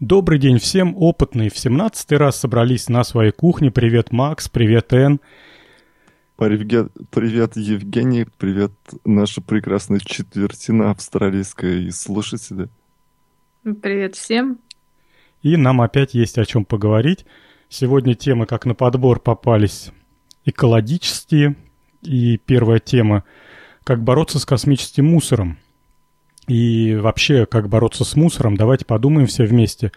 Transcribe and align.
Добрый 0.00 0.38
день 0.38 0.58
всем, 0.60 0.94
опытные 0.96 1.50
в 1.50 1.58
17 1.58 2.12
раз 2.12 2.38
собрались 2.38 2.88
на 2.88 3.02
своей 3.02 3.32
кухне. 3.32 3.72
Привет, 3.72 4.12
Макс, 4.12 4.48
привет, 4.48 4.92
Эн. 4.92 5.20
Привет, 6.36 6.92
привет, 7.10 7.56
Евгений, 7.56 8.24
привет, 8.38 8.70
наша 9.04 9.40
прекрасная 9.40 9.98
четвертина 9.98 10.92
австралийская 10.92 11.78
и 11.78 11.90
слушатели. 11.90 12.68
Привет 13.64 14.14
всем. 14.14 14.60
И 15.42 15.56
нам 15.56 15.80
опять 15.80 16.14
есть 16.14 16.38
о 16.38 16.44
чем 16.44 16.64
поговорить. 16.64 17.26
Сегодня 17.68 18.14
темы, 18.14 18.46
как 18.46 18.66
на 18.66 18.76
подбор, 18.76 19.18
попались 19.18 19.90
экологические. 20.44 21.56
И 22.02 22.36
первая 22.36 22.78
тема– 22.78 23.24
как 23.82 24.04
бороться 24.04 24.38
с 24.38 24.46
космическим 24.46 25.06
мусором– 25.06 25.58
и 26.48 26.96
вообще, 26.96 27.46
как 27.46 27.68
бороться 27.68 28.04
с 28.04 28.16
мусором, 28.16 28.56
давайте 28.56 28.84
подумаем 28.84 29.26
все 29.26 29.44
вместе. 29.44 29.92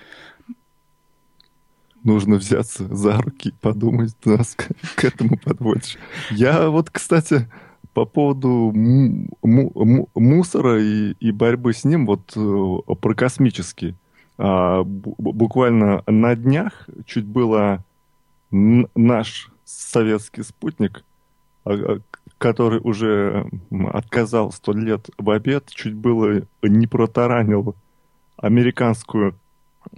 Нужно 2.04 2.36
взяться 2.36 2.94
за 2.94 3.18
руки, 3.22 3.54
подумать, 3.62 4.16
нас 4.26 4.56
к, 4.56 4.70
к 4.96 5.04
этому 5.04 5.38
подводишь. 5.38 5.98
Я 6.32 6.70
вот, 6.70 6.90
кстати, 6.90 7.50
по 7.94 8.06
поводу 8.06 8.72
мусора 9.44 10.82
и, 10.82 11.12
и 11.20 11.32
борьбы 11.32 11.74
с 11.74 11.84
ним, 11.84 12.06
вот 12.06 12.34
э, 12.36 12.94
про 12.96 13.14
космический. 13.14 13.96
А, 14.38 14.84
буквально 14.84 16.04
на 16.08 16.36
днях 16.36 16.90
чуть 17.06 17.26
было 17.26 17.84
наш 18.50 19.52
советский 19.66 20.44
спутник 20.44 21.04
а, 21.64 21.74
а, 21.74 22.00
который 22.42 22.82
уже 22.84 23.48
отказал 23.94 24.52
сто 24.52 24.74
лет 24.74 25.10
в 25.20 25.30
обед, 25.30 25.70
чуть 25.70 25.94
было 25.94 26.42
не 26.64 26.88
протаранил 26.88 27.76
американскую 28.36 29.36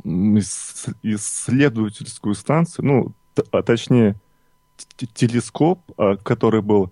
исследовательскую 0.03 2.35
станцию, 2.35 2.85
ну, 2.85 3.13
а 3.51 3.63
точнее, 3.63 4.17
телескоп, 5.13 5.79
а, 5.97 6.17
который 6.17 6.61
был 6.61 6.91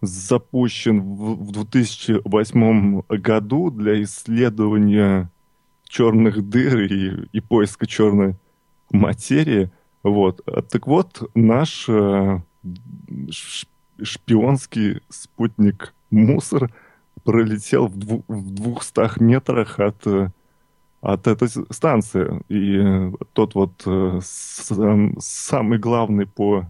запущен 0.00 1.00
в 1.00 1.52
2008 1.52 3.02
году 3.08 3.70
для 3.70 4.02
исследования 4.02 5.30
черных 5.84 6.42
дыр 6.48 6.80
и, 6.80 7.28
и 7.32 7.40
поиска 7.40 7.86
черной 7.86 8.34
материи. 8.90 9.70
Вот. 10.02 10.44
Так 10.70 10.88
вот, 10.88 11.22
наш 11.36 11.88
э, 11.88 12.40
шпионский 14.02 15.00
спутник 15.08 15.94
«Мусор» 16.10 16.70
пролетел 17.24 17.88
в, 17.88 17.96
дву- 17.96 18.24
в 18.28 18.54
200 18.54 19.22
метрах 19.22 19.80
от, 19.80 20.06
э, 20.06 20.30
от 21.00 21.26
этой 21.26 21.48
станции. 21.48 22.42
И 22.48 23.12
тот 23.32 23.54
вот 23.54 23.82
э, 23.86 24.20
самый 24.22 25.78
главный 25.78 26.26
по 26.26 26.66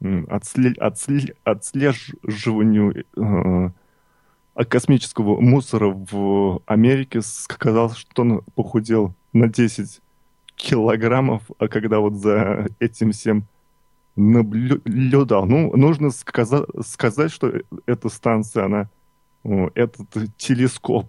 отслед, 0.00 0.78
отслед, 0.78 1.36
отслеживанию 1.44 3.04
э, 3.16 4.64
космического 4.64 5.40
мусора 5.40 5.88
в 5.88 6.62
Америке 6.66 7.22
сказал, 7.22 7.90
что 7.90 8.22
он 8.22 8.42
похудел 8.54 9.14
на 9.32 9.48
10 9.48 10.00
килограммов, 10.56 11.42
а 11.58 11.68
когда 11.68 12.00
вот 12.00 12.14
за 12.14 12.68
этим 12.80 13.12
всем 13.12 13.44
наблюдал. 14.18 15.46
Ну, 15.46 15.74
нужно 15.76 16.10
сказать, 16.10 16.64
сказать, 16.84 17.30
что 17.30 17.52
эта 17.86 18.08
станция, 18.08 18.64
она, 18.64 18.88
этот 19.74 20.08
телескоп 20.36 21.06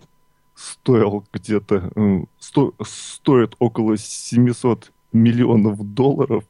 стоил 0.55 1.25
где-то, 1.33 1.91
сто, 2.39 2.73
стоит 2.81 3.55
около 3.59 3.97
700 3.97 4.91
миллионов 5.11 5.93
долларов, 5.93 6.43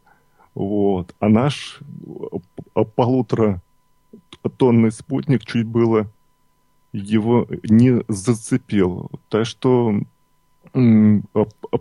вот, 0.54 1.16
а 1.20 1.30
наш 1.30 1.80
полутора 2.96 3.62
тонный 4.58 4.92
спутник 4.92 5.46
чуть 5.46 5.66
было 5.66 6.08
его 6.92 7.48
не 7.64 8.04
зацепил. 8.08 9.10
Так 9.30 9.46
что 9.46 10.02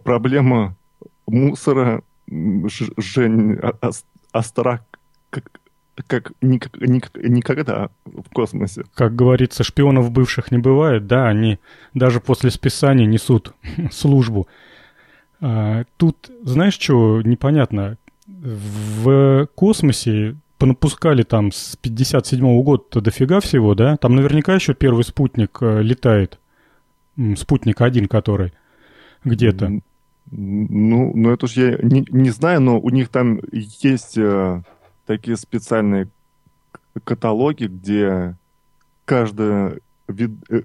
проблема 0.05 0.77
мусора 1.27 2.03
Жень 2.31 3.59
остра 4.33 4.85
как, 5.31 5.61
как, 6.07 6.33
никак, 6.41 6.81
никак, 6.81 7.17
никогда 7.17 7.91
в 8.05 8.29
космосе. 8.33 8.85
Как 8.95 9.15
говорится, 9.15 9.65
шпионов 9.65 10.11
бывших 10.11 10.51
не 10.51 10.59
бывает, 10.59 11.07
да, 11.07 11.29
они 11.29 11.59
даже 11.95 12.21
после 12.21 12.51
списания 12.51 13.07
несут 13.07 13.55
службу. 13.91 14.49
А, 15.41 15.85
тут, 15.97 16.31
знаешь, 16.43 16.79
что 16.79 17.23
непонятно? 17.23 17.97
В 18.27 19.47
космосе 19.55 20.37
понапускали 20.59 21.23
там 21.23 21.51
с 21.53 21.77
57 21.77 22.45
-го 22.45 22.63
года 22.63 23.01
дофига 23.01 23.41
всего, 23.41 23.75
да? 23.75 23.97
Там 23.97 24.17
наверняка 24.17 24.55
еще 24.55 24.75
первый 24.75 25.05
спутник 25.05 25.59
э, 25.61 25.83
летает. 25.83 26.39
Спутник 27.37 27.81
один, 27.81 28.07
который 28.07 28.53
где-то. 29.25 29.81
Ну, 30.31 31.13
ну 31.15 31.31
это 31.31 31.47
уж 31.47 31.53
я 31.53 31.79
не, 31.83 32.05
не 32.11 32.31
знаю, 32.31 32.61
но 32.61 32.79
у 32.79 32.91
них 32.91 33.09
там 33.09 33.41
есть 33.53 34.19
э, 34.19 34.63
такие 35.07 35.37
специальные 35.37 36.09
каталоги, 37.05 37.65
где 37.65 38.37
каждое 39.05 39.81
вид, 40.07 40.31
э, 40.51 40.63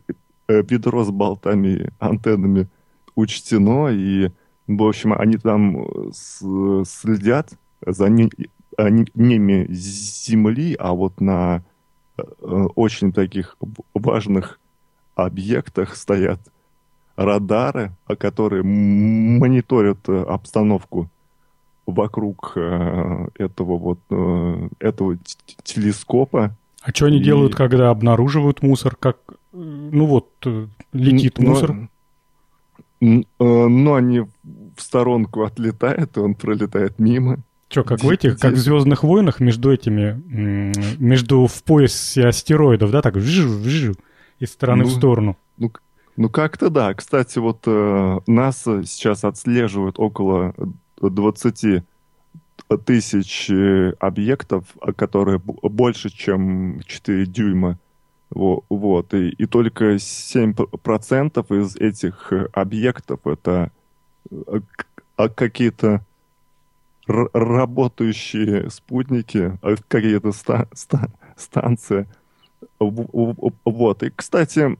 э, 0.47 0.63
ведро 0.63 1.03
с 1.03 1.11
болтами, 1.11 1.91
антеннами 1.99 2.67
учтено, 3.15 3.89
и, 3.89 4.31
в 4.67 4.83
общем, 4.83 5.13
они 5.13 5.37
там 5.37 6.11
с, 6.11 6.43
следят 6.85 7.53
за 7.85 8.09
не, 8.09 8.29
ними 9.13 9.67
Земли, 9.69 10.75
а 10.79 10.93
вот 10.93 11.21
на 11.21 11.63
э, 12.17 12.23
очень 12.75 13.13
таких 13.13 13.57
важных 13.93 14.59
объектах 15.15 15.95
стоят 15.95 16.39
радары, 17.15 17.91
которые 18.17 18.63
мониторят 18.63 19.99
э, 20.07 20.23
обстановку 20.23 21.09
вокруг 21.85 22.53
э, 22.55 23.27
этого 23.37 23.77
вот 23.77 23.99
э, 24.09 24.69
этого 24.79 25.17
телескопа. 25.63 26.55
А 26.81 26.91
что 26.91 27.05
они 27.05 27.17
и... 27.17 27.23
делают, 27.23 27.55
когда 27.55 27.89
обнаруживают 27.89 28.61
мусор? 28.61 28.95
Как, 28.95 29.17
ну 29.51 30.05
вот, 30.05 30.29
летит 30.91 31.37
но, 31.37 31.49
мусор? 31.49 31.89
Но 32.99 33.93
они 33.95 34.21
в 34.21 34.81
сторонку 34.81 35.43
отлетают, 35.43 36.17
и 36.17 36.19
он 36.19 36.35
пролетает 36.35 36.99
мимо. 36.99 37.39
Что, 37.69 37.83
как 37.83 38.03
в 38.03 38.09
этих, 38.09 38.39
как 38.39 38.53
в 38.53 38.57
Звездных 38.57 39.03
войнах 39.03 39.39
между 39.39 39.71
этими, 39.71 40.21
между 41.01 41.47
в 41.47 41.63
поясе 41.63 42.27
астероидов, 42.27 42.91
да, 42.91 43.01
так 43.01 43.15
вжижу, 43.15 43.57
вжижу, 43.57 43.95
из 44.39 44.51
стороны 44.51 44.83
ну, 44.83 44.89
в 44.89 44.93
сторону. 44.93 45.37
Ну, 45.57 45.71
ну, 46.15 46.29
как-то 46.29 46.69
да. 46.69 46.93
Кстати, 46.93 47.39
вот 47.39 47.63
э, 47.65 48.19
НАСА 48.27 48.83
сейчас 48.83 49.23
отслеживает 49.23 49.95
около 49.97 50.53
20 51.01 51.83
тысяч 52.85 53.49
э, 53.49 53.93
объектов, 53.99 54.65
а, 54.79 54.93
которые 54.93 55.39
больше, 55.39 56.09
чем 56.09 56.81
4 56.85 57.25
дюйма. 57.25 57.79
Вот. 58.29 59.13
И, 59.13 59.29
и 59.29 59.45
только 59.45 59.95
7% 59.95 61.61
из 61.61 61.75
этих 61.77 62.31
э, 62.31 62.47
объектов 62.53 63.19
это 63.25 63.71
э, 64.29 64.59
а 65.15 65.29
какие-то 65.29 66.05
работающие 67.05 68.69
спутники, 68.69 69.59
какие-то 69.87 70.31
ста 70.31 70.67
ста 70.73 71.09
станции– 71.35 72.07
вот. 72.79 74.03
И, 74.03 74.09
кстати, 74.09 74.77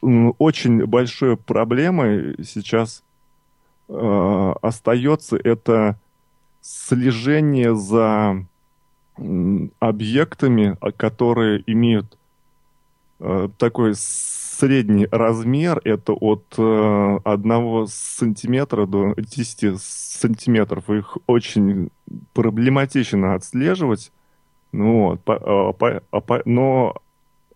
очень 0.00 0.86
большой 0.86 1.36
проблемой 1.36 2.36
сейчас 2.44 3.02
э, 3.88 4.54
остается 4.62 5.36
это 5.36 5.98
слежение 6.60 7.74
за 7.76 8.44
объектами, 9.78 10.76
а, 10.80 10.90
которые 10.92 11.62
имеют 11.66 12.18
э, 13.20 13.48
такой 13.58 13.94
средний 13.94 15.06
размер, 15.10 15.80
это 15.84 16.12
от 16.12 16.44
э, 16.58 17.18
1 17.24 17.86
сантиметра 17.88 18.86
до 18.86 19.14
10 19.16 19.80
сантиметров. 19.80 20.88
Их 20.90 21.18
очень 21.26 21.90
проблематично 22.32 23.34
отслеживать. 23.34 24.10
Ну, 24.72 25.08
вот, 25.10 25.20
по, 25.22 25.36
а, 25.36 25.72
по, 25.72 26.02
а, 26.10 26.20
по, 26.20 26.42
но 26.44 26.96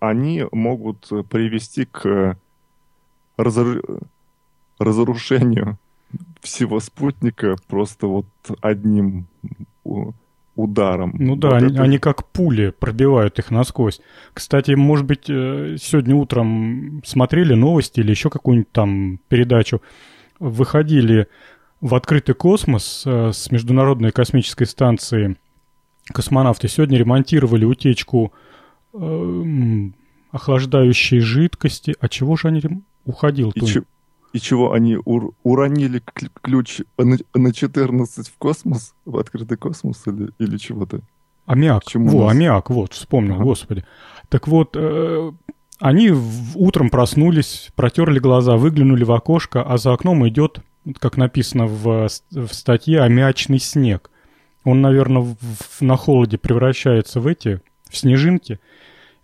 они 0.00 0.44
могут 0.52 1.08
привести 1.30 1.84
к 1.84 2.36
разру... 3.36 3.80
разрушению 4.78 5.78
всего 6.40 6.80
спутника 6.80 7.56
просто 7.66 8.06
вот 8.06 8.26
одним 8.60 9.26
ударом. 10.58 11.14
Ну 11.18 11.36
да, 11.36 11.50
вот 11.50 11.62
они, 11.62 11.72
это... 11.72 11.82
они 11.82 11.98
как 11.98 12.26
пули 12.26 12.70
пробивают 12.70 13.38
их 13.38 13.50
насквозь. 13.50 14.00
Кстати, 14.34 14.72
может 14.72 15.06
быть, 15.06 15.30
э, 15.30 15.76
сегодня 15.80 16.16
утром 16.16 17.00
смотрели 17.04 17.54
новости 17.54 18.00
или 18.00 18.10
еще 18.10 18.28
какую-нибудь 18.28 18.72
там 18.72 19.20
передачу, 19.28 19.80
выходили 20.40 21.28
в 21.80 21.94
открытый 21.94 22.34
космос 22.34 23.04
э, 23.06 23.30
с 23.32 23.52
Международной 23.52 24.10
космической 24.10 24.64
станции 24.64 25.36
космонавты 26.12 26.68
сегодня 26.68 26.98
ремонтировали 26.98 27.64
утечку 27.64 28.32
э, 28.92 29.90
охлаждающей 30.30 31.20
жидкости. 31.20 31.94
А 32.00 32.08
чего 32.08 32.36
же 32.36 32.48
они 32.48 32.62
уходил? 33.04 33.50
И, 33.50 33.60
че, 33.60 33.84
и 34.32 34.40
чего 34.40 34.72
они 34.72 34.98
ур, 35.04 35.32
уронили 35.42 36.02
ключ 36.42 36.80
на, 36.96 37.16
на 37.34 37.52
14 37.52 38.28
в 38.28 38.38
космос, 38.38 38.94
в 39.04 39.16
открытый 39.16 39.56
космос 39.56 40.02
или, 40.06 40.30
или 40.38 40.56
чего-то? 40.56 41.00
Аммиак. 41.46 41.82
Во, 41.94 42.24
нас... 42.24 42.32
аммиак, 42.32 42.70
вот, 42.70 42.92
вспомнил, 42.92 43.36
ага. 43.36 43.44
господи. 43.44 43.84
Так 44.28 44.48
вот, 44.48 44.76
э, 44.76 45.32
они 45.78 46.12
утром 46.54 46.90
проснулись, 46.90 47.70
протерли 47.74 48.18
глаза, 48.18 48.56
выглянули 48.56 49.04
в 49.04 49.12
окошко, 49.12 49.62
а 49.62 49.78
за 49.78 49.92
окном 49.94 50.28
идет, 50.28 50.60
как 50.98 51.16
написано 51.16 51.66
в, 51.66 52.08
в 52.30 52.48
статье, 52.52 53.00
аммиачный 53.00 53.60
снег. 53.60 54.10
Он, 54.64 54.82
наверное, 54.82 55.22
в, 55.22 55.80
на 55.80 55.96
холоде 55.96 56.36
превращается 56.36 57.20
в 57.20 57.26
эти, 57.26 57.62
в 57.90 57.96
снежинки. 57.96 58.60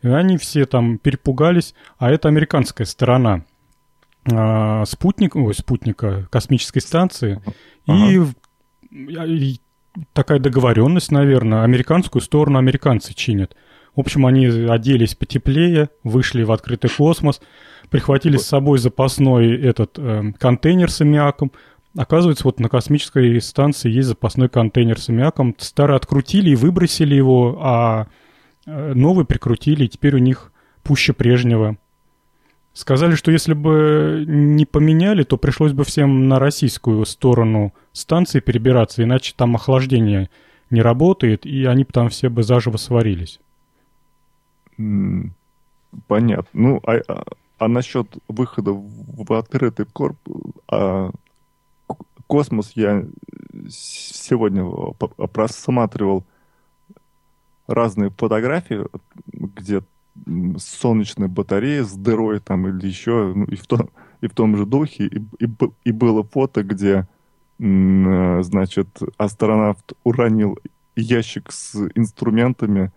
И 0.03 0.09
они 0.09 0.37
все 0.37 0.67
там 0.67 0.99
перепугались, 0.99 1.75
а 1.99 2.11
это 2.11 2.29
американская 2.29 2.87
сторона 2.87 3.45
а, 4.31 4.85
спутник, 4.87 5.37
ой, 5.37 5.55
спутника 5.55 6.27
космической 6.31 6.81
станции. 6.81 7.43
Ага. 7.87 8.11
И, 8.91 9.17
и 9.27 9.61
такая 10.13 10.39
договоренность, 10.39 11.11
наверное, 11.11 11.63
американскую 11.63 12.23
сторону 12.23 12.59
американцы 12.59 13.15
чинят. 13.15 13.55
В 13.95 14.01
общем, 14.01 14.27
они 14.27 14.47
оделись 14.47 15.15
потеплее, 15.15 15.89
вышли 16.03 16.43
в 16.43 16.51
открытый 16.51 16.91
космос, 16.91 17.41
прихватили 17.91 18.37
с 18.37 18.47
собой 18.47 18.79
запасной 18.79 19.61
этот 19.61 19.99
э, 19.99 20.33
контейнер 20.39 20.91
с 20.91 21.01
аммиаком. 21.01 21.53
Оказывается, 21.97 22.45
вот 22.45 22.59
на 22.59 22.69
космической 22.69 23.41
станции 23.41 23.91
есть 23.91 24.09
запасной 24.09 24.49
контейнер 24.49 24.99
с 24.99 25.09
аммиаком. 25.09 25.55
Старый 25.59 25.97
открутили 25.97 26.51
и 26.51 26.57
выбросили 26.57 27.15
его, 27.15 27.59
а 27.63 28.09
новый 28.67 29.25
прикрутили, 29.25 29.85
и 29.85 29.89
теперь 29.89 30.15
у 30.15 30.19
них 30.19 30.53
пуще 30.83 31.13
прежнего. 31.13 31.77
Сказали, 32.73 33.15
что 33.15 33.31
если 33.31 33.55
бы 33.55 34.25
не 34.27 34.67
поменяли, 34.67 35.23
то 35.23 35.37
пришлось 35.37 35.73
бы 35.73 35.85
всем 35.85 36.29
на 36.29 36.39
российскую 36.41 37.05
сторону 37.07 37.73
станции 37.93 38.41
перебираться, 38.41 39.05
иначе 39.05 39.33
там 39.37 39.55
охлаждение 39.55 40.29
не 40.71 40.83
работает, 40.83 41.47
и 41.47 41.65
они 41.67 41.85
бы 41.85 41.93
там 41.93 42.09
все 42.09 42.29
бы 42.29 42.43
заживо 42.43 42.77
сварились. 42.77 43.39
Понятно. 46.09 46.49
Ну, 46.53 46.81
а, 46.85 47.01
а, 47.07 47.25
а 47.59 47.69
насчет 47.69 48.09
выхода 48.27 48.73
в 48.73 49.33
открытый 49.33 49.87
корп, 49.87 50.19
а, 50.69 51.13
космос 52.27 52.73
я 52.75 53.05
сегодня 53.69 54.65
просматривал 55.33 56.25
разные 57.67 58.11
фотографии, 58.11 58.85
где 59.33 59.83
солнечные 60.59 61.29
батареи 61.29 61.81
с 61.81 61.93
дырой 61.93 62.41
там 62.41 62.69
или 62.69 62.87
еще, 62.87 63.33
ну, 63.35 63.45
и, 63.45 63.57
в 63.57 63.67
том, 63.67 63.91
и 64.21 64.29
в 64.29 64.33
том 64.33 64.57
же 64.57 64.67
духе. 64.67 65.07
И, 65.07 65.19
и, 65.45 65.49
и 65.85 65.93
было 65.93 66.23
фото, 66.23 66.63
где, 66.63 67.07
значит, 67.59 68.89
астронавт 69.17 69.93
уронил 70.05 70.59
ящик 70.95 71.51
с 71.51 71.89
инструментами, 71.95 72.93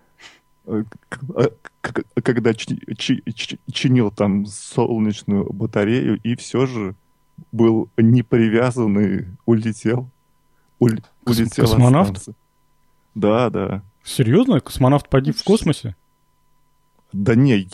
Э, 0.67 0.83
э, 1.35 2.21
когда 2.21 2.53
чинил 2.53 4.11
там 4.11 4.45
солнечную 4.45 5.51
батарею, 5.53 6.19
и 6.21 6.35
все 6.35 6.65
же 6.65 6.95
был 7.53 7.89
не 7.95 8.21
привязанный, 8.21 9.27
улетел. 9.45 10.09
Улетел 11.25 11.63
Космонавт? 11.63 12.29
Да, 13.15 13.49
да. 13.49 13.81
Серьезно? 14.07 14.59
Космонавт 14.59 15.09
погиб 15.09 15.35
в 15.37 15.43
космосе? 15.43 15.95
Да 17.13 17.35
не, 17.35 17.67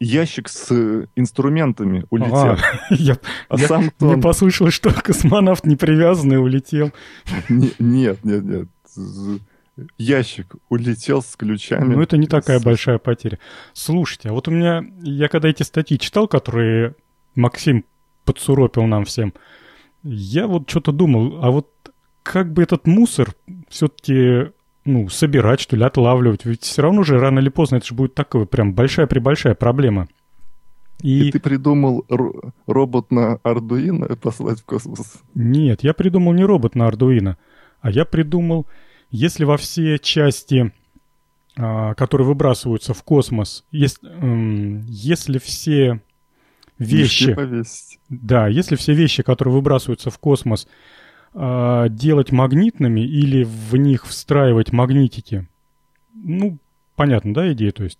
ящик 0.00 0.48
с 0.48 1.06
инструментами 1.14 2.06
улетел. 2.10 2.52
А, 2.52 2.58
я, 2.90 3.18
а 3.48 3.58
я, 3.58 3.68
сам 3.68 3.90
мне 4.00 4.16
послышалось, 4.16 4.74
что 4.74 4.92
космонавт 5.02 5.66
не 5.66 5.76
привязанный 5.76 6.42
улетел. 6.42 6.92
Не, 7.48 7.72
нет, 7.78 8.24
нет, 8.24 8.44
нет 8.44 8.68
ящик 9.98 10.54
улетел 10.68 11.22
с 11.22 11.36
ключами. 11.36 11.94
Ну, 11.94 12.02
это 12.02 12.16
не 12.16 12.26
такая 12.26 12.60
большая 12.60 12.98
потеря. 12.98 13.38
Слушайте, 13.72 14.28
а 14.28 14.32
вот 14.32 14.48
у 14.48 14.50
меня, 14.50 14.84
я 15.02 15.28
когда 15.28 15.48
эти 15.48 15.62
статьи 15.62 15.98
читал, 15.98 16.28
которые 16.28 16.94
Максим 17.34 17.84
подсуропил 18.24 18.84
нам 18.84 19.04
всем, 19.04 19.34
я 20.02 20.46
вот 20.46 20.68
что-то 20.68 20.92
думал, 20.92 21.42
а 21.42 21.50
вот 21.50 21.70
как 22.22 22.52
бы 22.52 22.62
этот 22.62 22.86
мусор 22.86 23.34
все-таки, 23.68 24.52
ну, 24.84 25.08
собирать, 25.08 25.60
что 25.60 25.76
ли, 25.76 25.84
отлавливать? 25.84 26.44
Ведь 26.44 26.62
все 26.62 26.82
равно 26.82 27.02
же 27.02 27.18
рано 27.18 27.38
или 27.38 27.48
поздно 27.48 27.76
это 27.76 27.86
же 27.86 27.94
будет 27.94 28.14
такая 28.14 28.44
прям 28.44 28.74
большая-пребольшая 28.74 29.54
проблема. 29.54 30.08
И... 31.00 31.28
И 31.28 31.32
ты 31.32 31.40
придумал 31.40 32.06
робот 32.66 33.10
на 33.10 33.34
Ардуино 33.42 34.06
послать 34.16 34.60
в 34.60 34.64
космос? 34.64 35.20
Нет, 35.34 35.82
я 35.82 35.92
придумал 35.92 36.32
не 36.32 36.44
робот 36.44 36.74
на 36.74 36.86
Ардуино, 36.86 37.36
а 37.80 37.90
я 37.90 38.04
придумал 38.04 38.66
если 39.14 39.44
во 39.44 39.56
все 39.56 39.96
части, 40.00 40.72
а, 41.56 41.94
которые 41.94 42.26
выбрасываются 42.26 42.94
в 42.94 43.04
космос, 43.04 43.64
если 43.70 45.38
все 45.38 46.00
вещи... 46.80 47.36
Да, 48.08 48.48
если 48.48 48.74
все 48.74 48.92
вещи, 48.92 49.22
которые 49.22 49.54
выбрасываются 49.54 50.10
в 50.10 50.18
космос, 50.18 50.66
а, 51.34 51.88
делать 51.88 52.30
магнитными 52.30 53.00
или 53.00 53.44
в 53.44 53.76
них 53.76 54.06
встраивать 54.06 54.72
магнитики, 54.72 55.46
ну, 56.14 56.58
понятно, 56.96 57.34
да, 57.34 57.52
идея, 57.52 57.72
то 57.72 57.84
есть, 57.84 57.98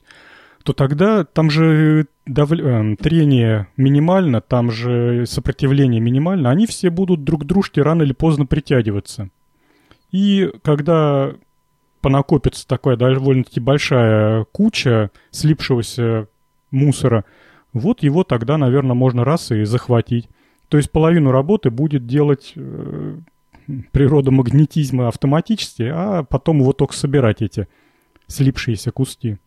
то 0.62 0.72
тогда 0.72 1.24
там 1.24 1.50
же 1.50 2.06
дав... 2.26 2.50
Э, 2.52 2.96
трение 2.96 3.68
минимально, 3.76 4.40
там 4.40 4.70
же 4.70 5.26
сопротивление 5.26 6.00
минимально, 6.00 6.50
они 6.50 6.66
все 6.66 6.90
будут 6.90 7.24
друг 7.24 7.42
к 7.42 7.44
дружке 7.44 7.82
рано 7.82 8.02
или 8.02 8.12
поздно 8.12 8.46
притягиваться. 8.46 9.28
И 10.10 10.50
когда 10.62 11.34
понакопится 12.00 12.68
такая 12.68 12.96
довольно-таки 12.96 13.60
большая 13.60 14.44
куча 14.52 15.10
слипшегося 15.30 16.28
мусора, 16.70 17.24
вот 17.72 18.02
его 18.02 18.24
тогда, 18.24 18.56
наверное, 18.56 18.94
можно 18.94 19.24
раз 19.24 19.50
и 19.50 19.64
захватить. 19.64 20.28
То 20.68 20.76
есть 20.76 20.90
половину 20.90 21.30
работы 21.30 21.70
будет 21.70 22.06
делать 22.06 22.52
э, 22.56 23.16
природа 23.92 24.30
магнетизма 24.30 25.08
автоматически, 25.08 25.90
а 25.92 26.22
потом 26.24 26.60
его 26.60 26.72
только 26.72 26.94
собирать 26.94 27.42
эти 27.42 27.68
слипшиеся 28.26 28.90
куски. 28.90 29.38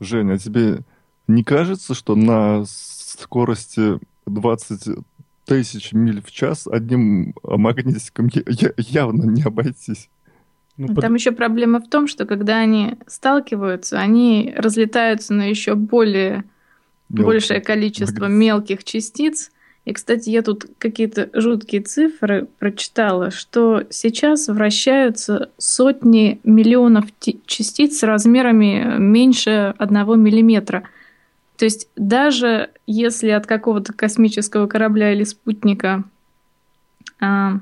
Женя, 0.00 0.34
а 0.34 0.38
тебе 0.38 0.80
не 1.26 1.42
кажется, 1.42 1.94
что 1.94 2.14
на 2.14 2.64
скорости 2.66 3.98
20 4.26 4.98
тысяч 5.44 5.92
миль 5.92 6.20
в 6.22 6.30
час 6.30 6.66
одним 6.66 7.34
магнитиком 7.42 8.28
явно 8.76 9.24
не 9.24 9.42
обойтись. 9.42 10.08
Ну, 10.76 10.88
Там 10.88 10.96
под... 10.96 11.14
еще 11.14 11.32
проблема 11.32 11.80
в 11.80 11.88
том, 11.88 12.06
что 12.06 12.26
когда 12.26 12.58
они 12.58 12.96
сталкиваются, 13.06 13.98
они 13.98 14.52
разлетаются 14.56 15.32
на 15.32 15.44
еще 15.48 15.74
более 15.74 16.44
Мелкие. 17.08 17.24
большее 17.24 17.60
количество 17.60 18.24
Магнит. 18.24 18.38
мелких 18.38 18.84
частиц. 18.84 19.50
И, 19.86 19.92
кстати, 19.94 20.28
я 20.28 20.42
тут 20.42 20.66
какие-то 20.78 21.30
жуткие 21.32 21.80
цифры 21.80 22.48
прочитала, 22.58 23.30
что 23.30 23.84
сейчас 23.88 24.48
вращаются 24.48 25.50
сотни 25.56 26.40
миллионов 26.44 27.06
частиц 27.46 28.00
с 28.00 28.02
размерами 28.02 28.98
меньше 28.98 29.74
одного 29.78 30.16
миллиметра– 30.16 30.84
то 31.56 31.64
есть 31.64 31.88
даже 31.96 32.70
если 32.86 33.30
от 33.30 33.46
какого-то 33.46 33.92
космического 33.92 34.66
корабля 34.66 35.12
или 35.12 35.24
спутника 35.24 36.04
а, 37.18 37.60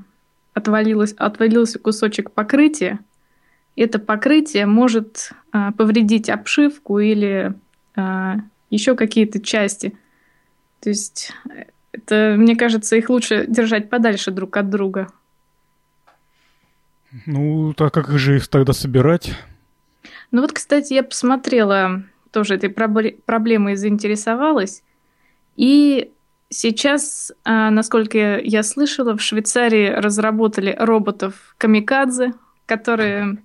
отвалилось, 0.53 1.13
отвалился 1.13 1.79
кусочек 1.79 2.33
покрытия, 2.33 2.99
это 3.77 3.99
покрытие 3.99 4.67
может 4.67 5.31
а, 5.53 5.73
повредить 5.73 6.29
обшивку 6.29 6.99
или 6.99 7.55
а, 7.95 8.39
еще 8.71 8.97
какие-то 8.97 9.41
части. 9.41 9.97
То 10.81 10.89
есть 10.89 11.33
это, 11.95 12.35
мне 12.37 12.57
кажется, 12.57 12.97
их 12.97 13.09
лучше 13.11 13.47
держать 13.47 13.89
подальше 13.89 14.31
друг 14.31 14.57
от 14.57 14.69
друга. 14.69 15.09
Ну, 17.27 17.73
так 17.75 17.95
как 17.95 18.19
же 18.19 18.37
их 18.37 18.49
тогда 18.49 18.73
собирать? 18.73 19.33
Ну 20.31 20.43
вот, 20.43 20.53
кстати, 20.53 20.95
я 20.95 21.05
посмотрела 21.05 22.03
тоже 22.33 22.57
этой 22.57 22.69
проблемой 22.69 23.77
заинтересовалась. 23.77 24.83
И 25.57 26.11
сейчас, 26.49 27.33
а, 27.45 27.71
насколько 27.71 28.39
я 28.41 28.65
слышала, 28.65 29.17
в 29.17 29.23
Швейцарии 29.23 29.89
разработали 29.89 30.75
роботов 30.79 31.55
камикадзе, 31.59 32.33
которые... 32.67 33.39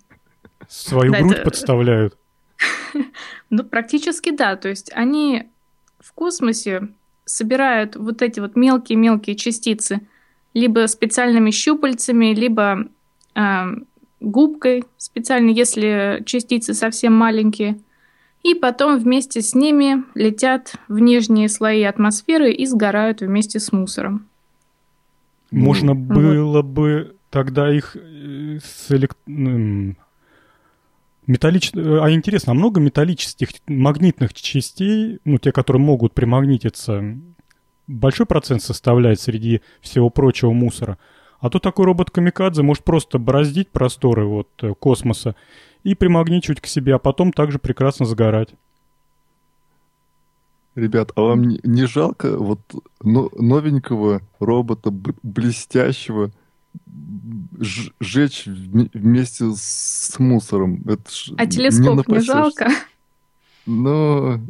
Свою 0.67 1.11
да, 1.11 1.19
грудь 1.19 1.33
это... 1.33 1.43
подставляют. 1.43 2.17
Ну, 3.51 3.63
практически 3.63 4.29
да. 4.29 4.55
То 4.57 4.69
есть 4.69 4.91
они 4.93 5.49
в 5.99 6.13
космосе 6.13 6.89
собирают 7.29 7.95
вот 7.95 8.21
эти 8.21 8.39
вот 8.39 8.55
мелкие-мелкие 8.55 9.36
частицы 9.36 10.01
либо 10.53 10.88
специальными 10.88 11.51
щупальцами, 11.51 12.33
либо 12.33 12.88
э, 13.36 13.65
губкой 14.19 14.83
специально, 14.98 15.50
если 15.50 16.24
частицы 16.25 16.74
совсем 16.74 17.13
маленькие. 17.13 17.79
И 18.43 18.55
потом 18.55 18.98
вместе 18.98 19.41
с 19.41 19.53
ними 19.53 20.03
летят 20.15 20.75
в 20.88 21.00
нижние 21.00 21.50
слои 21.50 21.83
атмосферы 21.83 22.51
и 22.51 22.65
сгорают 22.65 23.21
вместе 23.21 23.59
с 23.59 23.71
мусором. 23.71 24.25
Можно 25.51 25.93
вот. 25.93 26.15
было 26.15 26.62
бы 26.62 27.15
тогда 27.29 27.74
их 27.74 27.95
э, 27.95 28.59
с 28.63 28.91
элект... 28.91 29.17
Металлич... 31.29 31.71
А 31.75 32.09
интересно, 32.09 32.53
а 32.53 32.55
много 32.55 32.81
металлических 32.81 33.50
магнитных 33.67 34.33
частей, 34.33 35.19
ну, 35.25 35.38
те, 35.38 35.51
которые 35.51 35.79
могут 35.79 36.15
примагнититься, 36.15 37.03
большой 37.86 38.25
процент 38.25 38.63
составляет 38.63 39.21
среди 39.21 39.62
всего 39.79 40.09
прочего 40.09 40.53
мусора? 40.53 40.98
А 41.39 41.51
то 41.51 41.59
такой 41.59 41.86
робот-камикадзе 41.86 42.63
может 42.63 42.83
просто 42.83 43.19
бороздить 43.19 43.69
просторы 43.69 44.25
вот, 44.25 44.48
э, 44.63 44.74
космоса 44.74 45.36
и 45.83 45.93
примагничивать 45.93 46.62
к 46.62 46.65
себе, 46.65 46.95
а 46.95 47.00
потом 47.00 47.31
также 47.31 47.59
прекрасно 47.59 48.07
загорать. 48.07 48.50
Ребят, 50.74 51.12
а 51.15 51.21
вам 51.21 51.43
не, 51.43 51.86
жалко 51.86 52.38
вот 52.38 52.59
новенького 53.03 54.21
робота, 54.39 54.89
блестящего, 55.21 56.31
сжечь 57.59 58.45
вместе 58.45 59.51
с 59.53 60.17
мусором? 60.19 60.81
Это 60.85 61.03
а 61.38 61.45
телескоп 61.45 62.07
не, 62.07 62.15
не 62.15 62.19
жалко? 62.21 62.69
Ну, 63.65 64.41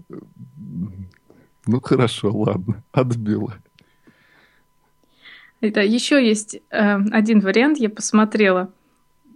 ну 1.65 1.81
хорошо, 1.81 2.31
ладно, 2.31 2.83
отбила. 2.91 3.55
Это 5.61 5.81
еще 5.81 6.25
есть 6.25 6.61
э, 6.69 6.97
один 7.11 7.41
вариант, 7.41 7.79
я 7.79 7.89
посмотрела. 7.89 8.71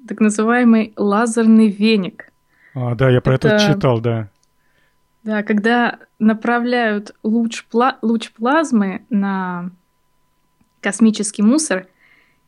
Так 0.08 0.20
называемый 0.20 0.94
лазерный 0.96 1.68
веник. 1.68 2.32
А, 2.74 2.96
да, 2.96 3.10
я 3.10 3.20
про 3.22 3.36
это, 3.36 3.50
это 3.50 3.74
читал, 3.74 4.00
да. 4.00 4.30
Да, 5.24 5.44
когда 5.44 6.00
направляют 6.20 7.16
луч, 7.24 7.66
пла 7.66 7.98
луч 8.02 8.32
плазмы 8.32 9.06
на 9.10 9.72
космический 10.82 11.42
мусор, 11.42 11.88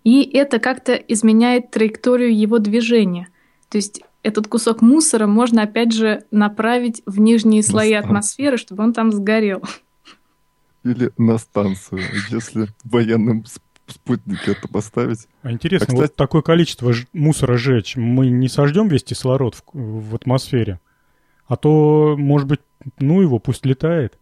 и 0.06 0.24
это 0.24 0.60
как-то 0.60 0.94
изменяет 0.94 1.72
траекторию 1.72 2.34
его 2.34 2.60
движения. 2.60 3.28
То 3.70 3.78
есть 3.78 4.02
этот 4.22 4.48
кусок 4.48 4.82
мусора 4.82 5.26
можно 5.26 5.64
опять 5.64 5.92
же 5.92 6.24
направить 6.32 7.02
в 7.08 7.20
нижние 7.20 7.64
слои 7.64 7.94
атмосферы, 7.94 8.58
чтобы 8.58 8.84
он 8.84 8.94
там 8.94 9.12
сгорел. 9.12 9.64
Или 10.84 11.12
на 11.18 11.40
станцию, 11.40 12.02
если 12.30 12.68
военным 12.84 13.46
спутнике 13.88 14.52
это 14.52 14.68
поставить. 14.68 15.28
А 15.42 15.52
интересно, 15.52 15.86
а, 15.86 15.88
кстати... 15.88 16.02
вот 16.02 16.16
такое 16.16 16.42
количество 16.44 16.94
мусора 17.12 17.58
сжечь, 17.58 17.96
мы 17.96 18.30
не 18.30 18.48
сождем 18.48 18.88
весь 18.88 19.04
кислород 19.04 19.56
в, 19.56 19.64
в 19.74 20.16
атмосфере? 20.16 20.80
А 21.48 21.56
то, 21.56 22.16
может 22.16 22.48
быть, 22.48 22.62
ну 23.00 23.22
его, 23.22 23.40
пусть 23.40 23.66
летает. 23.66 24.20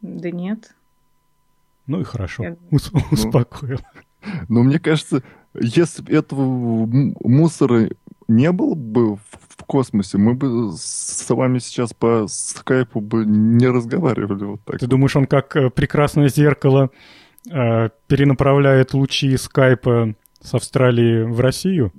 Да 0.00 0.30
нет. 0.30 0.74
Ну 1.86 2.00
и 2.00 2.04
хорошо, 2.04 2.42
Я... 2.42 2.56
Ус- 2.70 2.90
ну, 2.92 3.00
успокоил. 3.10 3.80
Но 4.48 4.62
мне 4.62 4.78
кажется, 4.78 5.22
если 5.54 6.02
бы 6.02 6.12
этого 6.12 6.42
мусора 6.42 7.90
не 8.28 8.52
было 8.52 8.74
бы 8.74 9.16
в 9.16 9.64
космосе, 9.66 10.18
мы 10.18 10.34
бы 10.34 10.72
с 10.76 11.28
вами 11.28 11.58
сейчас 11.58 11.92
по 11.92 12.26
скайпу 12.28 13.00
бы 13.00 13.24
не 13.24 13.66
разговаривали 13.66 14.44
вот 14.44 14.60
так. 14.64 14.80
Ты 14.80 14.86
думаешь, 14.86 15.16
он 15.16 15.26
как 15.26 15.56
э, 15.56 15.70
прекрасное 15.70 16.28
зеркало 16.28 16.90
э, 17.50 17.90
перенаправляет 18.06 18.94
лучи 18.94 19.36
скайпа 19.36 20.14
с 20.40 20.54
Австралии 20.54 21.22
в 21.22 21.40
Россию? 21.40 21.92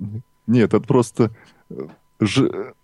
Нет, 0.47 0.73
это 0.73 0.85
просто 0.85 1.31
э, 1.69 1.75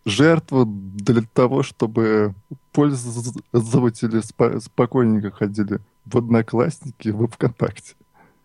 жертва 0.06 0.66
для 0.66 1.22
того, 1.34 1.64
чтобы 1.64 2.34
пользователи 2.72 4.22
спо 4.22 4.60
спокойненько 4.60 5.32
ходили 5.32 5.80
в 6.06 6.18
Одноклассники, 6.18 7.10
в 7.10 7.28
ВКонтакте. 7.28 7.96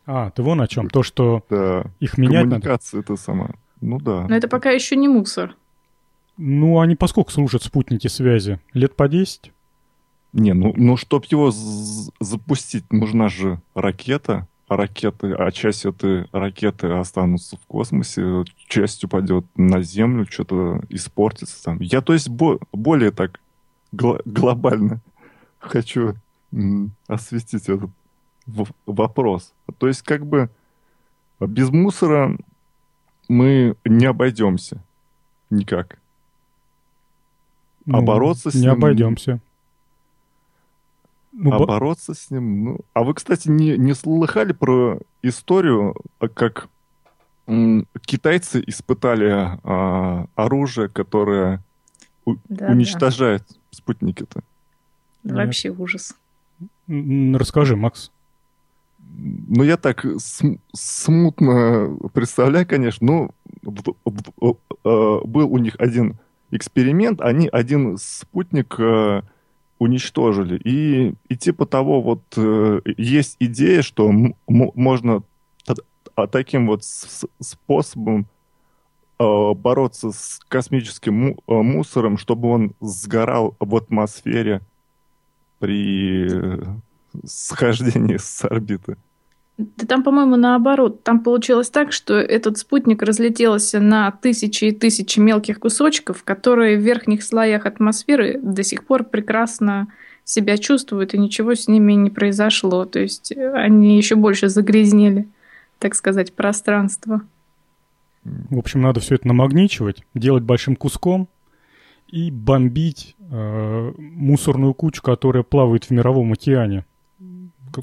А, 0.07 0.31
ты 0.31 0.43
вон 0.43 0.61
о 0.61 0.69
чем? 0.69 0.91
То, 0.91 1.03
что 1.03 1.45
да. 1.49 1.85
их 2.01 2.19
менять 2.19 2.45
Коммуникация 2.45 2.99
надо? 2.99 3.13
это 3.13 3.23
сама. 3.23 3.51
Ну 3.81 3.99
да. 3.99 4.27
Но 4.29 4.35
это 4.35 4.49
пока 4.49 4.71
еще 4.71 4.97
не 4.97 5.09
мусор. 5.09 5.57
Ну, 6.37 6.81
они 6.81 6.97
поскольку 6.97 7.31
служат 7.31 7.63
спутники 7.63 8.09
связи? 8.09 8.59
Лет 8.73 8.97
по 8.97 9.09
10? 9.09 9.53
Не, 10.33 10.55
ну, 10.55 10.73
ну 10.77 10.97
чтобы 10.97 11.27
его 11.31 11.53
запустить, 12.21 12.91
нужна 12.91 13.29
же 13.29 13.61
ракета, 13.75 14.49
а 14.67 14.77
ракеты, 14.77 15.35
а 15.35 15.51
часть 15.51 15.85
этой 15.85 16.27
ракеты 16.33 16.87
останутся 16.89 17.57
в 17.57 17.67
космосе, 17.67 18.45
часть 18.67 19.05
упадет 19.05 19.45
на 19.57 19.83
Землю, 19.83 20.27
что-то 20.29 20.83
испортится 20.89 21.63
там. 21.63 21.81
Я, 21.81 22.01
то 22.01 22.15
есть, 22.15 22.31
бо 22.31 22.59
более 22.73 23.11
так 23.11 23.41
гл 23.93 24.19
глобально 24.25 25.01
хочу 25.59 26.15
осветить 27.07 27.69
этот 27.69 27.91
вопрос. 28.87 29.53
То 29.79 29.89
есть, 29.89 30.03
как 30.03 30.27
бы, 30.27 30.51
без 31.41 31.71
мусора 31.71 32.37
мы 33.29 33.77
не 33.85 34.07
обойдемся 34.07 34.83
никак. 35.51 35.99
Ну, 37.85 37.99
а 37.99 38.03
бороться 38.03 38.51
с 38.51 38.55
не 38.55 38.63
ним... 38.63 38.73
обойдемся. 38.73 39.41
Ну, 41.33 41.53
а 41.53 41.67
бороться 41.67 42.15
с 42.15 42.31
ним... 42.31 42.65
Ну... 42.65 42.81
А 42.93 43.03
вы, 43.03 43.15
кстати, 43.15 43.49
не, 43.49 43.77
не 43.79 43.95
слыхали 43.95 44.53
про 44.53 44.99
историю, 45.23 45.97
как 46.35 46.69
м, 47.47 47.87
китайцы 48.03 48.63
испытали 48.67 49.59
а, 49.65 50.27
оружие, 50.35 50.89
которое 50.89 51.63
у, 52.25 52.37
да, 52.49 52.69
уничтожает 52.69 53.45
да. 53.49 53.57
спутники-то? 53.71 54.43
Вообще 55.25 55.71
ужас. 55.71 56.15
Расскажи, 56.87 57.77
Макс. 57.77 58.11
Ну, 59.19 59.63
я 59.63 59.77
так 59.77 60.05
см- 60.19 60.61
смутно 60.73 61.97
представляю, 62.13 62.67
конечно. 62.67 63.31
В, 63.63 63.95
в, 64.05 64.57
э, 64.85 65.21
был 65.25 65.53
у 65.53 65.59
них 65.59 65.77
один 65.79 66.17
эксперимент. 66.51 67.21
Они 67.21 67.49
один 67.49 67.97
спутник 67.99 68.75
э, 68.79 69.23
уничтожили. 69.79 70.61
И, 70.65 71.15
и 71.29 71.37
типа 71.37 71.67
того, 71.67 72.01
вот 72.03 72.23
э, 72.37 72.81
есть 72.97 73.37
идея, 73.39 73.83
что 73.83 74.11
можно 74.49 75.23
а 76.15 76.27
таким 76.27 76.67
вот 76.67 76.85
способом 76.85 78.27
э, 79.19 79.53
бороться 79.55 80.13
с 80.13 80.41
космическим 80.49 81.15
му- 81.15 81.39
э, 81.47 81.53
мусором, 81.63 82.19
чтобы 82.19 82.49
он 82.49 82.75
сгорал 82.81 83.57
в 83.59 83.75
атмосфере 83.77 84.61
при 85.59 86.29
схождении 87.25 88.17
с 88.17 88.45
орбиты. 88.45 88.97
Да 89.59 89.87
там, 89.87 90.03
по-моему, 90.03 90.37
наоборот. 90.37 91.03
Там 91.03 91.21
получилось 91.21 91.71
так, 91.71 91.93
что 91.93 92.15
этот 92.15 92.59
спутник 92.59 93.03
разлетелся 93.03 93.81
на 93.81 94.11
тысячи 94.11 94.67
и 94.67 94.73
тысячи 94.73 95.21
мелких 95.21 95.61
кусочков, 95.61 96.25
которые 96.25 96.79
в 96.79 96.81
верхних 96.81 97.23
слоях 97.23 97.67
атмосферы 97.67 98.41
до 98.43 98.63
сих 98.63 98.85
пор 98.87 99.05
прекрасно 99.05 99.89
себя 100.25 100.57
чувствуют, 100.57 101.15
и 101.15 101.19
ничего 101.19 101.55
с 101.55 101.69
ними 101.69 101.93
не 101.93 102.11
произошло. 102.11 102.85
То 102.87 103.01
есть 103.01 103.33
они 103.33 103.97
еще 103.97 104.15
больше 104.15 104.49
загрязнили, 104.49 105.29
так 105.79 105.95
сказать, 105.95 106.33
пространство. 106.33 107.23
В 108.25 108.59
общем, 108.59 108.81
надо 108.81 109.01
все 109.01 109.17
это 109.17 109.27
намагничивать, 109.29 110.05
делать 110.15 110.45
большим 110.45 110.77
куском 110.77 111.29
и 112.09 112.31
бомбить 112.31 113.17
э, 113.19 113.93
мусорную 113.99 114.75
кучу, 114.75 115.03
которая 115.03 115.43
плавает 115.43 115.85
в 115.85 115.91
мировом 115.91 116.33
океане, 116.33 116.85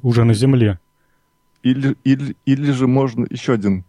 уже 0.01 0.23
на 0.23 0.33
Земле. 0.33 0.79
Или, 1.63 1.95
или, 2.03 2.35
или 2.45 2.71
же 2.71 2.87
можно 2.87 3.25
еще 3.29 3.53
один 3.53 3.83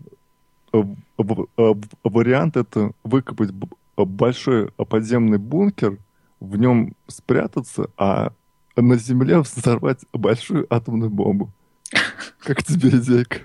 э, 0.73 0.83
э, 1.19 1.75
вариант 2.04 2.57
это 2.57 2.92
выкопать 3.04 3.50
большой 3.97 4.71
подземный 4.73 5.38
бункер, 5.38 5.99
в 6.40 6.57
нем 6.57 6.95
спрятаться, 7.07 7.90
а 7.97 8.33
на 8.76 8.97
Земле 8.97 9.40
взорвать 9.40 10.00
большую 10.12 10.66
атомную 10.73 11.11
бомбу. 11.11 11.50
Как 12.40 12.62
тебе 12.62 12.90
идейка? 12.90 13.40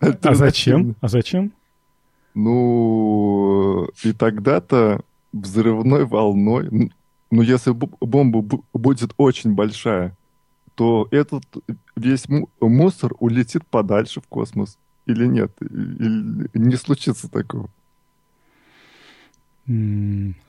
А 0.00 0.34
зачем? 0.34 0.96
А 1.00 1.08
зачем? 1.08 1.52
Ну, 2.34 3.88
и 4.02 4.12
тогда-то 4.12 5.00
взрывной 5.32 6.04
волной, 6.04 6.92
ну, 7.30 7.42
если 7.42 7.72
бомба 7.72 8.42
будет 8.72 9.12
очень 9.16 9.54
большая, 9.54 10.16
то 10.80 11.08
этот 11.10 11.44
весь 11.94 12.24
мусор 12.58 13.12
улетит 13.18 13.66
подальше 13.66 14.22
в 14.22 14.28
космос 14.28 14.78
или 15.04 15.26
нет? 15.26 15.52
Или 15.60 16.48
не 16.54 16.76
случится 16.76 17.30
такого? 17.30 17.68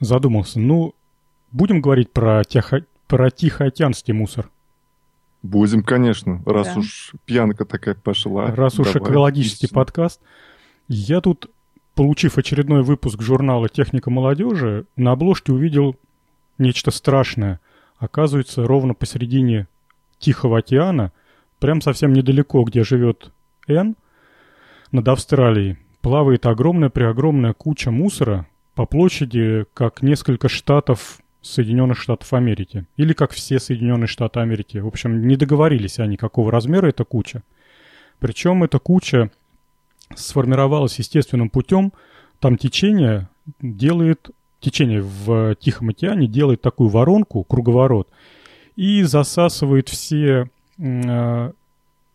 Задумался. 0.00 0.58
Ну, 0.58 0.94
будем 1.50 1.82
говорить 1.82 2.10
про, 2.10 2.44
тихо... 2.44 2.86
про 3.08 3.30
Тихоокеанский 3.30 4.14
мусор. 4.14 4.48
Будем, 5.42 5.82
конечно, 5.82 6.42
раз 6.46 6.68
да. 6.68 6.80
уж 6.80 7.12
пьянка 7.26 7.66
такая 7.66 7.94
пошла. 7.94 8.46
Раз 8.46 8.80
уж 8.80 8.88
экологический 8.96 9.66
отлично. 9.66 9.74
подкаст. 9.74 10.22
Я 10.88 11.20
тут, 11.20 11.50
получив 11.94 12.38
очередной 12.38 12.82
выпуск 12.82 13.20
журнала 13.20 13.68
«Техника 13.68 14.08
молодежи», 14.08 14.86
на 14.96 15.12
обложке 15.12 15.52
увидел 15.52 15.94
нечто 16.56 16.90
страшное. 16.90 17.60
Оказывается, 17.98 18.66
ровно 18.66 18.94
посередине 18.94 19.68
Тихого 20.22 20.58
океана, 20.58 21.12
прям 21.58 21.82
совсем 21.82 22.12
недалеко, 22.12 22.62
где 22.62 22.84
живет 22.84 23.32
Н, 23.66 23.96
над 24.92 25.08
Австралией, 25.08 25.78
плавает 26.00 26.46
огромная-преогромная 26.46 27.52
куча 27.52 27.90
мусора 27.90 28.46
по 28.74 28.86
площади, 28.86 29.66
как 29.74 30.02
несколько 30.02 30.48
штатов 30.48 31.18
Соединенных 31.42 31.98
Штатов 31.98 32.32
Америки. 32.32 32.86
Или 32.96 33.12
как 33.12 33.32
все 33.32 33.58
Соединенные 33.58 34.06
Штаты 34.06 34.40
Америки. 34.40 34.78
В 34.78 34.86
общем, 34.86 35.26
не 35.26 35.36
договорились 35.36 35.98
они, 35.98 36.16
какого 36.16 36.52
размера 36.52 36.86
эта 36.86 37.04
куча. 37.04 37.42
Причем 38.20 38.62
эта 38.62 38.78
куча 38.78 39.30
сформировалась 40.14 40.98
естественным 40.98 41.50
путем. 41.50 41.92
Там 42.38 42.56
течение 42.56 43.28
делает, 43.60 44.30
течение 44.60 45.02
в 45.02 45.56
Тихом 45.56 45.88
океане 45.88 46.28
делает 46.28 46.62
такую 46.62 46.90
воронку, 46.90 47.42
круговорот, 47.42 48.08
и 48.76 49.02
засасывает 49.02 49.88
все 49.88 50.50
э, 50.78 51.52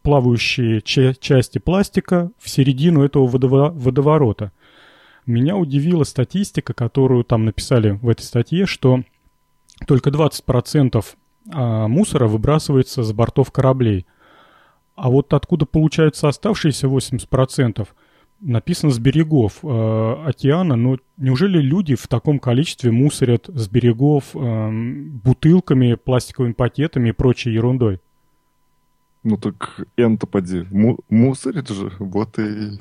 плавающие 0.02 0.82
ча- 0.82 1.14
части 1.14 1.58
пластика 1.60 2.32
в 2.40 2.50
середину 2.50 3.04
этого 3.04 3.28
водово- 3.28 3.72
водоворота. 3.72 4.52
Меня 5.26 5.58
удивила 5.58 6.04
статистика, 6.06 6.74
которую 6.74 7.26
там 7.26 7.44
написали 7.46 7.92
в 7.92 8.08
этой 8.08 8.22
статье, 8.22 8.66
что 8.66 9.02
только 9.86 10.10
20% 10.10 11.06
а, 11.54 11.88
мусора 11.88 12.28
выбрасывается 12.28 13.04
с 13.04 13.12
бортов 13.12 13.52
кораблей. 13.52 14.06
А 14.96 15.10
вот 15.10 15.34
откуда 15.34 15.66
получаются 15.66 16.28
оставшиеся 16.28 16.88
80%, 16.88 17.88
написано 18.40 18.92
с 18.92 19.00
берегов 19.00 19.60
э, 19.64 19.68
океана, 20.26 20.76
но 20.76 20.98
неужели 21.18 21.60
люди 21.60 21.96
в 21.96 22.08
таком 22.08 22.40
количестве 22.40 22.92
мусорят 22.92 23.48
с 23.48 23.68
берегов 23.68 24.36
э, 24.36 24.70
бутылками, 25.24 25.96
пластиковыми 25.96 26.54
пакетами 26.54 27.10
и 27.10 27.14
прочей 27.14 27.52
ерундой? 27.52 28.00
Ну 29.24 29.38
так 29.38 29.82
энто 29.98 30.28
поди, 30.28 30.66
му- 30.72 31.00
мусорит 31.10 31.70
же, 31.70 31.92
вот 32.00 32.40
и 32.40 32.80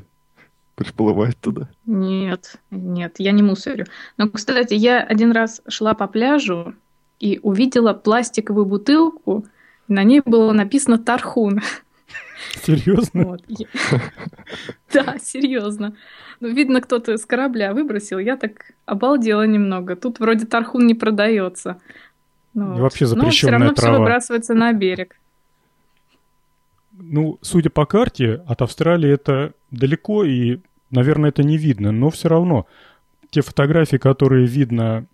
приплывает 0.74 1.38
туда. 1.38 1.68
Нет, 1.86 2.60
нет, 2.70 3.16
я 3.18 3.32
не 3.32 3.42
мусорю. 3.42 3.86
Но, 4.18 4.28
кстати, 4.28 4.74
я 4.74 5.02
один 5.02 5.32
раз 5.32 5.62
шла 5.68 5.94
по 5.94 6.06
пляжу, 6.06 6.74
и 7.18 7.40
увидела 7.42 7.94
пластиковую 7.94 8.66
бутылку, 8.66 9.46
на 9.88 10.02
ней 10.02 10.20
было 10.24 10.52
написано 10.52 10.98
«Тархун». 10.98 11.60
Серьезно? 12.62 13.24
Вот. 13.24 13.42
Да, 14.92 15.16
серьезно. 15.18 15.94
Ну, 16.40 16.48
видно, 16.48 16.80
кто-то 16.80 17.16
с 17.16 17.26
корабля 17.26 17.74
выбросил. 17.74 18.18
Я 18.18 18.36
так 18.36 18.72
обалдела 18.86 19.46
немного. 19.46 19.96
Тут 19.96 20.20
вроде 20.20 20.46
тархун 20.46 20.86
не 20.86 20.94
продается. 20.94 21.78
Ну, 22.54 22.78
вообще 22.78 23.06
запрещенная 23.06 23.26
Но 23.26 23.32
все 23.32 23.50
равно 23.50 23.74
трава. 23.74 23.92
все 23.94 23.98
выбрасывается 24.00 24.54
на 24.54 24.72
берег. 24.72 25.16
Ну, 26.92 27.38
судя 27.42 27.68
по 27.68 27.84
карте, 27.84 28.42
от 28.46 28.62
Австралии 28.62 29.10
это 29.10 29.52
далеко, 29.70 30.24
и, 30.24 30.60
наверное, 30.90 31.30
это 31.30 31.42
не 31.42 31.58
видно. 31.58 31.92
Но 31.92 32.08
все 32.10 32.28
равно 32.28 32.66
те 33.30 33.42
фотографии, 33.42 33.96
которые 33.98 34.46
видно 34.46 35.06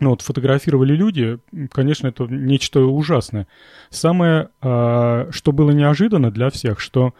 ну, 0.00 0.10
вот 0.10 0.22
фотографировали 0.22 0.94
люди, 0.94 1.38
конечно, 1.70 2.08
это 2.08 2.24
нечто 2.24 2.80
ужасное. 2.80 3.46
Самое, 3.90 4.50
э, 4.60 5.30
что 5.30 5.52
было 5.52 5.70
неожиданно 5.70 6.30
для 6.30 6.50
всех, 6.50 6.80
что 6.80 7.14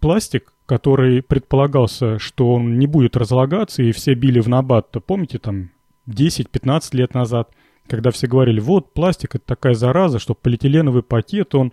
пластик, 0.00 0.52
который 0.66 1.22
предполагался, 1.22 2.18
что 2.18 2.52
он 2.54 2.78
не 2.78 2.86
будет 2.86 3.16
разлагаться, 3.16 3.82
и 3.82 3.92
все 3.92 4.14
били 4.14 4.40
в 4.40 4.48
набат, 4.48 4.90
то 4.90 5.00
помните, 5.00 5.38
там, 5.38 5.70
10-15 6.06 6.96
лет 6.96 7.14
назад, 7.14 7.50
когда 7.86 8.10
все 8.10 8.26
говорили, 8.26 8.60
вот, 8.60 8.92
пластик— 8.92 9.34
это 9.36 9.44
такая 9.44 9.74
зараза, 9.74 10.18
что 10.18 10.34
полиэтиленовый 10.34 11.02
пакет, 11.02 11.54
он 11.54 11.72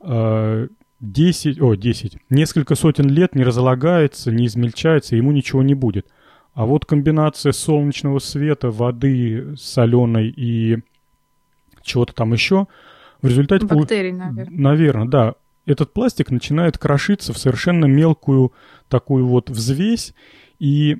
э, 0.00 0.68
10, 1.00 1.60
о, 1.60 1.74
10, 1.74 2.18
несколько 2.30 2.74
сотен 2.74 3.08
лет 3.08 3.34
не 3.34 3.44
разлагается, 3.44 4.30
не 4.32 4.46
измельчается, 4.46 5.16
ему 5.16 5.32
ничего 5.32 5.62
не 5.62 5.74
будет. 5.74 6.06
А 6.56 6.64
вот 6.64 6.86
комбинация 6.86 7.52
солнечного 7.52 8.18
света, 8.18 8.70
воды 8.70 9.54
соленой 9.58 10.30
и 10.34 10.78
чего-то 11.82 12.14
там 12.14 12.32
еще, 12.32 12.66
в 13.20 13.28
результате... 13.28 13.66
Бактерий, 13.66 14.12
пол... 14.12 14.18
наверное. 14.20 14.58
Наверное, 14.58 15.06
да. 15.06 15.34
Этот 15.66 15.92
пластик 15.92 16.30
начинает 16.30 16.78
крошиться 16.78 17.34
в 17.34 17.38
совершенно 17.38 17.84
мелкую 17.84 18.54
такую 18.88 19.26
вот 19.26 19.50
взвесь, 19.50 20.14
и 20.58 20.96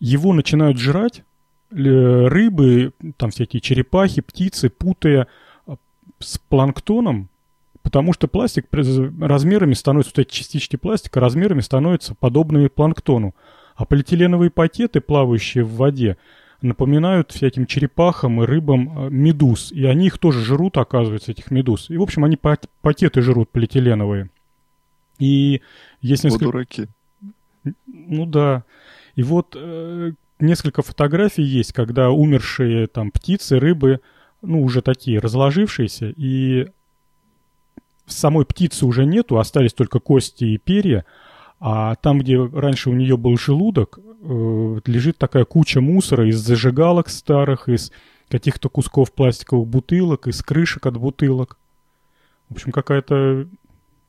его 0.00 0.34
начинают 0.34 0.76
жрать 0.78 1.24
рыбы, 1.70 2.92
там 3.16 3.30
всякие 3.30 3.62
черепахи, 3.62 4.20
птицы, 4.20 4.68
путая 4.68 5.28
а, 5.66 5.76
с 6.18 6.36
планктоном, 6.36 7.30
потому 7.82 8.12
что 8.12 8.28
пластик 8.28 8.66
размерами 8.70 9.72
становится, 9.72 10.12
вот 10.14 10.26
эти 10.26 10.30
частички 10.34 10.76
пластика 10.76 11.20
размерами 11.20 11.60
становятся 11.60 12.14
подобными 12.14 12.68
планктону. 12.68 13.34
А 13.78 13.84
полиэтиленовые 13.84 14.50
пакеты, 14.50 15.00
плавающие 15.00 15.62
в 15.62 15.76
воде, 15.76 16.16
напоминают 16.62 17.30
всяким 17.30 17.64
черепахам 17.64 18.42
и 18.42 18.44
рыбам 18.44 19.06
э, 19.06 19.10
медуз. 19.10 19.70
И 19.70 19.84
они 19.86 20.08
их 20.08 20.18
тоже 20.18 20.44
жрут, 20.44 20.76
оказывается, 20.76 21.30
этих 21.30 21.52
медуз. 21.52 21.88
И, 21.88 21.96
в 21.96 22.02
общем, 22.02 22.24
они 22.24 22.36
пакеты 22.36 23.22
жрут 23.22 23.50
полиэтиленовые. 23.50 24.30
И 25.20 25.62
есть 26.00 26.24
несколько... 26.24 26.44
Вот 26.46 26.52
дураки. 26.52 26.88
Ну 27.86 28.26
да. 28.26 28.64
И 29.14 29.22
вот 29.22 29.54
э, 29.56 30.10
несколько 30.40 30.82
фотографий 30.82 31.44
есть, 31.44 31.72
когда 31.72 32.10
умершие 32.10 32.88
там 32.88 33.12
птицы, 33.12 33.60
рыбы, 33.60 34.00
ну, 34.42 34.60
уже 34.64 34.82
такие 34.82 35.20
разложившиеся, 35.20 36.12
и 36.16 36.66
самой 38.06 38.44
птицы 38.44 38.86
уже 38.86 39.04
нету, 39.04 39.38
остались 39.38 39.72
только 39.72 40.00
кости 40.00 40.46
и 40.46 40.58
перья, 40.58 41.04
а 41.60 41.96
там, 41.96 42.20
где 42.20 42.42
раньше 42.44 42.90
у 42.90 42.94
нее 42.94 43.16
был 43.16 43.36
желудок, 43.36 43.98
э, 43.98 44.80
лежит 44.86 45.18
такая 45.18 45.44
куча 45.44 45.80
мусора 45.80 46.28
из 46.28 46.38
зажигалок 46.38 47.08
старых, 47.08 47.68
из 47.68 47.92
каких-то 48.28 48.68
кусков 48.68 49.12
пластиковых 49.12 49.66
бутылок, 49.66 50.28
из 50.28 50.42
крышек 50.42 50.86
от 50.86 50.96
бутылок. 50.98 51.58
В 52.48 52.54
общем, 52.54 52.72
какая-то 52.72 53.48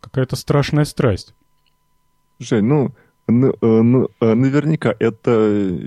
какая-то 0.01 0.35
страшная 0.35 0.85
страсть. 0.85 1.33
Жень, 2.39 2.65
ну, 2.65 2.91
ну, 3.27 3.53
ну 3.62 4.09
наверняка 4.19 4.95
это 4.97 5.77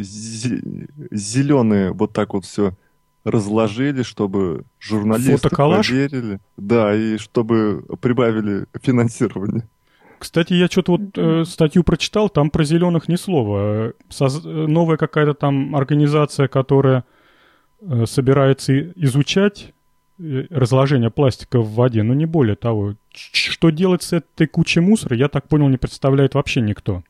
зеленые 1.11 1.93
вот 1.93 2.13
так 2.13 2.35
вот 2.35 2.45
все 2.45 2.77
разложили, 3.25 4.03
чтобы 4.03 4.65
журналисты 4.81 5.49
поверили. 5.49 6.41
Да, 6.57 6.95
и 6.95 7.17
чтобы 7.19 7.85
прибавили 8.01 8.67
финансирование. 8.81 9.69
Кстати, 10.23 10.53
я 10.53 10.69
что-то 10.69 10.93
вот 10.93 11.01
э, 11.17 11.45
статью 11.45 11.83
прочитал, 11.83 12.29
там 12.29 12.49
про 12.49 12.63
зеленых 12.63 13.09
ни 13.09 13.17
слова. 13.17 13.93
Соз... 14.09 14.45
Новая 14.45 14.97
какая-то 14.97 15.35
там 15.35 15.75
организация, 15.75 16.47
которая 16.47 17.03
э, 17.81 18.07
собирается 18.07 18.93
изучать 18.93 19.75
э, 20.21 20.45
разложение 20.51 21.11
пластика 21.11 21.59
в 21.59 21.75
воде, 21.75 22.05
но 22.05 22.15
не 22.15 22.27
более 22.27 22.55
того. 22.55 22.95
Что 23.11 23.71
делать 23.71 24.05
с 24.05 24.13
этой 24.13 24.47
кучей 24.47 24.79
мусора, 24.79 25.17
я 25.17 25.29
так 25.29 25.49
понял, 25.49 25.69
не 25.69 25.77
представляет 25.77 26.35
вообще 26.35 26.61
никто. 26.61 27.03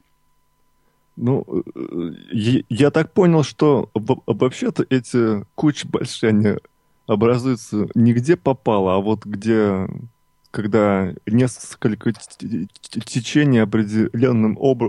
Ну, 1.16 1.44
э, 1.74 2.62
я 2.70 2.90
так 2.90 3.12
понял, 3.12 3.42
что 3.42 3.90
вообще-то 3.92 4.86
эти 4.88 5.44
кучи 5.54 5.86
большие, 5.86 6.30
они 6.30 6.48
образуются 7.06 7.88
не 7.94 8.14
где 8.14 8.38
попало, 8.38 8.94
а 8.94 9.00
вот 9.00 9.26
где 9.26 9.86
когда 10.52 11.12
несколько 11.26 12.12
течений 12.12 13.58
определенным 13.58 14.56
об... 14.60 14.84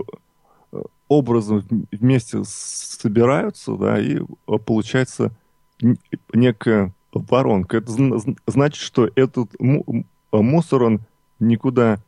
образом 1.08 1.64
вместе 1.90 2.44
собираются, 2.44 3.74
да, 3.76 3.98
и 3.98 4.20
получается 4.66 5.32
некая 6.32 6.94
воронка. 7.12 7.78
Это 7.78 7.92
значит, 8.46 8.80
что 8.80 9.10
этот 9.16 9.50
мусор, 10.30 10.82
он 10.82 11.00
никуда 11.40 11.98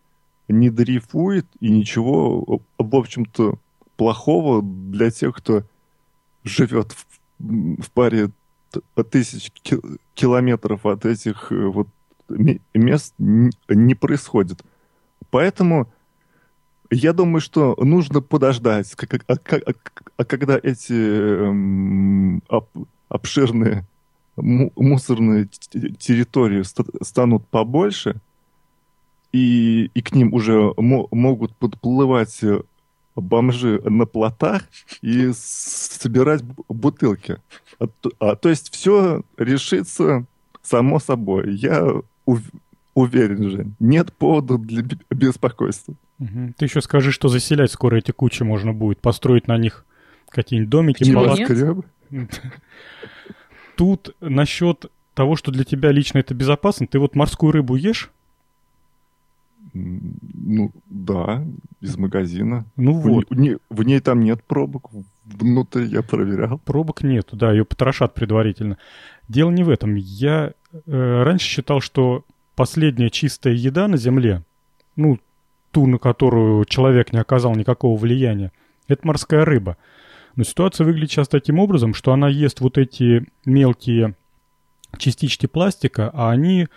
не 0.49 0.71
дрейфует, 0.71 1.47
и 1.59 1.71
ничего, 1.71 2.61
в 2.79 2.97
общем-то, 2.97 3.59
плохого 3.97 4.63
для 4.63 5.11
тех, 5.11 5.35
кто 5.35 5.65
живет 6.45 6.95
в, 7.39 7.91
паре 7.91 8.31
тысяч 9.11 9.51
километров 10.15 10.85
от 10.85 11.07
этих 11.07 11.51
э, 11.51 11.67
вот 11.67 11.89
мест 12.29 13.15
не 13.19 13.95
происходит. 13.95 14.63
Поэтому 15.31 15.93
я 16.91 17.13
думаю, 17.13 17.41
что 17.41 17.77
нужно 17.79 18.21
подождать, 18.21 18.95
а, 19.27 19.35
а 20.17 20.25
когда 20.25 20.59
эти 20.63 20.93
эм, 20.93 22.43
обширные 23.09 23.85
мусорные 24.37 25.47
территории 25.47 26.63
станут 27.03 27.47
побольше, 27.49 28.21
и, 29.33 29.91
и 29.95 30.03
к 30.03 30.15
ним 30.15 30.33
уже 30.33 30.73
могут 30.77 31.57
подплывать 31.57 32.41
бомжи 33.15 33.81
на 33.85 34.07
плотах 34.07 34.63
и 35.03 35.33
собирать 35.35 36.43
бутылки. 36.69 37.39
А, 37.79 37.87
а, 38.21 38.37
то 38.37 38.49
есть 38.49 38.73
все 38.73 39.23
решится 39.37 40.27
само 40.63 41.01
собой. 41.01 41.55
Я 41.55 42.03
уверен, 42.95 43.51
же, 43.51 43.67
нет 43.79 44.13
повода 44.13 44.59
для 44.59 44.83
беспокойства. 45.11 45.95
Угу. 46.19 46.55
Ты 46.57 46.65
еще 46.65 46.81
скажи, 46.81 47.13
что 47.13 47.29
заселять 47.29 47.71
скоро 47.71 47.97
эти 47.97 48.11
кучи 48.11 48.43
можно 48.43 48.73
будет, 48.73 49.01
построить 49.01 49.49
на 49.49 49.59
них 49.59 49.85
какие-нибудь 50.31 50.71
домики, 50.71 51.13
палатки. 51.13 51.47
Тут 53.77 54.17
насчет 54.21 54.87
того, 55.15 55.37
что 55.37 55.53
для 55.53 55.65
тебя 55.65 55.93
лично 55.93 56.19
это 56.19 56.35
безопасно, 56.35 56.87
ты 56.87 56.99
вот 56.99 57.15
морскую 57.15 57.53
рыбу 57.53 57.77
ешь? 57.77 58.11
Ну, 59.75 60.73
да, 60.87 61.45
из 61.81 61.99
магазина. 61.99 62.65
Ну 62.77 62.93
в 62.93 63.03
вот. 63.03 63.31
Не, 63.31 63.59
в 63.69 63.83
ней 63.83 64.01
там 64.01 64.21
нет 64.21 64.43
пробок, 64.43 64.91
внутри 65.25 65.87
я 65.87 66.03
проверял. 66.03 66.59
Пробок 66.59 67.03
нет, 67.03 67.29
да, 67.33 67.51
ее 67.53 67.67
потрошат 67.67 68.15
предварительно. 68.15 68.79
Дело 69.29 69.51
не 69.51 69.65
в 69.65 69.69
этом. 69.69 69.97
Я 69.97 70.53
раньше 70.87 71.47
считал, 71.47 71.81
что 71.81 72.25
последняя 72.55 73.11
чистая 73.11 73.55
еда 73.55 73.89
на 73.89 73.97
Земле, 73.97 74.43
ну, 74.97 75.19
ту, 75.71 75.87
на 75.87 75.99
которую 75.99 76.65
человек 76.65 77.13
не 77.13 77.19
оказал 77.19 77.55
никакого 77.55 77.99
влияния, 77.99 78.53
это 78.89 79.07
морская 79.07 79.45
рыба. 79.45 79.77
Но 80.37 80.45
ситуация 80.45 80.85
выглядит 80.85 81.11
сейчас 81.11 81.29
таким 81.29 81.59
образом, 81.59 81.95
что 81.95 82.13
она 82.13 82.29
ест 82.29 82.61
вот 82.61 82.79
эти 82.79 83.27
мелкие 83.45 84.15
частички 84.99 85.47
пластика, 85.47 86.11
а 86.13 86.31
они, 86.31 86.69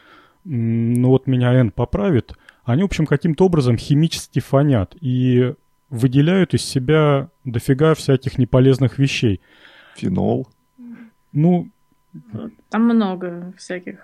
ну 0.43 1.09
вот 1.09 1.27
меня 1.27 1.53
Н 1.53 1.71
поправит, 1.71 2.33
они, 2.63 2.83
в 2.83 2.85
общем, 2.85 3.05
каким-то 3.05 3.45
образом 3.45 3.77
химически 3.77 4.39
фонят 4.39 4.95
и 5.01 5.53
выделяют 5.89 6.53
из 6.53 6.63
себя 6.63 7.29
дофига 7.45 7.95
всяких 7.95 8.37
неполезных 8.37 8.99
вещей. 8.99 9.41
Фенол. 9.95 10.47
Ну... 11.31 11.69
Там 12.69 12.83
много 12.83 13.53
всяких. 13.57 13.99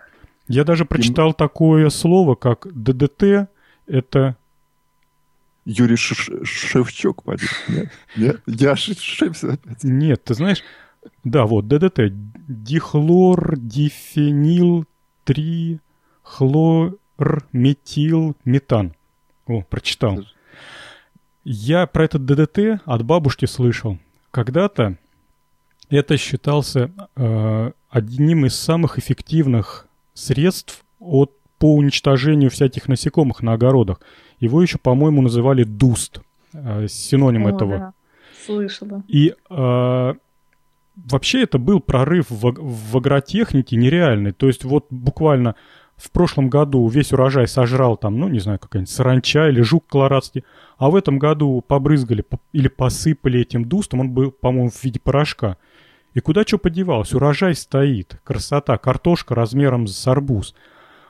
Я 0.48 0.64
даже 0.64 0.86
прочитал 0.86 1.30
Фен... 1.30 1.36
такое 1.36 1.90
слово, 1.90 2.36
как 2.36 2.68
ДДТ. 2.72 3.50
Это 3.88 4.38
Юрий 5.66 5.96
Шевчук, 5.96 7.24
поди. 7.24 7.46
Нет? 7.68 7.92
Нет? 8.16 8.42
Я 8.46 8.72
ошибся 8.72 9.54
опять. 9.54 9.84
Нет, 9.84 10.24
ты 10.24 10.34
знаешь, 10.36 10.64
да, 11.24 11.46
вот, 11.46 11.68
ДДТ. 11.68 12.14
Дихлор, 12.48 13.58
дифенил, 13.58 14.86
три, 15.24 15.80
хлор, 16.22 16.98
метил, 17.52 18.36
метан. 18.46 18.94
О, 19.48 19.62
прочитал. 19.62 20.24
Я 21.44 21.86
про 21.88 22.06
этот 22.06 22.26
ДДТ 22.26 22.82
от 22.86 23.04
бабушки 23.04 23.46
слышал. 23.46 23.98
Когда-то 24.32 24.98
это 25.90 26.18
считался 26.18 26.92
э, 27.16 27.72
одним 27.96 28.46
из 28.46 28.60
самых 28.60 29.00
эффективных 29.00 29.88
средств 30.14 30.84
от, 31.00 31.32
по 31.58 31.74
уничтожению 31.74 32.52
всяких 32.52 32.90
насекомых 32.90 33.42
на 33.42 33.54
огородах. 33.54 34.02
Его 34.42 34.62
еще, 34.62 34.78
по-моему, 34.78 35.22
называли 35.22 35.64
дуст, 35.64 36.20
э, 36.54 36.88
синоним 36.90 37.48
О, 37.48 37.52
этого. 37.52 37.78
Да. 37.78 37.94
Слышала. 38.46 39.02
И 39.08 39.34
э, 39.50 40.14
вообще 40.96 41.44
это 41.44 41.58
был 41.58 41.80
прорыв 41.80 42.30
в, 42.30 42.54
в 42.58 42.98
агротехнике 42.98 43.78
нереальный. 43.78 44.34
То 44.34 44.48
есть 44.48 44.66
вот 44.66 44.88
буквально 44.90 45.56
в 45.96 46.12
прошлом 46.12 46.50
году 46.50 46.86
весь 46.90 47.14
урожай 47.14 47.48
сожрал 47.48 47.96
там, 47.96 48.20
ну, 48.20 48.28
не 48.28 48.40
знаю, 48.40 48.60
какая-нибудь 48.60 48.92
саранча 48.92 49.48
или 49.48 49.62
жук 49.62 49.88
колорадский, 49.88 50.44
а 50.78 50.90
в 50.90 50.98
этом 50.98 51.18
году 51.18 51.64
побрызгали 51.66 52.26
или 52.52 52.68
посыпали 52.68 53.40
этим 53.40 53.64
дустом, 53.64 54.02
он 54.02 54.12
был, 54.12 54.32
по-моему, 54.32 54.70
в 54.70 54.84
виде 54.84 55.00
порошка. 55.00 55.56
И 56.16 56.22
куда 56.22 56.44
что 56.44 56.58
подевалось? 56.58 57.14
Урожай 57.14 57.54
стоит, 57.54 58.20
красота, 58.24 58.78
картошка 58.78 59.36
размером 59.36 59.86
с 59.86 60.08
арбуз. 60.08 60.56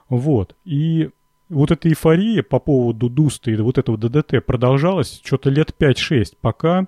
Вот. 0.09 0.55
И 0.65 1.11
вот 1.47 1.69
эта 1.69 1.87
эйфория 1.87 2.41
по 2.41 2.59
поводу 2.59 3.07
Дуста 3.07 3.51
и 3.51 3.55
вот 3.55 3.77
этого 3.77 3.99
ДДТ 3.99 4.43
продолжалась 4.43 5.21
что-то 5.23 5.51
лет 5.51 5.75
5-6, 5.79 6.33
пока 6.41 6.87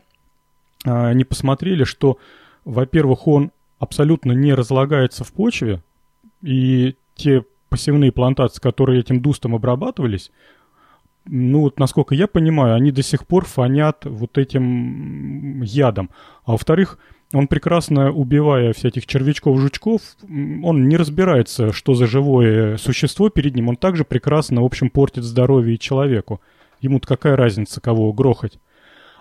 а, 0.83 1.13
не 1.13 1.25
посмотрели, 1.25 1.83
что, 1.83 2.17
во-первых, 2.65 3.27
он 3.27 3.51
абсолютно 3.77 4.31
не 4.31 4.55
разлагается 4.55 5.23
в 5.23 5.31
почве, 5.31 5.83
и 6.41 6.95
те 7.15 7.45
посевные 7.69 8.11
плантации, 8.11 8.59
которые 8.59 8.99
этим 8.99 9.21
Дустом 9.21 9.53
обрабатывались, 9.53 10.31
ну 11.25 11.61
вот, 11.61 11.77
насколько 11.77 12.15
я 12.15 12.25
понимаю, 12.25 12.73
они 12.73 12.91
до 12.91 13.03
сих 13.03 13.27
пор 13.27 13.45
фонят 13.45 14.05
вот 14.05 14.37
этим 14.37 15.61
ядом. 15.61 16.09
А 16.45 16.53
во-вторых, 16.53 16.97
он 17.33 17.47
прекрасно, 17.47 18.11
убивая 18.11 18.71
всяких 18.71 19.05
червячков, 19.05 19.59
жучков, 19.59 20.01
он 20.23 20.87
не 20.87 20.95
разбирается, 20.95 21.73
что 21.73 21.93
за 21.93 22.07
живое 22.07 22.77
существо 22.77 23.29
перед 23.29 23.53
ним. 23.55 23.67
Он 23.69 23.75
также 23.75 24.05
прекрасно, 24.05 24.61
в 24.61 24.65
общем, 24.65 24.89
портит 24.89 25.23
здоровье 25.23 25.77
человеку. 25.77 26.41
Ему-то 26.79 27.07
какая 27.07 27.35
разница, 27.35 27.81
кого 27.81 28.13
грохать. 28.13 28.59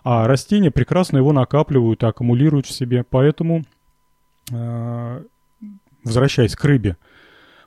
А 0.04 0.28
растения 0.28 0.70
прекрасно 0.70 1.16
его 1.16 1.32
накапливают 1.32 2.04
аккумулируют 2.04 2.66
в 2.66 2.70
себе. 2.72 3.02
Поэтому, 3.02 3.64
э, 4.52 5.22
возвращаясь 6.04 6.54
к 6.54 6.64
рыбе, 6.64 6.96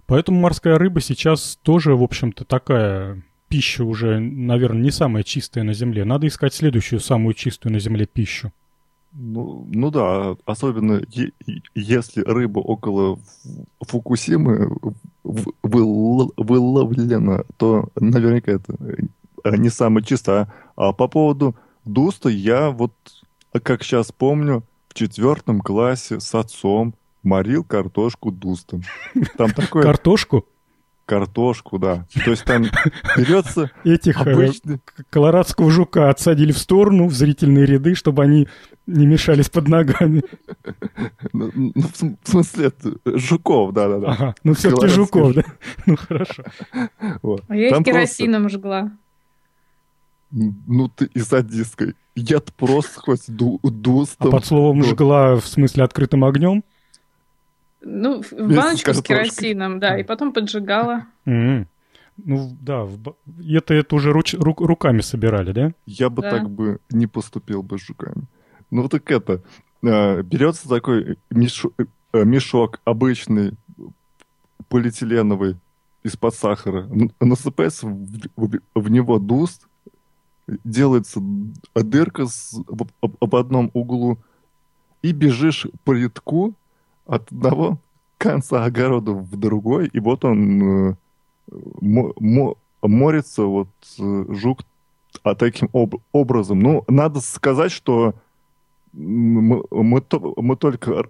поэтому 0.06 0.40
морская 0.40 0.78
рыба 0.78 1.02
сейчас 1.02 1.60
тоже, 1.64 1.96
в 1.96 2.04
общем-то, 2.04 2.46
такая 2.46 3.22
пища 3.50 3.84
уже, 3.84 4.20
наверное, 4.20 4.84
не 4.84 4.92
самая 4.92 5.24
чистая 5.24 5.66
на 5.66 5.74
Земле. 5.74 6.06
Надо 6.06 6.28
искать 6.28 6.54
следующую 6.54 7.02
самую 7.02 7.34
чистую 7.34 7.74
на 7.74 7.80
Земле 7.80 8.06
пищу. 8.06 8.54
Ну, 9.12 9.68
ну 9.70 9.90
да, 9.90 10.36
особенно 10.46 11.02
если 11.74 12.22
рыба 12.22 12.60
около 12.60 13.20
Фукусимы 13.82 14.72
выловлена, 15.64 17.44
то 17.58 17.90
наверняка 17.96 18.52
это 18.54 18.76
не 19.58 19.70
самое 19.70 20.06
чистое. 20.06 20.54
А 20.76 20.94
по 20.94 21.08
поводу 21.08 21.56
Дуста 21.86 22.30
я 22.30 22.70
вот, 22.70 22.94
как 23.64 23.84
сейчас 23.84 24.12
помню, 24.12 24.64
в 24.90 24.94
четвертом 24.94 25.62
классе 25.62 26.20
с 26.20 26.36
отцом 26.36 26.94
морил 27.24 27.64
картошку 27.64 28.32
Дустом. 28.32 28.84
Там 29.38 29.52
такое... 29.52 29.84
Картошку? 29.84 30.46
картошку, 31.10 31.80
да. 31.80 32.06
То 32.24 32.30
есть 32.30 32.46
там 32.46 32.68
берется 33.18 33.72
Этих 33.84 34.22
э, 34.28 34.32
обычный... 34.32 34.80
колорадского 35.10 35.72
жука 35.72 36.10
отсадили 36.10 36.52
в 36.52 36.60
сторону, 36.60 37.08
в 37.08 37.14
зрительные 37.14 37.66
ряды, 37.66 37.96
чтобы 37.96 38.22
они 38.24 38.48
не 38.90 39.06
мешались 39.06 39.50
под 39.50 39.68
ногами. 39.68 40.24
Ну, 41.32 41.52
ну 41.54 41.72
в 42.24 42.28
смысле, 42.28 42.72
жуков, 43.06 43.74
да-да-да. 43.74 44.08
Ага, 44.12 44.36
ну 44.44 44.54
все-таки 44.54 44.88
жуков, 44.88 45.34
да? 45.36 45.44
Ну 45.86 45.96
хорошо. 45.96 46.44
Вот. 47.22 47.44
А 47.48 47.56
я 47.56 47.70
их 47.70 47.84
керосином 47.84 48.44
просто... 48.44 48.58
жгла. 48.58 48.92
Ну 50.32 50.90
ты 50.90 51.06
и 51.14 51.20
садисткой. 51.20 51.96
Я-то 52.16 52.52
просто 52.54 53.00
хоть 53.00 53.24
ду 53.28 53.60
дустом. 53.64 54.28
А 54.28 54.32
под 54.32 54.46
словом 54.46 54.84
жгла 54.84 55.36
в 55.36 55.46
смысле 55.46 55.84
открытым 55.84 56.26
огнем? 56.26 56.64
Ну, 57.82 58.22
в 58.22 58.34
баночку 58.34 58.94
с, 58.94 58.98
с 58.98 59.02
керосином, 59.02 59.80
да, 59.80 59.98
и 59.98 60.04
потом 60.04 60.34
поджигала. 60.34 61.06
Mm-hmm. 61.26 61.66
Ну, 62.26 62.58
да, 62.60 62.84
в... 62.84 63.16
это, 63.48 63.74
это 63.74 63.96
уже 63.96 64.12
руч... 64.12 64.34
рук... 64.34 64.60
руками 64.62 65.02
собирали, 65.02 65.52
да? 65.54 65.72
Я 65.86 66.10
бы 66.10 66.22
да. 66.22 66.32
так 66.32 66.50
бы 66.50 66.80
не 66.90 67.08
поступил 67.08 67.64
бы 67.64 67.78
с 67.78 67.86
жуками. 67.86 68.26
Ну, 68.72 68.88
так 68.88 69.10
это, 69.12 69.42
э, 69.82 70.22
берется 70.22 70.70
такой 70.70 71.18
мешок, 71.30 71.74
э, 72.14 72.24
мешок 72.24 72.80
обычный, 72.86 73.54
полиэтиленовый, 74.68 75.58
из-под 76.04 76.36
сахара, 76.36 76.88
насыпается 77.20 77.88
в, 77.88 78.90
него 78.90 79.20
дуст, 79.20 79.68
делается 80.64 81.20
дырка 81.76 82.26
с, 82.28 82.56
в, 82.68 83.36
одном 83.36 83.70
углу, 83.74 84.18
и 85.02 85.12
бежишь 85.12 85.68
по 85.84 85.92
рядку, 85.92 86.54
от 87.06 87.32
одного 87.32 87.80
конца 88.18 88.64
огорода 88.64 89.12
в 89.12 89.36
другой, 89.36 89.88
и 89.88 90.00
вот 90.00 90.24
он 90.24 90.92
э, 90.92 90.96
морится, 92.82 93.44
вот 93.44 93.70
жук 93.98 94.60
а 95.24 95.36
таким 95.36 95.70
об, 95.74 95.96
образом. 96.12 96.60
Ну, 96.60 96.84
надо 96.88 97.20
сказать, 97.20 97.72
что 97.72 98.14
мы, 98.94 99.64
мы, 99.72 100.04
мы 100.38 100.56
только 100.56 101.04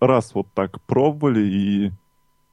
раз 0.00 0.34
вот 0.34 0.48
так 0.54 0.80
пробовали, 0.82 1.40
и 1.40 1.92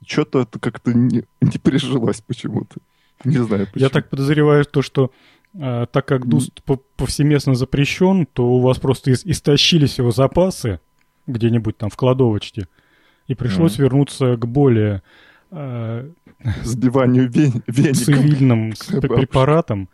что-то 0.05 0.41
это 0.41 0.59
как-то 0.59 0.93
не, 0.93 1.25
не 1.41 1.57
прижилось 1.57 2.21
почему-то. 2.21 2.79
Не 3.25 3.37
знаю 3.37 3.67
почему. 3.67 3.83
Я 3.83 3.89
так 3.89 4.09
подозреваю, 4.09 4.65
то, 4.65 4.81
что 4.81 5.11
э, 5.53 5.85
так 5.91 6.05
как 6.05 6.27
дуст 6.27 6.61
повсеместно 6.95 7.55
запрещен, 7.55 8.25
то 8.25 8.47
у 8.47 8.61
вас 8.61 8.79
просто 8.79 9.11
истощились 9.11 9.97
его 9.97 10.11
запасы 10.11 10.79
где-нибудь 11.27 11.77
там 11.77 11.89
в 11.89 11.95
кладовочке. 11.95 12.67
И 13.27 13.35
пришлось 13.35 13.77
mm. 13.77 13.81
вернуться 13.81 14.37
к 14.37 14.47
более 14.47 15.03
э, 15.51 16.09
сбиванию 16.63 17.29
вен- 17.29 17.63
веником. 17.67 17.93
цивильным 17.93 18.73
препаратам. 19.01 19.89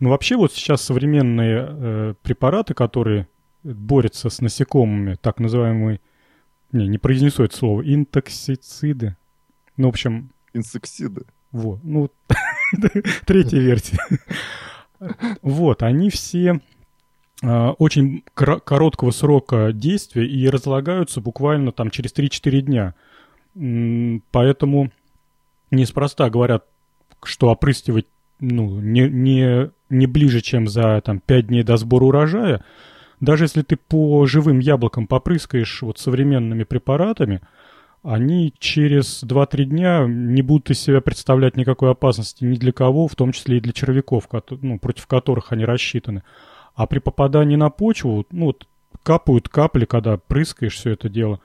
Ну, 0.00 0.08
вообще 0.08 0.36
вот 0.36 0.52
сейчас 0.52 0.82
современные 0.82 1.66
э, 1.68 2.14
препараты, 2.22 2.74
которые 2.74 3.28
борются 3.62 4.30
с 4.30 4.40
насекомыми, 4.40 5.16
так 5.20 5.40
называемые, 5.40 6.00
не, 6.72 6.88
не 6.88 6.98
произнесу 6.98 7.44
это 7.44 7.56
слово, 7.56 7.82
интоксициды. 7.82 9.16
Ну, 9.76 9.88
в 9.88 9.90
общем... 9.90 10.30
Инсексиды. 10.52 11.24
Вот, 11.52 11.80
ну, 11.82 12.10
третья 13.26 13.58
версия. 13.58 13.98
Вот, 15.42 15.82
они 15.82 16.10
все 16.10 16.60
а, 17.42 17.72
очень 17.72 18.22
короткого 18.34 19.10
срока 19.10 19.72
действия 19.72 20.26
и 20.26 20.48
разлагаются 20.48 21.20
буквально 21.20 21.72
там 21.72 21.90
через 21.90 22.12
3-4 22.14 22.60
дня. 22.60 22.94
Поэтому 24.30 24.90
неспроста 25.70 26.30
говорят, 26.30 26.64
что 27.22 27.48
опрыскивать 27.50 28.06
ну, 28.38 28.80
не, 28.80 29.08
не, 29.08 29.70
не 29.90 30.06
ближе, 30.06 30.40
чем 30.40 30.66
за 30.66 31.00
там, 31.02 31.20
5 31.20 31.46
дней 31.48 31.62
до 31.62 31.76
сбора 31.76 32.04
урожая. 32.04 32.64
Даже 33.20 33.44
если 33.44 33.62
ты 33.62 33.76
по 33.76 34.24
живым 34.26 34.58
яблокам 34.58 35.06
попрыскаешь 35.06 35.82
вот 35.82 35.98
современными 35.98 36.64
препаратами, 36.64 37.42
они 38.02 38.54
через 38.58 39.22
2-3 39.22 39.64
дня 39.64 40.06
не 40.08 40.40
будут 40.40 40.70
из 40.70 40.80
себя 40.80 41.02
представлять 41.02 41.56
никакой 41.56 41.90
опасности 41.90 42.44
ни 42.44 42.56
для 42.56 42.72
кого, 42.72 43.08
в 43.08 43.14
том 43.14 43.32
числе 43.32 43.58
и 43.58 43.60
для 43.60 43.74
червяков, 43.74 44.26
ну, 44.62 44.78
против 44.78 45.06
которых 45.06 45.52
они 45.52 45.66
рассчитаны. 45.66 46.22
А 46.74 46.86
при 46.86 46.98
попадании 46.98 47.56
на 47.56 47.68
почву, 47.68 48.26
ну, 48.30 48.46
вот 48.46 48.66
капают 49.02 49.50
капли, 49.50 49.84
когда 49.84 50.16
прыскаешь 50.16 50.76
все 50.76 50.92
это 50.92 51.10
дело, 51.10 51.40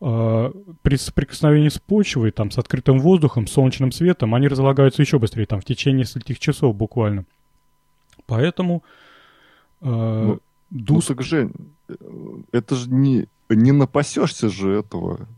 э, 0.00 0.52
при 0.82 0.96
соприкосновении 0.96 1.68
с 1.68 1.78
почвой, 1.78 2.32
там, 2.32 2.50
с 2.50 2.58
открытым 2.58 2.98
воздухом, 2.98 3.46
солнечным 3.46 3.92
светом, 3.92 4.34
они 4.34 4.48
разлагаются 4.48 5.02
еще 5.02 5.20
быстрее, 5.20 5.46
там, 5.46 5.60
в 5.60 5.64
течение 5.64 6.00
нескольких 6.00 6.40
часов 6.40 6.74
буквально. 6.74 7.26
Поэтому... 8.26 8.82
Э, 9.82 10.24
ну, 10.26 10.40
Дус... 10.72 11.08
ну, 11.08 11.14
так, 11.14 11.24
Жень, 11.24 11.52
это 12.50 12.74
же 12.74 12.90
не, 12.90 13.28
не 13.50 13.72
напасешься 13.72 14.48
же 14.48 14.72
этого. 14.72 15.28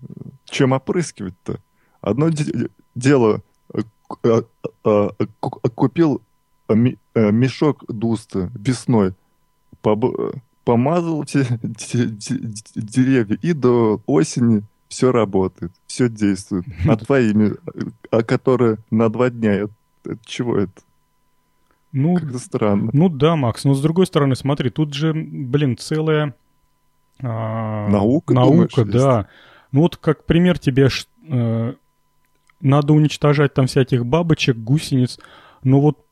Чем 0.44 0.72
опрыскивать-то? 0.72 1.58
Одно 2.00 2.30
дело, 2.94 3.42
э, 3.72 3.82
э, 4.22 4.42
э, 4.84 5.08
купил 5.74 6.22
мешок 7.14 7.84
дуста 7.88 8.50
весной, 8.54 9.14
помазал 9.80 11.24
все 11.24 11.46
деревья, 12.74 13.36
и 13.42 13.52
до 13.52 14.00
осени 14.06 14.62
все 14.88 15.10
работает, 15.10 15.72
все 15.86 16.08
действует. 16.08 16.64
А 16.86 16.96
твоими, 17.04 17.54
а 18.10 18.22
которые 18.22 18.78
на 18.90 19.08
два 19.08 19.30
дня, 19.30 19.52
это, 19.52 19.72
это 20.04 20.18
чего 20.24 20.58
это? 20.58 20.82
Ну, 21.94 22.16
Как-то 22.16 22.38
странно. 22.40 22.90
Ну 22.92 23.08
да, 23.08 23.36
Макс, 23.36 23.62
но 23.62 23.72
с 23.72 23.80
другой 23.80 24.06
стороны, 24.06 24.34
смотри, 24.34 24.68
тут 24.70 24.92
же, 24.92 25.12
блин, 25.14 25.78
целая 25.78 26.34
а, 27.22 27.88
наука, 27.88 28.34
наука, 28.34 28.82
думаешь, 28.82 28.92
да. 28.92 29.16
Есть? 29.18 29.28
Ну 29.70 29.80
вот 29.82 29.96
как 29.96 30.24
пример 30.24 30.58
тебе 30.58 30.88
э, 31.28 31.74
надо 32.60 32.92
уничтожать 32.92 33.54
там 33.54 33.68
всяких 33.68 34.04
бабочек, 34.04 34.56
гусениц, 34.56 35.20
но 35.62 35.80
вот 35.80 36.04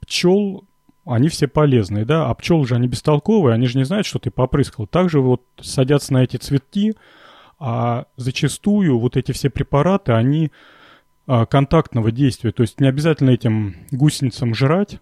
пчел, 0.00 0.64
они 1.06 1.30
все 1.30 1.48
полезные, 1.48 2.04
да, 2.04 2.28
а 2.28 2.34
пчел 2.34 2.62
же 2.66 2.74
они 2.74 2.86
бестолковые, 2.86 3.54
они 3.54 3.66
же 3.66 3.78
не 3.78 3.84
знают, 3.84 4.06
что 4.06 4.18
ты 4.18 4.30
попрыскал. 4.30 4.86
Также 4.86 5.20
вот 5.20 5.42
садятся 5.58 6.12
на 6.12 6.22
эти 6.22 6.36
цветки, 6.36 6.96
а 7.58 8.04
зачастую 8.18 8.98
вот 8.98 9.16
эти 9.16 9.32
все 9.32 9.48
препараты, 9.48 10.12
они 10.12 10.52
а, 11.26 11.46
контактного 11.46 12.10
действия, 12.10 12.52
то 12.52 12.60
есть 12.62 12.78
не 12.78 12.88
обязательно 12.88 13.30
этим 13.30 13.76
гусеницам 13.90 14.54
жрать, 14.54 15.00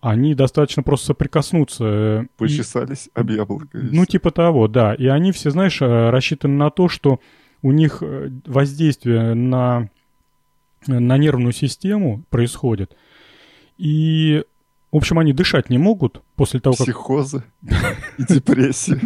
они 0.00 0.34
достаточно 0.34 0.82
просто 0.82 1.08
соприкоснуться. 1.08 1.84
Э, 1.84 2.26
Почесались 2.36 3.08
об 3.14 3.30
яблоко. 3.30 3.68
Ну, 3.72 4.04
типа 4.04 4.30
того, 4.30 4.68
да. 4.68 4.94
И 4.94 5.06
они 5.06 5.32
все, 5.32 5.50
знаешь, 5.50 5.80
э, 5.80 6.10
рассчитаны 6.10 6.54
на 6.54 6.70
то, 6.70 6.88
что 6.88 7.20
у 7.62 7.72
них 7.72 7.98
э, 8.02 8.30
воздействие 8.44 9.34
на, 9.34 9.88
на 10.86 11.18
нервную 11.18 11.52
систему 11.52 12.22
происходит. 12.30 12.96
И, 13.78 14.44
в 14.92 14.96
общем, 14.96 15.18
они 15.18 15.32
дышать 15.32 15.70
не 15.70 15.78
могут 15.78 16.22
после 16.36 16.60
того, 16.60 16.76
как... 16.76 16.86
Психозы 16.86 17.42
и 18.18 18.24
депрессия. 18.32 19.00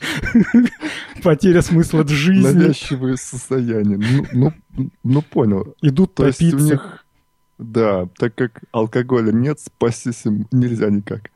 Потеря 1.22 1.62
смысла 1.62 2.06
жизни. 2.06 2.42
Навязчивые 2.42 3.16
состояния. 3.16 3.96
Ну, 3.96 4.52
ну, 4.72 4.90
ну 5.02 5.22
понял. 5.22 5.74
Идут 5.82 6.14
То 6.14 6.24
топиться. 6.24 6.44
Есть 6.44 6.54
у 6.54 6.58
них 6.58 6.99
да, 7.60 8.08
так 8.16 8.34
как 8.34 8.62
алкоголя 8.72 9.32
нет, 9.32 9.60
спастись 9.60 10.24
им 10.24 10.46
нельзя 10.50 10.90
никак. 10.90 11.30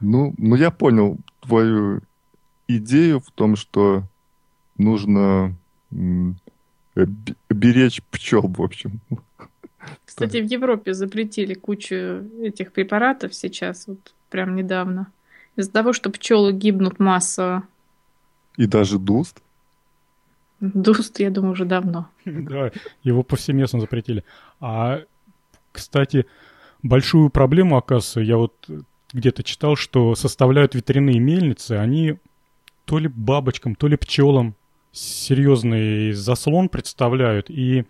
Ну, 0.00 0.34
ну 0.38 0.54
я 0.54 0.70
понял 0.70 1.18
твою 1.40 2.00
идею 2.68 3.20
в 3.20 3.30
том, 3.32 3.56
что 3.56 4.04
нужно 4.78 5.54
беречь 7.50 8.02
пчел, 8.10 8.42
в 8.42 8.62
общем. 8.62 9.00
Кстати, 10.04 10.38
в 10.38 10.44
Европе 10.44 10.94
запретили 10.94 11.54
кучу 11.54 11.94
этих 12.42 12.72
препаратов 12.72 13.34
сейчас, 13.34 13.86
вот 13.86 14.14
прям 14.28 14.54
недавно. 14.54 15.10
Из-за 15.56 15.72
того, 15.72 15.92
что 15.92 16.10
пчелы 16.10 16.52
гибнут 16.52 17.00
массово. 17.00 17.64
И 18.56 18.66
даже 18.66 18.98
дуст? 18.98 19.42
Дуст, 20.60 21.18
я 21.18 21.30
думаю, 21.30 21.52
уже 21.52 21.64
давно. 21.64 22.08
Да, 22.24 22.70
его 23.02 23.22
повсеместно 23.22 23.80
запретили. 23.80 24.24
А 24.60 25.02
кстати, 25.72 26.26
большую 26.82 27.30
проблему, 27.30 27.76
оказывается, 27.76 28.20
я 28.20 28.36
вот 28.36 28.68
где-то 29.12 29.42
читал, 29.42 29.76
что 29.76 30.14
составляют 30.14 30.74
ветряные 30.74 31.18
мельницы, 31.18 31.72
они 31.72 32.16
то 32.84 32.98
ли 32.98 33.08
бабочкам, 33.08 33.74
то 33.74 33.86
ли 33.88 33.96
пчелам 33.96 34.54
серьезный 34.92 36.12
заслон 36.12 36.68
представляют. 36.68 37.50
И, 37.50 37.84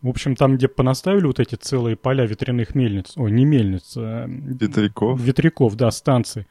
в 0.00 0.08
общем, 0.08 0.36
там, 0.36 0.56
где 0.56 0.68
понаставили 0.68 1.26
вот 1.26 1.40
эти 1.40 1.54
целые 1.54 1.96
поля 1.96 2.26
ветряных 2.26 2.74
мельниц, 2.74 3.12
ой, 3.16 3.30
не 3.30 3.44
мельниц, 3.44 3.94
а 3.96 4.26
ветряков, 4.26 5.20
ветряков, 5.20 5.76
да, 5.76 5.90
станций, 5.90 6.46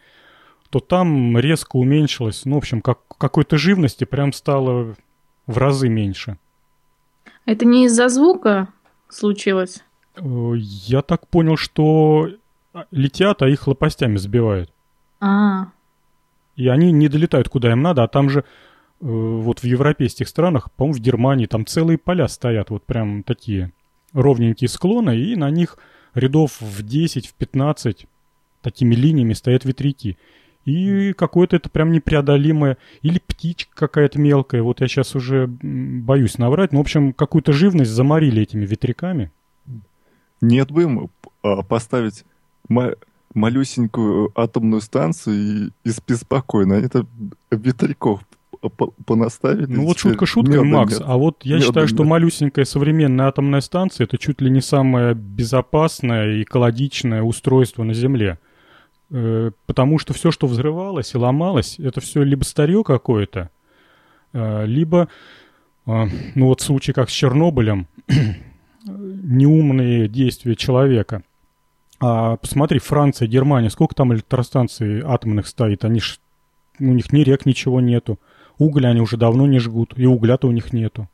то 0.70 0.80
там 0.80 1.38
резко 1.38 1.76
уменьшилось, 1.76 2.46
ну, 2.46 2.56
в 2.56 2.60
общем, 2.60 2.82
как, 2.82 3.00
какой-то 3.18 3.58
живности 3.58 4.06
прям 4.06 4.32
стало 4.32 4.96
в 5.48 5.58
разы 5.58 5.90
меньше. 5.90 6.38
Это 7.46 7.66
не 7.66 7.86
из-за 7.86 8.08
звука 8.08 8.70
случилось? 9.10 9.84
Э, 10.16 10.54
я 10.56 11.02
так 11.02 11.28
понял, 11.28 11.58
что 11.58 12.30
летят, 12.92 13.42
а 13.42 13.50
их 13.50 13.68
лопастями 13.68 14.18
сбивают. 14.18 14.72
А. 15.20 15.68
И 16.56 16.68
они 16.68 16.92
не 16.92 17.08
долетают 17.08 17.50
куда 17.50 17.72
им 17.72 17.82
надо, 17.82 18.04
а 18.04 18.08
там 18.08 18.30
же 18.30 18.40
э, 18.40 18.44
вот 19.00 19.60
в 19.60 19.64
европейских 19.64 20.28
странах, 20.28 20.72
по-моему, 20.72 20.98
в 20.98 21.02
Германии, 21.02 21.46
там 21.46 21.66
целые 21.66 21.98
поля 21.98 22.28
стоят, 22.28 22.70
вот 22.70 22.84
прям 22.84 23.24
такие 23.24 23.72
ровненькие 24.14 24.68
склоны, 24.68 25.18
и 25.18 25.36
на 25.36 25.50
них 25.50 25.78
рядов 26.14 26.60
в 26.60 26.84
10, 26.84 27.28
в 27.28 27.34
15 27.34 28.06
такими 28.62 28.96
линиями 28.96 29.34
стоят 29.34 29.66
ветряки. 29.66 30.18
И 30.66 31.14
какое-то 31.14 31.56
это 31.56 31.70
прям 31.70 31.92
непреодолимое. 31.92 32.78
Или 33.02 33.20
птичка 33.20 33.88
какая-то 33.88 34.20
мелкая. 34.20 34.62
Вот 34.62 34.82
я 34.82 34.88
сейчас 34.88 35.16
уже 35.16 35.48
боюсь 35.48 36.38
наврать. 36.38 36.72
Но, 36.72 36.78
в 36.78 36.82
общем, 36.82 37.14
какую-то 37.14 37.52
живность 37.52 37.90
заморили 37.90 38.44
этими 38.44 38.66
ветряками. 38.66 39.32
Нет 40.42 40.72
бы 40.72 40.84
им 40.84 41.10
а, 41.44 41.62
поставить 41.64 42.26
малюсенькую 43.34 44.32
атомную 44.36 44.82
станцию 44.82 45.36
и, 45.36 45.90
и 45.90 45.92
спи 45.92 46.16
спокойно. 46.16 46.78
Они 46.78 46.88
там 46.88 47.08
ветряков 47.50 48.22
понаставили. 49.06 49.66
Ну 49.66 49.86
вот 49.86 49.98
шутка 49.98 50.26
шутка, 50.26 50.64
Макс. 50.64 50.94
Нет. 50.94 51.04
А 51.06 51.18
вот 51.18 51.44
я 51.44 51.56
Меда 51.56 51.66
считаю, 51.66 51.88
нет. 51.88 51.96
что 51.96 52.04
малюсенькая 52.04 52.66
современная 52.66 53.28
атомная 53.28 53.62
станция 53.62 54.06
это 54.06 54.18
чуть 54.18 54.42
ли 54.42 54.50
не 54.50 54.62
самое 54.62 55.16
безопасное 55.16 56.36
и 56.36 56.44
экологичное 56.44 57.24
устройство 57.24 57.84
на 57.84 57.94
Земле. 57.94 58.38
Э, 59.10 59.52
потому 59.66 59.98
что 59.98 60.14
все, 60.14 60.32
что 60.32 60.48
взрывалось 60.48 61.14
и 61.14 61.18
ломалось, 61.18 61.80
это 61.80 62.02
все 62.02 62.24
либо 62.24 62.44
старье 62.44 62.84
какое-то, 62.84 63.50
э, 64.34 64.66
либо, 64.66 65.10
э, 65.86 66.06
ну 66.36 66.48
вот 66.48 66.62
случай 66.62 66.94
как 66.94 67.10
с 67.10 67.14
Чернобылем, 67.14 67.88
неумные 68.86 70.08
действия 70.08 70.56
человека. 70.56 71.24
А 72.00 72.38
посмотри, 72.38 72.80
Франция, 72.80 73.28
Германия, 73.28 73.70
сколько 73.70 73.94
там 73.94 74.14
электростанций 74.14 75.02
атомных 75.02 75.48
стоит? 75.48 75.86
Они 75.86 76.00
ж, 76.00 76.20
у 76.80 76.86
них 76.86 77.14
ни 77.14 77.22
рек, 77.22 77.46
ничего 77.46 77.80
нету. 77.80 78.20
Уголь 78.58 78.88
они 78.88 79.02
уже 79.02 79.18
давно 79.18 79.46
не 79.46 79.60
жгут, 79.60 79.94
и 79.98 80.06
угля-то 80.06 80.48
у 80.48 80.52
них 80.52 80.74
нету. 80.74 81.10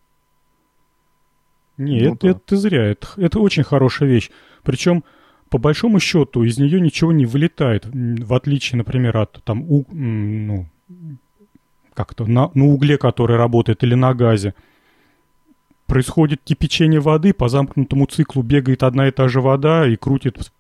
Не, 1.78 2.02
ну, 2.02 2.14
это, 2.14 2.28
да. 2.28 2.30
это 2.30 2.56
зря. 2.56 2.86
Это, 2.86 3.08
это 3.18 3.40
очень 3.40 3.64
хорошая 3.64 4.10
вещь. 4.10 4.32
Причем, 4.64 5.04
по 5.50 5.58
большому 5.58 6.00
счету, 6.00 6.44
из 6.44 6.58
нее 6.58 6.82
ничего 6.82 7.12
не 7.12 7.26
вылетает. 7.26 7.86
В 7.86 8.34
отличие, 8.34 8.78
например, 8.78 9.18
от 9.18 9.44
там, 9.44 9.64
у, 9.70 9.86
ну, 9.92 10.68
как-то 11.94 12.26
на, 12.26 12.50
на 12.54 12.66
угле, 12.66 12.98
который 12.98 13.38
работает, 13.38 13.84
или 13.84 13.94
на 13.94 14.14
газе. 14.14 14.56
Происходит 15.88 16.42
кипячение 16.44 17.00
воды, 17.00 17.34
по 17.34 17.50
замкнутому 17.50 18.06
циклу 18.06 18.44
бегает 18.44 18.84
одна 18.84 19.08
и 19.08 19.12
та 19.12 19.28
же 19.28 19.42
вода 19.42 19.88
и 19.88 19.96
крутит 19.96 20.52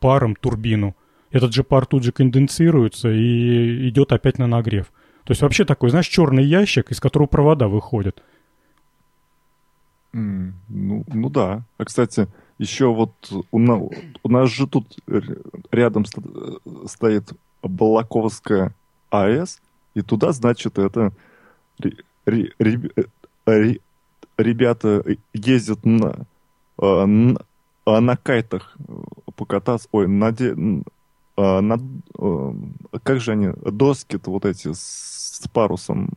паром 0.00 0.36
турбину. 0.36 0.94
Этот 1.30 1.54
же 1.54 1.64
пар 1.64 1.86
тут 1.86 2.02
же 2.02 2.12
конденсируется 2.12 3.08
и 3.10 3.88
идет 3.88 4.12
опять 4.12 4.38
на 4.38 4.46
нагрев. 4.46 4.92
То 5.24 5.30
есть 5.30 5.42
вообще 5.42 5.64
такой, 5.64 5.90
знаешь, 5.90 6.08
черный 6.08 6.44
ящик, 6.44 6.90
из 6.90 7.00
которого 7.00 7.28
провода 7.28 7.68
выходят. 7.68 8.22
Mm, 10.12 10.52
ну, 10.68 11.04
ну 11.06 11.30
да. 11.30 11.62
А, 11.78 11.84
кстати, 11.84 12.26
еще 12.58 12.92
вот 12.92 13.12
у 13.52 13.58
нас, 13.58 13.80
у 14.24 14.28
нас 14.28 14.50
же 14.50 14.66
тут 14.66 14.98
рядом 15.70 16.04
стоит 16.86 17.32
Балаковская 17.62 18.74
АЭС, 19.10 19.60
и 19.94 20.02
туда, 20.02 20.32
значит, 20.32 20.78
это 20.78 21.12
ребята 24.42 25.04
ездят 25.32 25.84
на, 25.84 26.26
на, 26.78 27.40
а, 27.84 28.00
на 28.00 28.16
кайтах 28.16 28.76
покататься, 29.36 29.88
ой, 29.92 30.08
на, 30.08 30.34
а, 31.36 31.60
на, 31.60 31.78
как 33.02 33.20
же 33.20 33.32
они, 33.32 33.50
доски-то 33.64 34.30
вот 34.30 34.44
эти 34.44 34.72
с 34.72 35.48
парусом. 35.52 36.10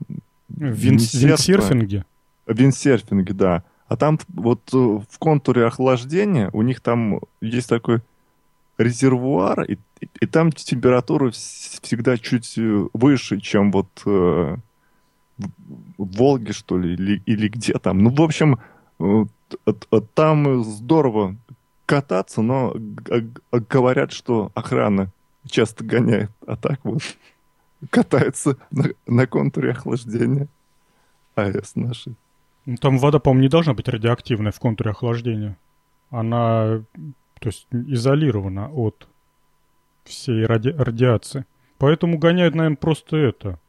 Виндсерфинге? 0.50 2.06
Виндсерфинге, 2.48 3.34
да. 3.34 3.64
А 3.88 3.98
там 3.98 4.20
вот 4.34 4.62
э, 4.74 4.78
в 4.78 5.20
контуре 5.20 5.66
охлаждения 5.66 6.50
у 6.54 6.62
них 6.62 6.82
там 6.82 7.20
есть 7.42 7.70
такой 7.70 8.02
резервуар, 8.78 9.64
и, 9.64 9.78
и, 10.00 10.10
и 10.22 10.26
там 10.26 10.52
температура 10.52 11.32
всегда 11.32 12.18
чуть 12.18 12.58
э, 12.58 12.88
выше, 12.94 13.40
чем 13.40 13.72
вот 13.72 13.88
э, 14.06 14.58
в 15.38 16.17
Волге, 16.17 16.54
что 16.54 16.78
ли, 16.78 16.93
или, 16.93 17.22
или 17.26 17.48
где 17.48 17.74
там. 17.74 18.00
Ну, 18.00 18.10
в 18.10 18.22
общем, 18.22 18.60
там 20.13 20.63
здорово 20.63 21.36
кататься, 21.86 22.41
но 22.41 22.74
говорят, 23.52 24.12
что 24.12 24.52
охрана 24.54 25.12
часто 25.46 25.84
гоняет, 25.84 26.32
а 26.48 26.56
так 26.56 26.80
вот 26.84 27.02
катается 27.89 28.58
на, 28.72 28.89
на 29.06 29.28
контуре 29.28 29.72
охлаждения 29.72 30.48
АЭС 31.36 31.76
нашей. 31.76 32.15
Ну, 32.65 32.78
там 32.78 32.98
вода, 32.98 33.19
по-моему, 33.19 33.43
не 33.43 33.50
должна 33.50 33.74
быть 33.74 33.89
радиоактивной 33.89 34.52
в 34.52 34.60
контуре 34.60 34.91
охлаждения. 34.91 35.58
Она, 36.10 36.84
то 37.39 37.50
есть, 37.50 37.67
изолирована 37.72 38.72
от 38.72 39.08
всей 40.06 40.46
ради... 40.46 40.69
радиации. 40.69 41.46
Поэтому 41.78 42.17
гоняют, 42.17 42.56
наверное, 42.56 42.78
просто 42.78 43.17
это. 43.17 43.60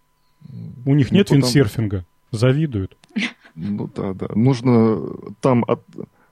У 0.85 0.95
них 0.95 1.11
ну, 1.11 1.17
нет 1.17 1.29
потом... 1.29 1.43
виндсерфинга. 1.43 2.05
Завидуют. 2.31 2.97
Ну 3.55 3.91
да, 3.95 4.13
да. 4.15 4.29
Нужно 4.35 5.01
там 5.41 5.65
от... 5.67 5.83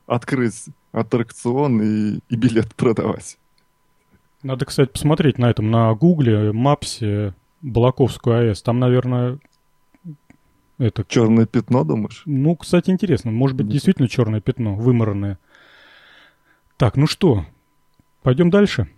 открыть 0.06 0.66
аттракцион 0.92 1.80
и... 1.80 2.18
и 2.28 2.36
билет 2.36 2.74
продавать. 2.74 3.38
Надо, 4.42 4.64
кстати, 4.64 4.90
посмотреть 4.90 5.38
на 5.38 5.50
этом, 5.50 5.70
на 5.70 5.94
Гугле, 5.94 6.52
Мапсе, 6.52 7.34
Балаковскую 7.60 8.36
АЭС. 8.36 8.62
Там, 8.62 8.80
наверное, 8.80 9.38
это... 10.78 11.04
Черное 11.06 11.46
пятно, 11.46 11.84
думаешь? 11.84 12.22
Ну, 12.26 12.56
кстати, 12.56 12.90
интересно. 12.90 13.30
Может 13.30 13.56
быть, 13.56 13.68
действительно 13.68 14.08
черное 14.08 14.40
пятно, 14.40 14.74
вымаранное. 14.74 15.38
Так, 16.76 16.96
ну 16.96 17.06
что, 17.06 17.46
пойдем 18.22 18.50
дальше? 18.50 18.88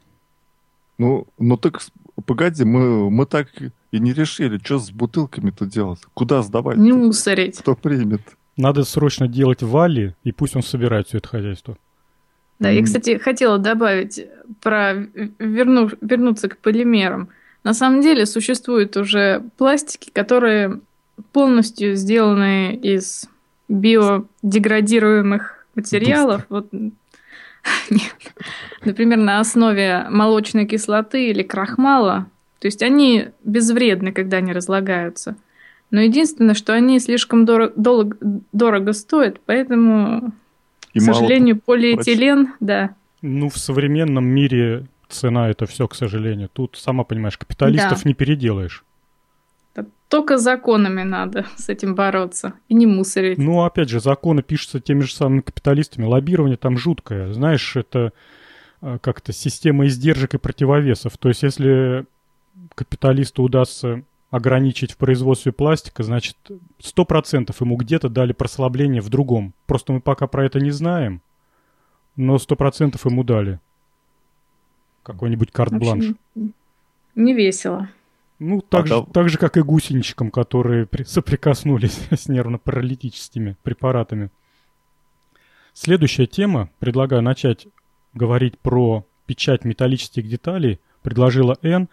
Ну, 0.97 1.27
ну 1.39 1.59
так, 1.59 1.83
погоди, 2.23 2.65
мы, 2.65 3.11
мы 3.11 3.27
так 3.27 3.49
и 3.93 3.99
не 3.99 4.13
решили, 4.13 4.59
что 4.63 4.79
с 4.79 4.91
бутылками-то 4.91 5.67
делать. 5.67 6.01
Куда 6.15 6.43
сдавать? 6.43 6.77
Не 6.77 6.93
мусорить. 6.93 7.59
Кто 7.59 7.75
примет? 7.75 8.23
Надо 8.57 8.85
срочно 8.85 9.27
делать 9.27 9.63
вали, 9.63 10.15
и 10.23 10.33
пусть 10.33 10.55
он 10.57 10.63
собирает 10.63 11.09
все 11.09 11.19
это 11.19 11.29
хозяйство. 11.29 11.77
Да, 12.61 12.71
я, 12.71 12.83
кстати, 12.85 13.19
хотела 13.19 13.59
добавить 13.59 14.27
про 14.63 14.95
верну, 15.39 15.91
вернуться 16.01 16.49
к 16.49 16.59
полимерам. 16.59 17.29
На 17.65 17.75
самом 17.75 18.01
деле 18.01 18.27
существуют 18.27 18.97
уже 18.97 19.43
пластики, 19.57 20.11
которые 20.13 20.81
полностью 21.33 21.97
сделаны 21.97 22.75
из 22.75 23.29
биодеградируемых 23.69 25.67
материалов. 25.75 26.47
Вот, 26.49 26.69
нет. 27.91 28.35
Например, 28.85 29.19
на 29.19 29.41
основе 29.41 30.07
молочной 30.11 30.67
кислоты 30.67 31.31
или 31.31 31.43
крахмала. 31.43 32.27
То 32.61 32.67
есть 32.67 32.83
они 32.83 33.29
безвредны, 33.43 34.13
когда 34.13 34.39
они 34.39 34.53
разлагаются. 34.53 35.37
Но 35.91 36.01
единственное, 36.01 36.55
что 36.55 36.73
они 36.73 36.99
слишком 36.99 37.45
дорого, 37.45 37.73
дорого, 37.77 38.17
дорого 38.53 38.93
стоят, 38.93 39.41
поэтому, 39.45 40.33
И 40.93 40.99
к 40.99 41.03
сожалению, 41.03 41.61
полиэтилен, 41.61 42.47
прочь. 42.47 42.57
да. 42.61 42.95
Ну, 43.23 43.49
в 43.49 43.59
современном 43.59 44.25
мире 44.25 44.87
цена 45.09 45.49
это 45.49 45.67
все, 45.67 45.87
к 45.87 45.95
сожалению. 45.95 46.49
Тут, 46.53 46.77
сама 46.77 47.05
понимаешь, 47.05 47.39
капиталистов 47.39 48.03
да. 48.03 48.09
не 48.09 48.15
переделаешь. 48.15 48.85
Только 50.15 50.39
законами 50.39 51.03
надо 51.03 51.45
с 51.57 51.69
этим 51.69 51.97
бороться 51.97 52.55
и 52.69 52.75
не 52.75 52.87
мусорить. 52.87 53.37
Ну, 53.37 53.65
опять 53.65 53.89
же, 53.89 53.99
законы 53.99 54.45
пишутся 54.45 54.79
теми 54.79 55.01
же 55.01 55.13
самыми 55.13 55.41
капиталистами. 55.41 56.05
Лоббирование 56.05 56.57
там 56.57 56.79
жуткое. 56.79 57.33
Знаешь, 57.33 57.75
это 57.75 58.13
а, 58.81 59.01
как-то 59.01 59.33
система 59.33 59.87
издержек 59.87 60.35
и 60.35 60.39
противовесов. 60.39 61.19
То 61.19 61.31
есть, 61.31 61.43
если 61.43 62.07
капиталисту 62.77 63.43
удастся 63.43 64.05
ограничить 64.31 64.93
в 64.93 64.99
производстве 64.99 65.51
пластика, 65.51 66.05
значит, 66.05 66.37
сто 66.79 67.05
процентов 67.05 67.61
ему 67.61 67.75
где-то 67.75 68.09
дали 68.09 68.33
прослабление 68.33 69.03
в 69.03 69.09
другом. 69.09 69.53
Просто 69.67 69.95
мы 69.95 70.01
пока 70.01 70.29
про 70.29 70.47
это 70.47 70.61
не 70.61 70.71
знаем, 70.71 71.23
но 72.15 72.39
сто 72.39 72.55
процентов 72.55 73.05
ему 73.05 73.25
дали. 73.25 73.59
Какой-нибудь 75.03 75.51
карт-бланш. 75.51 76.13
Не 77.17 77.35
весело. 77.35 77.89
Ну, 78.39 78.61
так, 78.61 78.85
а 78.85 78.87
же, 78.87 79.07
так 79.13 79.29
же, 79.29 79.39
как 79.39 79.57
и 79.57 79.63
гусеничкам, 79.63 80.31
которые 80.31 80.87
при, 80.87 81.05
соприкоснулись 81.05 81.99
с 82.11 82.29
нервно-паралитическими 82.29 83.57
препаратами. 83.63 84.31
Следующая 85.73 86.27
тема. 86.27 86.71
Предлагаю 86.79 87.23
начать 87.23 87.67
говорить 88.13 88.59
про 88.59 89.07
печать 89.27 89.65
металлических 89.65 90.29
деталей. 90.29 90.81
Предложила 91.03 91.59
Н. 91.63 91.89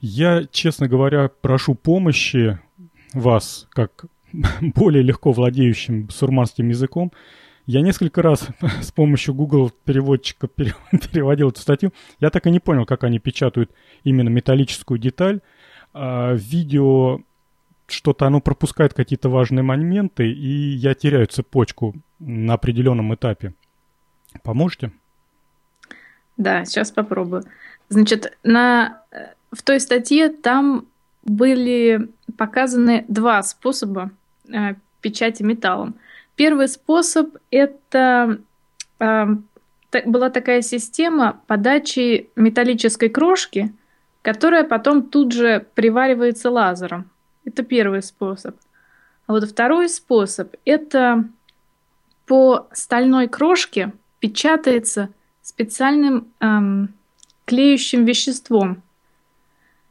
Я, 0.00 0.44
честно 0.50 0.88
говоря, 0.88 1.28
прошу 1.28 1.74
помощи 1.74 2.58
вас, 3.12 3.66
как 3.70 4.06
более 4.60 5.02
легко 5.02 5.32
владеющим 5.32 6.08
сурманским 6.10 6.68
языком. 6.68 7.12
Я 7.66 7.82
несколько 7.82 8.22
раз 8.22 8.48
с 8.80 8.90
помощью 8.92 9.34
Google 9.34 9.70
переводчика 9.84 10.48
переводил 10.48 11.50
эту 11.50 11.60
статью. 11.60 11.92
Я 12.18 12.30
так 12.30 12.46
и 12.46 12.50
не 12.50 12.60
понял, 12.60 12.86
как 12.86 13.04
они 13.04 13.18
печатают 13.18 13.70
именно 14.04 14.28
металлическую 14.28 14.98
деталь 14.98 15.40
видео 15.94 17.20
что-то 17.92 18.26
оно 18.26 18.40
пропускает 18.40 18.94
какие-то 18.94 19.28
важные 19.28 19.62
моменты, 19.62 20.30
и 20.30 20.74
я 20.74 20.94
теряю 20.94 21.26
цепочку 21.26 21.94
на 22.18 22.54
определенном 22.54 23.14
этапе. 23.14 23.54
Поможете? 24.42 24.92
Да, 26.36 26.64
сейчас 26.64 26.90
попробую. 26.90 27.44
Значит, 27.88 28.38
на, 28.44 29.02
э, 29.10 29.34
в 29.52 29.62
той 29.62 29.80
статье 29.80 30.28
там 30.28 30.86
были 31.24 32.08
показаны 32.38 33.04
два 33.08 33.42
способа 33.42 34.10
э, 34.48 34.74
печати 35.00 35.42
металлом. 35.42 35.96
Первый 36.36 36.68
способ 36.68 37.36
это 37.50 38.38
э, 39.00 39.26
была 40.06 40.30
такая 40.30 40.62
система 40.62 41.40
подачи 41.46 42.30
металлической 42.36 43.08
крошки 43.08 43.72
которая 44.22 44.64
потом 44.64 45.02
тут 45.02 45.32
же 45.32 45.66
приваривается 45.74 46.50
лазером. 46.50 47.10
Это 47.44 47.62
первый 47.62 48.02
способ. 48.02 48.56
А 49.26 49.32
вот 49.32 49.44
второй 49.44 49.88
способ– 49.88 50.54
это 50.64 51.24
по 52.26 52.68
стальной 52.72 53.28
крошке 53.28 53.92
печатается 54.18 55.08
специальным 55.42 56.28
эм, 56.40 56.94
клеющим 57.44 58.04
веществом. 58.04 58.82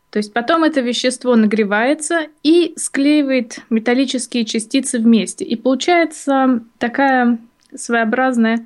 То 0.10 0.18
есть 0.18 0.34
потом 0.34 0.64
это 0.64 0.82
вещество 0.82 1.36
нагревается 1.36 2.28
и 2.42 2.74
склеивает 2.78 3.60
металлические 3.70 4.46
частицы 4.46 5.00
вместе. 5.00 5.46
И 5.46 5.56
получается 5.56 6.64
такая 6.78 7.38
своеобразная 7.76 8.66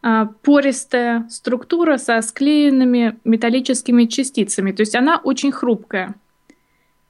пористая 0.00 1.26
структура 1.28 1.98
со 1.98 2.20
склеенными 2.22 3.18
металлическими 3.24 4.04
частицами. 4.04 4.72
То 4.72 4.82
есть 4.82 4.94
она 4.94 5.18
очень 5.18 5.52
хрупкая. 5.52 6.14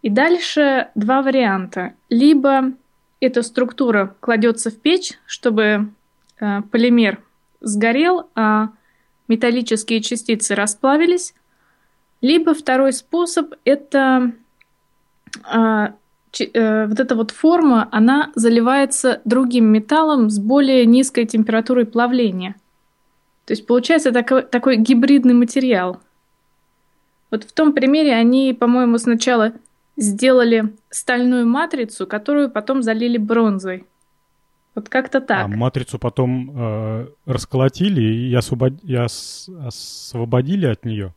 И 0.03 0.11
дальше 0.11 0.89
два 0.95 1.22
варианта. 1.22 1.95
Либо 2.09 2.72
эта 3.20 3.43
структура 3.43 4.14
кладется 4.20 4.70
в 4.70 4.76
печь, 4.76 5.18
чтобы 5.26 5.89
э, 6.41 6.62
полимер 6.70 7.20
сгорел, 7.61 8.28
а 8.34 8.70
металлические 9.26 10.01
частицы 10.01 10.55
расплавились. 10.55 11.34
Либо 12.20 12.55
второй 12.55 12.93
способ– 12.93 13.55
это 13.64 14.32
э, 15.53 15.89
э, 16.55 16.86
вот 16.86 17.01
эта 17.01 17.14
вот 17.16 17.32
форма, 17.32 17.89
она 17.91 18.30
заливается 18.34 19.20
другим 19.24 19.66
металлом 19.66 20.30
с 20.30 20.39
более 20.39 20.86
низкой 20.86 21.26
температурой 21.26 21.86
плавления. 21.86 22.55
То 23.49 23.53
есть 23.53 23.66
получается 23.66 24.12
такой, 24.12 24.42
такой 24.42 24.76
гибридный 24.76 25.32
материал. 25.32 26.03
Вот 27.30 27.44
в 27.44 27.53
том 27.53 27.72
примере 27.72 28.12
они, 28.12 28.53
по-моему, 28.53 28.99
сначала 28.99 29.55
сделали 29.96 30.74
стальную 30.90 31.46
матрицу, 31.46 32.07
которую 32.07 32.51
потом 32.51 32.82
залили 32.82 33.16
бронзой. 33.16 33.86
Вот 34.74 34.90
как-то 34.90 35.22
так. 35.22 35.46
А 35.46 35.49
матрицу 35.49 35.99
потом 35.99 36.51
э, 36.55 37.07
расколотили 37.24 38.03
и, 38.03 38.34
освобод... 38.34 38.74
и 38.84 38.94
ос... 38.99 39.49
освободили 39.64 40.66
от 40.66 40.84
нее? 40.84 41.14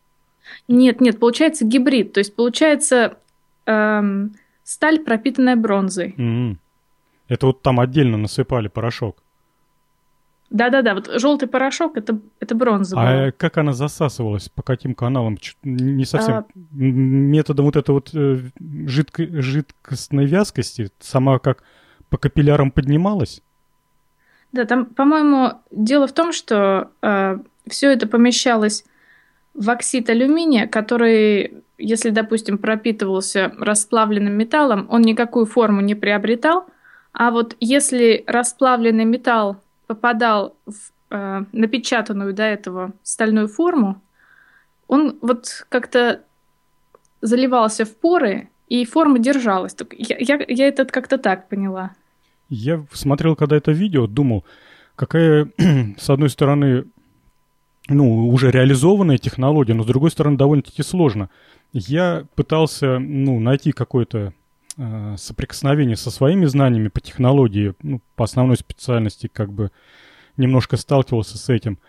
Нет, 0.69 1.01
нет, 1.01 1.19
получается 1.19 1.65
гибрид. 1.65 2.13
То 2.13 2.21
есть 2.21 2.33
получается 2.33 3.17
эм, 3.65 4.35
сталь, 4.63 4.99
пропитанная 4.99 5.57
бронзой. 5.57 6.15
Mm-hmm. 6.17 6.55
Это 7.27 7.47
вот 7.47 7.61
там 7.61 7.81
отдельно 7.81 8.15
насыпали 8.15 8.69
порошок. 8.69 9.21
Да-да-да, 10.51 10.95
вот 10.95 11.09
желтый 11.15 11.47
порошок 11.47 11.95
это, 11.95 12.19
это 12.41 12.55
бронза. 12.55 12.99
А 12.99 13.03
была. 13.05 13.31
как 13.31 13.57
она 13.57 13.71
засасывалась? 13.71 14.49
По 14.49 14.61
каким 14.61 14.93
каналам? 14.93 15.37
Не 15.63 16.03
совсем. 16.03 16.33
А... 16.33 16.45
Методом 16.71 17.65
вот 17.65 17.77
этой 17.77 17.91
вот 17.91 18.09
э, 18.13 18.39
жидко... 18.59 19.41
жидкостной 19.41 20.25
вязкости, 20.25 20.91
сама 20.99 21.39
как 21.39 21.63
по 22.09 22.17
капиллярам 22.17 22.69
поднималась? 22.69 23.41
Да, 24.51 24.65
там, 24.65 24.85
по-моему, 24.85 25.53
дело 25.71 26.05
в 26.05 26.11
том, 26.11 26.33
что 26.33 26.91
э, 27.01 27.37
все 27.69 27.93
это 27.93 28.05
помещалось 28.05 28.83
в 29.53 29.69
оксид 29.69 30.09
алюминия, 30.09 30.67
который, 30.67 31.63
если, 31.77 32.09
допустим, 32.09 32.57
пропитывался 32.57 33.53
расплавленным 33.57 34.33
металлом, 34.33 34.87
он 34.89 35.01
никакую 35.03 35.45
форму 35.45 35.79
не 35.79 35.95
приобретал, 35.95 36.65
а 37.13 37.31
вот 37.31 37.55
если 37.61 38.25
расплавленный 38.27 39.05
металл 39.05 39.61
попадал 39.91 40.55
в 40.65 40.91
э, 41.09 41.43
напечатанную 41.51 42.33
до 42.33 42.43
этого 42.43 42.93
стальную 43.03 43.49
форму, 43.49 44.01
он 44.87 45.17
вот 45.21 45.65
как-то 45.67 46.21
заливался 47.19 47.83
в 47.83 47.93
поры, 47.97 48.47
и 48.69 48.85
форма 48.85 49.19
держалась. 49.19 49.75
Я, 49.97 50.15
я, 50.17 50.45
я 50.47 50.67
это 50.67 50.85
как-то 50.85 51.17
так 51.17 51.49
поняла. 51.49 51.91
Я 52.47 52.85
смотрел, 52.93 53.35
когда 53.35 53.57
это 53.57 53.73
видео, 53.73 54.07
думал, 54.07 54.45
какая, 54.95 55.51
с 55.97 56.09
одной 56.09 56.29
стороны, 56.29 56.85
ну, 57.89 58.29
уже 58.29 58.49
реализованная 58.49 59.17
технология, 59.17 59.73
но 59.73 59.83
с 59.83 59.87
другой 59.87 60.11
стороны, 60.11 60.37
довольно-таки 60.37 60.83
сложно. 60.83 61.29
Я 61.73 62.25
пытался, 62.35 62.97
ну, 62.99 63.41
найти 63.41 63.73
какое-то 63.73 64.33
соприкосновение 65.17 65.95
со 65.95 66.11
своими 66.11 66.45
знаниями 66.45 66.87
по 66.87 67.01
технологии, 67.01 67.73
ну, 67.81 68.01
по 68.15 68.23
основной 68.23 68.57
специальности, 68.57 69.29
как 69.31 69.51
бы 69.51 69.71
немножко 70.37 70.77
сталкивался 70.77 71.37
с 71.37 71.49
этим. 71.49 71.79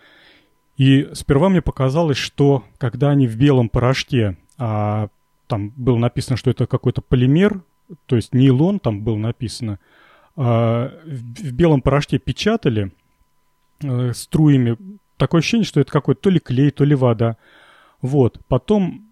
И 0.77 1.09
сперва 1.13 1.49
мне 1.49 1.61
показалось, 1.61 2.17
что 2.17 2.63
когда 2.77 3.09
они 3.09 3.27
в 3.27 3.35
белом 3.37 3.69
порошке, 3.69 4.37
а 4.57 5.09
там 5.47 5.69
было 5.75 5.97
написано, 5.97 6.37
что 6.37 6.49
это 6.49 6.65
какой-то 6.65 7.01
полимер, 7.01 7.63
то 8.05 8.15
есть 8.15 8.33
нейлон 8.33 8.79
там 8.79 9.03
было 9.03 9.17
написано, 9.17 9.79
а, 10.35 10.91
в, 11.05 11.49
в 11.49 11.51
белом 11.51 11.81
порошке 11.81 12.17
печатали 12.17 12.91
э, 13.83 14.13
струями, 14.13 14.77
такое 15.17 15.39
ощущение, 15.39 15.65
что 15.65 15.79
это 15.79 15.91
какой-то 15.91 16.21
то 16.21 16.29
ли 16.31 16.39
клей, 16.39 16.71
то 16.71 16.83
ли 16.85 16.95
вода. 16.95 17.37
Вот, 18.01 18.39
потом 18.47 19.11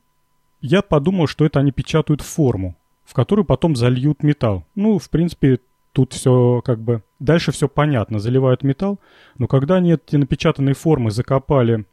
я 0.62 0.82
подумал, 0.82 1.28
что 1.28 1.46
это 1.46 1.60
они 1.60 1.72
печатают 1.72 2.22
форму 2.22 2.76
в 3.12 3.14
которую 3.14 3.44
потом 3.44 3.76
зальют 3.76 4.24
металл. 4.24 4.64
Ну, 4.74 4.98
в 4.98 5.10
принципе, 5.10 5.60
тут 5.92 6.14
все 6.14 6.62
как 6.64 6.80
бы... 6.80 7.04
Дальше 7.20 7.52
все 7.52 7.68
понятно, 7.68 8.20
заливают 8.20 8.64
металл, 8.64 9.02
но 9.38 9.48
когда 9.48 9.76
они 9.76 9.96
эти 9.96 10.16
напечатанные 10.16 10.76
формы 10.76 11.12
закопали 11.12 11.84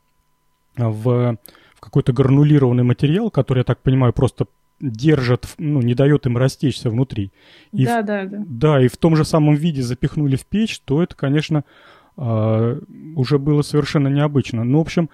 в, 0.77 1.37
в 1.75 1.81
какой-то 1.81 2.12
гранулированный 2.12 2.85
материал, 2.85 3.33
который, 3.33 3.59
я 3.59 3.64
так 3.64 3.81
понимаю, 3.81 4.12
просто 4.12 4.47
держит, 4.79 5.49
ну, 5.59 5.83
не 5.83 5.95
дает 5.95 6.27
им 6.27 6.37
растечься 6.37 6.89
внутри. 6.89 7.33
И 7.73 7.85
да, 7.85 8.03
в, 8.03 8.05
да, 8.05 8.25
да. 8.25 8.45
Да, 8.47 8.81
и 8.81 8.87
в 8.87 8.97
том 8.97 9.16
же 9.16 9.25
самом 9.25 9.57
виде 9.57 9.83
запихнули 9.83 10.37
в 10.37 10.47
печь, 10.47 10.79
то 10.79 11.03
это, 11.03 11.16
конечно, 11.16 11.64
э, 12.16 12.81
уже 13.16 13.41
было 13.41 13.62
совершенно 13.62 14.07
необычно. 14.07 14.62
Ну, 14.62 14.79
в 14.79 14.83
общем, 14.83 15.11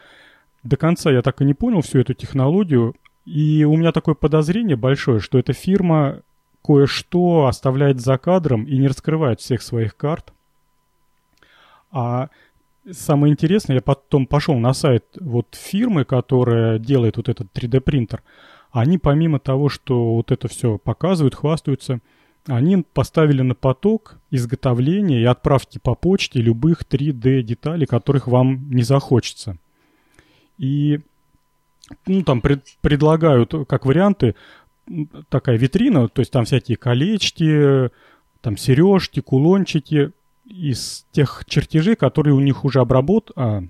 до 0.64 0.76
конца 0.76 1.10
я 1.10 1.22
так 1.22 1.40
и 1.40 1.46
не 1.46 1.54
понял 1.54 1.80
всю 1.80 2.00
эту 2.00 2.12
технологию. 2.12 2.94
И 3.24 3.64
у 3.64 3.76
меня 3.76 3.92
такое 3.92 4.14
подозрение 4.14 4.76
большое, 4.76 5.20
что 5.20 5.38
эта 5.38 5.52
фирма 5.52 6.22
кое-что 6.64 7.46
оставляет 7.46 8.00
за 8.00 8.18
кадром 8.18 8.64
и 8.64 8.76
не 8.78 8.88
раскрывает 8.88 9.40
всех 9.40 9.62
своих 9.62 9.96
карт. 9.96 10.32
А 11.90 12.28
самое 12.90 13.32
интересное, 13.32 13.76
я 13.76 13.82
потом 13.82 14.26
пошел 14.26 14.56
на 14.56 14.74
сайт 14.74 15.04
вот 15.20 15.46
фирмы, 15.52 16.04
которая 16.04 16.78
делает 16.78 17.16
вот 17.16 17.28
этот 17.28 17.48
3D 17.56 17.80
принтер. 17.80 18.22
Они 18.72 18.98
помимо 18.98 19.38
того, 19.38 19.68
что 19.68 20.14
вот 20.14 20.32
это 20.32 20.48
все 20.48 20.78
показывают, 20.78 21.34
хвастаются, 21.34 22.00
они 22.46 22.84
поставили 22.92 23.42
на 23.42 23.54
поток 23.54 24.18
изготовления 24.30 25.20
и 25.20 25.24
отправки 25.24 25.78
по 25.78 25.94
почте 25.94 26.40
любых 26.40 26.82
3D 26.82 27.42
деталей, 27.42 27.86
которых 27.86 28.26
вам 28.26 28.70
не 28.70 28.82
захочется. 28.82 29.56
И 30.58 31.00
ну, 32.06 32.22
там 32.22 32.40
пред, 32.40 32.64
предлагают 32.80 33.54
как 33.68 33.86
варианты 33.86 34.34
такая 35.28 35.56
витрина, 35.56 36.08
то 36.08 36.20
есть 36.20 36.30
там 36.30 36.44
всякие 36.44 36.76
колечки, 36.76 37.90
там 38.40 38.56
сережки, 38.56 39.20
кулончики 39.20 40.12
из 40.44 41.06
тех 41.12 41.44
чертежей, 41.46 41.96
которые 41.96 42.34
у 42.34 42.40
них 42.40 42.64
уже 42.64 42.80
обработ, 42.80 43.30
а, 43.36 43.62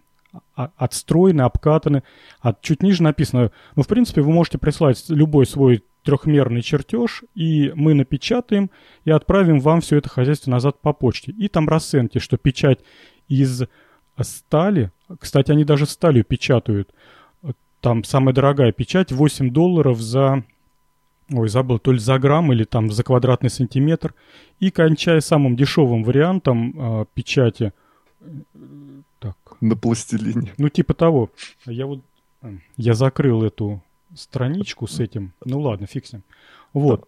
а, 0.56 0.70
отстроены, 0.76 1.42
обкатаны. 1.42 2.02
А 2.40 2.54
чуть 2.60 2.82
ниже 2.82 3.02
написано, 3.02 3.52
ну, 3.76 3.82
в 3.82 3.86
принципе, 3.86 4.22
вы 4.22 4.32
можете 4.32 4.58
прислать 4.58 5.04
любой 5.08 5.46
свой 5.46 5.84
трехмерный 6.02 6.62
чертеж, 6.62 7.22
и 7.34 7.72
мы 7.74 7.94
напечатаем 7.94 8.70
и 9.04 9.10
отправим 9.10 9.60
вам 9.60 9.80
все 9.80 9.96
это 9.96 10.08
хозяйство 10.08 10.50
назад 10.50 10.80
по 10.80 10.92
почте. 10.92 11.32
И 11.32 11.48
там 11.48 11.68
расценки, 11.68 12.18
что 12.18 12.36
печать 12.36 12.80
из 13.28 13.62
стали, 14.20 14.90
кстати, 15.18 15.50
они 15.50 15.64
даже 15.64 15.86
сталью 15.86 16.24
печатают, 16.24 16.90
там 17.85 18.03
самая 18.03 18.35
дорогая 18.35 18.72
печать 18.72 19.12
8 19.12 19.51
долларов 19.51 20.01
за... 20.01 20.43
Ой, 21.30 21.49
забыл, 21.51 21.78
то 21.78 21.93
ли 21.93 21.99
за 21.99 22.18
грамм 22.18 22.51
или 22.51 22.64
там 22.64 22.91
за 22.91 23.05
квадратный 23.05 23.51
сантиметр. 23.51 24.14
И 24.59 24.70
кончая 24.70 25.20
самым 25.20 25.55
дешевым 25.55 26.03
вариантом 26.03 26.72
э, 26.74 27.05
печати. 27.12 27.74
Так. 29.18 29.37
На 29.61 29.76
пластилине. 29.76 30.55
Ну, 30.57 30.70
типа 30.70 30.95
того. 30.95 31.30
Я 31.66 31.85
вот... 31.85 32.01
Я 32.78 32.95
закрыл 32.95 33.43
эту 33.45 33.82
страничку 34.14 34.87
с 34.87 34.99
этим. 34.99 35.35
Ну 35.45 35.61
ладно, 35.61 35.87
фиг 35.87 36.05
Вот. 36.72 37.07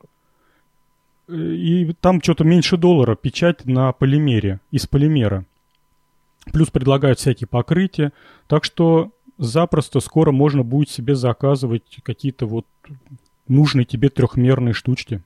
И 1.26 1.90
там 2.02 2.20
что-то 2.20 2.44
меньше 2.44 2.76
доллара 2.76 3.16
печать 3.16 3.64
на 3.64 3.92
полимере, 3.92 4.60
из 4.70 4.86
полимера. 4.86 5.46
Плюс 6.52 6.68
предлагают 6.68 7.18
всякие 7.18 7.48
покрытия. 7.48 8.12
Так 8.46 8.64
что 8.64 9.10
запросто 9.38 10.00
скоро 10.00 10.32
можно 10.32 10.62
будет 10.62 10.90
себе 10.90 11.14
заказывать 11.14 12.00
какие-то 12.02 12.46
вот 12.46 12.66
нужные 13.48 13.84
тебе 13.84 14.08
трехмерные 14.08 14.74
штучки. 14.74 15.22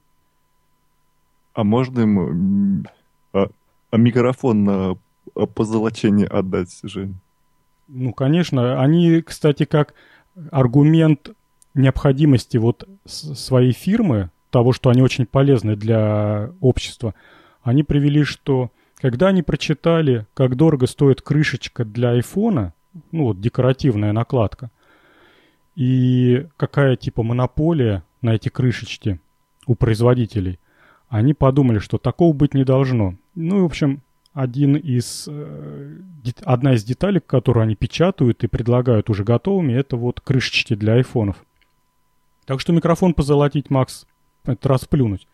А 1.54 1.64
можно 1.64 2.00
им 2.00 2.86
а, 3.32 3.50
а 3.90 3.96
микрофон 3.96 4.64
на 4.64 4.96
позолочение 5.54 6.26
отдать, 6.26 6.78
Жень? 6.82 7.16
Ну, 7.88 8.12
конечно. 8.12 8.80
Они, 8.80 9.20
кстати, 9.22 9.64
как 9.64 9.94
аргумент 10.50 11.30
необходимости 11.74 12.56
вот 12.56 12.88
своей 13.04 13.72
фирмы, 13.72 14.30
того, 14.50 14.72
что 14.72 14.90
они 14.90 15.02
очень 15.02 15.26
полезны 15.26 15.76
для 15.76 16.52
общества, 16.60 17.14
они 17.62 17.82
привели, 17.82 18.24
что 18.24 18.70
когда 18.96 19.28
они 19.28 19.42
прочитали, 19.42 20.26
как 20.34 20.56
дорого 20.56 20.86
стоит 20.86 21.22
крышечка 21.22 21.84
для 21.84 22.10
айфона, 22.10 22.74
ну 23.12 23.24
вот 23.24 23.40
декоративная 23.40 24.12
накладка. 24.12 24.70
И 25.76 26.46
какая 26.56 26.96
типа 26.96 27.22
монополия 27.22 28.02
на 28.22 28.34
эти 28.34 28.48
крышечки 28.48 29.20
у 29.66 29.74
производителей. 29.74 30.58
Они 31.08 31.34
подумали, 31.34 31.78
что 31.78 31.98
такого 31.98 32.32
быть 32.32 32.54
не 32.54 32.64
должно. 32.64 33.14
Ну 33.34 33.58
и, 33.58 33.62
в 33.62 33.64
общем, 33.64 34.02
один 34.32 34.76
из, 34.76 35.26
э, 35.28 35.96
одна 36.44 36.74
из 36.74 36.84
деталей, 36.84 37.20
которую 37.20 37.64
они 37.64 37.74
печатают 37.74 38.44
и 38.44 38.48
предлагают 38.48 39.10
уже 39.10 39.24
готовыми, 39.24 39.72
это 39.72 39.96
вот 39.96 40.20
крышечки 40.20 40.74
для 40.74 40.94
айфонов. 40.94 41.44
Так 42.44 42.60
что 42.60 42.72
микрофон 42.72 43.14
позолотить, 43.14 43.70
Макс, 43.70 44.06
это 44.44 44.68
расплюнуть. 44.68 45.26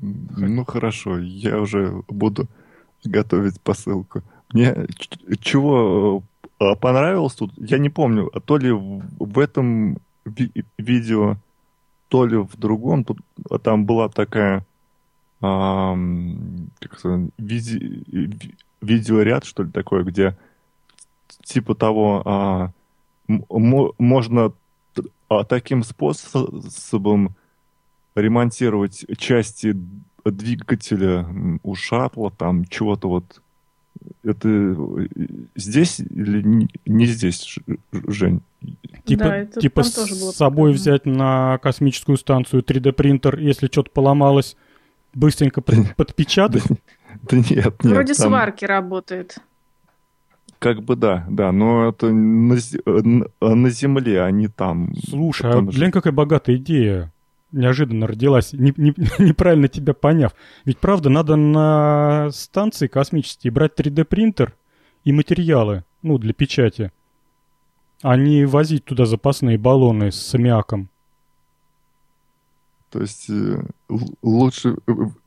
Ну 0.00 0.64
хорошо, 0.64 1.18
я 1.18 1.60
уже 1.60 2.02
буду 2.08 2.48
готовить 3.04 3.60
посылку. 3.60 4.22
Мне 4.52 4.86
чего 5.40 6.22
э, 6.58 6.76
понравилось 6.76 7.34
тут, 7.34 7.52
я 7.56 7.78
не 7.78 7.90
помню, 7.90 8.30
то 8.44 8.56
ли 8.58 8.72
в 8.72 9.38
этом 9.38 9.98
ви 10.24 10.50
видео 10.78 11.36
то 12.08 12.26
ли 12.26 12.36
в 12.36 12.56
другом. 12.56 13.04
Тут, 13.04 13.18
там 13.62 13.86
была 13.86 14.08
такая 14.08 14.66
а, 15.40 15.96
как 16.80 16.98
сказать, 16.98 17.30
виде, 17.38 18.02
видеоряд, 18.82 19.44
что 19.44 19.62
ли, 19.62 19.70
такое, 19.70 20.04
где 20.04 20.36
типа 21.44 21.74
того 21.74 22.22
а, 22.26 22.72
можно 23.28 24.52
а, 25.28 25.44
таким 25.44 25.82
способом 25.82 27.36
ремонтировать 28.14 29.06
части 29.16 29.74
двигателя 30.24 31.26
у 31.62 31.74
шаттла, 31.74 32.30
там 32.30 32.66
чего-то 32.66 33.08
вот. 33.08 33.40
Это 34.22 34.76
здесь 35.56 36.00
или 36.00 36.68
не 36.86 37.06
здесь, 37.06 37.58
Жень? 37.92 38.42
Типа, 39.04 39.24
да, 39.24 39.36
это 39.38 39.60
типа 39.60 39.82
с 39.82 39.92
собой 40.34 40.72
показано. 40.72 40.72
взять 40.72 41.06
на 41.06 41.58
космическую 41.58 42.18
станцию 42.18 42.62
3D 42.62 42.92
принтер, 42.92 43.38
если 43.38 43.66
что-то 43.66 43.90
поломалось, 43.90 44.56
быстренько 45.14 45.60
под, 45.60 45.96
подпечатать? 45.96 46.64
Да 47.22 47.36
нет, 47.36 47.50
нет. 47.50 47.74
Вроде 47.82 48.14
там... 48.14 48.28
сварки 48.28 48.64
работает. 48.64 49.38
Как 50.60 50.82
бы 50.82 50.94
да, 50.94 51.26
да, 51.28 51.50
но 51.52 51.88
это 51.88 52.10
на, 52.12 52.56
на 53.40 53.70
Земле, 53.70 54.22
а 54.22 54.30
не 54.30 54.46
там. 54.46 54.94
Слушай, 55.08 55.50
а, 55.50 55.60
блин, 55.60 55.90
какая 55.90 56.12
богатая 56.12 56.56
идея 56.56 57.12
неожиданно 57.52 58.06
родилась, 58.06 58.52
не, 58.52 58.72
не, 58.76 58.94
неправильно 59.18 59.68
тебя 59.68 59.94
поняв. 59.94 60.34
Ведь 60.64 60.78
правда, 60.78 61.10
надо 61.10 61.36
на 61.36 62.30
станции 62.32 62.86
космические 62.86 63.52
брать 63.52 63.78
3D-принтер 63.78 64.54
и 65.04 65.12
материалы, 65.12 65.84
ну, 66.02 66.18
для 66.18 66.32
печати, 66.32 66.92
а 68.02 68.16
не 68.16 68.44
возить 68.44 68.84
туда 68.84 69.06
запасные 69.06 69.58
баллоны 69.58 70.10
с 70.10 70.34
аммиаком. 70.34 70.88
То 72.90 73.00
есть 73.00 73.30
э, 73.30 73.62
лучше 74.20 74.76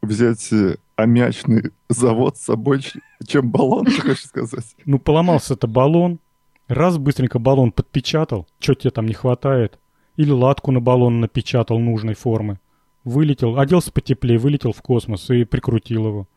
взять 0.01 0.51
э, 0.51 0.75
аммиачный 0.97 1.71
завод 1.87 2.37
с 2.37 2.41
собой, 2.41 2.81
чем 3.25 3.51
баллон, 3.51 3.85
ты 3.85 4.01
хочешь 4.01 4.25
сказать? 4.25 4.75
Ну, 4.85 4.99
поломался 4.99 5.53
это 5.53 5.67
баллон, 5.67 6.19
раз 6.67 6.97
быстренько 6.97 7.39
баллон 7.39 7.71
подпечатал, 7.71 8.47
что 8.59 8.73
тебе 8.73 8.91
там 8.91 9.05
не 9.05 9.13
хватает, 9.13 9.79
или 10.15 10.31
латку 10.31 10.71
на 10.71 10.79
баллон 10.79 11.19
напечатал 11.19 11.79
нужной 11.79 12.13
формы. 12.13 12.59
Вылетел, 13.03 13.59
оделся 13.59 13.91
потеплее, 13.91 14.37
вылетел 14.37 14.71
в 14.71 14.81
космос 14.81 15.29
и 15.29 15.43
прикрутил 15.43 16.07
его. 16.07 16.27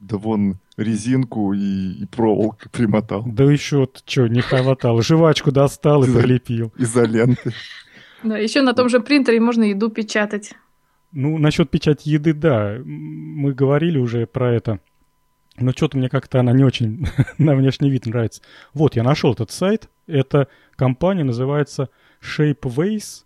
Да 0.00 0.16
вон 0.16 0.58
резинку 0.76 1.52
и, 1.52 1.92
и 2.02 2.06
проволоку 2.06 2.68
примотал. 2.70 3.24
Да 3.26 3.44
еще 3.44 3.88
что, 4.04 4.26
не 4.26 4.40
хватало. 4.40 5.02
Жвачку 5.02 5.52
достал 5.52 6.04
и 6.04 6.12
прилепил. 6.12 6.72
Изоленты. 6.78 7.52
Да, 8.22 8.38
еще 8.38 8.62
на 8.62 8.72
том 8.72 8.88
же 8.88 9.00
принтере 9.00 9.38
можно 9.38 9.64
еду 9.64 9.90
печатать. 9.90 10.54
Ну, 11.12 11.36
насчет 11.36 11.68
печати 11.68 12.08
еды, 12.08 12.32
да. 12.32 12.78
Мы 12.82 13.52
говорили 13.52 13.98
уже 13.98 14.26
про 14.26 14.50
это. 14.50 14.80
Но 15.58 15.72
что-то 15.72 15.98
мне 15.98 16.08
как-то 16.08 16.40
она 16.40 16.52
не 16.52 16.64
очень 16.64 17.06
на 17.38 17.54
внешний 17.54 17.90
вид 17.90 18.06
нравится. 18.06 18.40
Вот, 18.72 18.96
я 18.96 19.02
нашел 19.02 19.34
этот 19.34 19.50
сайт. 19.50 19.90
Эта 20.06 20.48
компания 20.74 21.22
называется 21.22 21.90
Shapeways. 22.24 23.24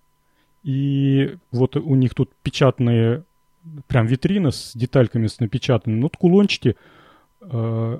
И 0.64 1.36
вот 1.52 1.76
у 1.76 1.94
них 1.94 2.14
тут 2.14 2.30
печатные, 2.42 3.24
прям 3.86 4.06
витрина 4.06 4.50
с 4.50 4.72
детальками 4.74 5.26
с 5.28 5.40
напечатанными. 5.40 6.02
Вот 6.02 6.16
кулончики 6.16 6.76
э, 7.40 7.98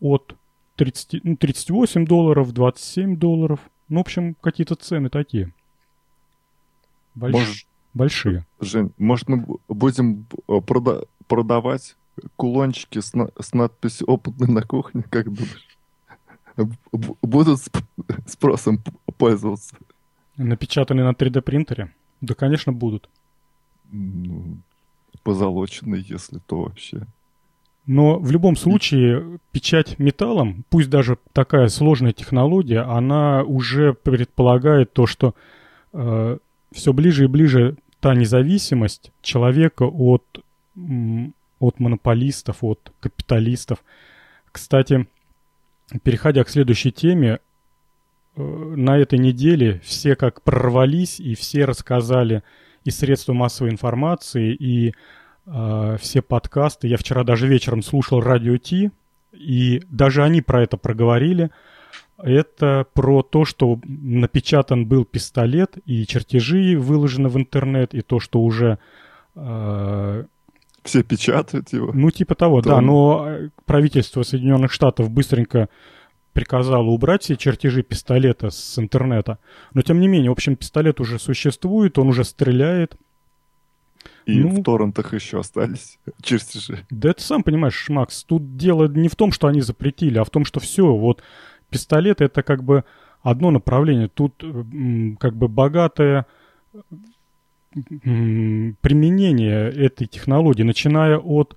от 0.00 0.36
30, 0.76 1.24
ну, 1.24 1.36
38 1.36 2.06
долларов, 2.06 2.52
27 2.52 3.16
долларов. 3.16 3.60
Ну, 3.88 3.98
в 3.98 4.00
общем, 4.00 4.34
какие-то 4.40 4.74
цены 4.74 5.10
такие. 5.10 5.52
Больш... 7.14 7.34
Может, 7.34 7.66
большие. 7.94 8.46
Жень, 8.60 8.92
может, 8.98 9.28
мы 9.28 9.44
будем 9.68 10.26
э, 10.48 10.52
прода- 10.60 11.06
продавать 11.26 11.96
кулончики 12.36 13.00
с, 13.00 13.14
на- 13.14 13.30
с 13.40 13.52
надписью 13.52 14.06
«Опытный 14.08 14.48
на 14.48 14.62
кухне», 14.62 15.04
как 15.10 15.26
думаешь? 15.32 15.66
Будут 17.22 17.60
спросом 18.26 18.82
пользоваться? 19.16 19.76
Напечатанные 20.38 21.04
на 21.04 21.12
3D 21.12 21.42
принтере? 21.42 21.92
Да, 22.20 22.34
конечно, 22.34 22.72
будут. 22.72 23.10
Ну, 23.90 24.58
позолоченные, 25.22 26.02
если 26.06 26.38
то 26.38 26.62
вообще. 26.62 27.06
Но 27.86 28.18
в 28.18 28.30
любом 28.30 28.54
случае 28.54 29.38
печать 29.50 29.98
металлом, 29.98 30.64
пусть 30.68 30.90
даже 30.90 31.18
такая 31.32 31.68
сложная 31.68 32.12
технология, 32.12 32.80
она 32.80 33.42
уже 33.42 33.94
предполагает 33.94 34.92
то, 34.92 35.06
что 35.06 35.34
э, 35.92 36.38
все 36.70 36.92
ближе 36.92 37.24
и 37.24 37.28
ближе 37.28 37.76
та 38.00 38.14
независимость 38.14 39.10
человека 39.22 39.84
от, 39.84 40.44
от 41.58 41.80
монополистов, 41.80 42.62
от 42.62 42.92
капиталистов. 43.00 43.82
Кстати, 44.52 45.08
переходя 46.02 46.44
к 46.44 46.50
следующей 46.50 46.92
теме, 46.92 47.38
на 48.38 48.98
этой 48.98 49.18
неделе 49.18 49.80
все 49.84 50.16
как 50.16 50.42
прорвались, 50.42 51.20
и 51.20 51.34
все 51.34 51.64
рассказали 51.64 52.42
и 52.84 52.90
средства 52.90 53.32
массовой 53.32 53.70
информации, 53.70 54.54
и 54.54 54.94
э, 55.46 55.96
все 56.00 56.22
подкасты. 56.22 56.88
Я 56.88 56.96
вчера 56.96 57.24
даже 57.24 57.48
вечером 57.48 57.82
слушал 57.82 58.20
радио 58.20 58.56
Ти, 58.56 58.90
и 59.32 59.82
даже 59.90 60.22
они 60.22 60.40
про 60.40 60.62
это 60.62 60.76
проговорили. 60.76 61.50
Это 62.16 62.86
про 62.94 63.22
то, 63.22 63.44
что 63.44 63.78
напечатан 63.84 64.86
был 64.86 65.04
пистолет, 65.04 65.76
и 65.84 66.06
чертежи 66.06 66.76
выложены 66.78 67.28
в 67.28 67.36
интернет, 67.36 67.94
и 67.94 68.02
то, 68.02 68.20
что 68.20 68.40
уже... 68.40 68.78
Э, 69.34 70.24
все 70.84 71.02
печатают 71.02 71.72
его. 71.72 71.92
Ну, 71.92 72.10
типа 72.10 72.34
того, 72.34 72.62
да. 72.62 72.76
да 72.76 72.80
но 72.80 73.26
э, 73.28 73.50
правительство 73.66 74.22
Соединенных 74.22 74.72
Штатов 74.72 75.10
быстренько 75.10 75.68
приказала 76.32 76.86
убрать 76.86 77.22
все 77.22 77.36
чертежи 77.36 77.82
пистолета 77.82 78.50
с 78.50 78.78
интернета. 78.78 79.38
Но 79.74 79.82
тем 79.82 80.00
не 80.00 80.08
менее, 80.08 80.30
в 80.30 80.32
общем, 80.32 80.56
пистолет 80.56 81.00
уже 81.00 81.18
существует, 81.18 81.98
он 81.98 82.08
уже 82.08 82.24
стреляет. 82.24 82.96
И 84.26 84.40
ну, 84.40 84.50
в 84.50 84.62
торрентах 84.62 85.14
еще 85.14 85.40
остались 85.40 85.98
чертежи. 86.22 86.86
Да 86.90 87.10
это 87.10 87.22
сам 87.22 87.42
понимаешь, 87.42 87.88
Макс, 87.88 88.24
тут 88.24 88.56
дело 88.56 88.86
не 88.86 89.08
в 89.08 89.16
том, 89.16 89.32
что 89.32 89.48
они 89.48 89.60
запретили, 89.60 90.18
а 90.18 90.24
в 90.24 90.30
том, 90.30 90.44
что 90.44 90.60
все, 90.60 90.94
вот 90.94 91.22
пистолет 91.70 92.20
это 92.20 92.42
как 92.42 92.62
бы 92.62 92.84
одно 93.22 93.50
направление. 93.50 94.08
Тут 94.08 94.44
как 95.18 95.34
бы 95.34 95.48
богатое 95.48 96.26
применение 98.82 99.70
этой 99.70 100.06
технологии, 100.06 100.62
начиная 100.62 101.18
от 101.18 101.56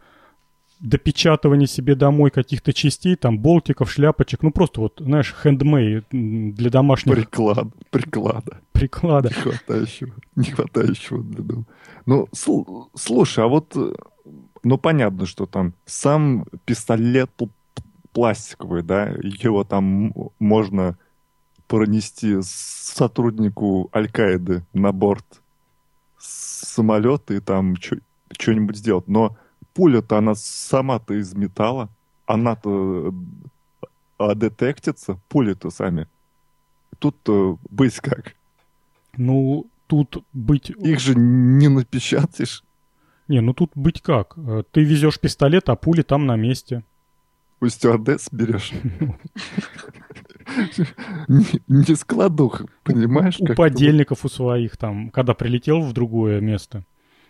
допечатывание 0.81 1.67
себе 1.67 1.95
домой 1.95 2.31
каких-то 2.31 2.73
частей, 2.73 3.15
там, 3.15 3.39
болтиков, 3.39 3.91
шляпочек, 3.91 4.41
ну, 4.41 4.51
просто 4.51 4.81
вот, 4.81 4.99
знаешь, 4.99 5.33
хендмей 5.33 6.03
для 6.11 6.69
домашних... 6.69 7.15
Приклад, 7.15 7.67
приклада. 7.91 8.59
Приклада. 8.73 9.29
Не 9.29 9.35
хватающего, 9.35 10.13
не 10.35 10.45
хватающего 10.45 11.23
для 11.23 11.43
дома. 11.43 11.65
Ну, 12.07 12.27
сл- 12.33 12.89
слушай, 12.95 13.43
а 13.43 13.47
вот, 13.47 13.77
ну, 14.63 14.77
понятно, 14.77 15.27
что 15.27 15.45
там 15.45 15.73
сам 15.85 16.45
пистолет 16.65 17.29
пластиковый, 18.11 18.81
да, 18.81 19.05
его 19.21 19.63
там 19.63 20.13
можно 20.39 20.97
пронести 21.67 22.37
сотруднику 22.41 23.89
Аль-Каиды 23.95 24.65
на 24.73 24.91
борт 24.91 25.25
самолета 26.17 27.35
и 27.35 27.39
там 27.39 27.75
что-нибудь 27.77 28.77
сделать. 28.77 29.07
Но 29.07 29.37
пуля-то 29.73 30.17
она 30.17 30.35
сама-то 30.35 31.13
из 31.13 31.33
металла, 31.33 31.89
она-то 32.25 33.13
а, 34.17 34.35
детектится, 34.35 35.19
пули-то 35.29 35.69
сами. 35.69 36.07
Тут-то 36.99 37.57
быть 37.69 37.95
как? 37.95 38.35
Ну, 39.17 39.67
тут 39.87 40.23
быть... 40.33 40.69
Их 40.69 40.99
же 40.99 41.15
не 41.15 41.67
напечатаешь. 41.67 42.63
Не, 43.27 43.41
ну 43.41 43.53
тут 43.53 43.71
быть 43.75 44.01
как? 44.01 44.37
Э, 44.37 44.63
ты 44.71 44.83
везешь 44.83 45.19
пистолет, 45.19 45.69
а 45.69 45.75
пули 45.75 46.01
там 46.01 46.25
на 46.25 46.35
месте. 46.35 46.83
У 47.61 47.67
стюардесс 47.67 48.27
берешь. 48.31 48.71
Не 51.67 51.95
складух, 51.95 52.63
понимаешь? 52.83 53.37
У 53.39 53.53
подельников 53.53 54.25
у 54.25 54.29
своих 54.29 54.77
там, 54.77 55.11
когда 55.11 55.33
прилетел 55.33 55.81
в 55.81 55.93
другое 55.93 56.41
место. 56.41 56.83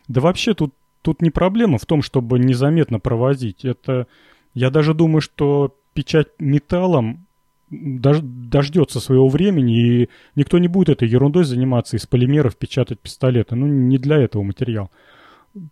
Да 0.08 0.22
вообще 0.22 0.54
тут 0.54 0.74
тут 1.02 1.22
не 1.22 1.30
проблема 1.30 1.78
в 1.78 1.86
том, 1.86 2.02
чтобы 2.02 2.40
незаметно 2.40 3.00
провозить. 3.00 3.66
Это, 3.66 4.08
я 4.54 4.70
даже 4.70 4.94
думаю, 4.94 5.22
что 5.22 5.76
печать 5.94 6.28
металлом 6.40 7.26
дож, 7.70 8.20
дождется 8.22 9.00
своего 9.00 9.28
времени, 9.30 10.04
и 10.04 10.10
никто 10.36 10.58
не 10.60 10.68
будет 10.68 10.90
этой 10.90 11.08
ерундой 11.08 11.44
заниматься 11.44 11.98
из 11.98 12.06
полимеров 12.06 12.56
печатать 12.58 13.00
пистолеты. 13.00 13.56
Ну, 13.56 13.68
не 13.68 13.98
для 13.98 14.18
этого 14.18 14.44
материал. 14.44 14.92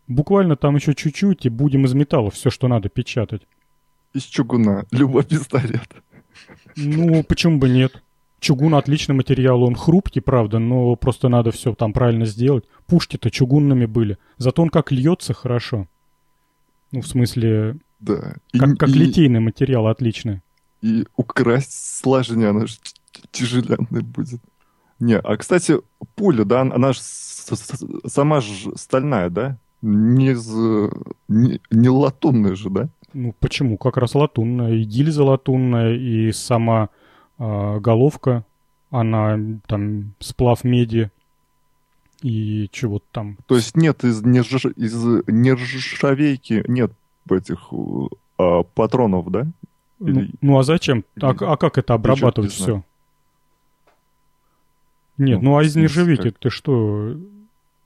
Буквально 0.08 0.56
там 0.56 0.76
еще 0.76 0.94
чуть-чуть, 0.94 1.46
и 1.46 1.50
будем 1.50 1.86
из 1.86 1.94
металла 1.94 2.32
все, 2.32 2.50
что 2.50 2.68
надо, 2.68 2.90
печатать. 2.90 3.44
Из 4.14 4.24
чугуна. 4.24 4.86
Любой 4.92 5.24
пистолет. 5.24 5.90
Ну, 6.76 7.24
почему 7.24 7.60
бы 7.60 7.70
нет? 7.70 8.02
Чугун 8.40 8.74
отличный 8.76 9.16
материал, 9.16 9.64
он 9.64 9.76
хрупкий, 9.76 10.22
правда, 10.22 10.60
но 10.60 10.96
просто 10.96 11.28
надо 11.30 11.52
все 11.52 11.74
там 11.76 11.92
правильно 11.94 12.26
сделать. 12.26 12.64
Пушки-то 12.88 13.30
чугунными 13.30 13.86
были. 13.86 14.18
Зато 14.38 14.62
он 14.62 14.70
как 14.70 14.92
льется 14.92 15.34
хорошо. 15.34 15.88
Ну, 16.92 17.02
в 17.02 17.08
смысле, 17.08 17.78
Да. 18.00 18.36
как, 18.58 18.70
и, 18.74 18.76
как 18.78 18.90
и- 18.90 18.94
литейный 18.94 19.40
материал 19.42 19.88
отличный. 19.88 20.42
И 20.82 21.06
украсть 21.18 21.74
слажение, 21.98 22.50
она 22.50 22.66
же 22.66 22.78
тяжеленная 23.32 24.02
будет. 24.02 24.40
Не, 25.00 25.18
а, 25.20 25.36
кстати, 25.38 25.76
пуля, 26.16 26.46
да, 26.46 26.62
она 26.62 26.94
же 26.94 27.00
сама 27.02 28.42
же 28.42 28.72
стальная, 28.78 29.30
да? 29.30 29.58
Не, 29.82 30.36
не, 31.28 31.60
не 31.72 31.90
латунная 31.90 32.56
же, 32.56 32.70
да? 32.70 32.90
Ну, 33.14 33.34
почему? 33.40 33.78
Как 33.78 33.98
раз 33.98 34.14
латунная. 34.16 34.74
И 34.76 34.84
гильза 34.84 35.24
латунная, 35.24 35.96
и 35.96 36.32
сама 36.32 36.90
а, 37.40 37.80
головка, 37.80 38.44
она 38.92 39.40
там 39.68 40.14
сплав 40.20 40.64
меди. 40.64 41.10
И 42.22 42.68
чего 42.74 43.02
там. 43.14 43.38
То 43.48 43.56
есть 43.56 43.78
нет 43.78 44.04
из, 44.04 44.22
нержа- 44.22 44.74
из 44.76 44.94
нержавейки, 45.28 46.66
нет 46.68 46.92
этих 47.32 47.70
э, 47.72 47.76
а, 48.38 48.64
патронов, 48.64 49.32
да? 49.32 49.48
Ну, 50.00 50.08
Или- 50.08 50.32
ну, 50.42 50.58
а 50.60 50.64
зачем? 50.64 51.06
А, 51.22 51.32
или- 51.32 51.44
а 51.46 51.56
как 51.56 51.78
это 51.78 51.94
обрабатывать 51.94 52.52
не 52.52 52.58
знаю. 52.58 52.84
все? 55.18 55.24
Нет, 55.24 55.42
Ну, 55.42 55.52
ну, 55.52 55.58
а 55.58 55.64
из 55.64 55.76
нержавейки 55.76 56.30
как? 56.32 56.40
ты 56.40 56.50
что? 56.50 57.16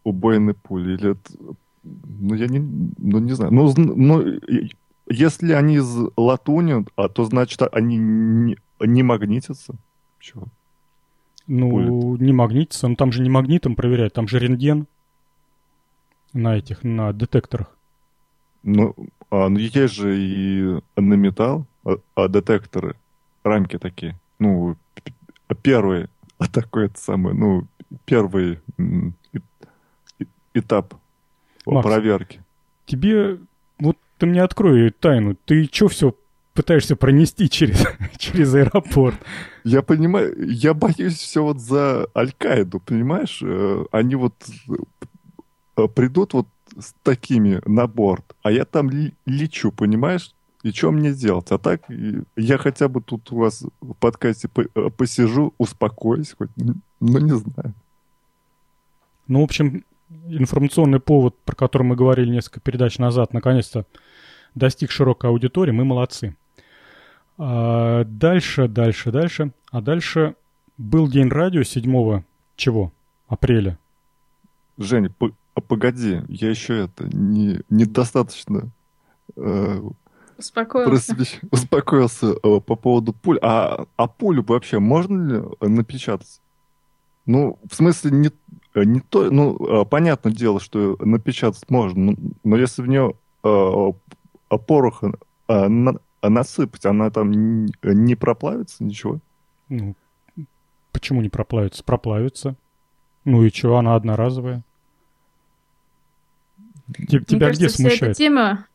убойной 0.04 0.54
пули? 0.54 0.95
Или 0.95 1.12
это... 1.12 1.56
Ну, 1.84 2.34
я 2.36 2.47
не, 2.47 2.60
ну, 2.97 3.20
не 3.20 3.34
знаю. 3.34 3.54
Ну, 3.54 3.72
ну, 3.78 4.39
если 5.08 5.51
они 5.54 5.76
из 5.76 5.95
латуни, 6.18 6.86
а 6.95 7.08
то 7.10 7.26
значит 7.26 7.62
они 7.72 7.97
не, 7.97 8.58
не 8.80 9.03
магнитятся. 9.03 9.76
Чего? 10.19 10.47
Ну, 11.47 12.15
не 12.17 12.32
магнитится. 12.32 12.88
Ну, 12.88 12.95
там 12.95 13.11
же 13.11 13.21
не 13.21 13.30
магнитом 13.30 13.76
проверяют, 13.76 14.13
там 14.13 14.28
же 14.28 14.39
рентген 14.39 14.88
на 16.32 16.57
этих, 16.57 16.84
на 16.84 17.13
детекторах. 17.13 17.78
Ну, 18.63 18.95
а, 19.30 19.49
ну 19.49 19.57
есть 19.57 19.93
же 19.93 20.17
и 20.17 20.80
на 20.95 21.13
металл 21.15 21.67
а, 21.84 21.97
а 22.15 22.28
детекторы, 22.28 22.95
рамки 23.43 23.78
такие. 23.78 24.19
Ну, 24.39 24.78
первый, 25.61 26.07
а 26.38 26.47
такой 26.47 26.86
это 26.86 26.99
самый, 26.99 27.34
ну, 27.34 27.67
первый 28.05 28.59
этап 30.53 30.95
Макс. 31.65 31.86
проверки. 31.86 32.43
Тебе, 32.86 33.39
вот 33.80 33.97
ты 34.17 34.26
мне 34.26 34.41
открой 34.41 34.91
тайну, 34.91 35.36
ты 35.45 35.65
что 35.65 35.88
все 35.88 36.15
пытаешься 36.54 36.95
пронести 36.95 37.49
через, 37.49 37.86
через 38.18 38.54
аэропорт? 38.54 39.16
Я 39.64 39.82
понимаю, 39.82 40.36
я 40.49 40.74
боюсь 40.74 41.16
все 41.18 41.43
вот 41.43 41.60
за 41.60 42.08
Аль-Каиду, 42.16 42.80
понимаешь? 42.80 43.39
Э, 43.43 43.86
Они 43.91 44.16
вот 44.16 44.34
э, 45.78 45.88
придут 45.88 46.34
вот 46.34 46.47
с 46.78 46.93
такими 47.04 47.62
на 47.66 47.88
борт, 47.88 48.36
а 48.41 48.51
я 48.51 48.66
там 48.66 48.89
лечу, 49.26 49.72
понимаешь? 49.72 50.34
И 50.64 50.72
что 50.72 50.91
мне 50.91 51.12
делать? 51.14 51.51
А 51.51 51.58
так 51.58 51.82
я 52.38 52.58
хотя 52.58 52.88
бы 52.88 53.01
тут 53.01 53.32
у 53.32 53.38
вас 53.38 53.66
в 53.82 53.93
подкасте 53.95 54.47
по- 54.47 54.62
э, 54.64 54.89
посижу, 54.89 55.54
успокоюсь 55.58 56.34
хоть, 56.38 56.49
ну 56.56 57.20
не 57.20 57.36
знаю. 57.36 57.74
Ну, 59.28 59.41
в 59.41 59.43
общем, 59.43 59.84
информационный 60.28 60.99
повод, 60.99 61.36
про 61.43 61.56
который 61.56 61.84
мы 61.84 61.95
говорили 61.95 62.30
несколько 62.30 62.60
передач 62.60 62.97
назад, 62.97 63.34
наконец-то 63.34 63.86
достиг 64.56 64.91
широкой 64.91 65.30
аудитории, 65.30 65.72
мы 65.72 65.84
молодцы. 65.86 66.36
А 67.38 68.04
дальше, 68.06 68.68
дальше, 68.68 69.12
дальше. 69.12 69.52
А 69.72 69.82
дальше 69.82 70.36
был 70.78 71.08
день 71.08 71.30
радио 71.30 71.64
7 71.64 72.24
чего? 72.56 72.92
Апреля. 73.28 73.78
Женя, 74.78 75.10
по- 75.10 75.32
а 75.56 75.62
погоди, 75.62 76.22
я 76.28 76.50
еще 76.50 76.86
это 76.86 77.08
не, 77.16 77.60
недостаточно 77.70 78.70
э, 79.36 79.82
Успокоился. 80.38 81.14
просвещ- 81.16 81.48
успокоился 81.52 82.28
э, 82.34 82.60
по 82.60 82.76
поводу 82.76 83.14
пуль. 83.14 83.40
А, 83.42 83.86
а 83.98 84.08
пулю 84.08 84.44
вообще 84.48 84.80
можно 84.80 85.34
ли 85.62 85.68
напечатать? 85.70 86.42
Ну, 87.26 87.58
в 87.70 87.74
смысле, 87.76 88.12
не, 88.12 88.32
не 88.76 89.00
то, 89.00 89.30
ну, 89.32 89.82
э, 89.82 89.86
понятное 89.86 90.34
дело, 90.34 90.60
что 90.60 90.98
напечатать 91.00 91.70
можно, 91.70 92.12
но, 92.12 92.16
но 92.44 92.58
если 92.58 92.82
в 92.82 92.88
нее 92.88 93.14
э, 93.44 93.92
э, 94.52 94.58
пороха 94.58 95.14
э, 95.48 95.68
на- 95.68 96.00
насыпать, 96.30 96.86
она 96.86 97.09
там 97.09 97.32
не, 97.32 98.15
проплавится, 98.15 98.84
ничего? 98.84 99.19
Ну, 99.69 99.95
почему 100.91 101.21
не 101.21 101.30
проплавится? 101.30 101.84
Проплавится. 101.84 102.55
Ну 103.26 103.43
и 103.43 103.51
чего, 103.51 103.78
она 103.78 103.95
одноразовая. 103.95 104.63
Те- 107.07 107.17
Мне 107.17 107.26
Тебя 107.26 107.49
где 107.49 107.65
кажется, 107.65 107.69
вся 107.69 107.88
эта 107.88 107.95
смущает? 107.97 108.17
тема... 108.17 108.65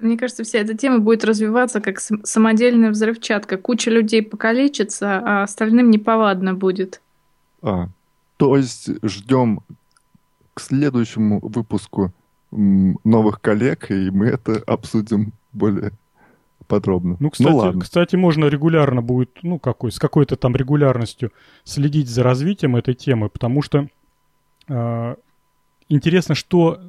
Мне 0.00 0.18
кажется, 0.18 0.44
вся 0.44 0.58
эта 0.58 0.76
тема 0.76 0.98
будет 0.98 1.24
развиваться 1.24 1.80
как 1.80 1.98
сам- 2.00 2.24
самодельная 2.24 2.90
взрывчатка. 2.90 3.56
Куча 3.56 3.90
людей 3.90 4.22
покалечится, 4.22 5.18
а 5.24 5.44
остальным 5.44 5.90
неповадно 5.90 6.52
будет. 6.52 7.00
А, 7.62 7.88
то 8.36 8.56
есть 8.56 8.90
ждем 9.02 9.62
к 10.52 10.60
следующему 10.60 11.40
выпуску 11.40 12.12
новых 12.50 13.40
коллег, 13.40 13.90
и 13.90 14.10
мы 14.10 14.26
это 14.26 14.62
обсудим 14.66 15.32
более 15.52 15.92
подробно. 16.66 17.16
Ну, 17.20 17.30
кстати, 17.30 17.52
ладно. 17.52 17.80
кстати, 17.80 18.16
можно 18.16 18.46
регулярно 18.46 19.02
будет, 19.02 19.38
ну, 19.42 19.58
какой, 19.58 19.92
с 19.92 19.98
какой-то 19.98 20.36
там 20.36 20.56
регулярностью 20.56 21.32
следить 21.64 22.08
за 22.08 22.22
развитием 22.22 22.76
этой 22.76 22.94
темы, 22.94 23.28
потому 23.28 23.62
что 23.62 23.88
э, 24.68 25.16
интересно, 25.88 26.34
что 26.34 26.80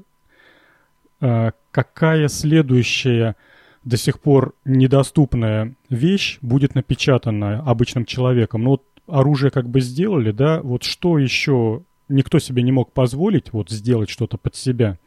э, 1.22 1.52
какая 1.72 2.28
следующая 2.28 3.36
до 3.84 3.98
сих 3.98 4.20
пор 4.20 4.54
недоступная 4.66 5.76
вещь 5.90 6.40
будет 6.42 6.76
напечатана 6.76 7.60
обычным 7.60 8.06
человеком. 8.06 8.64
Ну, 8.64 8.70
вот 8.72 8.84
оружие 9.08 9.52
как 9.52 9.70
бы 9.70 9.82
сделали, 9.82 10.32
да, 10.32 10.62
вот 10.62 10.84
что 10.84 11.20
еще 11.20 11.84
никто 12.10 12.40
себе 12.40 12.64
не 12.64 12.72
мог 12.72 12.92
позволить 12.92 13.54
вот 13.54 13.70
сделать 13.70 14.10
что-то 14.10 14.38
под 14.38 14.56
себя. 14.56 14.98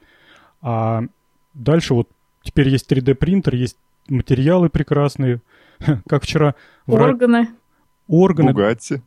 А 0.62 1.02
дальше 1.54 1.94
вот 1.94 2.08
теперь 2.42 2.68
есть 2.68 2.90
3D 2.90 3.14
принтер, 3.14 3.54
есть 3.54 3.76
материалы 4.08 4.68
прекрасные. 4.68 5.40
Как 6.08 6.22
вчера 6.24 6.54
Органы. 6.86 7.48
органы. 8.08 8.52
Бугатти. 8.52 9.02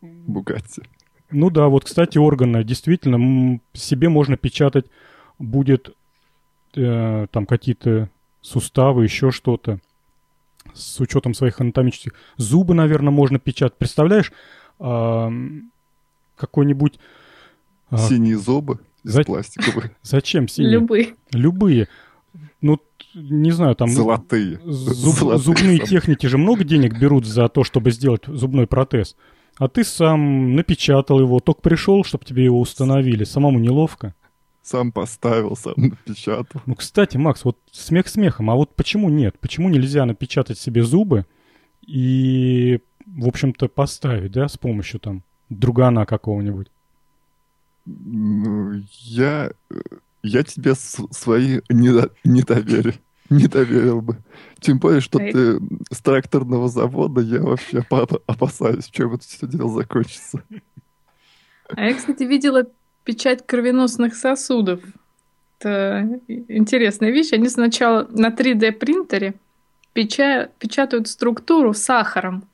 Бугатти. 0.00 0.82
Ну 1.30 1.50
да, 1.50 1.68
вот, 1.68 1.84
кстати, 1.84 2.18
органы. 2.18 2.62
Действительно, 2.62 3.60
себе 3.72 4.08
можно 4.08 4.36
печатать 4.36 4.86
будет 5.38 5.94
э, 6.76 7.26
там 7.30 7.46
какие-то 7.46 8.08
суставы, 8.40 9.04
еще 9.04 9.30
что-то. 9.30 9.80
С 10.72 11.00
учетом 11.00 11.34
своих 11.34 11.60
анатомических. 11.60 12.12
Зубы, 12.36 12.74
наверное, 12.74 13.10
можно 13.10 13.38
печатать. 13.38 13.78
Представляешь, 13.78 14.32
ам, 14.78 15.70
какой-нибудь... 16.36 16.98
а, 17.90 17.98
Синие 17.98 18.38
зубы 18.38 18.80
из 19.04 19.12
За- 19.12 19.24
пластиковых. 19.24 19.90
зачем 20.02 20.48
синие? 20.48 20.72
Любые. 20.72 21.14
Любые. 21.32 21.88
Ну, 22.64 22.80
не 23.14 23.50
знаю, 23.50 23.76
там... 23.76 23.88
Золотые. 23.90 24.58
Зуб- 24.64 25.14
Золотые 25.14 25.38
зубные 25.38 25.78
техники 25.78 26.26
же 26.26 26.38
много 26.38 26.64
денег 26.64 26.98
берут 26.98 27.26
за 27.26 27.50
то, 27.50 27.62
чтобы 27.62 27.90
сделать 27.90 28.22
зубной 28.26 28.66
протез. 28.66 29.16
А 29.58 29.68
ты 29.68 29.84
сам 29.84 30.56
напечатал 30.56 31.20
его, 31.20 31.40
только 31.40 31.60
пришел, 31.60 32.04
чтобы 32.04 32.24
тебе 32.24 32.42
его 32.44 32.58
установили. 32.58 33.24
Самому 33.24 33.58
неловко. 33.58 34.14
Сам 34.62 34.92
поставил, 34.92 35.56
сам 35.56 35.74
напечатал. 35.76 36.62
Ну, 36.64 36.74
кстати, 36.74 37.18
Макс, 37.18 37.44
вот 37.44 37.58
смех 37.70 38.08
смехом, 38.08 38.50
а 38.50 38.54
вот 38.54 38.74
почему 38.74 39.10
нет? 39.10 39.38
Почему 39.38 39.68
нельзя 39.68 40.06
напечатать 40.06 40.58
себе 40.58 40.82
зубы 40.84 41.26
и, 41.86 42.80
в 43.04 43.28
общем-то, 43.28 43.68
поставить, 43.68 44.32
да, 44.32 44.48
с 44.48 44.56
помощью 44.56 45.00
там 45.00 45.22
другана 45.50 46.06
какого-нибудь? 46.06 46.68
Ну, 47.84 48.80
Я, 49.02 49.50
э, 49.70 49.74
я 50.24 50.42
тебе 50.42 50.74
свои 50.74 51.60
не, 51.68 52.08
не 52.24 52.42
доверил. 52.42 52.94
Не 53.30 53.46
доверил 53.46 54.00
бы. 54.00 54.16
Тем 54.60 54.78
более, 54.78 55.00
что 55.00 55.18
ты 55.18 55.58
с 55.90 56.00
тракторного 56.00 56.68
завода, 56.68 57.20
я 57.20 57.40
вообще 57.40 57.82
опасаюсь, 58.26 58.86
чем 58.86 59.14
это 59.14 59.24
все 59.24 59.46
дело 59.46 59.70
закончится. 59.70 60.42
А 61.68 61.84
я, 61.84 61.94
кстати, 61.94 62.22
видела 62.22 62.66
печать 63.04 63.46
кровеносных 63.46 64.14
сосудов. 64.14 64.80
Это 65.58 66.20
интересная 66.28 67.10
вещь. 67.10 67.32
Они 67.32 67.48
сначала 67.48 68.06
на 68.10 68.28
3D 68.28 68.72
принтере 68.72 69.34
печа- 69.94 70.50
печатают 70.58 71.08
структуру 71.08 71.74
сахаром. 71.74 72.44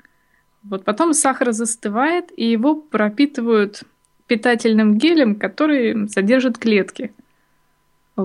Вот 0.62 0.84
потом 0.84 1.14
сахар 1.14 1.52
застывает, 1.52 2.26
и 2.36 2.50
его 2.50 2.74
пропитывают 2.74 3.82
питательным 4.26 4.98
гелем, 4.98 5.34
который 5.34 6.08
содержит 6.08 6.58
клетки. 6.58 7.12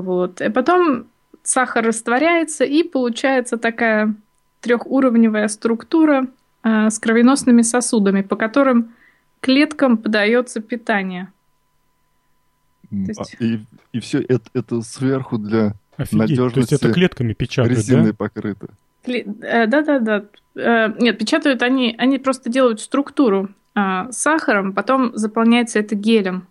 Вот. 0.01 0.41
И 0.41 0.49
потом 0.49 1.07
сахар 1.43 1.85
растворяется, 1.85 2.63
и 2.63 2.83
получается 2.83 3.57
такая 3.57 4.15
трехуровневая 4.61 5.47
структура 5.47 6.27
э, 6.63 6.89
с 6.89 6.99
кровеносными 6.99 7.61
сосудами, 7.61 8.21
по 8.21 8.35
которым 8.35 8.93
клеткам 9.41 9.97
подается 9.97 10.59
питание. 10.59 11.31
есть... 12.89 13.35
а, 13.39 13.43
и, 13.43 13.59
и 13.93 13.99
все 13.99 14.19
это, 14.21 14.49
это 14.53 14.81
сверху 14.81 15.37
для 15.37 15.73
Офигеть, 15.97 16.19
надежности. 16.19 16.53
То 16.53 16.59
есть 16.59 16.83
это 16.83 16.93
клетками 16.93 17.33
печатают, 17.33 17.77
резиной 17.77 18.11
да? 18.11 18.15
покрыто. 18.17 18.67
Э, 19.05 19.67
да-да-да. 19.67 20.25
Э, 20.55 20.93
нет, 20.99 21.17
печатают 21.19 21.61
они, 21.61 21.95
они 21.97 22.17
просто 22.17 22.49
делают 22.49 22.81
структуру 22.81 23.49
э, 23.75 24.07
сахаром, 24.11 24.73
потом 24.73 25.15
заполняется 25.15 25.79
это 25.79 25.95
гелем. 25.95 26.47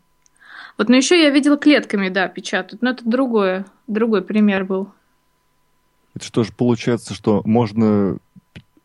Вот, 0.77 0.89
но 0.89 0.97
еще 0.97 1.20
я 1.22 1.31
видела 1.31 1.57
клетками, 1.57 2.09
да, 2.09 2.29
печатают, 2.29 2.83
но 2.83 2.91
это 2.91 3.09
другое, 3.09 3.66
другой 3.87 4.22
пример 4.22 4.64
был. 4.64 4.89
Это 6.14 6.25
что 6.25 6.45
же 6.45 6.53
получается, 6.53 7.14
что 7.14 7.43
можно 7.45 8.18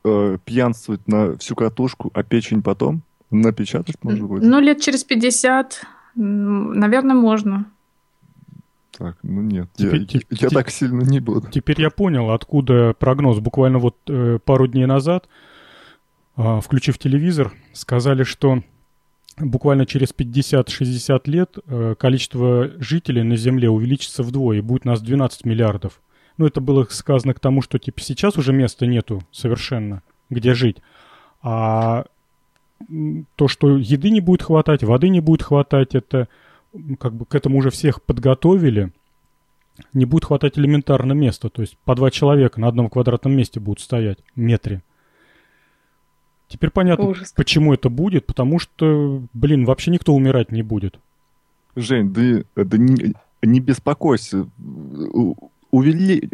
э, 0.04 0.38
пьянствовать 0.46 1.08
на 1.08 1.38
всю 1.38 1.56
катушку, 1.56 2.12
а 2.14 2.24
печень 2.24 2.62
потом 2.62 3.02
напечатать 3.32 3.96
можно 4.04 4.28
будет? 4.28 4.44
Ну, 4.44 4.60
лет 4.60 4.82
через 4.82 5.04
50, 5.04 5.84
наверное, 6.16 7.16
можно. 7.16 7.66
Так, 8.92 9.18
ну 9.24 9.42
нет, 9.42 9.70
теперь, 9.76 10.02
я, 10.02 10.06
те, 10.06 10.22
я 10.30 10.50
те, 10.50 10.50
так 10.50 10.70
сильно 10.70 11.04
не 11.04 11.20
буду. 11.20 11.50
Теперь 11.50 11.80
я 11.82 11.90
понял, 11.90 12.32
откуда 12.32 12.94
прогноз. 12.94 13.40
Буквально 13.40 13.80
вот 13.80 13.96
э, 14.08 14.40
пару 14.44 14.68
дней 14.68 14.86
назад, 14.88 15.30
э, 16.36 16.60
включив 16.62 16.98
телевизор, 16.98 17.54
сказали, 17.74 18.24
что 18.24 18.62
буквально 19.40 19.86
через 19.86 20.14
50-60 20.14 21.22
лет 21.26 21.58
э, 21.66 21.96
количество 21.98 22.72
жителей 22.80 23.24
на 23.24 23.36
Земле 23.38 23.70
увеличится 23.70 24.24
вдвое, 24.24 24.62
будет 24.62 24.86
нас 24.86 25.02
12 25.02 25.46
миллиардов. 25.46 26.02
Ну, 26.38 26.46
это 26.46 26.62
было 26.62 26.86
сказано 26.90 27.34
к 27.34 27.40
тому, 27.40 27.62
что 27.62 27.80
типа 27.80 28.00
сейчас 28.02 28.38
уже 28.38 28.54
места 28.54 28.86
нету 28.86 29.22
совершенно, 29.32 30.04
где 30.30 30.54
жить. 30.54 30.78
А 31.42 32.06
то, 33.36 33.48
что 33.48 33.78
еды 33.78 34.10
не 34.10 34.22
будет 34.22 34.44
хватать, 34.44 34.84
воды 34.84 35.10
не 35.10 35.20
будет 35.20 35.44
хватать, 35.44 35.96
это 35.96 36.28
как 37.00 37.14
бы 37.14 37.26
к 37.26 37.36
этому 37.36 37.58
уже 37.58 37.72
всех 37.72 38.02
подготовили. 38.04 38.92
Не 39.94 40.06
будет 40.06 40.26
хватать 40.26 40.58
элементарно 40.58 41.14
места, 41.14 41.50
то 41.50 41.62
есть 41.62 41.78
по 41.86 41.96
два 41.96 42.12
человека 42.12 42.60
на 42.60 42.68
одном 42.68 42.90
квадратном 42.90 43.34
месте 43.36 43.60
будут 43.60 43.80
стоять, 43.80 44.20
метре. 44.36 44.82
Теперь 46.50 46.72
понятно, 46.72 47.06
Ужас. 47.06 47.32
почему 47.32 47.74
это 47.74 47.90
будет, 47.90 48.26
потому 48.26 48.58
что, 48.60 49.22
блин, 49.34 49.66
вообще 49.66 49.92
никто 49.92 50.14
умирать 50.14 50.52
не 50.52 50.64
будет. 50.64 51.00
Жень, 51.76 52.12
да, 52.12 52.64
да 52.66 52.78
не, 52.78 53.14
не 53.44 53.60
беспокойся 53.60 54.48
увели, 55.72 56.32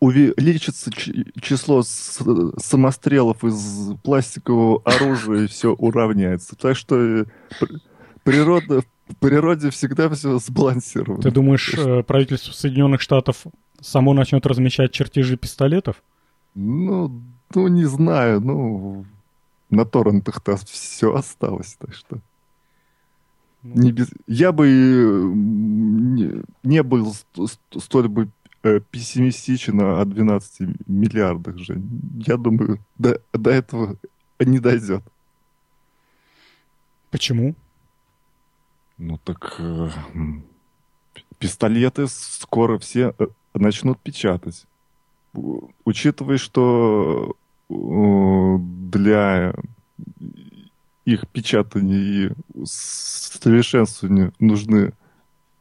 увеличится 0.00 0.90
число 0.92 1.82
самострелов 1.82 3.44
из 3.44 3.92
пластикового 4.02 4.80
оружия, 4.84 5.44
и 5.44 5.46
все 5.48 5.74
уравняется. 5.74 6.56
Так 6.56 6.76
что 6.76 6.96
э, 6.96 7.24
природа, 8.22 8.82
в 9.08 9.16
природе 9.16 9.70
всегда 9.70 10.08
все 10.10 10.38
сбалансировано. 10.38 11.20
Ты 11.20 11.32
думаешь, 11.32 11.74
э, 11.74 12.02
правительство 12.04 12.52
Соединенных 12.52 13.00
Штатов 13.00 13.44
само 13.80 14.14
начнет 14.14 14.46
размещать 14.46 14.92
чертежи 14.92 15.36
пистолетов? 15.36 16.02
Ну, 16.54 17.20
ну 17.54 17.68
не 17.68 17.84
знаю, 17.84 18.40
ну 18.40 19.04
на 19.70 19.84
торрентах-то 19.84 20.56
все 20.56 21.14
осталось, 21.14 21.76
так 21.78 21.94
что. 21.94 22.18
Ну. 23.62 23.82
Не 23.82 23.92
без... 23.92 24.08
Я 24.26 24.52
бы 24.52 24.68
не, 24.68 26.42
не 26.62 26.82
был 26.82 27.12
столь 27.76 28.08
бы 28.08 28.30
Э, 28.64 28.80
пессимистичен 28.80 29.80
о 29.80 30.04
12 30.04 30.88
миллиардах 30.88 31.58
же. 31.58 31.80
Я 32.26 32.36
думаю, 32.36 32.84
до, 32.98 33.22
до 33.32 33.50
этого 33.50 33.96
не 34.40 34.58
дойдет. 34.58 35.02
Почему? 37.10 37.54
Ну 38.96 39.16
так 39.18 39.54
э, 39.60 39.90
пистолеты 41.38 42.08
скоро 42.08 42.78
все 42.78 43.14
э, 43.16 43.28
начнут 43.54 44.00
печатать. 44.00 44.66
Учитывая, 45.84 46.38
что 46.38 47.36
для 47.68 49.54
их 51.04 51.26
печатания 51.28 52.28
и 52.28 52.30
совершенствования 52.64 54.32
нужны 54.38 54.92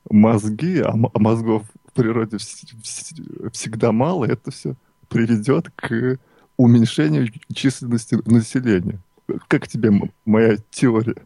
мозги, 0.09 0.79
а, 0.79 0.91
а 0.91 1.19
мозгов 1.19 1.63
природе 1.97 2.37
всегда 2.37 3.91
мало, 3.91 4.25
это 4.25 4.51
все 4.51 4.75
приведет 5.09 5.69
к 5.75 6.19
уменьшению 6.55 7.29
численности 7.53 8.17
населения. 8.25 8.99
Как 9.47 9.67
тебе 9.67 9.91
моя 10.25 10.57
теория? 10.69 11.25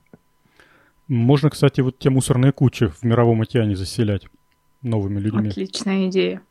Можно, 1.08 1.50
кстати, 1.50 1.82
вот 1.82 2.00
те 2.00 2.10
мусорные 2.10 2.54
кучи 2.54 2.88
в 2.88 3.04
мировом 3.04 3.42
океане 3.42 3.76
заселять 3.76 4.28
новыми 4.82 5.20
людьми. 5.20 5.50
Отличная 5.50 6.08
идея. 6.08 6.42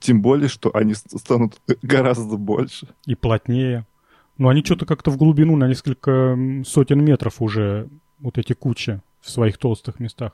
Тем 0.00 0.22
более, 0.22 0.48
что 0.48 0.74
они 0.74 0.94
станут 0.94 1.60
гораздо 1.82 2.36
больше. 2.36 2.88
И 3.04 3.14
плотнее. 3.14 3.86
Но 4.38 4.48
они 4.48 4.64
что-то 4.64 4.86
как-то 4.86 5.10
в 5.10 5.16
глубину 5.16 5.56
на 5.56 5.68
несколько 5.68 6.36
сотен 6.64 7.04
метров 7.04 7.42
уже 7.42 7.88
вот 8.18 8.38
эти 8.38 8.54
кучи 8.54 9.00
в 9.20 9.30
своих 9.30 9.58
толстых 9.58 10.00
местах. 10.00 10.32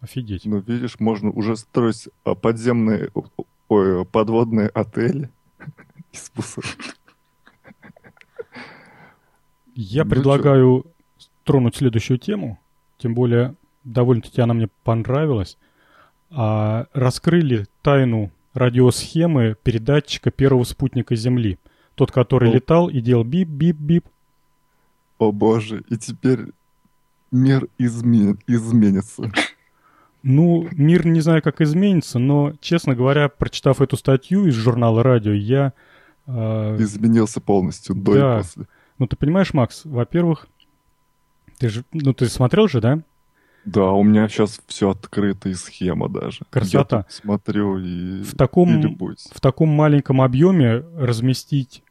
Офигеть. 0.00 0.44
Ну, 0.46 0.58
видишь, 0.58 0.98
можно 0.98 1.30
уже 1.30 1.56
строить 1.56 2.08
а, 2.24 2.34
подземные, 2.34 3.10
ой, 3.68 4.04
подводные 4.04 4.68
отели 4.68 5.30
из 6.12 6.32
мусора. 6.34 6.66
Я 9.74 10.04
ну, 10.04 10.10
предлагаю 10.10 10.84
что? 11.16 11.30
тронуть 11.44 11.76
следующую 11.76 12.18
тему, 12.18 12.58
тем 12.98 13.14
более 13.14 13.54
довольно-таки 13.84 14.40
она 14.40 14.54
мне 14.54 14.68
понравилась. 14.84 15.56
А, 16.34 16.86
раскрыли 16.94 17.66
тайну 17.82 18.30
радиосхемы 18.54 19.56
передатчика 19.62 20.30
первого 20.30 20.64
спутника 20.64 21.14
Земли. 21.14 21.58
Тот, 21.94 22.10
который 22.10 22.50
О. 22.50 22.54
летал 22.54 22.88
и 22.88 23.00
делал 23.00 23.24
бип-бип-бип. 23.24 24.06
О 25.18 25.30
боже, 25.30 25.84
и 25.88 25.96
теперь 25.96 26.52
мир 27.30 27.68
измен... 27.78 28.38
изменится. 28.46 29.30
Ну, 30.22 30.68
мир 30.72 31.06
не 31.06 31.20
знаю, 31.20 31.42
как 31.42 31.60
изменится, 31.60 32.18
но, 32.18 32.54
честно 32.60 32.94
говоря, 32.94 33.28
прочитав 33.28 33.80
эту 33.80 33.96
статью 33.96 34.46
из 34.46 34.54
журнала 34.54 35.02
«Радио», 35.02 35.32
я... 35.32 35.72
Э, 36.26 36.76
Изменился 36.78 37.40
полностью, 37.40 37.96
до 37.96 38.14
да. 38.14 38.34
и 38.34 38.42
после. 38.42 38.66
Ну, 38.98 39.06
ты 39.08 39.16
понимаешь, 39.16 39.52
Макс, 39.52 39.84
во-первых, 39.84 40.46
ты 41.58 41.68
же, 41.68 41.84
ну, 41.92 42.14
ты 42.14 42.26
смотрел 42.28 42.68
же, 42.68 42.80
да? 42.80 43.02
Да, 43.64 43.92
у 43.92 44.02
меня 44.02 44.28
сейчас 44.28 44.60
все 44.66 44.90
открыто 44.90 45.48
и 45.48 45.54
схема 45.54 46.08
даже. 46.08 46.40
Красота. 46.50 47.06
Я 47.08 47.14
смотрю 47.14 47.78
и, 47.78 48.22
в 48.22 48.34
таком, 48.36 48.80
и 48.80 49.16
В 49.32 49.40
таком 49.40 49.68
маленьком 49.68 50.20
объеме 50.20 50.84
разместить 50.96 51.82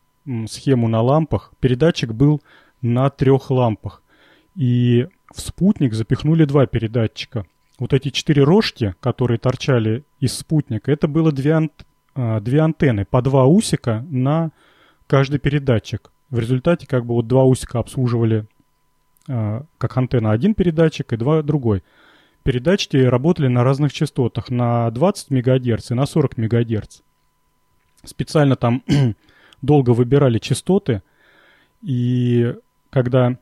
схему 0.47 0.87
на 0.87 1.01
лампах. 1.01 1.53
Передатчик 1.59 2.11
был 2.11 2.41
на 2.81 3.09
трех 3.09 3.49
лампах. 3.51 4.01
И 4.55 5.07
в 5.33 5.39
спутник 5.39 5.93
запихнули 5.93 6.45
два 6.45 6.65
передатчика 6.65 7.45
вот 7.81 7.93
эти 7.93 8.09
четыре 8.09 8.43
рожки, 8.43 8.93
которые 8.99 9.39
торчали 9.39 10.03
из 10.19 10.37
спутника, 10.37 10.91
это 10.91 11.07
было 11.07 11.31
две, 11.31 11.53
ан 11.53 11.71
а, 12.13 12.39
две 12.39 12.61
антенны 12.61 13.05
по 13.05 13.23
два 13.23 13.47
усика 13.47 14.05
на 14.11 14.51
каждый 15.07 15.39
передатчик. 15.39 16.11
В 16.29 16.37
результате 16.37 16.85
как 16.85 17.07
бы 17.07 17.15
вот 17.15 17.27
два 17.27 17.43
усика 17.43 17.79
обслуживали 17.79 18.45
как 19.25 19.97
антенна 19.97 20.31
один 20.31 20.53
передатчик 20.53 21.13
и 21.13 21.17
два 21.17 21.41
другой. 21.41 21.83
Передатчики 22.43 22.97
работали 22.97 23.47
на 23.47 23.63
разных 23.63 23.93
частотах, 23.93 24.49
на 24.49 24.89
20 24.89 25.29
МГц 25.29 25.91
и 25.91 25.93
на 25.93 26.05
40 26.05 26.37
МГц. 26.37 27.01
Специально 28.03 28.55
там 28.55 28.83
долго 29.61 29.91
выбирали 29.91 30.39
частоты, 30.39 31.03
и 31.83 32.55
когда 32.89 33.37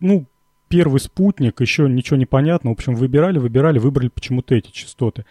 ну, 0.00 0.26
первый 0.68 1.00
спутник, 1.00 1.60
еще 1.60 1.88
ничего 1.88 2.16
не 2.16 2.26
понятно. 2.26 2.70
В 2.70 2.74
общем, 2.74 2.94
выбирали, 2.94 3.38
выбирали, 3.38 3.78
выбрали 3.78 4.08
почему-то 4.08 4.54
эти 4.54 4.70
частоты. 4.70 5.24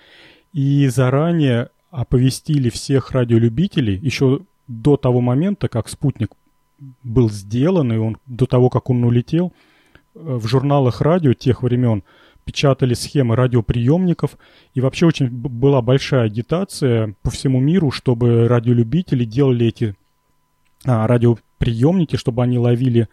И 0.53 0.87
заранее 0.87 1.69
оповестили 1.91 2.69
всех 2.69 3.11
радиолюбителей 3.11 3.97
еще 3.97 4.41
до 4.67 4.97
того 4.97 5.21
момента, 5.21 5.67
как 5.67 5.87
спутник 5.87 6.31
был 7.03 7.29
сделан, 7.29 7.91
и 7.93 7.97
он 7.97 8.17
до 8.25 8.45
того, 8.45 8.69
как 8.69 8.89
он 8.89 9.03
улетел, 9.03 9.53
э, 10.13 10.19
в 10.19 10.47
журналах 10.47 11.01
радио 11.01 11.33
тех 11.33 11.63
времен 11.63 12.03
печатали 12.45 12.93
схемы 12.93 13.35
радиоприемников, 13.35 14.37
и 14.73 14.81
вообще 14.81 15.07
очень 15.07 15.29
была 15.29 15.81
большая 15.81 16.25
агитация 16.25 17.15
по 17.23 17.31
всему 17.31 17.59
миру, 17.59 17.91
чтобы 17.91 18.47
радиолюбители 18.47 19.25
делали 19.25 19.65
эти 19.65 19.95
а, 20.85 21.07
радиоприемники, 21.07 22.15
чтобы 22.15 22.43
они 22.43 22.59
ловили 22.59 23.09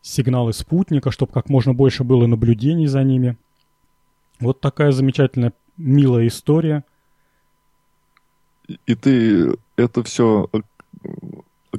сигналы 0.00 0.52
спутника, 0.54 1.10
чтобы 1.10 1.32
как 1.32 1.50
можно 1.50 1.74
больше 1.74 2.02
было 2.02 2.26
наблюдений 2.26 2.86
за 2.86 3.02
ними. 3.02 3.36
Вот 4.40 4.60
такая 4.60 4.92
замечательная, 4.92 5.52
милая 5.76 6.26
история. 6.26 6.84
И 8.86 8.94
ты 8.94 9.56
это 9.76 10.02
все 10.02 10.48
э, 10.52 10.58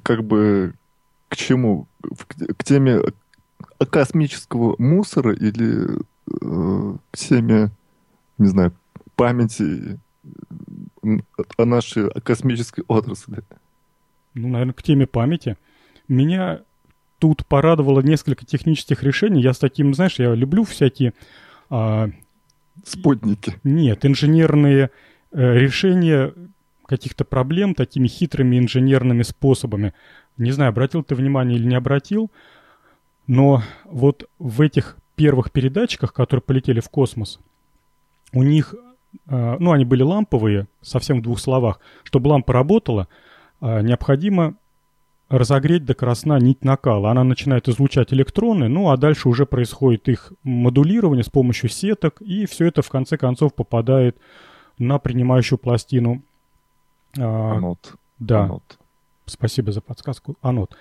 как 0.03 0.24
бы 0.24 0.74
к 1.30 1.36
чему? 1.36 1.88
К 2.57 2.63
теме 2.63 3.01
космического 3.89 4.75
мусора 4.80 5.34
или 5.34 5.99
э, 6.41 6.97
к 7.11 7.17
теме, 7.17 7.71
не 8.38 8.47
знаю, 8.47 8.73
памяти 9.15 9.99
о 11.57 11.65
нашей 11.65 12.09
космической 12.21 12.84
отрасли? 12.88 13.43
Ну, 14.34 14.49
наверное, 14.49 14.73
к 14.73 14.84
теме 14.84 15.07
памяти. 15.07 15.57
Меня 16.07 16.61
тут 17.19 17.45
порадовало 17.45 18.01
несколько 18.01 18.45
технических 18.45 19.03
решений. 19.03 19.41
Я 19.41 19.53
с 19.53 19.59
таким, 19.59 19.93
знаешь, 19.93 20.19
я 20.19 20.34
люблю 20.34 20.63
всякие... 20.63 21.13
А, 21.69 22.09
Спутники. 22.86 23.59
Нет, 23.63 24.05
инженерные 24.05 24.91
э, 25.32 25.53
решения 25.53 26.34
каких-то 26.86 27.25
проблем 27.25 27.73
такими 27.75 28.07
хитрыми 28.07 28.57
инженерными 28.57 29.23
способами. 29.23 29.93
Не 30.38 30.52
знаю, 30.52 30.70
обратил 30.70 31.04
ты 31.04 31.16
внимание 31.16 31.58
или 31.58 31.68
не 31.68 31.76
обратил, 31.76 32.32
но 33.26 33.64
вот 33.86 34.30
в 34.40 34.62
этих 34.62 34.98
первых 35.16 35.52
передатчиках, 35.52 36.14
которые 36.14 36.42
полетели 36.42 36.80
в 36.80 36.90
космос, 36.90 37.40
у 38.34 38.44
них, 38.44 38.76
э, 39.28 39.58
ну, 39.60 39.72
они 39.72 39.86
были 39.86 40.04
ламповые, 40.04 40.68
совсем 40.82 41.20
в 41.20 41.24
двух 41.24 41.40
словах. 41.40 41.80
Чтобы 42.04 42.28
лампа 42.28 42.54
работала, 42.54 43.08
э, 43.62 43.82
необходимо 43.82 44.56
разогреть 45.30 45.86
до 45.86 45.94
красна 45.94 46.40
нить 46.40 46.64
накала. 46.64 47.12
Она 47.12 47.24
начинает 47.24 47.68
излучать 47.68 48.14
электроны, 48.14 48.70
ну 48.70 48.90
а 48.90 48.98
дальше 48.98 49.28
уже 49.28 49.46
происходит 49.46 50.08
их 50.08 50.32
модулирование 50.44 51.24
с 51.24 51.30
помощью 51.30 51.70
сеток, 51.70 52.22
и 52.22 52.46
все 52.46 52.68
это 52.68 52.82
в 52.82 52.90
конце 52.90 53.18
концов 53.18 53.54
попадает 53.54 54.18
на 54.78 55.00
принимающую 55.00 55.58
пластину. 55.58 56.22
А, 57.18 57.56
анод. 57.56 57.96
Да. 58.20 58.44
Анод. 58.44 58.80
Спасибо 59.30 59.71
за 59.71 59.82
подсказку. 59.82 60.38
Анод. 60.41 60.75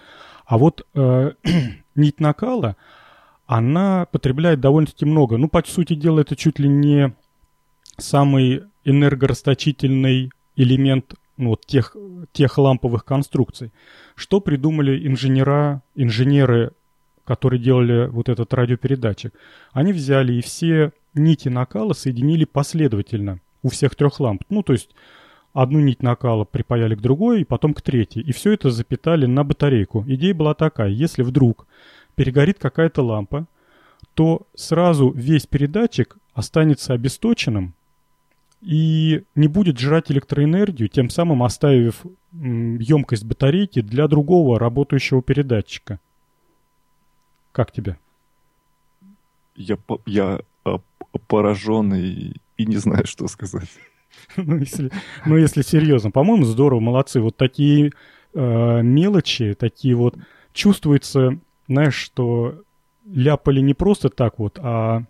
А 0.44 0.58
вот 0.58 0.86
э, 0.94 1.32
нить 1.94 2.20
накала, 2.20 2.76
она 3.46 4.06
потребляет 4.06 4.60
довольно-таки 4.60 5.04
много. 5.04 5.36
Ну, 5.36 5.48
по 5.48 5.62
сути 5.66 5.94
дела, 5.94 6.20
это 6.20 6.36
чуть 6.36 6.58
ли 6.58 6.68
не 6.68 7.14
самый 7.98 8.64
энергорасточительный 8.84 10.30
элемент 10.56 11.14
ну, 11.36 11.50
вот 11.50 11.66
тех, 11.66 11.96
тех 12.32 12.56
ламповых 12.58 13.04
конструкций. 13.04 13.72
Что 14.14 14.40
придумали 14.40 15.06
инженера, 15.06 15.82
инженеры, 15.94 16.72
которые 17.24 17.60
делали 17.60 18.06
вот 18.06 18.28
этот 18.28 18.54
радиопередатчик? 18.54 19.34
Они 19.72 19.92
взяли 19.92 20.34
и 20.34 20.40
все 20.40 20.92
нити 21.14 21.48
накала 21.48 21.92
соединили 21.92 22.44
последовательно 22.44 23.40
у 23.62 23.68
всех 23.68 23.94
трех 23.94 24.20
ламп. 24.20 24.44
Ну, 24.48 24.62
то 24.62 24.72
есть 24.72 24.90
одну 25.56 25.80
нить 25.80 26.02
накала 26.02 26.44
припаяли 26.44 26.94
к 26.94 27.00
другой, 27.00 27.40
и 27.40 27.44
потом 27.44 27.72
к 27.72 27.80
третьей. 27.80 28.22
И 28.22 28.32
все 28.32 28.52
это 28.52 28.70
запитали 28.70 29.26
на 29.26 29.42
батарейку. 29.42 30.04
Идея 30.06 30.34
была 30.34 30.54
такая, 30.54 30.90
если 30.90 31.22
вдруг 31.22 31.66
перегорит 32.14 32.58
какая-то 32.58 33.02
лампа, 33.02 33.46
то 34.14 34.46
сразу 34.54 35.10
весь 35.10 35.46
передатчик 35.46 36.18
останется 36.34 36.92
обесточенным, 36.92 37.74
и 38.60 39.22
не 39.34 39.48
будет 39.48 39.78
жрать 39.78 40.10
электроэнергию, 40.10 40.88
тем 40.88 41.08
самым 41.08 41.42
оставив 41.42 42.04
емкость 42.32 43.24
батарейки 43.24 43.80
для 43.80 44.08
другого 44.08 44.58
работающего 44.58 45.22
передатчика. 45.22 46.00
Как 47.52 47.72
тебе? 47.72 47.98
Я, 49.54 49.78
я 50.04 50.40
а, 50.64 50.80
поражен 51.28 51.94
и, 51.94 52.32
и 52.56 52.66
не 52.66 52.76
знаю, 52.76 53.06
что 53.06 53.28
сказать. 53.28 53.70
ну, 54.36 54.56
если, 54.58 54.90
ну, 55.24 55.36
если 55.36 55.62
серьезно, 55.62 56.10
по-моему, 56.10 56.44
здорово, 56.44 56.80
молодцы. 56.80 57.20
Вот 57.20 57.36
такие 57.36 57.92
э, 58.34 58.82
мелочи, 58.82 59.54
такие 59.54 59.94
вот 59.94 60.16
чувствуется, 60.52 61.38
знаешь, 61.68 61.94
что 61.94 62.62
ляпали 63.06 63.60
не 63.60 63.74
просто 63.74 64.08
так 64.08 64.38
вот, 64.38 64.58
а 64.60 65.04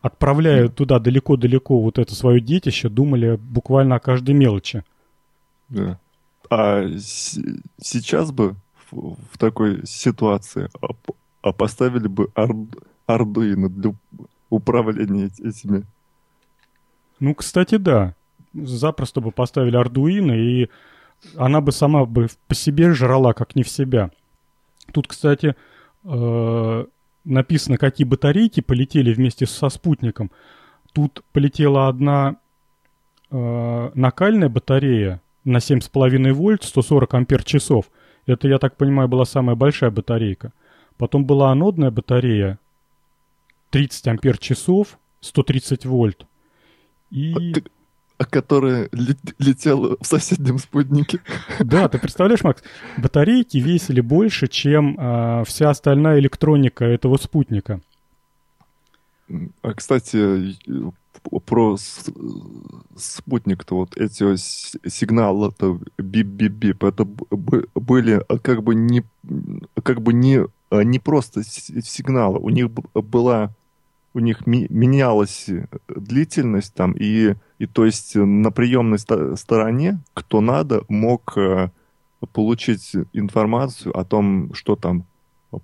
отправляя 0.00 0.68
туда 0.68 0.98
далеко-далеко 0.98 1.80
вот 1.80 1.98
это 1.98 2.14
свое 2.14 2.40
детище, 2.40 2.88
думали 2.88 3.36
буквально 3.36 3.96
о 3.96 4.00
каждой 4.00 4.34
мелочи. 4.34 4.84
Да. 5.68 5.98
А 6.50 6.84
сейчас 6.98 8.32
бы 8.32 8.56
в, 8.90 9.16
в 9.32 9.38
такой 9.38 9.86
ситуации 9.86 10.68
а, 10.82 10.88
а 11.40 11.52
поставили 11.52 12.08
бы 12.08 12.28
Ардуино 13.06 13.68
для 13.70 13.94
управления 14.50 15.30
этими. 15.38 15.84
Ну, 17.22 17.36
кстати, 17.36 17.76
да. 17.76 18.16
Запросто 18.52 19.20
бы 19.20 19.30
поставили 19.30 19.76
Ардуино, 19.76 20.32
и 20.32 20.68
она 21.36 21.60
бы 21.60 21.70
сама 21.70 22.04
бы 22.04 22.26
по 22.48 22.54
себе 22.56 22.92
жрала, 22.94 23.32
как 23.32 23.54
не 23.54 23.62
в 23.62 23.68
себя. 23.68 24.10
Тут, 24.92 25.06
кстати, 25.06 25.54
э 26.04 26.84
написано, 27.24 27.76
какие 27.78 28.04
батарейки 28.04 28.60
полетели 28.60 29.12
вместе 29.14 29.46
со 29.46 29.68
спутником. 29.68 30.32
Тут 30.92 31.22
полетела 31.32 31.86
одна 31.86 32.38
э, 33.30 33.90
накальная 33.94 34.48
батарея 34.48 35.22
на 35.44 35.58
7,5 35.58 36.32
вольт, 36.32 36.64
140 36.64 37.14
ампер 37.14 37.44
часов. 37.44 37.84
Это, 38.26 38.48
я 38.48 38.58
так 38.58 38.76
понимаю, 38.76 39.08
была 39.08 39.24
самая 39.26 39.54
большая 39.54 39.92
батарейка. 39.92 40.52
Потом 40.98 41.24
была 41.24 41.52
анодная 41.52 41.92
батарея 41.92 42.58
30 43.70 44.08
ампер 44.08 44.38
часов, 44.38 44.98
130 45.20 45.86
вольт. 45.86 46.26
И... 47.12 47.54
А 48.18 48.24
которая 48.24 48.88
летела 48.92 49.96
в 50.00 50.06
соседнем 50.06 50.58
спутнике. 50.58 51.20
Да, 51.58 51.88
ты 51.88 51.98
представляешь, 51.98 52.44
Макс, 52.44 52.62
батарейки 52.96 53.58
весили 53.58 54.00
больше, 54.00 54.46
чем 54.46 54.96
э, 54.96 55.44
вся 55.44 55.70
остальная 55.70 56.20
электроника 56.20 56.84
этого 56.84 57.16
спутника. 57.16 57.80
А, 59.62 59.74
кстати, 59.74 60.56
про 61.46 61.76
спутник-то 62.96 63.76
вот 63.76 63.96
эти 63.96 64.36
сигналы-то 64.36 65.80
бип-бип-бип, 65.98 66.84
это 66.84 67.04
были 67.04 68.22
а, 68.28 68.38
как 68.38 68.62
бы 68.62 68.74
не, 68.74 69.04
как 69.82 70.02
бы 70.02 70.12
не, 70.12 70.46
а, 70.70 70.82
не 70.82 70.98
просто 70.98 71.42
сигналы, 71.44 72.38
у 72.38 72.50
них 72.50 72.70
была 72.70 73.50
у 74.14 74.20
них 74.20 74.46
ми- 74.46 74.66
менялась 74.68 75.48
длительность 75.88 76.74
там, 76.74 76.92
и, 76.92 77.34
и 77.58 77.66
то 77.66 77.84
есть 77.84 78.14
на 78.14 78.50
приемной 78.50 78.98
ст- 78.98 79.36
стороне, 79.36 80.00
кто 80.14 80.40
надо, 80.40 80.84
мог 80.88 81.36
э, 81.36 81.70
получить 82.32 82.94
информацию 83.12 83.98
о 83.98 84.04
том, 84.04 84.52
что 84.54 84.76
там 84.76 85.04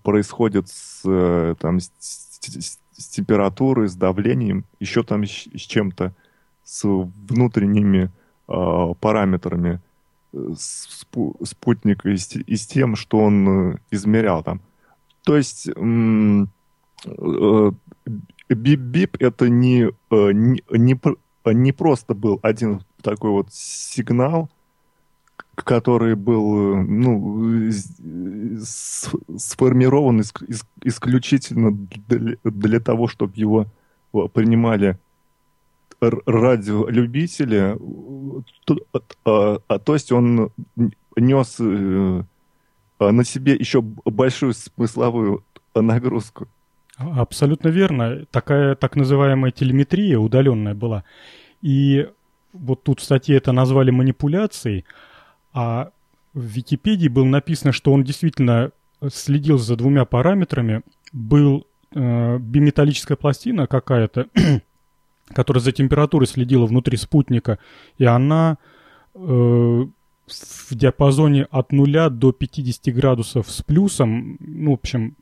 происходит 0.03 0.69
с, 0.69 1.03
э, 1.05 1.55
там, 1.59 1.81
с, 1.81 1.93
с, 2.01 2.79
с 2.93 3.09
температурой, 3.09 3.89
с 3.89 3.95
давлением, 3.95 4.65
еще 4.81 5.03
там 5.03 5.25
с, 5.25 5.31
с 5.31 5.61
чем-то, 5.61 6.15
с 6.65 6.85
внутренними 6.85 8.11
э, 8.49 8.95
параметрами 9.01 9.81
э, 10.33 10.37
спу- 10.57 11.37
спутника 11.45 12.11
и 12.11 12.17
с, 12.17 12.35
и 12.35 12.57
с 12.57 12.67
тем, 12.67 12.97
что 12.97 13.19
он 13.19 13.49
э, 13.49 13.79
измерял 13.91 14.43
там. 14.43 14.61
То 15.25 15.37
есть 15.37 15.69
э, 15.69 16.47
бип-бип 18.49 19.17
это 19.21 19.49
не, 19.49 19.91
э, 20.11 20.33
не, 20.33 20.63
не, 20.71 21.01
не 21.47 21.73
просто 21.73 22.15
был 22.15 22.41
один 22.43 22.83
такой 23.03 23.31
вот 23.31 23.53
сигнал, 23.53 24.51
который 25.55 26.15
был 26.15 26.77
ну, 26.77 27.71
сформирован 28.63 30.21
ис, 30.21 30.33
ис, 30.47 30.65
исключительно 30.83 31.73
для, 31.73 32.37
для 32.45 32.81
того, 32.81 33.09
чтобы 33.09 33.33
его 33.37 33.67
принимали 34.33 34.99
радиолюбители, 36.01 37.77
то, 38.65 38.77
а, 39.25 39.59
а, 39.69 39.79
то 39.79 39.95
есть 39.95 40.13
он 40.13 40.53
нес 41.17 41.57
э, 41.59 42.23
на 43.01 43.25
себе 43.25 43.55
еще 43.55 43.83
большую 43.83 44.55
смысловую 44.55 45.45
нагрузку. 45.75 46.47
Абсолютно 46.99 47.69
верно. 47.69 48.25
Такая 48.31 48.75
так 48.75 48.97
называемая 48.97 49.53
телеметрия 49.53 50.19
удаленная 50.19 50.75
была. 50.75 51.05
И 51.63 52.09
вот 52.53 52.83
тут 52.83 53.01
в 53.01 53.05
статье 53.05 53.37
это 53.37 53.53
назвали 53.53 53.91
манипуляцией, 53.91 54.85
а 55.53 55.91
в 56.35 56.43
Википедии 56.43 57.09
было 57.09 57.25
написано, 57.25 57.73
что 57.73 57.93
он 57.93 58.03
действительно 58.03 58.73
следил 59.13 59.59
за 59.59 59.77
двумя 59.77 60.05
параметрами. 60.05 60.83
Был 61.13 61.67
э, 61.95 62.39
биметаллическая 62.39 63.17
пластина 63.17 63.69
какая-то, 63.69 64.27
которая 65.33 65.63
за 65.63 65.71
температурой 65.71 66.27
следила 66.27 66.67
внутри 66.67 66.97
спутника, 66.97 67.61
и 67.97 68.05
она 68.05 68.59
э, 69.15 69.19
в 69.19 70.75
диапазоне 70.75 71.45
от 71.45 71.71
0 71.71 72.11
до 72.11 72.33
50 72.33 72.95
градусов 72.95 73.51
с 73.51 73.63
плюсом, 73.63 74.37
ну, 74.41 74.73
в 74.73 74.75
общем, 74.75 75.17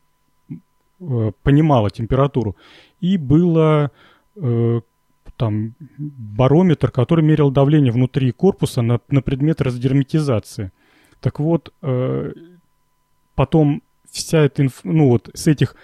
понимала 1.42 1.90
температуру. 1.90 2.56
И 3.00 3.16
было 3.16 3.90
э, 4.36 4.80
там 5.36 5.74
барометр, 5.98 6.90
который 6.90 7.24
мерил 7.24 7.50
давление 7.50 7.92
внутри 7.92 8.32
корпуса 8.32 8.82
на, 8.82 9.00
на 9.08 9.22
предмет 9.22 9.60
разгерметизации. 9.60 10.72
Так 11.20 11.40
вот, 11.40 11.72
э, 11.82 12.32
потом 13.34 13.82
вся 14.10 14.40
эта, 14.40 14.62
инф... 14.62 14.80
ну 14.84 15.08
вот 15.08 15.30
с 15.34 15.46
этих 15.46 15.76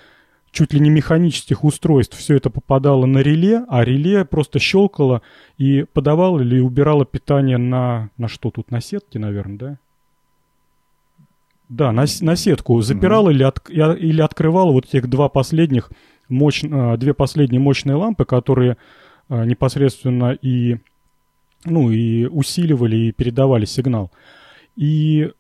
чуть 0.51 0.73
ли 0.73 0.81
не 0.81 0.91
механических 0.91 1.65
устройств 1.65 2.17
все 2.17 2.37
это 2.37 2.51
попадало 2.51 3.07
на 3.07 3.19
реле, 3.19 3.65
а 3.69 3.85
реле 3.85 4.25
просто 4.25 4.59
щелкало 4.59 5.23
и 5.59 5.85
подавало 5.93 6.41
или 6.41 6.61
убирало 6.61 7.05
питание 7.05 7.59
на, 7.59 8.11
на 8.17 8.29
что 8.29 8.51
тут, 8.51 8.71
на 8.71 8.81
сетке, 8.81 9.19
наверное, 9.19 9.59
да? 9.59 9.79
Да, 11.73 11.91
на, 11.91 12.05
на 12.21 12.37
сетку 12.37 12.83
запирал 12.83 13.31
mm-hmm. 13.31 13.33
или, 13.33 13.43
от, 13.45 13.71
или 13.99 14.21
открывал 14.21 14.73
вот 14.75 14.85
этих 14.85 15.09
два 15.09 15.31
последних 15.31 15.91
мощ, 16.29 16.63
а, 16.71 16.99
две 16.99 17.15
последние 17.15 17.61
мощные 17.63 17.95
лампы, 17.95 18.27
которые 18.27 18.77
а, 19.31 19.47
непосредственно 19.47 20.33
и, 20.33 20.77
ну, 21.65 21.91
и 21.91 22.27
усиливали 22.27 22.97
и 22.97 23.13
передавали 23.13 23.65
сигнал. 23.65 24.11
И 24.77 25.31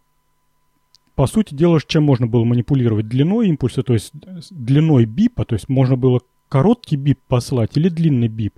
по 1.16 1.26
сути 1.26 1.52
дела, 1.52 1.78
чем 1.86 2.04
можно 2.04 2.26
было 2.26 2.44
манипулировать? 2.44 3.08
Длиной 3.08 3.48
импульса, 3.48 3.82
то 3.82 3.92
есть 3.92 4.12
длиной 4.50 5.04
бипа, 5.04 5.44
то 5.44 5.54
есть 5.54 5.68
можно 5.68 5.98
было 5.98 6.20
короткий 6.48 6.96
бип 6.96 7.18
послать 7.28 7.76
или 7.76 7.90
длинный 7.90 8.28
бип. 8.28 8.54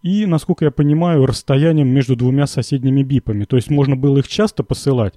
И, 0.00 0.26
насколько 0.26 0.64
я 0.64 0.70
понимаю, 0.70 1.26
расстоянием 1.26 1.88
между 1.88 2.14
двумя 2.14 2.46
соседними 2.46 3.02
бипами. 3.02 3.46
То 3.46 3.56
есть 3.56 3.68
можно 3.68 3.96
было 3.96 4.18
их 4.18 4.28
часто 4.28 4.62
посылать, 4.62 5.14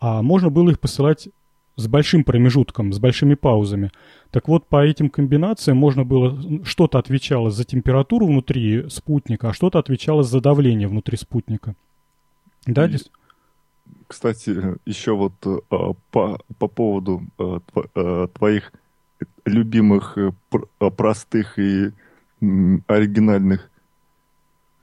а 0.00 0.22
можно 0.22 0.50
было 0.50 0.70
их 0.70 0.80
посылать 0.80 1.28
с 1.76 1.88
большим 1.88 2.24
промежутком, 2.24 2.92
с 2.92 2.98
большими 2.98 3.34
паузами. 3.34 3.90
Так 4.30 4.48
вот, 4.48 4.66
по 4.66 4.84
этим 4.84 5.10
комбинациям 5.10 5.76
можно 5.76 6.04
было... 6.04 6.64
Что-то 6.64 6.98
отвечало 6.98 7.50
за 7.50 7.64
температуру 7.64 8.26
внутри 8.26 8.88
спутника, 8.88 9.50
а 9.50 9.52
что-то 9.52 9.78
отвечало 9.78 10.22
за 10.22 10.40
давление 10.40 10.88
внутри 10.88 11.16
спутника. 11.16 11.74
Да, 12.66 12.88
Дис? 12.88 13.10
Кстати, 14.06 14.56
еще 14.86 15.12
вот 15.12 15.32
э, 15.44 15.58
по, 16.10 16.38
по 16.58 16.68
поводу 16.68 17.22
э, 17.38 17.58
э, 17.94 18.28
твоих 18.34 18.72
любимых 19.44 20.16
простых 20.96 21.58
и 21.58 21.90
оригинальных 22.86 23.70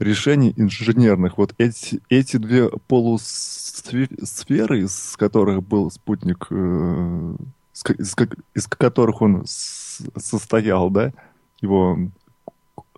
решений 0.02 0.54
инженерных. 0.58 1.38
Вот 1.38 1.54
эти, 1.58 2.02
эти 2.10 2.38
две 2.38 2.70
полусферы, 2.88 4.82
из 4.82 5.16
которых 5.18 5.64
был 5.64 5.92
спутник, 5.92 6.48
из, 6.52 8.16
из 8.56 8.68
которых 8.68 9.22
он 9.22 9.44
состоял, 9.46 10.90
да, 10.90 11.14
его 11.62 11.98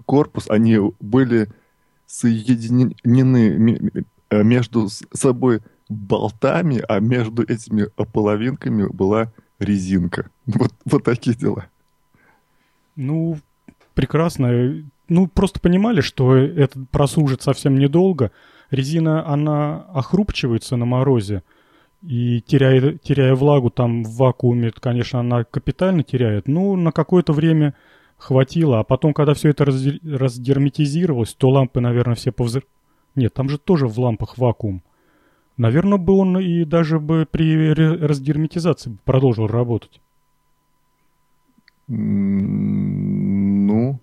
корпус, 0.05 0.49
они 0.49 0.79
были 0.99 1.49
соединены 2.07 3.83
между 4.31 4.87
собой 5.13 5.61
болтами, 5.89 6.83
а 6.87 6.99
между 6.99 7.43
этими 7.43 7.87
половинками 8.11 8.87
была 8.87 9.31
резинка. 9.59 10.29
Вот, 10.45 10.73
вот 10.85 11.03
такие 11.03 11.35
дела. 11.35 11.67
Ну, 12.95 13.39
прекрасно. 13.93 14.83
Ну, 15.13 15.27
просто 15.27 15.59
понимали, 15.59 16.01
что 16.01 16.35
это 16.35 16.87
прослужит 16.89 17.43
совсем 17.43 17.77
недолго. 17.77 18.31
Резина, 18.71 19.27
она 19.27 19.85
охрупчивается 19.93 20.75
на 20.75 20.85
морозе. 20.85 21.43
И 22.01 22.41
теряя, 22.41 22.97
теряя 22.97 23.35
влагу 23.35 23.69
там 23.69 24.03
в 24.03 24.17
вакууме, 24.17 24.71
конечно, 24.71 25.19
она 25.19 25.43
капитально 25.43 26.01
теряет. 26.01 26.47
Ну, 26.47 26.75
на 26.75 26.91
какое-то 26.91 27.31
время 27.31 27.75
хватило. 28.17 28.79
А 28.79 28.83
потом, 28.83 29.13
когда 29.13 29.35
все 29.35 29.49
это 29.49 29.65
раздерметизировалось, 29.65 31.35
то 31.35 31.49
лампы, 31.49 31.79
наверное, 31.79 32.15
все 32.15 32.31
повзр... 32.31 32.63
Нет, 33.13 33.35
там 33.35 33.49
же 33.49 33.59
тоже 33.59 33.85
в 33.85 33.99
лампах 33.99 34.39
вакуум. 34.39 34.81
Наверное, 35.57 35.99
бы 35.99 36.17
он 36.17 36.39
и 36.39 36.65
даже 36.65 36.99
бы 36.99 37.27
при 37.29 37.71
разгерметизации 37.71 38.97
продолжил 39.05 39.45
работать. 39.45 40.01
Ну, 41.87 43.99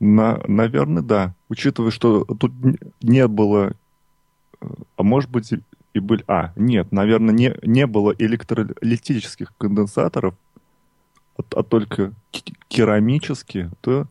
на, 0.00 0.40
наверное, 0.48 1.02
да. 1.02 1.34
Учитывая, 1.48 1.90
что 1.90 2.24
тут 2.24 2.52
не 3.02 3.28
было, 3.28 3.74
а 4.96 5.02
может 5.02 5.30
быть 5.30 5.52
и 5.92 5.98
были... 5.98 6.24
А, 6.26 6.52
нет, 6.56 6.90
наверное, 6.92 7.34
не, 7.34 7.54
не 7.62 7.86
было 7.86 8.14
электролитических 8.18 9.52
конденсаторов, 9.58 10.34
а, 11.36 11.42
а 11.54 11.62
только 11.62 12.12
керамические, 12.68 13.70
то, 13.80 14.06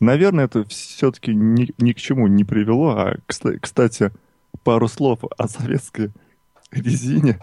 наверное, 0.00 0.44
это 0.44 0.64
все-таки 0.64 1.34
ни, 1.34 1.72
ни 1.78 1.92
к 1.92 1.96
чему 1.96 2.26
не 2.26 2.44
привело. 2.44 2.90
А, 2.90 3.16
кстати, 3.26 4.12
пару 4.64 4.88
слов 4.88 5.20
о 5.36 5.48
советской 5.48 6.10
резине. 6.70 7.38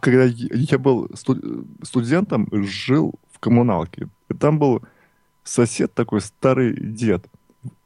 Когда 0.00 0.24
я 0.24 0.78
был 0.78 1.10
студентом, 1.82 2.48
жил 2.52 3.14
в 3.32 3.40
коммуналке. 3.40 4.08
И 4.28 4.34
там 4.34 4.58
был 4.60 4.82
сосед 5.44 5.92
такой 5.94 6.20
старый 6.20 6.74
дед. 6.74 7.26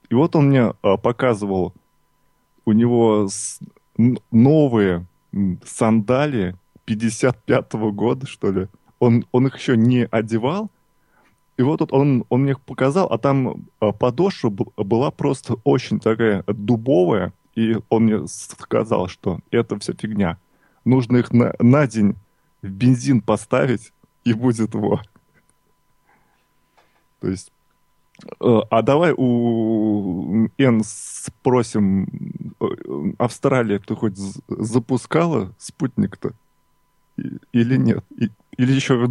И 0.08 0.14
вот 0.14 0.36
он 0.36 0.48
мне 0.48 0.74
а, 0.82 0.96
показывал, 0.96 1.72
у 2.64 2.72
него 2.72 3.28
новые 4.30 5.06
сандали 5.64 6.56
55-го 6.86 7.92
года, 7.92 8.26
что 8.26 8.50
ли. 8.50 8.68
Он, 8.98 9.24
он 9.32 9.46
их 9.46 9.56
еще 9.56 9.76
не 9.76 10.06
одевал. 10.06 10.70
И 11.56 11.62
вот 11.62 11.90
он, 11.92 12.24
он 12.28 12.42
мне 12.42 12.54
показал, 12.56 13.06
а 13.06 13.18
там 13.18 13.66
а, 13.80 13.92
подошва 13.92 14.50
была 14.50 15.10
просто 15.10 15.56
очень 15.64 16.00
такая 16.00 16.44
дубовая, 16.46 17.32
и 17.54 17.78
он 17.88 18.04
мне 18.04 18.26
сказал, 18.28 19.08
что 19.08 19.40
это 19.50 19.78
все 19.78 19.94
фигня. 19.94 20.38
Нужно 20.84 21.16
их 21.16 21.32
на, 21.32 21.54
на 21.58 21.86
день 21.86 22.14
в 22.62 22.68
бензин 22.68 23.22
поставить, 23.22 23.92
и 24.24 24.34
будет 24.34 24.74
во. 24.74 25.00
То 27.20 27.28
есть 27.28 27.52
э, 28.40 28.60
а 28.70 28.82
давай 28.82 29.12
у 29.16 30.48
Н 30.58 30.82
спросим, 30.84 32.06
э, 32.60 32.66
Австралия 33.18 33.78
ты 33.78 33.94
хоть 33.94 34.16
запускала 34.48 35.52
спутник-то? 35.58 36.32
Или 37.52 37.76
нет? 37.76 38.04
Или 38.56 38.72
еще 38.72 39.06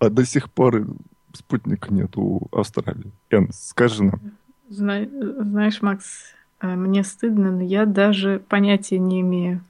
до 0.00 0.24
сих 0.24 0.50
пор 0.50 0.86
спутника 1.32 1.92
нет 1.92 2.16
у 2.16 2.48
Австралии? 2.52 3.12
Н, 3.30 3.50
скажи 3.52 4.04
нам. 4.04 4.20
Знаешь, 4.68 5.80
Макс, 5.82 6.34
а 6.58 6.74
мне 6.74 7.04
стыдно, 7.04 7.52
но 7.52 7.62
я 7.62 7.86
даже 7.86 8.42
понятия 8.48 8.98
не 8.98 9.20
имею, 9.20 9.60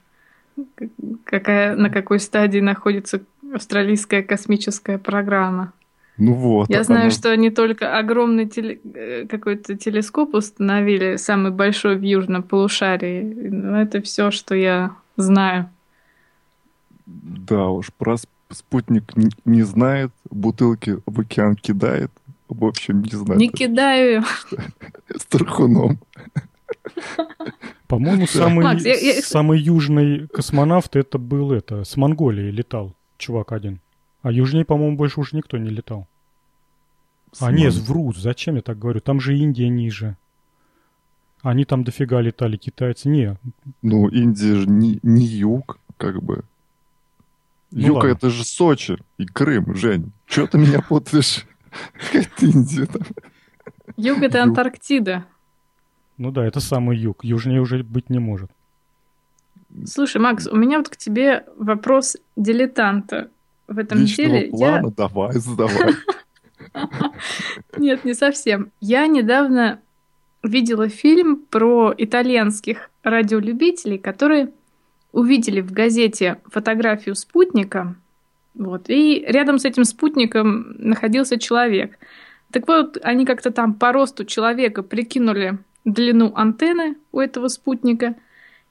какая, 1.23 1.75
на 1.75 1.89
какой 1.89 2.19
стадии 2.19 2.59
находится 2.59 3.21
австралийская 3.53 4.23
космическая 4.23 4.97
программа. 4.97 5.73
Ну 6.17 6.33
вот. 6.33 6.69
Я 6.69 6.83
знаю, 6.83 7.03
оно... 7.03 7.11
что 7.11 7.31
они 7.31 7.51
только 7.51 7.97
огромный 7.97 8.47
теле... 8.47 8.79
Э, 8.93 9.25
какой-то 9.27 9.75
телескоп 9.75 10.33
установили, 10.33 11.17
самый 11.17 11.51
большой 11.51 11.95
в 11.95 12.01
южном 12.01 12.43
полушарии. 12.43 13.21
Но 13.49 13.81
это 13.81 14.01
все, 14.01 14.31
что 14.31 14.55
я 14.55 14.95
знаю. 15.15 15.69
Да 17.05 17.67
уж, 17.69 17.93
про 17.93 18.17
спутник 18.49 19.03
не 19.45 19.61
знает, 19.63 20.11
бутылки 20.29 20.97
в 21.05 21.19
океан 21.19 21.55
кидает. 21.55 22.11
В 22.49 22.65
общем, 22.65 23.01
не 23.01 23.11
знаю. 23.11 23.39
Не 23.39 23.49
кидаю. 23.49 24.23
С 25.15 25.25
тархуном. 25.25 25.99
По-моему, 27.87 28.27
самый, 28.27 28.63
Макс, 28.63 28.83
я, 28.83 28.95
я... 28.95 29.21
самый 29.21 29.59
южный 29.59 30.27
космонавт 30.27 30.95
это 30.95 31.17
был 31.17 31.51
это, 31.53 31.85
с 31.85 31.95
Монголии 31.95 32.51
летал, 32.51 32.93
чувак 33.17 33.53
один. 33.53 33.79
А 34.27 34.31
южнее, 34.31 34.65
по-моему, 34.65 34.97
больше 34.97 35.21
уже 35.21 35.37
никто 35.37 35.57
не 35.57 35.69
летал. 35.69 36.05
С 37.31 37.41
а, 37.41 37.49
нет, 37.49 37.73
вру, 37.75 38.11
зачем 38.11 38.55
я 38.57 38.61
так 38.61 38.77
говорю? 38.77 38.99
Там 38.99 39.21
же 39.21 39.37
Индия 39.37 39.69
ниже. 39.69 40.17
Они 41.43 41.63
там 41.63 41.85
дофига 41.85 42.19
летали, 42.19 42.57
китайцы. 42.57 43.07
Не. 43.07 43.37
Ну, 43.81 44.09
Индия 44.09 44.55
же 44.55 44.67
не, 44.67 44.99
не 45.01 45.25
юг, 45.25 45.79
как 45.95 46.21
бы. 46.21 46.43
Ну, 47.71 47.79
юг 47.79 47.95
ладно. 47.95 48.09
это 48.09 48.29
же 48.29 48.43
Сочи 48.43 48.97
и 49.17 49.25
Крым, 49.25 49.73
Жень. 49.75 50.11
Чего 50.25 50.47
ты 50.47 50.57
меня 50.57 50.81
путаешь? 50.81 51.45
Какая 51.93 52.27
Индия 52.41 52.85
там? 52.85 53.03
Юг 53.95 54.21
это 54.23 54.43
Антарктида. 54.43 55.23
Ну 56.17 56.31
да, 56.31 56.45
это 56.45 56.59
самый 56.59 56.97
юг. 56.97 57.23
Южнее 57.23 57.61
уже 57.61 57.81
быть 57.81 58.09
не 58.09 58.19
может. 58.19 58.51
Слушай, 59.85 60.19
Макс, 60.19 60.47
у 60.47 60.55
меня 60.57 60.79
вот 60.79 60.89
к 60.89 60.97
тебе 60.97 61.45
вопрос 61.55 62.17
дилетанта 62.35 63.29
в 63.67 63.77
этом 63.77 63.99
Личного 63.99 64.29
деле. 64.29 64.49
плана? 64.49 64.87
Я... 64.87 64.93
Давай, 64.95 65.33
задавай. 65.33 65.93
Нет, 67.77 68.05
не 68.05 68.13
совсем. 68.13 68.71
Я 68.79 69.07
недавно 69.07 69.79
видела 70.43 70.89
фильм 70.89 71.37
про 71.49 71.93
итальянских 71.97 72.89
радиолюбителей, 73.03 73.97
которые 73.97 74.51
увидели 75.11 75.61
в 75.61 75.71
газете 75.71 76.37
фотографию 76.45 77.15
спутника, 77.15 77.95
вот, 78.53 78.89
и 78.89 79.23
рядом 79.27 79.59
с 79.59 79.65
этим 79.65 79.83
спутником 79.83 80.75
находился 80.79 81.37
человек. 81.37 81.97
Так 82.51 82.67
вот, 82.67 82.97
они 83.03 83.25
как-то 83.25 83.51
там 83.51 83.73
по 83.73 83.91
росту 83.91 84.25
человека 84.25 84.81
прикинули 84.83 85.59
длину 85.85 86.31
антенны 86.35 86.97
у 87.11 87.19
этого 87.19 87.49
спутника 87.49 88.15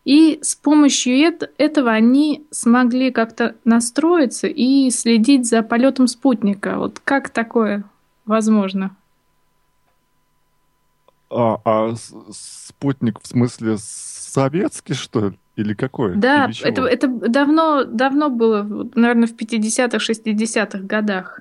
И 0.07 0.39
с 0.41 0.55
помощью 0.55 1.37
этого 1.59 1.91
они 1.91 2.47
смогли 2.53 3.11
как-то 3.11 3.57
настроиться 3.65 4.47
и 4.47 4.89
следить 4.91 5.49
за 5.49 5.65
полетом 5.65 6.07
спутника. 6.07 6.79
Вот 6.79 7.01
как 7.01 7.29
такое 7.31 7.83
возможно? 8.25 8.95
А, 11.29 11.61
а 11.65 11.95
спутник 12.31 13.21
в 13.21 13.27
смысле 13.27 13.79
советский, 13.79 14.95
что 14.95 15.31
ли? 15.31 15.39
Или 15.57 15.75
какой? 15.75 16.15
Да, 16.15 16.45
Или 16.45 16.63
это, 16.63 16.83
это 16.83 17.09
давно, 17.09 17.83
давно 17.83 18.29
было, 18.31 18.63
наверное, 18.95 19.27
в 19.27 19.35
50-х, 19.35 19.97
60-х 19.97 20.79
годах. 20.87 21.41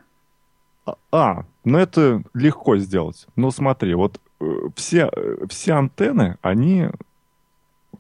А, 0.88 0.96
а, 1.12 1.46
ну 1.64 1.78
это 1.78 2.24
легко 2.34 2.78
сделать. 2.78 3.28
Ну 3.36 3.52
смотри, 3.52 3.94
вот 3.94 4.20
э, 4.40 4.46
все, 4.76 5.12
э, 5.16 5.46
все 5.50 5.74
антенны, 5.74 6.40
они 6.42 6.90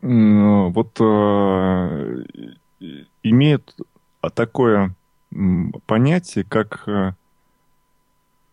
вот 0.06 0.98
э, 1.00 2.24
имеют 3.24 3.76
такое 4.36 4.94
понятие, 5.88 6.44
как 6.44 6.84
э, 6.88 7.14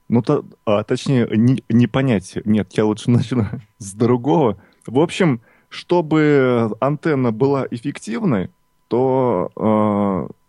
ну, 0.09 0.23
то, 0.23 0.45
а, 0.65 0.83
точнее, 0.85 1.29
не, 1.31 1.63
не 1.69 1.87
понятие. 1.87 2.43
Нет, 2.47 2.73
я 2.73 2.85
лучше 2.85 3.11
начну 3.13 3.47
с 3.79 3.93
другого. 3.93 4.59
В 4.87 4.99
общем, 4.99 5.41
чтобы 5.69 6.71
антенна 6.81 7.33
была 7.33 7.67
эффективной, 7.71 8.51
то 8.89 9.51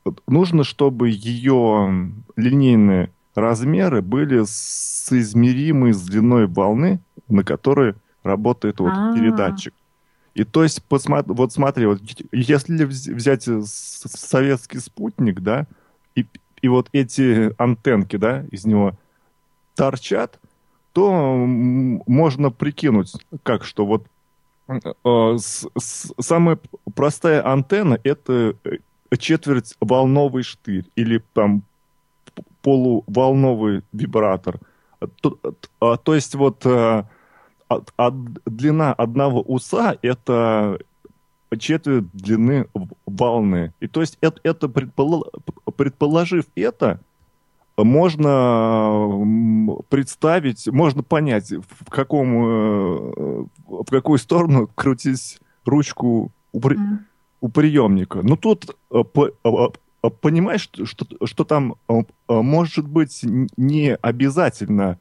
э, 0.06 0.10
нужно, 0.28 0.64
чтобы 0.64 1.10
ее 1.10 2.12
линейные 2.36 3.10
размеры 3.36 4.02
были 4.02 4.44
соизмеримы 4.46 5.94
с 5.94 6.02
длиной 6.02 6.48
волны, 6.48 7.00
на 7.28 7.44
которой 7.44 7.96
работает 8.24 8.80
вот 8.80 8.92
А-а-а. 8.92 9.16
передатчик. 9.16 9.74
И 10.34 10.44
то 10.44 10.64
есть, 10.64 10.84
посмотри, 10.84 11.34
вот 11.34 11.54
смотри, 11.54 11.86
вот 11.86 12.02
если 12.32 12.86
взять 12.86 13.44
советский 13.44 14.80
спутник, 14.80 15.42
да, 15.42 15.68
и, 16.16 16.26
и 16.62 16.68
вот 16.68 16.90
эти 16.92 17.54
антенки, 17.62 18.16
да, 18.16 18.46
из 18.52 18.66
него 18.66 18.98
торчат, 19.76 20.40
то 20.94 21.36
можно 21.36 22.52
прикинуть, 22.52 23.14
как 23.44 23.64
что 23.64 23.86
вот 23.86 24.06
э, 24.68 25.38
с, 25.38 25.68
с, 25.78 26.14
самая 26.20 26.60
простая 26.96 27.46
антенна 27.48 28.00
это 28.04 28.56
э, 28.64 29.18
четверть 29.18 29.76
волновый 29.80 30.44
штырь 30.44 30.86
или 30.96 31.22
там 31.34 31.64
полуволновый 32.62 33.84
вибратор. 33.92 34.60
То, 35.22 35.32
то, 35.80 35.98
то 35.98 36.16
есть 36.16 36.34
вот 36.36 36.66
э, 36.66 37.04
а, 37.76 37.82
а 37.98 38.12
длина 38.46 38.94
одного 38.94 39.42
уса 39.42 39.98
это 40.02 40.80
четверть 41.58 42.10
длины 42.14 42.68
волны. 43.06 43.74
И 43.80 43.88
то 43.88 44.02
есть 44.02 44.18
это, 44.22 44.40
это 44.44 44.70
предполож, 44.70 45.26
предположив 45.76 46.46
это, 46.56 47.00
можно 47.78 49.10
представить, 49.90 50.68
можно 50.68 51.02
понять, 51.04 51.52
в, 51.52 51.90
каком, 51.90 52.46
э, 52.46 53.46
в 53.68 53.86
какую 53.90 54.20
сторону 54.20 54.70
крутить 54.76 55.40
ручку 55.66 56.32
у, 56.52 56.60
при, 56.60 56.78
у 57.42 57.50
приемника. 57.50 58.22
Но 58.22 58.36
тут 58.36 58.76
э, 58.92 59.04
э, 59.16 60.10
понимаешь, 60.22 60.70
что, 60.84 61.06
что 61.26 61.44
там 61.44 61.76
может 62.28 62.88
быть 62.88 63.22
не 63.58 63.96
обязательно 63.96 65.00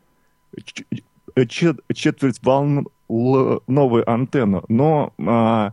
четверть 1.47 2.43
волн 2.43 2.89
новой 3.09 4.03
антенны, 4.03 4.62
но 4.68 5.12
а, 5.18 5.72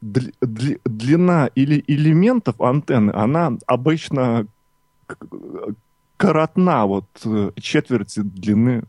длина 0.00 1.50
или 1.54 1.84
элементов 1.86 2.60
антенны, 2.60 3.10
она 3.10 3.52
обычно 3.66 4.46
коротна, 6.16 6.86
вот 6.86 7.06
э, 7.24 7.52
четверти 7.56 8.20
длины 8.20 8.84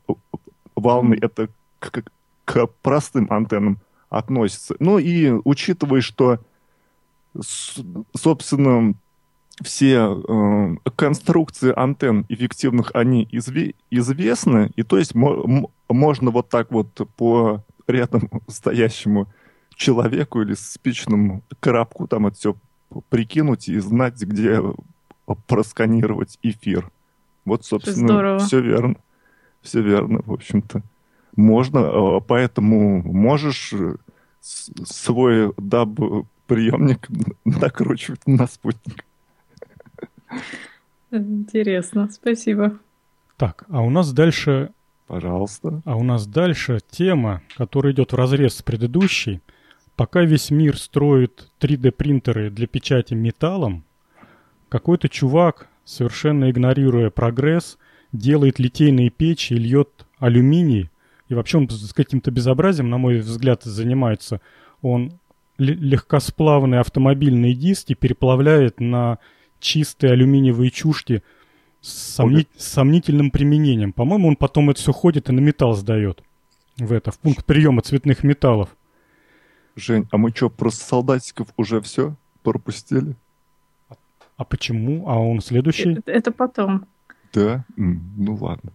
волны. 0.76 1.18
Это 1.22 1.50
к, 1.80 2.04
к 2.46 2.68
простым 2.82 3.32
антеннам 3.32 3.80
относится. 4.10 4.76
Ну 4.80 4.98
и 4.98 5.30
учитывая, 5.46 6.02
что, 6.02 6.40
собственно, 8.16 8.94
все 9.64 10.22
э, 10.28 10.90
конструкции 10.96 11.74
антенн 11.76 12.26
эффективных, 12.30 12.92
они 12.94 13.28
изве- 13.32 13.76
известны, 13.90 14.72
и 14.76 14.84
то 14.84 14.98
есть 14.98 15.16
мо- 15.16 15.70
можно 15.90 16.32
вот 16.32 16.50
так 16.50 16.72
вот 16.72 16.90
по 17.18 17.64
рядом 17.88 18.30
стоящему 18.48 19.28
человеку 19.76 20.42
или 20.42 20.54
спичному 20.54 21.42
коробку 21.60 22.08
там 22.08 22.28
это 22.28 22.38
все 22.38 22.56
прикинуть 23.10 23.70
и 23.70 23.80
знать, 23.80 24.22
где 24.22 24.62
просканировать 25.48 26.38
эфир. 26.42 26.92
Вот, 27.46 27.66
собственно, 27.66 28.08
все 28.40 28.62
верно. 28.62 28.96
Все 29.62 29.82
верно, 29.82 30.22
в 30.26 30.32
общем-то. 30.34 30.82
Можно, 31.36 31.82
а, 31.84 32.20
поэтому 32.22 33.02
можешь 33.04 33.74
э, 33.74 33.96
свой 34.42 35.54
даб-приемник 35.58 37.08
накручивать 37.46 38.26
на 38.26 38.48
спутник. 38.48 39.06
Интересно, 41.12 42.10
спасибо. 42.12 42.78
Так, 43.38 43.66
а 43.70 43.82
у 43.82 43.90
нас 43.90 44.12
дальше... 44.14 44.72
Пожалуйста. 45.08 45.82
А 45.86 45.96
у 45.96 46.04
нас 46.04 46.28
дальше 46.28 46.80
тема, 46.92 47.42
которая 47.58 47.94
идет 47.94 48.12
в 48.12 48.16
разрез 48.16 48.58
с 48.58 48.62
предыдущей. 48.62 49.42
Пока 49.96 50.22
весь 50.22 50.52
мир 50.52 50.78
строит 50.78 51.50
3D-принтеры 51.60 52.52
для 52.52 52.68
печати 52.68 53.16
металлом, 53.16 53.84
какой-то 54.70 55.10
чувак, 55.10 55.68
совершенно 55.84 56.52
игнорируя 56.52 57.10
прогресс, 57.10 57.80
делает 58.12 58.60
литейные 58.60 59.10
печи 59.10 59.54
и 59.54 59.58
льет 59.58 60.06
алюминий. 60.20 60.92
И 61.28 61.34
вообще 61.34 61.58
он 61.58 61.70
с 61.70 61.94
каким-то 61.94 62.30
безобразием, 62.30 62.90
на 62.90 62.98
мой 62.98 63.18
взгляд, 63.18 63.64
занимается. 63.64 64.42
Он 64.82 65.14
легкосплавные 65.58 66.80
автомобильные 66.80 67.54
диски 67.54 67.94
переплавляет 67.94 68.80
на 68.80 69.18
чистые 69.60 70.14
алюминиевые 70.14 70.72
чушки 70.72 71.24
с, 71.82 72.16
сомни... 72.16 72.48
с 72.58 72.66
сомнительным 72.68 73.32
применением. 73.32 73.94
По-моему, 73.94 74.28
он 74.30 74.36
потом 74.36 74.70
это 74.70 74.80
все 74.80 74.92
ходит 74.92 75.30
и 75.30 75.32
на 75.32 75.40
металл 75.40 75.74
сдает. 75.74 76.24
В 76.78 76.94
это, 76.94 77.12
в 77.12 77.20
пункт 77.20 77.46
приема 77.46 77.82
цветных 77.82 78.24
металлов. 78.24 78.76
Жень, 79.76 80.08
а 80.12 80.18
мы 80.18 80.32
что, 80.32 80.50
просто 80.50 80.84
солдатиков 80.86 81.48
уже 81.58 81.82
все 81.82 82.16
пропустили? 82.44 83.16
А, 83.90 83.96
а 84.38 84.46
почему? 84.46 85.08
А 85.08 85.18
он 85.18 85.42
следующий? 85.42 85.94
Это, 85.94 86.12
это 86.12 86.32
потом. 86.32 86.86
Да? 87.34 87.66
Ну 87.76 88.36
ладно. 88.36 88.72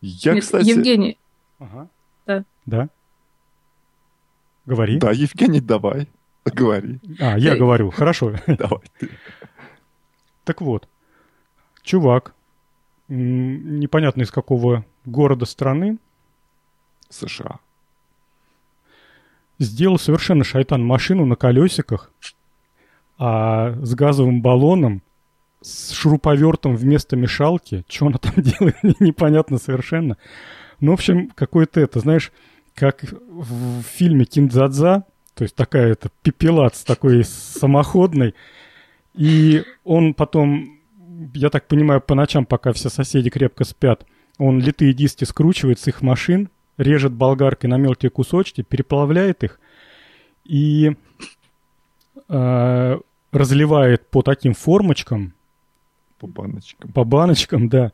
Я, 0.00 0.34
Нет, 0.34 0.44
кстати... 0.44 0.68
Евгений. 0.68 1.18
Ага. 1.58 1.88
Да. 2.26 2.44
Да? 2.66 2.88
Говори. 4.66 4.98
Да, 4.98 5.12
Евгений, 5.12 5.60
давай. 5.60 6.08
Говори. 6.52 7.00
А, 7.20 7.38
я 7.38 7.56
говорю, 7.56 7.90
хорошо. 7.90 8.34
Давай 8.46 8.80
Так 10.44 10.60
вот, 10.60 10.88
чувак, 11.82 12.34
непонятно 13.08 14.22
из 14.22 14.30
какого 14.30 14.84
города 15.04 15.44
страны. 15.44 15.98
США. 17.08 17.60
Сделал 19.58 19.98
совершенно 19.98 20.44
шайтан 20.44 20.84
машину 20.84 21.24
на 21.24 21.36
колесиках, 21.36 22.10
а 23.18 23.72
с 23.82 23.94
газовым 23.94 24.42
баллоном, 24.42 25.02
с 25.62 25.92
шуруповертом 25.92 26.76
вместо 26.76 27.16
мешалки. 27.16 27.84
Что 27.88 28.06
она 28.06 28.18
там 28.18 28.34
делает, 28.36 28.76
непонятно 29.00 29.58
совершенно. 29.58 30.16
Ну, 30.80 30.90
в 30.90 30.94
общем, 30.94 31.30
какой-то 31.30 31.80
это, 31.80 32.00
знаешь, 32.00 32.32
как 32.74 33.02
в 33.02 33.82
фильме 33.82 34.26
Киндзадза, 34.26 35.04
то 35.36 35.44
есть 35.44 35.54
такая 35.54 35.92
это 35.92 36.08
пепелац 36.22 36.82
такой 36.82 37.22
самоходный. 37.22 38.34
И 39.12 39.64
он 39.84 40.14
потом, 40.14 40.80
я 41.34 41.50
так 41.50 41.68
понимаю, 41.68 42.00
по 42.00 42.14
ночам, 42.14 42.46
пока 42.46 42.72
все 42.72 42.88
соседи 42.88 43.28
крепко 43.28 43.64
спят, 43.64 44.06
он 44.38 44.60
литые 44.60 44.94
диски 44.94 45.24
скручивает 45.24 45.78
с 45.78 45.88
их 45.88 46.00
машин, 46.00 46.48
режет 46.78 47.12
болгаркой 47.12 47.68
на 47.68 47.76
мелкие 47.76 48.10
кусочки, 48.10 48.62
переплавляет 48.62 49.44
их 49.44 49.60
и 50.44 50.96
э, 52.28 52.98
разливает 53.30 54.08
по 54.08 54.22
таким 54.22 54.54
формочкам. 54.54 55.34
По 56.18 56.26
баночкам. 56.26 56.92
По 56.92 57.04
баночкам, 57.04 57.68
да. 57.68 57.92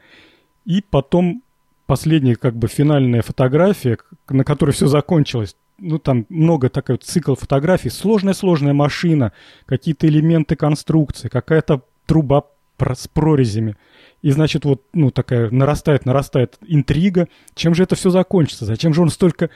И 0.65 0.81
потом 0.89 1.43
последняя 1.87 2.37
как 2.37 2.55
бы 2.55 2.69
финальная 2.69 3.23
фотография, 3.23 3.99
на 4.29 4.45
которой 4.45 4.71
все 4.71 4.87
закончилось 4.87 5.57
ну, 5.83 5.99
там 5.99 6.27
много 6.29 6.69
такой 6.69 6.97
цикл 6.97 7.35
фотографий, 7.35 7.91
сложная-сложная 7.91 8.73
машина, 8.73 9.33
какие-то 9.67 10.07
элементы 10.07 10.57
конструкции, 10.57 11.29
какая-то 11.29 11.83
труба 12.07 12.45
с 12.79 13.09
прорезями. 13.09 13.77
И, 14.23 14.31
значит, 14.31 14.65
вот, 14.65 14.83
ну, 14.93 15.11
такая 15.11 15.51
нарастает, 15.51 16.05
нарастает 16.07 16.59
интрига. 16.67 17.29
Чем 17.55 17.75
же 17.75 17.83
это 17.83 17.95
все 17.95 18.11
закончится? 18.11 18.65
Зачем 18.65 18.95
же 18.95 19.03
он 19.03 19.11
столько 19.11 19.51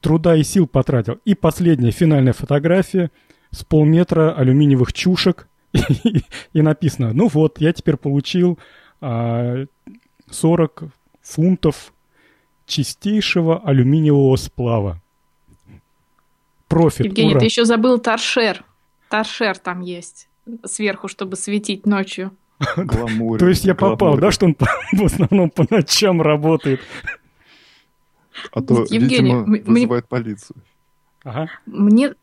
труда 0.00 0.36
и 0.36 0.42
сил 0.42 0.66
потратил. 0.66 1.18
И 1.24 1.34
последняя 1.34 1.90
финальная 1.90 2.32
фотография 2.32 3.10
с 3.50 3.64
полметра 3.64 4.34
алюминиевых 4.34 4.92
чушек. 4.92 5.48
И, 5.72 5.80
и 6.52 6.62
написано, 6.62 7.12
ну 7.12 7.28
вот, 7.28 7.60
я 7.60 7.72
теперь 7.72 7.96
получил 7.96 8.58
а, 9.00 9.66
40 10.30 10.84
фунтов 11.22 11.92
чистейшего 12.66 13.60
алюминиевого 13.60 14.36
сплава. 14.36 15.00
Профит, 16.68 17.06
Евгений, 17.06 17.32
ура. 17.32 17.40
ты 17.40 17.46
еще 17.46 17.64
забыл 17.64 17.98
торшер. 17.98 18.64
Торшер 19.08 19.58
там 19.58 19.80
есть 19.80 20.28
сверху, 20.64 21.08
чтобы 21.08 21.36
светить 21.36 21.86
ночью. 21.86 22.32
Гламур. 22.76 23.38
То 23.38 23.48
есть 23.48 23.64
я 23.64 23.74
попал, 23.74 24.16
да, 24.18 24.30
что 24.30 24.46
он 24.46 24.56
в 24.92 25.04
основном 25.04 25.50
по 25.50 25.66
ночам 25.70 26.22
работает. 26.22 26.80
А 28.52 28.62
то, 28.62 28.86
Евгений, 28.88 29.34
видимо, 29.34 29.44
вызывает 29.44 30.08
полицию. 30.08 30.56
Ага. 31.24 31.50
Мне... 31.66 32.14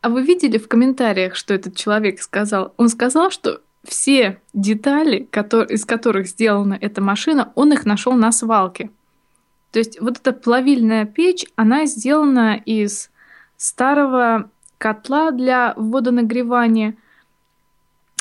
А 0.00 0.08
вы 0.10 0.22
видели 0.22 0.58
в 0.58 0.68
комментариях, 0.68 1.34
что 1.34 1.54
этот 1.54 1.76
человек 1.76 2.20
сказал? 2.20 2.72
Он 2.76 2.88
сказал, 2.88 3.30
что 3.30 3.60
все 3.84 4.40
детали, 4.54 5.28
котор- 5.30 5.66
из 5.66 5.84
которых 5.84 6.28
сделана 6.28 6.78
эта 6.80 7.00
машина, 7.00 7.52
он 7.54 7.72
их 7.72 7.84
нашел 7.84 8.12
на 8.12 8.30
свалке. 8.32 8.90
То 9.72 9.78
есть 9.78 10.00
вот 10.00 10.18
эта 10.18 10.32
плавильная 10.32 11.04
печь, 11.04 11.46
она 11.56 11.86
сделана 11.86 12.56
из 12.56 13.10
старого 13.58 14.48
котла 14.78 15.30
для 15.32 15.74
водонагревания. 15.76 16.96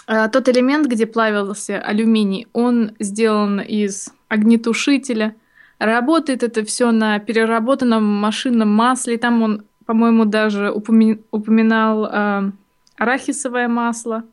А 0.08 0.28
Тот 0.28 0.50
элемент, 0.50 0.88
где 0.88 1.06
плавился 1.06 1.80
алюминий, 1.80 2.48
он 2.52 2.92
сделан 3.00 3.62
из 3.62 4.10
огнетушителя. 4.28 5.36
Работает 5.80 6.44
это 6.44 6.66
все 6.66 6.92
на 6.92 7.20
переработанном 7.20 8.04
машинном 8.04 8.70
масле. 8.70 9.18
Там 9.18 9.44
он, 9.44 9.66
по-моему, 9.86 10.26
даже 10.26 10.72
упоми- 10.72 11.24
упоминал 11.32 12.06
а, 12.06 12.52
арахисовое 12.98 13.68
масло. 13.68 14.24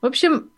В 0.00 0.06
общем, 0.06 0.50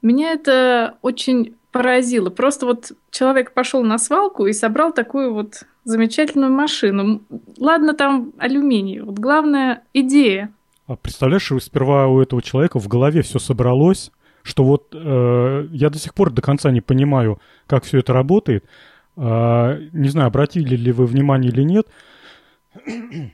меня 0.00 0.32
это 0.32 0.96
очень 1.02 1.56
поразило. 1.70 2.30
Просто 2.30 2.64
вот 2.66 2.92
человек 3.10 3.52
пошел 3.52 3.82
на 3.82 3.98
свалку 3.98 4.46
и 4.46 4.52
собрал 4.52 4.92
такую 4.92 5.34
вот 5.34 5.64
замечательную 5.86 6.52
машину. 6.52 7.22
Ладно, 7.58 7.94
там 7.94 8.32
алюминий. 8.38 9.00
Вот 9.00 9.18
главная 9.18 9.82
идея. 9.94 10.52
А 10.86 10.96
представляешь, 10.96 11.50
сперва 11.60 12.08
у 12.08 12.20
этого 12.20 12.42
человека 12.42 12.78
в 12.78 12.88
голове 12.88 13.22
все 13.22 13.38
собралось, 13.38 14.10
что 14.42 14.64
вот 14.64 14.88
э, 14.92 15.68
я 15.70 15.90
до 15.90 15.98
сих 15.98 16.12
пор 16.12 16.30
до 16.32 16.42
конца 16.42 16.70
не 16.70 16.80
понимаю, 16.80 17.40
как 17.66 17.84
все 17.84 17.98
это 17.98 18.12
работает. 18.12 18.64
А, 19.16 19.78
не 19.92 20.08
знаю, 20.08 20.26
обратили 20.26 20.76
ли 20.76 20.92
вы 20.92 21.06
внимание 21.06 21.50
или 21.50 21.62
нет. 21.62 21.86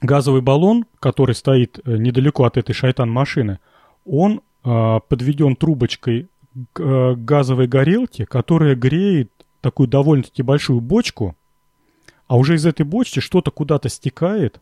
Газовый 0.00 0.40
баллон, 0.40 0.86
который 0.98 1.34
стоит 1.34 1.78
э, 1.84 1.96
недалеко 1.96 2.44
от 2.44 2.56
этой 2.56 2.72
шайтан-машины, 2.72 3.60
он 4.04 4.40
а, 4.64 5.00
подведен 5.00 5.56
трубочкой 5.56 6.28
к 6.72 6.80
э, 6.80 7.14
газовой 7.16 7.66
горелке, 7.66 8.24
которая 8.24 8.74
греет 8.76 9.30
такую 9.60 9.88
довольно-таки 9.88 10.42
большую 10.42 10.80
бочку, 10.80 11.36
а 12.32 12.36
уже 12.36 12.54
из 12.54 12.64
этой 12.64 12.86
бочки 12.86 13.20
что-то 13.20 13.50
куда-то 13.50 13.90
стекает, 13.90 14.58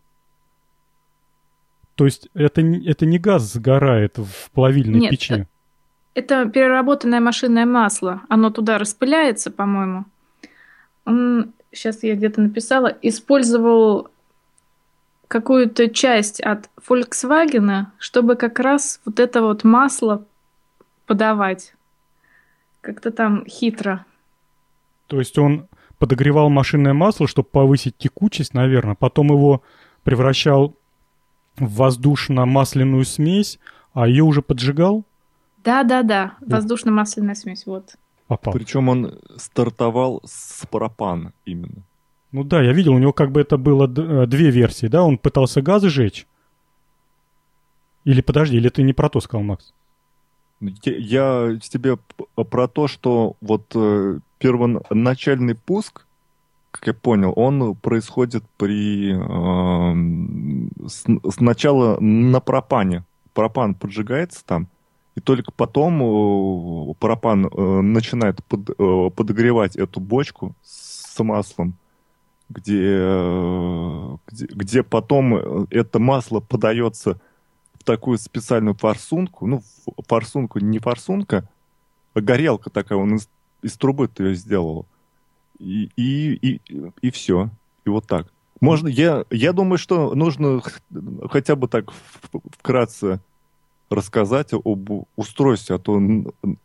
то 1.95 2.05
есть 2.05 2.29
это, 2.35 2.63
не- 2.63 2.85
это 2.85 3.07
не 3.07 3.21
газ 3.21 3.45
сгорает 3.45 4.19
в 4.19 4.51
плавильной 4.51 4.99
Нет, 4.99 5.11
печи. 5.13 5.47
Это 6.15 6.47
переработанное 6.47 7.21
машинное 7.21 7.67
масло. 7.67 8.23
Оно 8.29 8.51
туда 8.51 8.77
распыляется, 8.77 9.53
по-моему. 9.53 10.05
Он, 11.05 11.53
сейчас 11.71 12.03
я 12.03 12.17
где-то 12.17 12.41
написала, 12.41 12.89
использовал 13.03 14.09
какую-то 15.29 15.91
часть 15.91 16.41
от 16.41 16.69
Volkswagen, 16.89 17.85
чтобы 17.99 18.35
как 18.35 18.59
раз 18.59 19.01
вот 19.05 19.21
это 19.21 19.43
вот 19.43 19.63
масло 19.63 20.27
подавать. 21.07 21.75
Как-то 22.81 23.13
там 23.13 23.47
хитро. 23.47 24.05
То 25.07 25.21
есть 25.21 25.39
он 25.39 25.69
подогревал 26.01 26.49
машинное 26.49 26.95
масло, 26.95 27.29
чтобы 27.29 27.49
повысить 27.49 27.97
текучесть, 27.97 28.55
наверное, 28.55 28.97
потом 28.97 29.29
его 29.29 29.63
превращал 30.03 30.75
в 31.57 31.75
воздушно-масляную 31.77 33.05
смесь, 33.05 33.61
а 33.93 34.09
ее 34.09 34.25
уже 34.25 34.41
поджигал, 34.43 35.05
Да-да-да, 35.63 36.33
воздушно-масляная 36.41 37.35
смесь, 37.35 37.67
вот. 37.67 37.97
попал. 38.27 38.55
Причем 38.55 38.89
он 38.89 39.21
стартовал 39.37 40.23
с 40.25 40.67
пропана 40.67 41.33
именно. 41.45 41.83
Ну 42.33 42.45
да, 42.45 42.63
я 42.63 42.73
видел, 42.73 42.95
у 42.95 42.99
него 42.99 43.13
как 43.13 43.31
бы 43.31 43.41
это 43.41 43.59
было 43.59 43.85
э, 43.85 44.27
две 44.27 44.51
версии, 44.51 44.87
да? 44.87 45.03
Он 45.03 45.19
пытался 45.19 45.61
газы 45.61 45.91
жечь. 45.91 46.27
Или 48.05 48.23
подожди, 48.23 48.57
или 48.57 48.71
ты 48.71 48.83
не 48.83 48.95
про 48.95 49.11
то 49.11 49.21
сказал, 49.21 49.43
Макс? 49.43 49.75
Я, 50.61 51.59
тебе 51.61 51.99
про 52.35 52.69
то, 52.69 52.87
что 52.87 53.37
вот 53.41 53.73
э, 53.75 54.21
первоначальный 54.41 55.55
пуск, 55.55 56.07
как 56.73 56.87
я 56.87 56.95
понял, 56.95 57.33
он 57.37 57.75
происходит 57.77 58.43
при 58.57 59.13
эм, 59.13 60.71
с- 60.89 61.05
сначала 61.35 62.01
на 62.01 62.41
пропане. 62.41 63.05
Пропан 63.35 63.75
поджигается 63.75 64.45
там, 64.45 64.67
и 65.15 65.21
только 65.21 65.53
потом 65.53 66.03
э, 66.91 66.95
пропан 66.99 67.47
э, 67.47 67.81
начинает 67.81 68.43
под- 68.45 68.71
э, 68.71 69.11
подогревать 69.15 69.77
эту 69.77 70.01
бочку 70.01 70.55
с 70.63 71.19
маслом, 71.23 71.75
где, 72.49 72.81
э, 72.99 74.17
где, 74.29 74.47
где 74.47 74.83
потом 74.83 75.35
э, 75.37 75.67
это 75.71 75.99
масло 75.99 76.41
подается 76.41 77.21
в 77.75 77.85
такую 77.85 78.19
специальную 78.19 78.75
форсунку, 78.75 79.47
ну, 79.47 79.63
форсунку 80.09 80.61
не 80.61 80.79
форсунка, 80.79 81.49
а 82.15 82.21
горелка 82.21 82.71
такая, 82.71 82.99
он 82.99 83.17
из, 83.17 83.29
из 83.63 83.77
трубы 83.77 84.11
ее 84.19 84.35
сделал. 84.35 84.87
И, 85.59 85.91
и, 85.97 86.33
и, 86.35 86.61
и 87.03 87.11
все. 87.11 87.51
И 87.85 87.91
вот 87.91 88.07
так. 88.07 88.27
Можно, 88.61 88.89
я, 88.89 89.25
я 89.31 89.53
думаю, 89.53 89.79
что 89.79 90.15
нужно 90.15 90.61
хотя 91.31 91.57
бы 91.57 91.69
так 91.69 91.93
вкратце 92.59 93.21
рассказать 93.91 94.53
об 94.53 94.89
устройстве, 95.17 95.77
а 95.77 95.79
то 95.79 96.01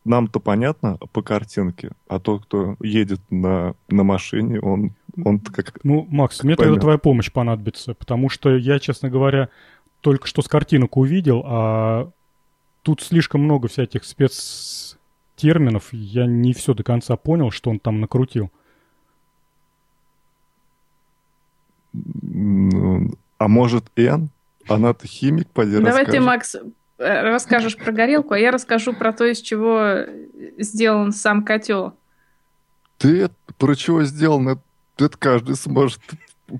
нам-то 0.04 0.40
понятно 0.40 0.98
по 1.12 1.24
картинке, 1.24 1.92
а 2.08 2.20
тот, 2.20 2.46
кто 2.46 2.76
едет 2.80 3.20
на, 3.32 3.74
на 3.90 4.04
машине, 4.04 4.60
он, 4.60 4.92
он 5.24 5.40
как... 5.40 5.84
Ну, 5.84 6.06
Макс, 6.10 6.44
мне 6.44 6.56
тогда 6.56 6.80
твоя 6.80 7.00
помощь 7.00 7.32
понадобится, 7.32 7.96
потому 7.96 8.30
что 8.30 8.56
я, 8.56 8.80
честно 8.80 9.10
говоря, 9.10 9.50
только 10.02 10.28
что 10.28 10.44
с 10.44 10.48
картинок 10.48 10.98
увидел, 10.98 11.42
а 11.46 12.12
тут 12.84 13.02
слишком 13.02 13.42
много 13.42 13.68
всяких 13.70 14.06
спецтерминов, 15.36 15.90
я 15.92 16.26
не 16.26 16.54
все 16.54 16.74
до 16.74 16.84
конца 16.84 17.16
понял, 17.16 17.52
что 17.52 17.70
он 17.70 17.80
там 17.80 18.00
накрутил. 18.00 18.52
А 23.38 23.48
может, 23.48 23.86
Н? 23.96 24.30
Она-то 24.68 25.08
химик, 25.08 25.50
поди 25.52 25.78
Давай 25.78 26.06
ты, 26.06 26.18
расскажет. 26.20 26.26
Макс, 26.26 26.56
э, 26.98 27.22
расскажешь 27.22 27.78
про 27.78 27.92
горелку, 27.92 28.34
а 28.34 28.40
я 28.40 28.52
расскажу 28.52 28.94
про 28.94 29.14
то, 29.14 29.26
из 29.26 29.40
чего 29.42 30.00
сделан 30.58 31.12
сам 31.12 31.44
котел. 31.44 31.94
Ты 32.98 33.30
про 33.58 33.76
чего 33.76 34.04
сделано? 34.04 34.52
Это, 34.52 35.06
это 35.06 35.18
каждый 35.18 35.56
сможет. 35.56 36.02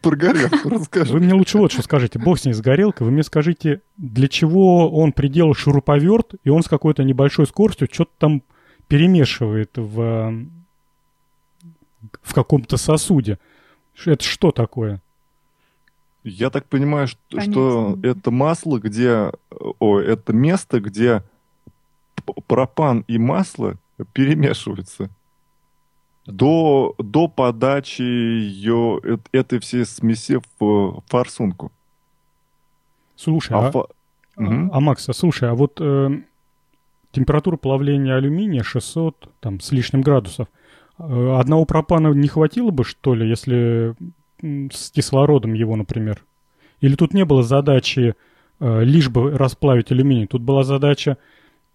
Про 0.02 0.16
горелку 0.16 0.70
Вы 0.70 0.76
расскажи. 0.78 1.18
мне 1.18 1.34
лучше 1.34 1.58
вот 1.58 1.72
что 1.72 1.82
скажите, 1.84 2.18
бог 2.18 2.40
с 2.40 2.46
ней 2.46 2.54
с 2.54 2.62
горелкой, 2.62 3.06
вы 3.06 3.14
мне 3.14 3.24
скажите, 3.24 3.82
для 3.98 4.28
чего 4.28 4.90
он 4.90 5.12
приделал 5.12 5.54
шуруповерт, 5.54 6.36
и 6.44 6.50
он 6.50 6.64
с 6.64 6.68
какой-то 6.68 7.04
небольшой 7.04 7.46
скоростью 7.46 7.88
что-то 7.92 8.12
там 8.18 8.44
перемешивает 8.88 9.72
в, 9.78 10.46
в 12.22 12.34
каком-то 12.34 12.78
сосуде. 12.78 13.40
Это 14.06 14.24
что 14.24 14.52
такое? 14.52 15.02
Я 16.24 16.50
так 16.50 16.66
понимаю, 16.66 17.08
что, 17.08 17.40
что 17.40 18.00
это 18.04 18.32
масло, 18.32 18.80
где... 18.80 19.32
О, 19.80 20.00
это 20.00 20.34
место, 20.34 20.80
где 20.80 21.24
пропан 22.48 23.06
и 23.08 23.18
масло 23.18 23.76
перемешиваются. 24.14 25.10
До, 26.26 26.96
до 26.98 27.28
подачи 27.28 28.02
ее, 28.02 29.00
э- 29.04 29.18
этой 29.32 29.60
всей 29.60 29.86
смеси 29.86 30.42
в 30.60 31.02
форсунку. 31.08 31.72
Слушай, 33.16 33.54
А 33.56 33.68
а, 33.68 33.72
фо- 33.72 33.90
Мгм. 34.36 34.72
а, 34.74 34.80
Макс, 34.80 35.08
а 35.08 35.14
слушай, 35.14 35.48
а 35.50 35.54
вот 35.54 35.78
э, 35.80 36.10
температура 37.16 37.58
плавления 37.58 38.16
алюминия 38.16 38.64
600 38.64 39.30
там, 39.40 39.60
с 39.60 39.72
лишним 39.72 40.02
градусов. 40.02 40.48
Э, 41.00 41.38
Одного 41.40 41.66
пропана 41.66 42.10
не 42.10 42.28
хватило 42.28 42.72
бы, 42.72 42.84
что 42.84 43.16
ли, 43.16 43.28
если 43.28 43.96
с 44.42 44.92
кислородом 44.92 45.54
его, 45.54 45.76
например? 45.76 46.24
Или 46.82 46.96
тут 46.96 47.14
не 47.14 47.26
было 47.26 47.42
задачи 47.42 48.16
э, 48.60 48.84
лишь 48.84 49.10
бы 49.10 49.32
расплавить 49.32 49.92
алюминий? 49.92 50.28
Тут 50.28 50.42
была 50.42 50.64
задача 50.64 51.18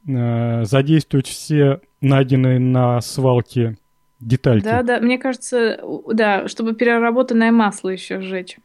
э, 0.06 0.64
задействовать 0.64 1.26
все 1.26 1.80
найденные 2.00 2.58
на 2.58 3.00
свалке 3.00 3.76
детальки. 4.20 4.64
Да, 4.64 4.82
да, 4.82 5.00
мне 5.00 5.18
кажется, 5.18 5.80
да, 6.12 6.46
чтобы 6.48 6.74
переработанное 6.74 7.50
масло 7.50 7.88
еще 7.88 8.20
сжечь. 8.20 8.58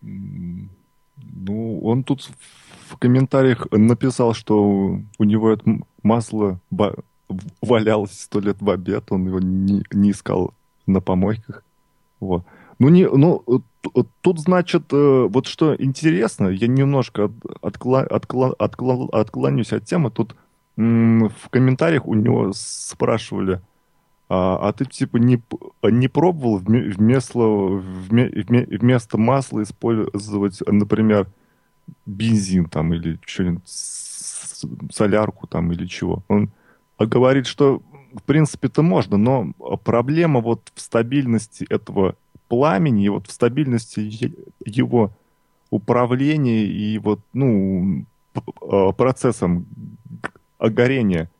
Ну, 0.00 1.80
он 1.80 2.04
тут 2.04 2.28
в 2.94 2.98
комментариях 2.98 3.66
написал, 3.72 4.34
что 4.34 5.00
у 5.18 5.24
него 5.24 5.50
это 5.50 5.80
масло 6.02 6.60
валялось 7.60 8.20
сто 8.20 8.38
лет 8.38 8.58
в 8.60 8.70
обед, 8.70 9.10
он 9.10 9.26
его 9.26 9.40
не, 9.40 9.82
не 9.92 10.12
искал 10.12 10.54
на 10.86 11.00
помойках. 11.00 11.64
Вот. 12.20 12.44
Ну, 12.78 12.88
не, 12.88 13.08
ну, 13.08 13.42
тут, 14.20 14.38
значит, 14.38 14.92
э, 14.92 15.26
вот 15.28 15.46
что 15.46 15.74
интересно, 15.76 16.48
я 16.48 16.68
немножко 16.68 17.32
откла, 17.60 18.02
откла, 18.02 18.54
откла, 18.58 19.08
отклонюсь 19.12 19.72
от 19.72 19.84
темы. 19.84 20.10
Тут 20.10 20.36
в 20.76 21.48
комментариях 21.50 22.06
у 22.06 22.14
него 22.14 22.52
спрашивали, 22.52 23.60
а, 24.28 24.68
а 24.68 24.72
ты 24.72 24.84
типа 24.84 25.16
не, 25.16 25.40
не 25.82 26.08
пробовал 26.08 26.58
вместо, 26.58 27.38
вместо 27.38 29.18
масла 29.18 29.62
использовать, 29.62 30.60
например, 30.66 31.28
бензин 32.06 32.66
там 32.66 32.94
или 32.94 33.18
что-нибудь, 33.24 33.62
солярку 34.92 35.46
там 35.46 35.72
или 35.72 35.86
чего? 35.86 36.22
Он 36.28 36.50
говорит, 36.98 37.46
что 37.46 37.82
в 38.14 38.22
принципе 38.22 38.68
это 38.68 38.82
можно, 38.82 39.16
но 39.16 39.52
проблема 39.84 40.40
вот 40.40 40.70
в 40.74 40.80
стабильности 40.80 41.66
этого 41.68 42.16
пламени, 42.48 43.06
и 43.06 43.08
вот 43.08 43.26
в 43.26 43.32
стабильности 43.32 44.34
его 44.64 45.10
управления 45.70 46.64
и 46.66 46.98
вот, 46.98 47.20
ну, 47.32 48.04
а, 48.60 48.92
процессом 48.92 49.66
горения. 50.58 51.30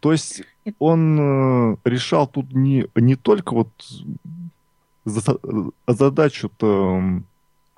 То 0.00 0.12
есть 0.12 0.42
он 0.78 1.18
э, 1.18 1.76
решал 1.84 2.26
тут 2.26 2.52
не, 2.52 2.86
не 2.94 3.16
только 3.16 3.54
вот 3.54 3.68
задачу-то, 5.86 7.22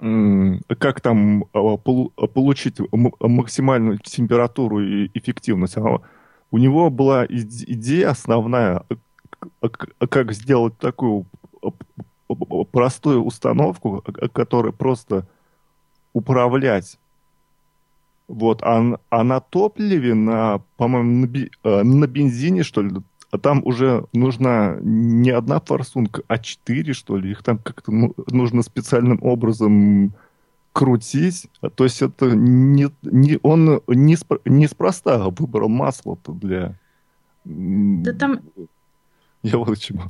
как 0.01 1.01
там 1.01 1.44
а, 1.52 1.77
получить 1.77 2.78
максимальную 3.20 3.98
температуру 3.98 4.81
и 4.81 5.10
эффективность, 5.14 5.77
а 5.77 6.01
у 6.51 6.59
него 6.59 6.90
была 6.90 7.27
идея 7.27 8.10
основная, 8.10 8.82
как 9.60 10.32
сделать 10.32 10.78
такую 10.78 11.27
простую 12.72 13.24
установку, 13.24 14.02
которая 14.32 14.72
просто 14.72 15.27
управлять. 16.12 16.98
Вот, 18.27 18.62
а, 18.62 18.98
а 19.10 19.24
на 19.24 19.40
топливе, 19.40 20.14
на, 20.14 20.62
по-моему, 20.77 21.27
на, 21.27 21.48
э, 21.64 21.82
на 21.82 22.06
бензине, 22.06 22.62
что 22.62 22.81
ли, 22.81 22.93
а 23.31 23.39
там 23.39 23.62
уже 23.65 24.05
нужна 24.12 24.77
не 24.82 25.31
одна 25.31 25.61
форсунка, 25.61 26.23
а 26.27 26.39
четыре, 26.39 26.93
что 26.93 27.16
ли. 27.16 27.31
Их 27.31 27.43
там 27.43 27.59
как-то 27.59 27.93
ну, 27.93 28.15
нужно 28.31 28.62
специальным 28.62 29.19
образом 29.23 30.12
крутить. 30.73 31.48
То 31.74 31.85
есть 31.85 32.02
это 32.02 32.27
не, 32.27 32.89
не, 33.02 33.39
он 33.43 33.82
не 33.86 34.16
неспроста 34.44 35.28
выбрал 35.28 35.69
масло-то 35.69 36.32
для... 36.32 36.74
Да 37.44 38.12
там... 38.12 38.40
Я 39.43 39.59
вот 39.59 39.78
чему. 39.78 40.02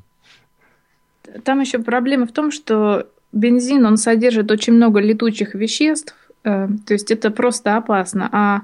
Там 1.44 1.60
еще 1.60 1.78
проблема 1.78 2.26
в 2.26 2.32
том, 2.32 2.50
что 2.50 3.06
бензин, 3.32 3.86
он 3.86 3.96
содержит 3.96 4.50
очень 4.50 4.72
много 4.72 5.00
летучих 5.00 5.54
веществ, 5.54 6.16
э, 6.42 6.68
то 6.86 6.92
есть 6.92 7.12
это 7.12 7.30
просто 7.30 7.76
опасно. 7.76 8.28
А 8.32 8.62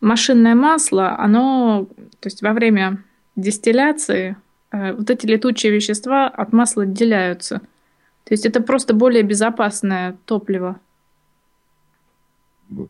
машинное 0.00 0.54
масло, 0.54 1.18
оно, 1.18 1.88
то 2.20 2.26
есть 2.26 2.42
во 2.42 2.52
время 2.52 3.02
дистилляции 3.36 4.36
э, 4.72 4.92
вот 4.92 5.10
эти 5.10 5.26
летучие 5.26 5.72
вещества 5.72 6.26
от 6.28 6.52
масла 6.52 6.82
отделяются. 6.82 7.60
То 8.24 8.34
есть 8.34 8.44
это 8.44 8.60
просто 8.60 8.94
более 8.94 9.22
безопасное 9.22 10.16
топливо. 10.24 10.76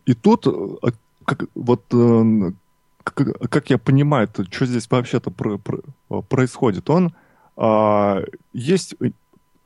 И 0.07 0.15
тут, 0.15 0.47
э, 0.47 0.91
как, 1.25 1.45
вот, 1.55 1.83
как, 3.03 3.51
как 3.51 3.71
я 3.71 3.79
понимаю, 3.79 4.29
что 4.51 4.67
здесь 4.67 4.89
вообще-то 4.91 5.31
про, 5.31 5.59
про, 5.59 6.23
происходит? 6.23 6.89
Он 6.89 7.13
а, 7.57 8.23
есть 8.53 8.95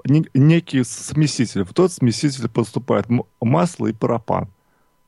некий 0.04 0.84
смеситель. 0.84 1.64
В 1.64 1.74
тот 1.74 1.92
смеситель 1.92 2.48
поступает 2.48 3.06
масло 3.40 3.88
и 3.88 3.92
пропан. 3.92 4.48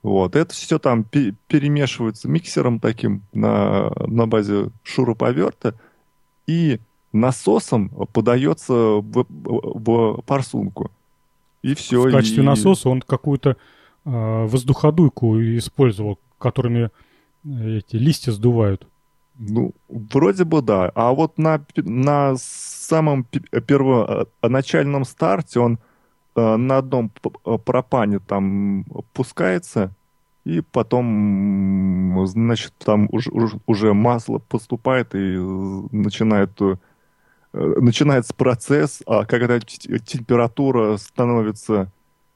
Вот. 0.03 0.35
Это 0.35 0.53
все 0.55 0.79
там 0.79 1.05
перемешивается 1.05 2.29
миксером 2.29 2.81
таким 2.81 3.23
на, 3.33 3.91
на 4.07 4.27
базе 4.27 4.71
шуруповерта 4.83 5.75
и 6.47 6.81
насосом 7.13 7.89
подается 8.13 8.73
в, 8.73 9.27
в 9.29 10.23
парсунку. 10.23 10.91
И 11.63 11.75
все. 11.75 12.03
В 12.03 12.11
качестве 12.11 12.43
и... 12.43 12.47
насоса 12.47 12.89
он 12.89 13.01
какую-то 13.01 13.51
э, 14.05 14.47
воздуходуйку 14.47 15.41
использовал, 15.41 16.19
которыми 16.39 16.91
эти 17.45 17.97
листья 17.97 18.33
сдувают. 18.33 18.87
Ну, 19.39 19.73
вроде 19.89 20.45
бы 20.45 20.63
да. 20.63 20.91
А 20.95 21.13
вот 21.13 21.39
на, 21.39 21.65
на 21.77 22.35
самом 22.37 23.25
первоначальном 23.25 25.05
старте 25.05 25.61
он 25.61 25.75
э, 25.75 25.79
на 26.35 26.79
одном 26.79 27.11
пропане 27.65 28.19
там 28.19 28.85
пускается, 29.13 29.93
и 30.45 30.61
потом, 30.61 32.27
значит, 32.27 32.73
там 32.79 33.09
уже, 33.11 33.31
уже 33.67 33.95
масло 33.95 34.39
поступает 34.39 35.15
и 35.15 35.37
начинает, 35.93 36.51
э, 36.61 36.77
начинается 37.53 38.35
процесс, 38.35 39.03
а 39.07 39.25
когда 39.25 39.61
температура 39.61 40.97
становится 40.97 41.93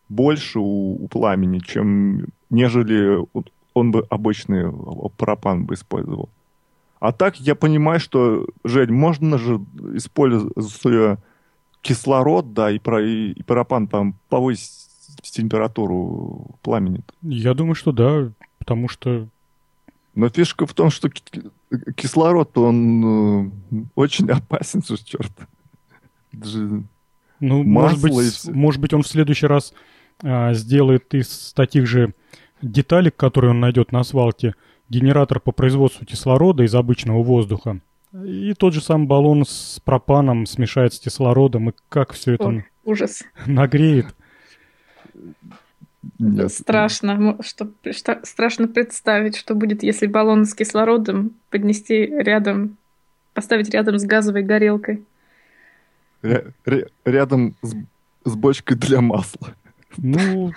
больше 0.08 0.60
у, 0.60 1.04
у 1.04 1.08
пламени, 1.08 1.58
чем 1.58 2.26
нежели 2.48 3.26
он 3.74 3.90
бы 3.90 4.06
обычный 4.08 4.72
пропан 5.16 5.64
бы 5.64 5.74
использовал. 5.74 6.30
А 7.00 7.12
так 7.12 7.36
я 7.40 7.54
понимаю, 7.54 8.00
что, 8.00 8.46
Жень, 8.64 8.92
можно 8.92 9.36
же, 9.36 9.60
используя 9.94 11.18
кислород, 11.86 12.52
да, 12.52 12.72
и, 12.72 12.78
про, 12.80 13.00
и, 13.00 13.30
и 13.30 13.42
пропан 13.44 13.86
там 13.86 14.16
повысить 14.28 14.88
температуру 15.22 16.58
пламени. 16.62 17.02
Я 17.22 17.54
думаю, 17.54 17.74
что 17.74 17.92
да, 17.92 18.32
потому 18.58 18.88
что... 18.88 19.28
Но 20.14 20.28
фишка 20.28 20.66
в 20.66 20.74
том, 20.74 20.90
что 20.90 21.10
кислород, 21.94 22.56
он 22.58 23.44
э, 23.44 23.50
очень 23.94 24.30
опасен, 24.30 24.82
что 24.82 24.96
черт. 24.96 25.32
ну, 26.32 27.62
может 27.62 28.00
быть, 28.00 28.44
может 28.48 28.80
быть, 28.80 28.94
он 28.94 29.02
в 29.02 29.08
следующий 29.08 29.46
раз 29.46 29.74
а, 30.22 30.54
сделает 30.54 31.14
из 31.14 31.52
таких 31.54 31.86
же 31.86 32.14
деталек, 32.62 33.14
которые 33.14 33.50
он 33.50 33.60
найдет 33.60 33.92
на 33.92 34.02
свалке, 34.04 34.54
генератор 34.88 35.38
по 35.38 35.52
производству 35.52 36.06
кислорода 36.06 36.64
из 36.64 36.74
обычного 36.74 37.22
воздуха. 37.22 37.80
И 38.24 38.54
тот 38.54 38.72
же 38.72 38.80
самый 38.80 39.06
баллон 39.06 39.44
с 39.44 39.80
пропаном 39.84 40.46
смешается 40.46 40.98
с 40.98 41.00
кислородом, 41.02 41.70
и 41.70 41.72
как 41.88 42.12
все 42.12 42.34
это 42.34 42.48
О, 42.48 42.62
ужас. 42.84 43.24
нагреет. 43.46 44.06
Нет. 46.18 46.52
Страшно, 46.52 47.36
что, 47.42 47.70
что, 47.90 48.20
страшно 48.22 48.68
представить, 48.68 49.36
что 49.36 49.54
будет, 49.54 49.82
если 49.82 50.06
баллон 50.06 50.44
с 50.44 50.54
кислородом 50.54 51.32
поднести 51.50 52.06
рядом, 52.06 52.76
поставить 53.34 53.70
рядом 53.70 53.98
с 53.98 54.04
газовой 54.04 54.42
горелкой. 54.42 55.02
Ря- 56.22 56.52
ря- 56.64 56.88
рядом 57.04 57.56
с, 57.62 57.74
с 58.24 58.34
бочкой 58.36 58.76
для 58.76 59.00
масла. 59.00 59.54
Ну, 59.98 60.52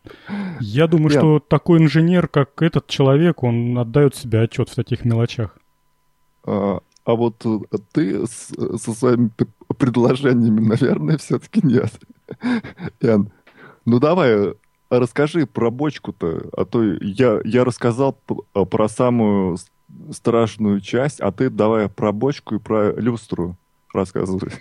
я 0.60 0.86
думаю, 0.86 1.10
что 1.10 1.40
такой 1.40 1.78
инженер, 1.78 2.28
как 2.28 2.60
этот 2.62 2.86
человек, 2.86 3.42
он 3.42 3.78
отдает 3.78 4.14
себе 4.14 4.40
отчет 4.40 4.68
в 4.68 4.74
таких 4.74 5.04
мелочах. 5.04 5.56
А, 6.44 6.80
а 7.04 7.14
вот 7.14 7.44
э, 7.44 7.58
ты 7.92 8.26
с, 8.26 8.52
со 8.78 8.92
своими 8.92 9.30
предложениями, 9.78 10.60
наверное, 10.60 11.18
все-таки 11.18 11.60
нет. 11.66 11.92
Ян, 13.00 13.30
ну 13.84 13.98
давай, 13.98 14.54
расскажи 14.90 15.46
про 15.46 15.70
бочку-то, 15.70 16.48
а 16.56 16.64
то 16.64 16.82
я, 16.82 17.40
я 17.44 17.64
рассказал 17.64 18.18
а, 18.54 18.64
про 18.64 18.88
самую 18.88 19.58
страшную 20.10 20.80
часть, 20.80 21.20
а 21.20 21.32
ты 21.32 21.50
давай 21.50 21.88
про 21.88 22.12
бочку 22.12 22.56
и 22.56 22.58
про 22.58 22.92
люстру 22.92 23.56
рассказывай. 23.92 24.52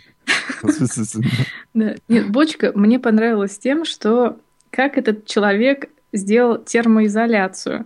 Нет, 1.74 2.02
бочка 2.30 2.72
мне 2.76 3.00
понравилась 3.00 3.58
тем, 3.58 3.86
что 3.86 4.38
как 4.70 4.98
этот 4.98 5.26
человек 5.26 5.90
сделал 6.14 6.58
термоизоляцию. 6.58 7.86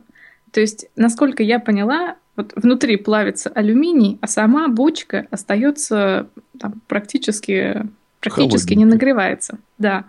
То 0.51 0.61
есть, 0.61 0.87
насколько 0.95 1.43
я 1.43 1.59
поняла, 1.59 2.15
вот 2.35 2.53
внутри 2.55 2.97
плавится 2.97 3.49
алюминий, 3.49 4.17
а 4.21 4.27
сама 4.27 4.67
бочка 4.67 5.27
остается 5.31 6.27
там, 6.59 6.81
практически, 6.87 7.87
практически 8.19 8.73
не 8.73 8.85
нагревается. 8.85 9.57
Да. 9.77 10.05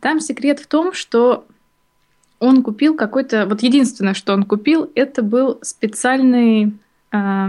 Там 0.00 0.20
секрет 0.20 0.58
в 0.58 0.66
том, 0.66 0.92
что 0.92 1.46
он 2.40 2.62
купил 2.62 2.96
какой-то... 2.96 3.46
Вот 3.46 3.62
единственное, 3.62 4.14
что 4.14 4.32
он 4.32 4.44
купил, 4.44 4.90
это 4.94 5.22
был 5.22 5.58
специальный... 5.62 6.72
Э, 7.12 7.48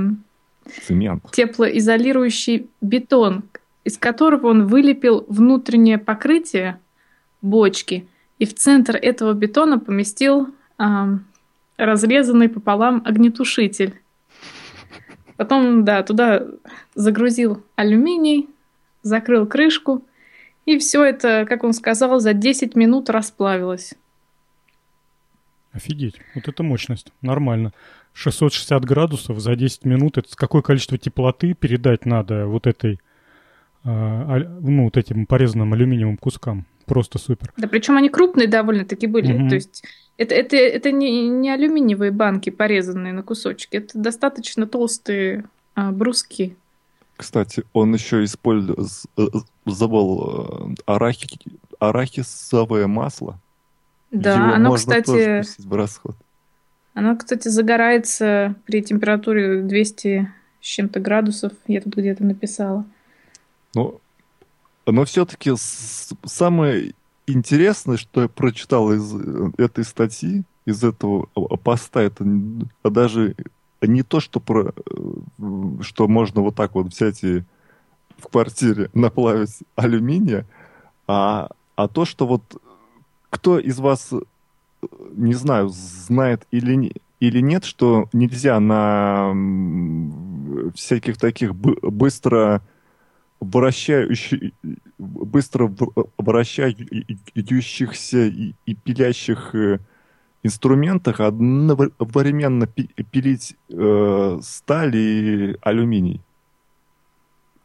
Цемент. 0.86 1.24
Теплоизолирующий 1.32 2.70
бетон, 2.80 3.44
из 3.84 3.98
которого 3.98 4.48
он 4.48 4.68
вылепил 4.68 5.26
внутреннее 5.28 5.98
покрытие 5.98 6.80
бочки 7.42 8.08
и 8.40 8.46
в 8.46 8.54
центр 8.56 8.96
этого 8.96 9.34
бетона 9.34 9.80
поместил 9.80 10.50
э, 10.78 10.84
разрезанный 11.78 12.50
пополам 12.50 13.02
огнетушитель. 13.06 13.94
Потом, 15.38 15.84
да, 15.84 16.04
туда 16.04 16.46
загрузил 16.96 17.64
алюминий, 17.76 18.50
закрыл 19.02 19.46
крышку, 19.46 20.04
и 20.66 20.78
все 20.78 21.04
это, 21.04 21.46
как 21.48 21.64
он 21.64 21.74
сказал, 21.74 22.20
за 22.20 22.34
10 22.34 22.76
минут 22.76 23.10
расплавилось. 23.10 23.96
Офигеть, 25.72 26.20
вот 26.36 26.48
это 26.48 26.64
мощность, 26.64 27.12
нормально. 27.22 27.74
660 28.14 28.86
градусов 28.86 29.40
за 29.40 29.56
10 29.56 29.86
минут, 29.86 30.18
это 30.18 30.30
какое 30.36 30.62
количество 30.62 30.98
теплоты 30.98 31.56
передать 31.56 32.06
надо 32.06 32.46
вот 32.46 32.68
этой, 32.68 33.00
а, 33.84 34.38
ну, 34.38 34.86
вот 34.86 34.98
этим 34.98 35.26
порезанным 35.26 35.74
алюминиевым 35.74 36.18
кускам. 36.18 36.66
Просто 36.86 37.18
супер. 37.20 37.54
Да, 37.58 37.68
причем 37.68 37.98
они 37.98 38.10
крупные 38.10 38.48
довольно-таки 38.48 39.08
были. 39.08 39.34
Угу. 39.34 39.50
То 39.50 39.56
есть 39.56 39.84
это, 40.18 40.36
это, 40.36 40.56
это 40.56 40.92
не, 40.92 41.28
не 41.28 41.50
алюминиевые 41.50 42.12
банки, 42.12 42.50
порезанные 42.50 43.14
на 43.14 43.24
кусочки. 43.24 43.78
Это 43.78 43.98
достаточно 43.98 44.68
толстые 44.68 45.46
а, 45.76 45.92
бруски. 45.92 46.56
Кстати, 47.16 47.64
он 47.74 47.94
еще 47.94 48.24
использовал 48.24 48.98
э, 49.18 50.76
арахи, 50.86 51.28
арахисовое 51.80 52.88
масло. 52.88 53.40
Да, 54.12 54.36
Его 54.36 54.56
оно, 54.56 54.70
можно 54.70 55.02
кстати, 55.02 55.06
тоже 55.06 55.44
в 55.60 55.74
расход. 55.74 56.16
Оно, 56.94 57.16
кстати, 57.16 57.48
загорается 57.48 58.56
при 58.66 58.82
температуре 58.82 59.62
200 59.62 60.32
с 60.62 60.66
чем-то 60.66 61.00
градусов. 61.00 61.54
Я 61.68 61.82
тут 61.82 61.96
где-то 61.96 62.24
написала. 62.24 62.86
Ну, 63.74 64.00
но 64.86 65.06
все-таки 65.06 65.52
самое 66.26 66.94
интересное, 67.28 67.98
что 67.98 68.24
я 68.24 68.28
прочитал 68.28 68.92
из 68.92 69.14
э, 69.16 69.52
этой 69.58 69.84
статьи, 69.84 70.44
из 70.66 70.84
этого 70.84 71.26
поста, 71.64 72.02
это 72.02 72.26
даже 72.84 73.36
не 73.82 74.04
то, 74.04 74.20
что, 74.20 74.40
про, 74.40 74.70
э, 74.70 74.74
что 75.82 76.08
можно 76.08 76.42
вот 76.42 76.56
так 76.56 76.76
вот 76.76 76.88
взять 76.88 77.24
и 77.24 77.44
в 78.18 78.28
квартире 78.30 78.90
наплавить 78.94 79.60
алюминия, 79.76 80.46
а, 81.08 81.50
а 81.76 81.88
то, 81.88 82.06
что 82.06 82.28
вот 82.28 82.44
кто 83.30 83.58
из 83.58 83.80
вас, 83.80 84.12
не 85.12 85.34
знаю, 85.34 85.70
знает 85.70 86.46
или, 86.52 86.76
не, 86.76 86.94
или 87.20 87.40
нет, 87.40 87.66
что 87.66 88.10
нельзя 88.14 88.60
на 88.60 89.34
всяких 90.76 91.18
таких 91.18 91.56
быстро 91.56 92.62
вращающих, 93.44 94.52
быстро 94.98 95.74
вращающихся 96.18 98.26
и, 98.26 98.54
и 98.66 98.76
пилящих 98.76 99.56
э, 99.56 99.80
инструментах 100.44 101.20
одновременно 101.20 102.68
пилить 102.68 103.56
э, 103.70 104.40
сталь 104.42 104.96
и 104.96 105.58
алюминий. 105.62 106.22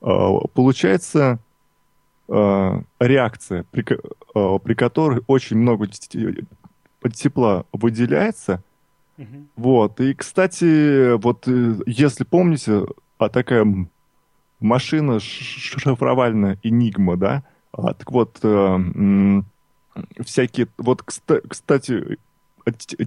получается 0.00 1.38
реакция, 2.28 3.64
при, 3.70 3.84
при 4.58 4.74
которой 4.74 5.22
очень 5.26 5.58
много 5.58 5.88
тепла 7.12 7.64
выделяется. 7.72 8.62
Угу. 9.18 9.26
Вот. 9.56 10.00
И, 10.00 10.14
кстати, 10.14 11.14
вот 11.16 11.46
э, 11.46 11.74
если 11.86 12.24
помните, 12.24 12.86
а 13.18 13.28
такая 13.28 13.66
машина 14.60 15.20
шифровальная 15.20 16.58
Enigma, 16.64 17.16
да? 17.16 17.42
А, 17.72 17.94
так 17.94 18.10
вот, 18.10 18.38
э, 18.42 19.42
всякие... 20.24 20.68
Вот, 20.78 21.02
кстати, 21.02 22.18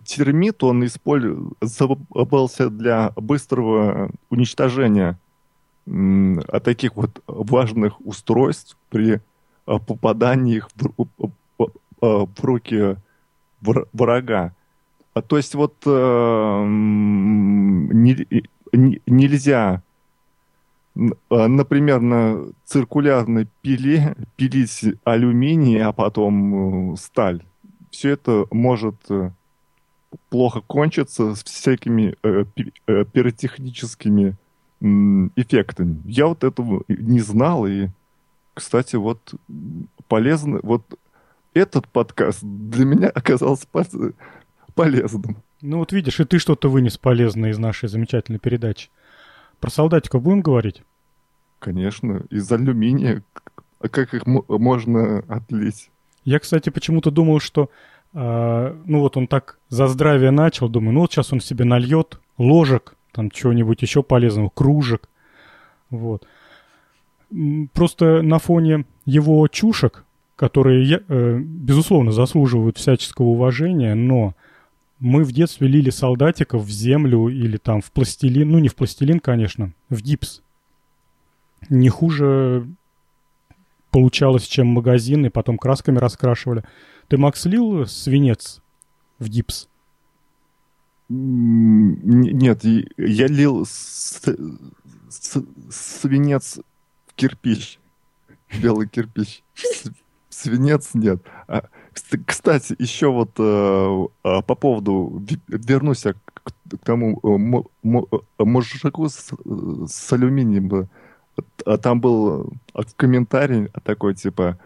термит, 0.04 0.64
он 0.64 0.86
использовался 0.86 2.70
для 2.70 3.12
быстрого 3.16 4.12
уничтожения 4.30 5.18
а 5.88 6.60
таких 6.62 6.96
вот 6.96 7.22
важных 7.28 8.02
устройств 8.02 8.76
при 8.90 9.22
а, 9.68 9.78
попадании 9.78 10.58
их 10.58 10.70
в, 10.76 11.08
в 12.00 12.44
руки 12.44 12.98
врага. 13.62 14.54
А, 15.14 15.22
то 15.22 15.38
есть 15.38 15.54
вот 15.56 15.76
э, 15.86 16.64
не, 16.66 18.28
не, 18.74 19.02
нельзя 19.06 19.82
а, 19.82 19.82
например, 20.96 22.00
на 22.00 22.46
циркулярной 22.66 23.48
пиле 23.62 24.16
пилить 24.36 24.86
алюминий, 25.04 25.82
а 25.82 25.92
потом 25.92 26.94
э, 26.94 26.98
сталь. 26.98 27.44
Все 27.92 28.12
это 28.12 28.46
может 28.52 28.96
э, 29.10 29.32
плохо 30.30 30.62
кончиться 30.62 31.36
с 31.36 31.44
всякими 31.44 32.16
э, 32.24 32.46
пиротехническими 32.86 34.36
эффектами. 35.36 36.02
Я 36.06 36.28
вот 36.28 36.44
этого 36.44 36.84
не 36.88 37.20
знал, 37.22 37.66
и, 37.66 37.88
кстати, 38.54 38.98
вот 38.98 39.34
полезно, 40.08 40.60
вот 40.64 40.84
этот 41.54 41.88
подкаст 41.88 42.40
для 42.44 42.86
меня 42.86 43.10
оказался 43.10 43.68
полезным. 44.76 45.38
Ну 45.62 45.80
вот 45.80 45.94
видишь, 45.94 46.20
и 46.20 46.26
ты 46.26 46.38
что-то 46.38 46.70
вынес 46.70 46.98
полезное 46.98 47.52
из 47.52 47.58
нашей 47.58 47.90
замечательной 47.90 48.40
передачи. 48.40 48.90
Про 49.60 49.70
солдатиков 49.70 50.22
будем 50.22 50.42
говорить? 50.42 50.84
Конечно, 51.60 52.24
из 52.30 52.52
алюминия. 52.52 53.24
А 53.80 53.90
как 53.90 54.14
их 54.14 54.26
можно 54.26 55.20
отлить? 55.28 55.90
Я, 56.24 56.40
кстати, 56.40 56.70
почему-то 56.70 57.12
думал, 57.12 57.40
что 57.40 57.70
э, 58.14 58.76
ну 58.86 59.00
вот 59.00 59.18
он 59.18 59.28
так 59.28 59.60
за 59.70 59.88
здравие 59.88 60.32
начал, 60.32 60.70
думаю, 60.70 60.94
ну 60.94 61.02
вот 61.02 61.12
сейчас 61.12 61.32
он 61.34 61.40
себе 61.40 61.66
нальет 61.66 62.20
ложек, 62.38 62.96
там 63.12 63.30
чего-нибудь 63.30 63.82
еще 63.82 64.04
полезного, 64.04 64.50
кружек. 64.50 65.08
Вот. 65.90 66.28
Просто 67.74 68.22
на 68.22 68.40
фоне 68.40 68.86
его 69.06 69.48
чушек, 69.48 70.04
которые, 70.36 71.04
э, 71.08 71.38
безусловно, 71.40 72.12
заслуживают 72.12 72.78
всяческого 72.78 73.28
уважения, 73.28 73.96
но 73.96 74.34
мы 75.00 75.24
в 75.24 75.32
детстве 75.32 75.68
лили 75.68 75.90
солдатиков 75.90 76.64
в 76.64 76.70
землю 76.70 77.28
или 77.28 77.58
там 77.58 77.82
в 77.82 77.92
пластилин, 77.92 78.50
ну 78.50 78.60
не 78.60 78.70
в 78.70 78.76
пластилин, 78.76 79.20
конечно, 79.20 79.74
в 79.90 80.02
гипс. 80.02 80.42
Не 81.70 81.90
хуже 81.90 82.68
получалось, 83.92 84.44
чем 84.44 84.68
магазины, 84.68 85.30
потом 85.30 85.58
красками 85.58 85.98
раскрашивали. 85.98 86.64
Ты, 87.08 87.18
Макс, 87.18 87.46
лил 87.46 87.86
свинец 87.86 88.62
в 89.20 89.30
гипс? 89.30 89.70
Нет, 91.08 92.64
я 92.64 93.28
лил 93.28 93.66
свинец 95.70 96.60
в 97.08 97.14
кирпич. 97.16 97.80
Белый 98.62 98.88
кирпич. 98.88 99.44
Свинец 100.30 100.94
нет. 100.94 101.24
А, 101.48 101.70
кстати, 102.26 102.76
еще 102.78 103.12
вот 103.12 103.32
э, 103.38 104.08
а, 104.24 104.42
по 104.42 104.56
поводу, 104.56 105.24
вернусь 105.48 106.04
к, 106.04 106.16
к 106.34 106.78
тому 106.84 107.20
э, 107.24 108.44
мужику 108.44 109.10
с, 109.10 109.32
с 109.88 110.14
алюминием. 110.14 110.90
А 111.66 111.78
там 111.78 112.00
был 112.00 112.54
комментарий 112.96 113.68
такой, 113.84 114.16
типа, 114.16 114.58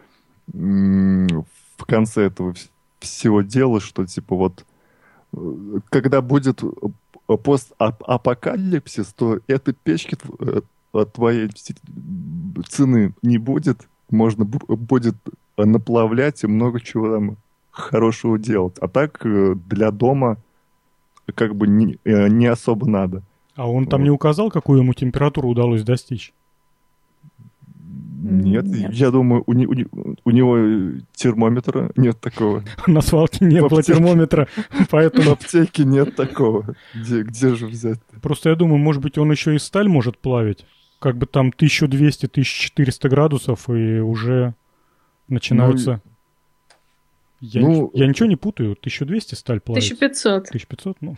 в 0.53 1.85
конце 1.85 2.26
этого 2.26 2.53
всего 2.99 3.41
дела, 3.41 3.80
что, 3.80 4.06
типа, 4.06 4.35
вот, 4.35 4.65
когда 5.89 6.22
будет 6.22 6.61
постапокалипсис, 7.26 9.14
то 9.14 9.39
этой 9.47 9.73
печки 9.73 10.18
твоей 11.14 11.49
цены 12.68 13.14
не 13.22 13.38
будет, 13.38 13.88
можно 14.11 14.45
будет 14.45 15.15
наплавлять 15.57 16.44
и 16.44 16.48
много 16.48 16.80
чего 16.80 17.14
там 17.14 17.38
хорошего 17.72 18.38
делать. 18.38 18.77
А 18.80 18.88
так 18.88 19.26
э, 19.26 19.56
для 19.69 19.91
дома 19.91 20.38
как 21.36 21.56
бы 21.56 21.68
не, 21.68 21.98
э, 22.03 22.27
не 22.27 22.48
особо 22.48 22.88
надо. 22.88 23.23
А 23.56 23.69
он 23.69 23.88
там 23.88 24.02
вот. 24.02 24.06
не 24.06 24.10
указал, 24.10 24.49
какую 24.49 24.80
ему 24.80 24.94
температуру 24.94 25.49
удалось 25.49 25.84
достичь? 25.84 26.34
Нет, 28.22 28.65
нет. 28.65 28.94
я 28.94 29.11
думаю, 29.11 29.44
у, 29.48 29.52
у, 29.52 30.15
у 30.26 30.31
него 30.31 30.99
термометра 31.14 31.91
нет 31.95 32.19
такого. 32.19 32.64
На 32.88 33.02
свалке 33.02 33.45
не 33.45 33.61
было 33.61 33.81
термометра, 33.81 34.48
поэтому... 34.90 35.30
В 35.30 35.34
аптеке 35.34 35.86
нет 35.86 36.15
такого. 36.15 36.76
Где, 36.94 37.23
где 37.23 37.56
же 37.56 37.68
взять? 37.68 37.99
Просто 38.22 38.49
я 38.49 38.56
думаю, 38.56 38.77
может 38.77 39.02
быть, 39.02 39.18
он 39.18 39.31
еще 39.31 39.56
и 39.56 39.60
сталь 39.60 39.88
может 39.88 40.18
плавить. 40.18 40.65
Как 41.00 41.18
бы 41.18 41.26
там 41.26 41.50
1200-1400 41.50 43.10
градусов, 43.10 43.70
и 43.70 44.00
уже 44.00 44.54
начинаются... 45.28 46.02
Ну, 46.04 46.10
я, 47.42 47.62
ну, 47.62 47.92
я 47.94 48.08
ничего 48.08 48.28
не 48.28 48.36
путаю. 48.36 48.74
1200 48.74 49.36
сталь 49.36 49.62
плавит. 49.62 49.84
1500. 49.84 50.50
1500, 50.50 50.98
ну, 51.02 51.16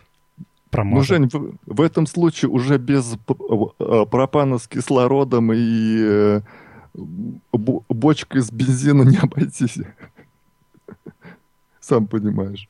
промазал. 0.69 0.97
Ну, 0.97 1.03
Жень, 1.03 1.29
в, 1.29 1.57
в 1.65 1.81
этом 1.81 2.05
случае 2.05 2.49
уже 2.49 2.77
без 2.77 3.15
э, 3.15 4.05
пропана 4.05 4.59
с 4.59 4.67
кислородом 4.67 5.51
и 5.53 5.97
э, 5.99 6.41
бочкой 7.53 8.41
с 8.41 8.51
бензином 8.51 9.07
не 9.07 9.17
обойтись. 9.17 9.79
Сам 11.79 12.07
понимаешь. 12.07 12.69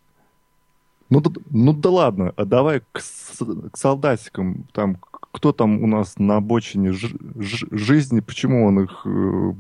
Ну, 1.10 1.22
ну 1.50 1.74
да 1.74 1.90
ладно, 1.90 2.34
а 2.38 2.46
давай 2.46 2.80
к, 2.80 3.02
к 3.02 3.78
солдатикам. 3.78 4.66
Там, 4.72 4.98
кто 5.32 5.52
там 5.52 5.82
у 5.84 5.88
нас 5.88 6.18
на 6.20 6.38
обочине 6.38 6.92
жизни, 6.92 8.20
почему 8.20 8.66
он 8.66 8.82
их 8.82 9.02
э, 9.06 9.54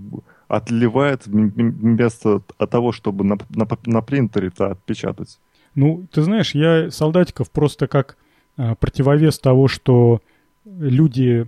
отливает 0.48 1.26
вместо 1.26 2.42
того, 2.70 2.92
чтобы 2.92 3.24
на, 3.24 3.38
на, 3.50 3.68
на 3.86 4.02
принтере-то 4.02 4.72
отпечатать? 4.72 5.40
Ну, 5.76 6.06
ты 6.12 6.22
знаешь, 6.24 6.54
я 6.54 6.92
солдатиков 6.92 7.50
просто 7.50 7.88
как 7.88 8.18
а, 8.58 8.76
противовес 8.76 9.40
того, 9.40 9.70
что 9.70 10.22
люди 10.66 11.48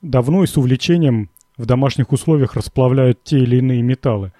давно 0.00 0.44
и 0.44 0.46
с 0.46 0.56
увлечением 0.56 1.28
в 1.58 1.66
домашних 1.66 2.12
условиях 2.12 2.54
расплавляют 2.54 3.22
те 3.22 3.38
или 3.40 3.56
иные 3.56 3.82
металлы. 3.82 4.32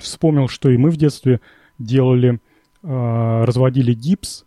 Вспомнил, 0.00 0.48
что 0.48 0.70
и 0.70 0.78
мы 0.78 0.90
в 0.90 0.96
детстве 0.96 1.40
делали, 1.78 2.40
э, 2.82 3.44
разводили 3.44 3.92
гипс, 3.92 4.46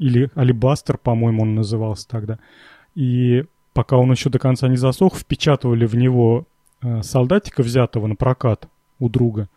или 0.00 0.30
алибастер, 0.34 0.96
по-моему, 0.96 1.42
он 1.42 1.54
назывался 1.54 2.08
тогда. 2.08 2.38
И 2.94 3.44
пока 3.72 3.96
он 3.96 4.10
еще 4.10 4.30
до 4.30 4.38
конца 4.38 4.68
не 4.68 4.76
засох, 4.76 5.16
впечатывали 5.16 5.86
в 5.86 5.94
него 5.94 6.46
э, 6.82 7.02
солдатика, 7.02 7.62
взятого 7.62 8.06
на 8.06 8.16
прокат 8.16 8.68
у 8.98 9.08
друга. 9.08 9.48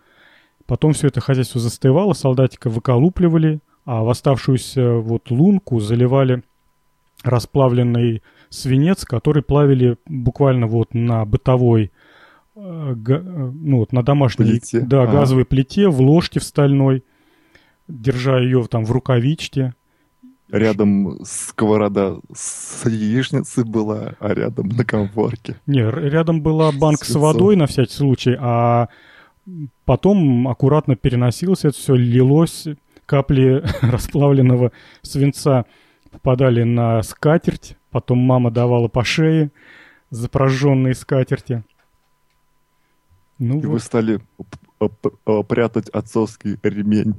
Потом 0.66 0.94
все 0.94 1.08
это 1.08 1.20
хозяйство 1.20 1.60
застывало, 1.60 2.14
солдатика 2.14 2.70
выколупливали, 2.70 3.60
а 3.86 4.04
в 4.04 4.10
оставшуюся 4.10 4.94
вот 4.94 5.30
лунку 5.30 5.80
заливали 5.80 6.44
расплавленный 7.24 8.22
свинец, 8.50 9.06
который 9.06 9.44
плавили 9.44 9.98
буквально 10.06 10.68
вот 10.68 10.94
на 10.94 11.26
бытовой, 11.26 11.92
э, 12.56 12.60
э, 12.60 13.52
ну 13.54 13.80
вот 13.80 13.92
на 13.92 14.04
домашней, 14.04 14.46
плите. 14.46 14.82
да, 14.82 15.04
а. 15.04 15.08
газовой 15.08 15.46
плите, 15.46 15.88
в 15.88 16.02
ложке 16.02 16.40
в 16.40 16.44
стальной, 16.44 17.04
держа 17.88 18.40
ее 18.40 18.66
там 18.70 18.86
в 18.86 18.92
рукавичке. 18.92 19.74
Рядом 20.52 21.20
сковорода 21.24 22.20
с 22.34 22.88
яичницей 22.88 23.64
была, 23.64 24.16
а 24.20 24.34
рядом 24.34 24.70
на 24.70 24.86
комфорке. 24.86 25.56
Не, 25.66 25.90
рядом 25.90 26.42
была 26.42 26.72
банка 26.72 27.06
с, 27.06 27.10
с 27.10 27.16
водой 27.16 27.56
на 27.56 27.66
всякий 27.66 27.94
случай, 27.94 28.36
а 28.40 28.90
потом 29.86 30.48
аккуратно 30.48 30.96
переносилось 30.96 31.66
это 31.66 31.76
все, 31.76 31.96
лилось, 31.96 32.66
капли 33.06 33.64
расплавленного 33.82 34.72
свинца 35.02 35.66
попадали 36.12 36.64
на 36.64 37.02
скатерть, 37.02 37.76
Потом 37.94 38.18
мама 38.18 38.50
давала 38.50 38.88
по 38.88 39.04
шее 39.04 39.52
за 40.10 40.28
прожженные 40.28 40.96
скатерти. 40.96 41.64
Ну, 43.38 43.60
И 43.60 43.66
вот. 43.68 43.74
вы 43.74 43.80
стали 43.80 44.20
прятать 44.90 45.90
отцовский 45.90 46.58
ремень 46.64 47.16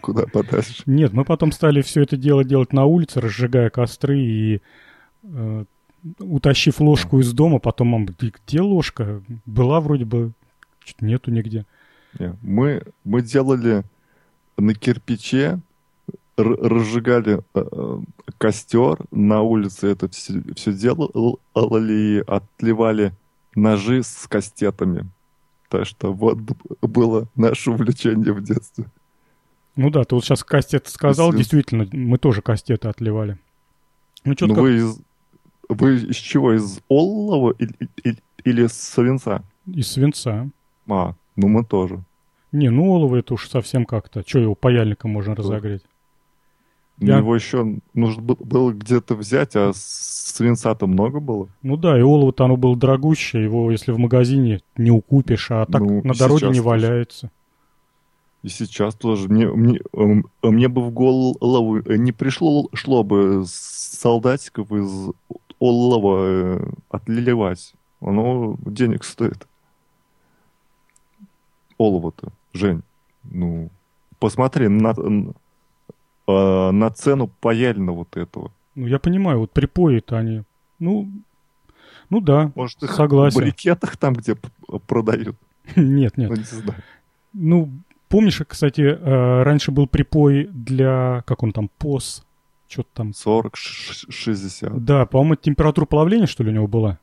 куда 0.00 0.26
подальше. 0.26 0.82
Нет, 0.86 1.12
мы 1.12 1.24
потом 1.24 1.52
стали 1.52 1.82
все 1.82 2.02
это 2.02 2.16
дело 2.16 2.44
делать 2.44 2.72
на 2.72 2.84
улице, 2.84 3.20
разжигая 3.20 3.70
костры 3.70 4.18
и 4.18 4.60
э, 5.24 5.64
утащив 6.18 6.80
ложку 6.80 7.20
из 7.20 7.32
дома, 7.32 7.58
потом 7.58 7.88
мама 7.88 8.06
говорит, 8.06 8.36
где 8.46 8.60
ложка? 8.60 9.22
Была 9.44 9.80
вроде 9.80 10.04
бы, 10.04 10.32
что-то 10.84 11.04
нету 11.04 11.30
нигде. 11.30 11.66
Мы, 12.40 12.82
мы 13.04 13.22
делали 13.22 13.84
на 14.56 14.74
кирпиче 14.74 15.60
разжигали 16.36 17.42
э, 17.54 17.64
э, 17.72 17.98
костер 18.38 18.98
на 19.10 19.42
улице, 19.42 19.88
это 19.88 20.08
все, 20.08 20.42
все 20.54 20.72
делали 20.72 22.22
отливали 22.26 23.12
ножи 23.54 24.02
с 24.02 24.26
кастетами. 24.28 25.08
Так 25.68 25.86
что 25.86 26.12
вот 26.12 26.38
было 26.80 27.28
наше 27.34 27.70
увлечение 27.70 28.32
в 28.32 28.42
детстве. 28.42 28.86
Ну 29.74 29.90
да, 29.90 30.04
ты 30.04 30.14
вот 30.14 30.24
сейчас 30.24 30.42
кастет 30.42 30.88
сказал, 30.88 31.32
из... 31.32 31.36
действительно, 31.36 31.86
мы 31.92 32.18
тоже 32.18 32.40
кастеты 32.40 32.88
отливали. 32.88 33.38
Ну, 34.24 34.34
ну 34.40 34.54
как... 34.54 34.58
вы, 34.58 34.76
из, 34.76 34.98
вы 35.68 35.96
из 35.96 36.16
чего? 36.16 36.54
Из 36.54 36.80
олова 36.88 37.54
или, 37.58 37.74
или, 38.02 38.18
или 38.44 38.66
из 38.66 38.72
свинца? 38.72 39.42
Из 39.66 39.88
свинца. 39.88 40.48
А, 40.88 41.14
ну 41.36 41.48
мы 41.48 41.64
тоже. 41.64 42.02
Не, 42.52 42.70
ну 42.70 42.90
олово 42.90 43.16
это 43.16 43.34
уж 43.34 43.48
совсем 43.48 43.84
как-то. 43.84 44.24
Что 44.26 44.38
его 44.38 44.54
паяльником 44.54 45.10
можно 45.10 45.34
разогреть? 45.34 45.82
Я... 46.98 47.18
Его 47.18 47.34
еще 47.34 47.76
нужно 47.92 48.22
было 48.22 48.72
где-то 48.72 49.14
взять, 49.14 49.54
а 49.54 49.72
свинца-то 49.74 50.86
много 50.86 51.20
было. 51.20 51.48
Ну 51.62 51.76
да, 51.76 51.98
и 51.98 52.02
олово-то 52.02 52.46
оно 52.46 52.56
было 52.56 52.74
дорогущее, 52.76 53.44
его 53.44 53.70
если 53.70 53.92
в 53.92 53.98
магазине 53.98 54.60
не 54.78 54.90
укупишь, 54.90 55.50
а 55.50 55.66
так 55.66 55.82
ну, 55.82 56.02
на 56.02 56.14
дороге 56.14 56.48
не 56.48 56.60
валяется. 56.60 57.30
И 58.42 58.48
сейчас 58.48 58.94
тоже. 58.94 59.28
Мне, 59.28 59.46
мне, 59.48 59.80
эм, 59.92 60.26
мне 60.42 60.68
бы 60.68 60.82
в 60.82 60.90
голову 60.90 61.82
не 61.86 62.12
пришло 62.12 62.68
шло 62.72 63.02
бы 63.02 63.42
солдатиков 63.46 64.70
из 64.72 65.10
олова 65.58 66.26
э, 66.26 66.70
отливать. 66.88 67.74
Оно 68.00 68.56
денег 68.64 69.04
стоит. 69.04 69.46
Олово-то, 71.76 72.28
Жень. 72.52 72.82
Ну, 73.24 73.70
посмотри 74.18 74.68
на, 74.68 74.94
э, 76.26 76.70
на 76.70 76.90
цену 76.90 77.28
паяльна 77.40 77.92
вот 77.92 78.16
этого. 78.16 78.52
Ну, 78.74 78.86
я 78.86 78.98
понимаю, 78.98 79.40
вот 79.40 79.52
припои-то 79.52 80.18
они, 80.18 80.42
ну, 80.78 81.08
ну 82.10 82.20
да, 82.20 82.52
Может, 82.54 82.82
их 82.82 82.92
согласен. 82.92 83.40
в 83.40 83.42
брикетах 83.42 83.96
там, 83.96 84.14
где 84.14 84.36
продают? 84.86 85.36
Нет, 85.76 86.16
нет. 86.16 86.30
Ну, 86.30 86.36
не 86.36 86.42
знаю. 86.42 86.82
Ну, 87.32 87.70
помнишь, 88.08 88.40
кстати, 88.46 88.82
э, 88.82 89.42
раньше 89.42 89.72
был 89.72 89.86
припой 89.88 90.44
для, 90.52 91.24
как 91.26 91.42
он 91.42 91.52
там, 91.52 91.68
ПОС, 91.78 92.24
что-то 92.68 92.88
там. 92.94 93.10
40-60. 93.10 94.78
Да, 94.78 95.06
по-моему, 95.06 95.34
температура 95.34 95.86
плавления, 95.86 96.26
что 96.26 96.44
ли, 96.44 96.50
у 96.50 96.54
него 96.54 96.68
была? 96.68 96.98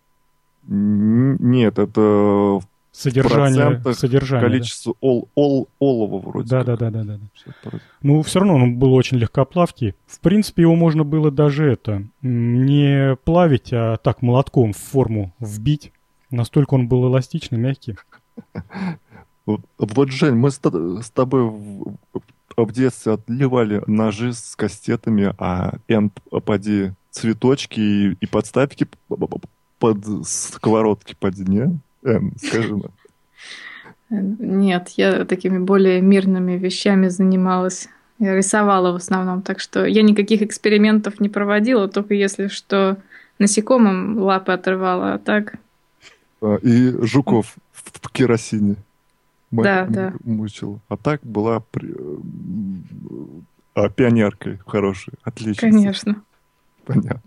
Нет, 0.65 1.77
это 1.77 2.61
содержание, 2.93 3.81
содержание 3.93 4.47
количество 4.47 4.93
да. 4.93 5.07
ол, 5.07 5.27
ол, 5.35 5.67
олова 5.79 6.19
вроде 6.19 6.49
да, 6.49 6.63
да, 6.63 6.77
да, 6.77 6.91
да, 6.91 7.03
да, 7.03 7.19
да. 7.63 7.79
Ну, 8.01 8.21
все 8.21 8.39
равно 8.39 8.55
он 8.55 8.77
был 8.77 8.93
очень 8.93 9.17
легкоплавкий. 9.17 9.95
В 10.05 10.19
принципе, 10.19 10.61
его 10.61 10.75
можно 10.75 11.03
было 11.03 11.31
даже 11.31 11.69
это, 11.69 12.03
не 12.21 13.17
плавить, 13.25 13.73
а 13.73 13.97
так 13.97 14.21
молотком 14.21 14.73
в 14.73 14.77
форму 14.77 15.33
вбить. 15.39 15.91
Настолько 16.29 16.75
он 16.75 16.87
был 16.87 17.07
эластичный, 17.07 17.57
мягкий. 17.57 17.97
Вот, 19.45 20.09
Жень, 20.09 20.35
мы 20.35 20.51
с 20.51 20.57
тобой 20.57 21.43
в, 21.43 21.97
в 22.55 22.71
детстве 22.71 23.15
отливали 23.15 23.83
ножи 23.87 24.31
с 24.31 24.55
кастетами, 24.55 25.35
а 25.37 25.73
Н, 25.89 26.11
поди, 26.45 26.93
цветочки 27.11 27.81
и, 27.81 28.17
и 28.21 28.25
подставки 28.25 28.87
под 29.79 30.05
сковородки 30.25 31.17
поди, 31.19 31.43
не? 31.43 31.77
Эм, 32.03 32.33
скажи 32.37 32.75
нам. 32.75 32.91
Нет, 34.09 34.89
я 34.97 35.25
такими 35.25 35.57
более 35.57 36.01
мирными 36.01 36.53
вещами 36.53 37.07
занималась. 37.07 37.89
Я 38.19 38.35
рисовала 38.35 38.91
в 38.91 38.95
основном, 38.95 39.41
так 39.41 39.59
что 39.59 39.85
я 39.85 40.03
никаких 40.03 40.41
экспериментов 40.41 41.19
не 41.19 41.29
проводила, 41.29 41.87
только 41.87 42.13
если 42.13 42.47
что 42.47 42.97
насекомым 43.39 44.19
лапы 44.19 44.51
отрывала, 44.51 45.13
а 45.13 45.19
так... 45.19 45.55
А, 46.41 46.55
и 46.57 46.91
жуков 47.05 47.55
в 47.71 48.11
керосине 48.11 48.75
да, 49.61 49.85
да. 49.87 50.13
мучила. 50.23 50.79
А 50.87 50.97
так 50.97 51.21
была 51.23 51.59
при... 51.59 51.93
а, 53.75 53.89
пионеркой 53.89 54.59
хорошей, 54.65 55.13
отлично. 55.23 55.69
Конечно. 55.69 56.21
Понятно. 56.85 57.21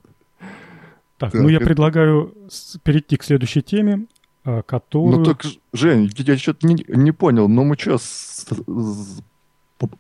Так, 1.19 1.33
так 1.33 1.35
ну 1.35 1.49
я 1.49 1.61
предлагаю 1.61 2.35
перейти 2.83 3.17
к 3.17 3.25
следующей 3.25 3.63
теме. 3.63 4.07
А, 4.47 4.63
которую... 4.63 5.19
Ну 5.19 5.25
так, 5.25 5.45
Жень, 5.73 6.09
я 6.17 6.39
что-то 6.39 6.69
не, 6.69 6.85
не 6.89 7.11
понял, 7.11 7.49
ну 7.49 7.65
мы 7.65 7.77
что, 7.77 7.99
с, 7.99 8.47
с, 8.49 9.23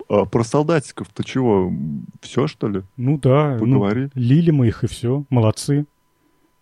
а, 0.08 0.24
про 0.24 0.44
солдатиков-то 0.44 1.24
чего, 1.24 1.72
все 2.20 2.46
что 2.46 2.68
ли? 2.68 2.82
Ну 2.96 3.18
да, 3.18 3.56
Поговори. 3.58 4.04
Ну, 4.04 4.10
лили 4.14 4.52
мы 4.52 4.68
их 4.68 4.84
и 4.84 4.86
все, 4.86 5.24
молодцы. 5.30 5.84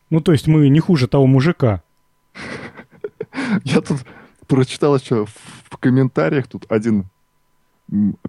Ну 0.09 0.23
то 0.23 0.33
есть 0.33 0.47
мы 0.47 0.71
не 0.71 0.81
хуже 0.81 1.09
того 1.09 1.27
мужика. 1.27 1.83
Я 3.65 3.83
тут 3.83 3.99
прочитал 4.47 4.97
еще 4.97 5.27
в 5.27 5.77
комментариях, 5.77 6.47
тут 6.47 6.65
один 6.71 7.05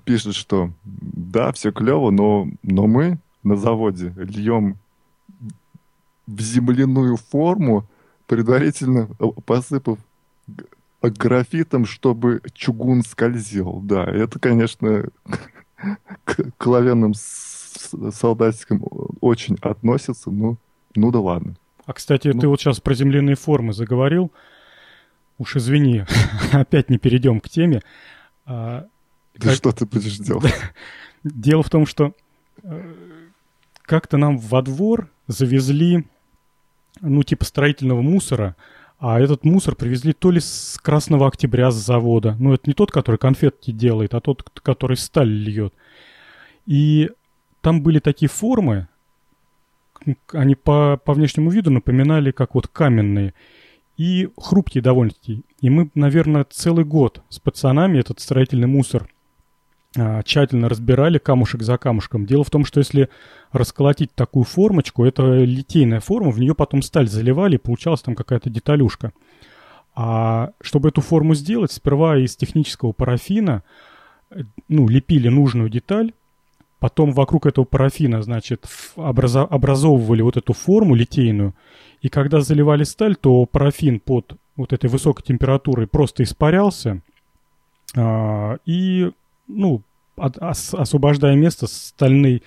пишет, 0.04 0.36
что 0.36 0.72
да, 0.84 1.54
все 1.54 1.72
клево, 1.72 2.12
но, 2.12 2.50
но 2.62 2.88
мы 2.88 3.20
на 3.44 3.56
заводе 3.56 4.14
льем 4.18 4.78
в 6.28 6.42
земляную 6.42 7.16
форму, 7.16 7.88
предварительно 8.28 9.08
посыпав 9.46 10.00
графитом, 11.02 11.86
чтобы 11.86 12.42
чугун 12.54 13.04
скользил. 13.04 13.82
Да, 13.84 14.06
это, 14.06 14.40
конечно, 14.40 15.06
к 16.24 16.52
клавенным 16.58 17.14
солдатикам 17.14 18.84
очень 19.22 19.58
относится, 19.62 20.32
ну, 20.32 20.58
ну 20.96 21.12
да 21.12 21.20
ладно. 21.20 21.56
А, 21.86 21.94
кстати, 21.94 22.30
ну, 22.30 22.40
ты 22.40 22.48
вот 22.48 22.60
сейчас 22.60 22.80
про 22.80 22.96
земляные 22.96 23.36
формы 23.36 23.74
заговорил. 23.74 24.32
Уж 25.38 25.58
извини, 25.58 26.06
опять 26.52 26.90
не 26.90 26.98
перейдем 26.98 27.40
к 27.40 27.50
теме. 27.50 27.82
А, 28.46 28.88
да 29.36 29.50
как... 29.50 29.56
что 29.56 29.72
ты 29.72 29.86
будешь 29.86 30.18
делать? 30.18 30.54
Дело 31.24 31.64
в 31.64 31.70
том, 31.70 31.86
что 31.86 32.14
э, 32.64 32.94
как-то 33.84 34.18
нам 34.18 34.38
во 34.38 34.62
двор 34.62 35.10
завезли, 35.28 36.06
ну, 37.02 37.24
типа 37.24 37.46
строительного 37.46 38.02
мусора, 38.02 38.56
а 38.98 39.20
этот 39.20 39.44
мусор 39.44 39.76
привезли 39.76 40.14
то 40.14 40.32
ли 40.32 40.40
с 40.40 40.80
Красного 40.82 41.28
Октября 41.28 41.72
с 41.72 41.76
завода. 41.76 42.36
Ну, 42.40 42.54
это 42.54 42.64
не 42.66 42.74
тот, 42.74 42.92
который 42.92 43.18
конфетки 43.18 43.72
делает, 43.72 44.14
а 44.14 44.22
тот, 44.22 44.50
который 44.64 44.98
сталь 44.98 45.30
льет. 45.30 45.74
И 46.66 47.12
там 47.62 47.82
были 47.82 48.00
такие 48.00 48.30
формы, 48.30 48.88
они 50.32 50.56
по, 50.56 50.98
по 51.04 51.14
внешнему 51.14 51.50
виду 51.50 51.72
напоминали 51.72 52.32
как 52.32 52.56
вот 52.56 52.68
каменные 52.68 53.34
и 53.98 54.30
хрупкие 54.38 54.82
довольно-таки. 54.82 55.44
И 55.62 55.70
мы, 55.70 55.90
наверное, 55.96 56.46
целый 56.50 56.86
год 56.86 57.22
с 57.30 57.40
пацанами 57.40 58.00
этот 58.00 58.20
строительный 58.20 58.68
мусор 58.68 59.10
тщательно 59.96 60.70
разбирали 60.70 61.18
камушек 61.18 61.62
за 61.62 61.78
камушком. 61.78 62.26
Дело 62.26 62.44
в 62.44 62.50
том, 62.50 62.66
что 62.66 62.80
если 62.80 63.10
расколотить 63.52 64.14
такую 64.14 64.44
формочку, 64.44 65.06
это 65.06 65.24
литейная 65.44 66.02
форма, 66.02 66.32
в 66.32 66.40
нее 66.40 66.54
потом 66.54 66.82
сталь 66.82 67.08
заливали, 67.08 67.56
и 67.56 67.60
получалась 67.60 68.02
там 68.02 68.16
какая-то 68.16 68.50
деталюшка. 68.50 69.14
А 69.96 70.52
чтобы 70.62 70.90
эту 70.90 71.02
форму 71.02 71.36
сделать, 71.36 71.72
сперва 71.72 72.18
из 72.18 72.36
технического 72.36 72.92
парафина 72.92 73.64
э, 74.30 74.42
ну, 74.68 74.90
лепили 74.90 75.30
нужную 75.30 75.70
деталь, 75.70 76.12
потом 76.80 77.14
вокруг 77.14 77.46
этого 77.46 77.64
парафина, 77.64 78.22
значит, 78.22 78.66
образовывали 78.98 80.22
вот 80.22 80.36
эту 80.36 80.52
форму 80.52 80.96
литейную, 80.96 81.56
и 82.02 82.10
когда 82.10 82.42
заливали 82.42 82.84
сталь, 82.84 83.16
то 83.16 83.46
парафин 83.46 84.02
под 84.02 84.36
вот 84.58 84.74
этой 84.74 84.90
высокой 84.90 85.24
температурой 85.24 85.88
просто 85.88 86.24
испарялся, 86.24 87.02
а, 87.96 88.58
и 88.66 89.12
ну, 89.48 89.84
от, 90.16 90.42
ос, 90.42 90.74
освобождая 90.74 91.36
место 91.36 91.68
стальной, 91.68 92.44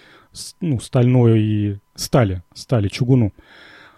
ну, 0.61 0.81
стальной 0.81 1.41
и 1.41 1.79
стали, 1.95 2.43
стали, 2.55 2.89
чугуну. 2.89 3.33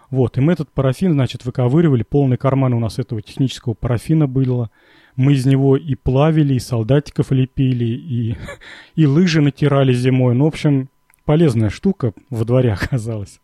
Вот, 0.09 0.37
и 0.37 0.41
мы 0.41 0.53
этот 0.53 0.69
парафин, 0.69 1.13
значит, 1.13 1.45
выковыривали, 1.45 2.03
полный 2.03 2.37
карман 2.37 2.73
у 2.73 2.79
нас 2.79 2.99
этого 2.99 3.21
технического 3.21 3.73
парафина 3.73 4.27
было. 4.27 4.69
Мы 5.15 5.33
из 5.33 5.45
него 5.45 5.77
и 5.77 5.95
плавили, 5.95 6.55
и 6.55 6.59
солдатиков 6.59 7.31
лепили, 7.31 7.85
и, 7.85 8.37
и 8.95 9.05
лыжи 9.05 9.41
натирали 9.41 9.93
зимой. 9.93 10.35
Ну, 10.35 10.45
в 10.45 10.49
общем, 10.49 10.89
полезная 11.25 11.69
штука 11.69 12.13
во 12.29 12.43
дворе 12.43 12.73
оказалась. 12.81 13.39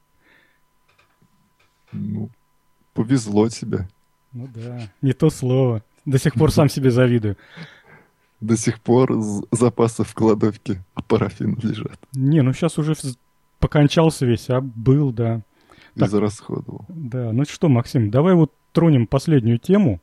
Ну, 1.94 2.30
повезло 2.94 3.48
тебе. 3.48 3.88
Ну 4.34 4.50
да, 4.54 4.82
не 5.02 5.14
то 5.14 5.30
слово. 5.30 5.84
До 6.06 6.20
сих 6.20 6.34
пор 6.36 6.52
сам 6.52 6.70
себе 6.70 6.92
завидую 6.92 7.38
до 8.40 8.58
сих 8.58 8.80
пор 8.80 9.14
запасы 9.52 10.04
в 10.04 10.14
кладовке 10.14 10.84
парафин 11.08 11.58
лежат. 11.62 12.00
Не, 12.14 12.42
ну 12.42 12.54
сейчас 12.54 12.78
уже 12.78 12.94
покончался 13.60 14.26
весь, 14.26 14.50
а 14.50 14.62
был, 14.62 15.12
да. 15.12 15.42
Так, 15.96 16.10
Израсходовал. 16.10 16.86
Да, 16.90 17.32
ну 17.32 17.44
что, 17.46 17.70
Максим, 17.70 18.12
давай 18.12 18.36
вот 18.36 18.52
тронем 18.72 19.08
последнюю 19.08 19.58
тему. 19.58 20.00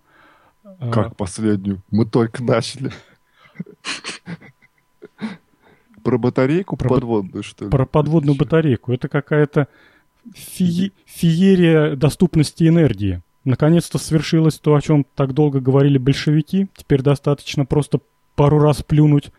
А, 0.64 0.90
как 0.90 1.16
последнюю? 1.16 1.82
Мы 1.90 2.06
только 2.06 2.42
начали. 2.42 2.90
Про 6.02 6.18
батарейку 6.18 6.76
про 6.76 6.88
подводную, 6.88 7.42
что 7.42 7.64
ли? 7.64 7.70
Про 7.70 7.86
подводную 7.86 8.36
батарейку. 8.36 8.92
Это 8.92 9.08
какая-то 9.08 9.68
фи 10.34 10.92
феерия 11.06 11.96
доступности 11.96 12.66
энергии. 12.66 13.22
Наконец-то 13.44 13.98
свершилось 13.98 14.58
то, 14.58 14.74
о 14.74 14.80
чем 14.80 15.06
так 15.14 15.32
долго 15.34 15.60
говорили 15.60 15.98
большевики. 15.98 16.68
Теперь 16.76 17.02
достаточно 17.02 17.64
просто 17.64 18.00
пару 18.34 18.58
раз 18.58 18.82
плюнуть, 18.82 19.32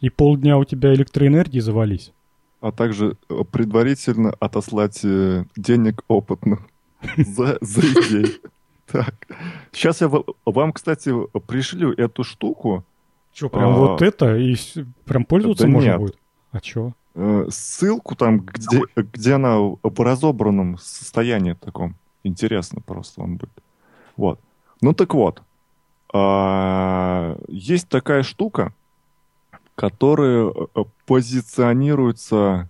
и 0.00 0.10
полдня 0.10 0.58
у 0.58 0.64
тебя 0.64 0.94
электроэнергии 0.94 1.60
завались. 1.60 2.12
А 2.60 2.72
также 2.72 3.16
э, 3.28 3.42
предварительно 3.50 4.34
отослать 4.40 5.00
э, 5.04 5.44
денег 5.56 6.02
опытных 6.08 6.60
за, 7.16 7.58
за 7.60 7.80
идею. 7.80 8.28
Так. 8.86 9.14
Сейчас 9.72 10.00
я 10.00 10.10
вам, 10.44 10.72
кстати, 10.72 11.12
пришлю 11.46 11.92
эту 11.92 12.24
штуку. 12.24 12.84
Что, 13.34 13.48
прям 13.48 13.74
а, 13.74 13.76
вот 13.76 14.02
это? 14.02 14.36
И 14.36 14.56
прям 15.04 15.24
пользоваться 15.24 15.64
да 15.64 15.70
можно 15.70 15.88
нет. 15.88 15.98
будет? 15.98 16.18
А 16.52 16.60
что? 16.62 16.92
Э, 17.14 17.46
ссылку 17.50 18.14
там, 18.14 18.40
где, 18.40 18.80
где 18.94 19.34
она 19.34 19.58
в 19.58 20.00
разобранном 20.00 20.78
состоянии 20.78 21.54
таком. 21.54 21.96
Интересно 22.24 22.80
просто 22.80 23.20
вам 23.20 23.36
будет. 23.36 23.52
Вот. 24.16 24.40
Ну 24.80 24.92
так 24.92 25.14
вот. 25.14 25.42
А, 26.12 27.36
есть 27.48 27.88
такая 27.88 28.22
штука, 28.22 28.72
которая 29.74 30.50
э, 30.50 30.84
позиционируется 31.06 32.68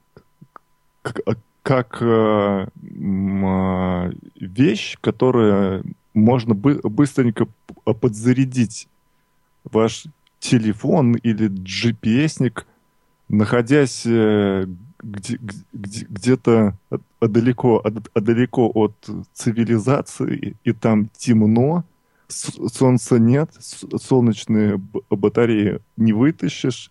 как 1.63 1.99
э, 2.01 2.67
а, 2.69 4.11
вещь, 4.37 4.97
которая 5.01 5.83
можно 6.15 6.55
быстренько 6.55 7.47
подзарядить. 7.85 8.89
Ваш 9.65 10.07
телефон 10.39 11.15
или 11.17 11.49
GPS-ник, 11.49 12.67
находясь 13.29 14.03
э, 14.07 14.67
где-то 15.03 16.77
далеко, 17.21 17.85
далеко 18.15 18.71
от 18.75 18.95
цивилизации, 19.33 20.57
и 20.65 20.73
там 20.73 21.09
темно, 21.17 21.85
солнца 22.29 23.19
нет, 23.19 23.51
солнечные 23.61 24.81
батареи 25.11 25.81
не 25.97 26.13
вытащишь, 26.13 26.91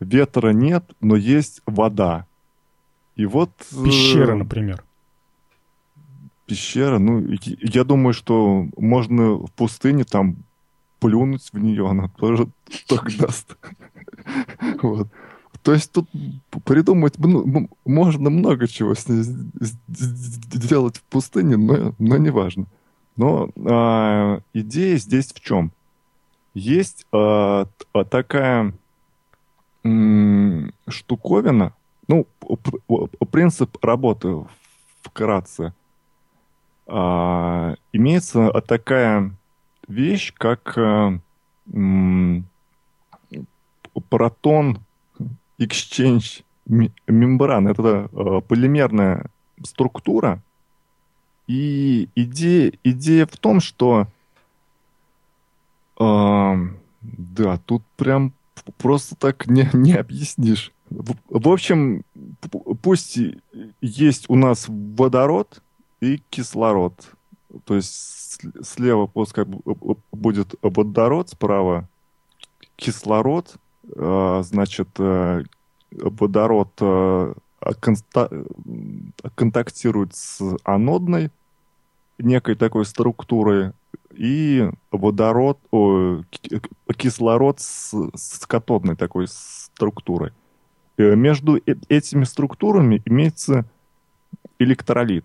ветра 0.00 0.50
нет, 0.50 0.84
но 1.00 1.16
есть 1.16 1.62
вода. 1.66 2.26
И 3.16 3.26
вот... 3.26 3.50
Э, 3.72 3.84
пещера, 3.84 4.34
например. 4.34 4.82
Пещера, 6.46 6.98
ну, 6.98 7.24
я 7.44 7.84
думаю, 7.84 8.14
что 8.14 8.66
можно 8.76 9.34
в 9.34 9.52
пустыне 9.52 10.04
там 10.04 10.36
плюнуть 10.98 11.50
в 11.52 11.58
нее, 11.58 11.88
она 11.88 12.08
тоже 12.08 12.48
ток 12.86 13.10
даст. 13.16 13.56
Вот. 14.82 15.08
То 15.62 15.72
есть 15.72 15.92
тут 15.92 16.08
придумать 16.64 17.14
можно 17.18 18.30
много 18.30 18.68
чего 18.68 18.94
с 18.94 19.08
ней 19.08 19.22
сделать 19.60 20.98
в 20.98 21.02
пустыне, 21.02 21.56
но, 21.56 21.94
но 21.98 22.16
не 22.16 22.30
важно. 22.30 22.66
Но 23.16 23.50
э, 23.54 24.40
идея 24.54 24.96
здесь 24.96 25.32
в 25.32 25.40
чем? 25.40 25.72
Есть 26.54 27.06
э, 27.12 27.64
такая 28.10 28.72
э, 29.84 29.88
штуковина, 30.88 31.74
ну, 32.08 32.26
принцип 33.30 33.82
работы 33.84 34.44
вкратце. 35.02 35.74
Э, 36.86 37.74
имеется 37.92 38.50
такая 38.66 39.34
вещь, 39.88 40.32
как 40.36 40.76
э, 40.76 41.18
э, 41.72 42.40
протон 44.08 44.78
exchange 45.58 46.44
мембран. 46.66 47.68
Это 47.68 48.08
э, 48.12 48.40
полимерная 48.46 49.26
структура, 49.62 50.40
и 51.46 52.08
идея, 52.14 52.72
идея 52.84 53.26
в 53.26 53.36
том, 53.36 53.60
что 53.60 54.06
э, 55.98 56.54
да, 57.00 57.58
тут 57.66 57.82
прям 57.96 58.32
просто 58.78 59.16
так 59.16 59.46
не, 59.46 59.68
не 59.72 59.94
объяснишь. 59.94 60.72
В, 60.90 61.14
в 61.28 61.48
общем, 61.48 62.04
пусть 62.82 63.18
есть 63.80 64.28
у 64.28 64.36
нас 64.36 64.66
водород 64.68 65.62
и 66.00 66.20
кислород. 66.30 66.94
то 67.64 67.76
есть 67.76 68.40
слева 68.62 69.06
пускай 69.06 69.44
будет 70.12 70.54
водород, 70.62 71.30
справа 71.30 71.88
кислород, 72.76 73.54
а, 73.96 74.42
значит, 74.42 74.88
э, 74.98 75.44
водород 75.90 76.72
э, 77.64 78.44
контактирует 79.34 80.14
с 80.14 80.40
анодной 80.64 81.30
некой 82.18 82.54
такой 82.54 82.84
структурой, 82.84 83.72
и 84.14 84.70
водород, 84.90 85.58
о, 85.70 86.22
кислород 86.96 87.60
с, 87.60 87.94
с 88.14 88.46
катодной 88.46 88.96
такой 88.96 89.26
структурой. 89.28 90.32
Э, 90.98 91.14
между 91.14 91.56
этими 91.88 92.24
структурами 92.24 93.02
имеется 93.04 93.64
электролит. 94.58 95.24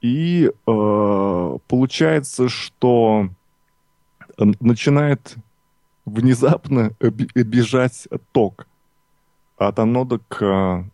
И 0.00 0.50
э, 0.50 1.58
получается, 1.68 2.48
что 2.48 3.28
начинает 4.60 5.36
внезапно 6.04 6.90
бежать 7.00 8.08
ток 8.32 8.66
от 9.56 9.78
анода 9.78 10.20
к 10.28 10.84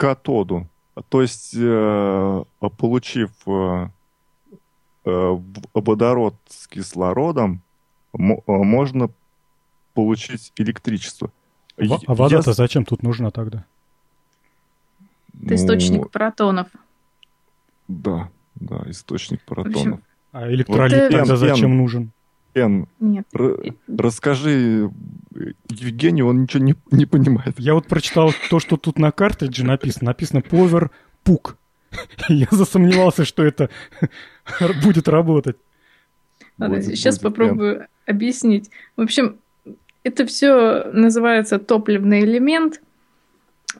катоду. 0.00 0.66
То 1.10 1.20
есть, 1.20 1.54
э, 1.54 2.44
получив 2.78 3.30
э, 3.46 3.88
э, 5.04 5.38
водород 5.74 6.34
с 6.48 6.66
кислородом, 6.66 7.60
можно 8.12 9.10
получить 9.92 10.52
электричество. 10.56 11.30
А 11.76 12.14
вода-то 12.14 12.54
зачем 12.54 12.86
тут 12.86 13.02
нужна 13.02 13.30
тогда? 13.30 13.66
Это 15.44 15.54
источник 15.54 16.02
ну, 16.02 16.08
протонов. 16.08 16.68
Да, 17.86 18.30
да, 18.54 18.82
источник 18.86 19.42
протонов. 19.42 19.76
Общем, 19.76 20.02
а 20.32 20.50
электролит 20.50 21.12
вот 21.12 21.18
тогда 21.18 21.36
зачем 21.36 21.76
нужен? 21.76 22.10
Эн, 22.54 22.86
Нет. 22.98 23.26
расскажи 23.88 24.90
Евгению, 25.68 26.26
он 26.26 26.42
ничего 26.42 26.62
не, 26.62 26.74
не 26.90 27.06
понимает. 27.06 27.58
Я 27.58 27.74
вот 27.74 27.86
прочитал 27.86 28.32
то, 28.50 28.58
что 28.58 28.76
тут 28.76 28.98
на 28.98 29.12
картридже 29.12 29.64
написано. 29.64 30.06
Написано 30.10 30.40
Power 30.40 30.90
Puck. 31.24 31.54
Я 32.28 32.48
засомневался, 32.50 33.24
что 33.24 33.44
это 33.44 33.70
будет 34.82 35.08
работать. 35.08 35.56
Ладно, 36.58 36.76
будет, 36.76 36.86
сейчас 36.86 37.18
будет, 37.18 37.22
попробую 37.22 37.80
Эн. 37.80 37.86
объяснить. 38.06 38.70
В 38.96 39.02
общем, 39.02 39.38
это 40.02 40.26
все 40.26 40.84
называется 40.92 41.58
топливный 41.58 42.22
элемент. 42.24 42.80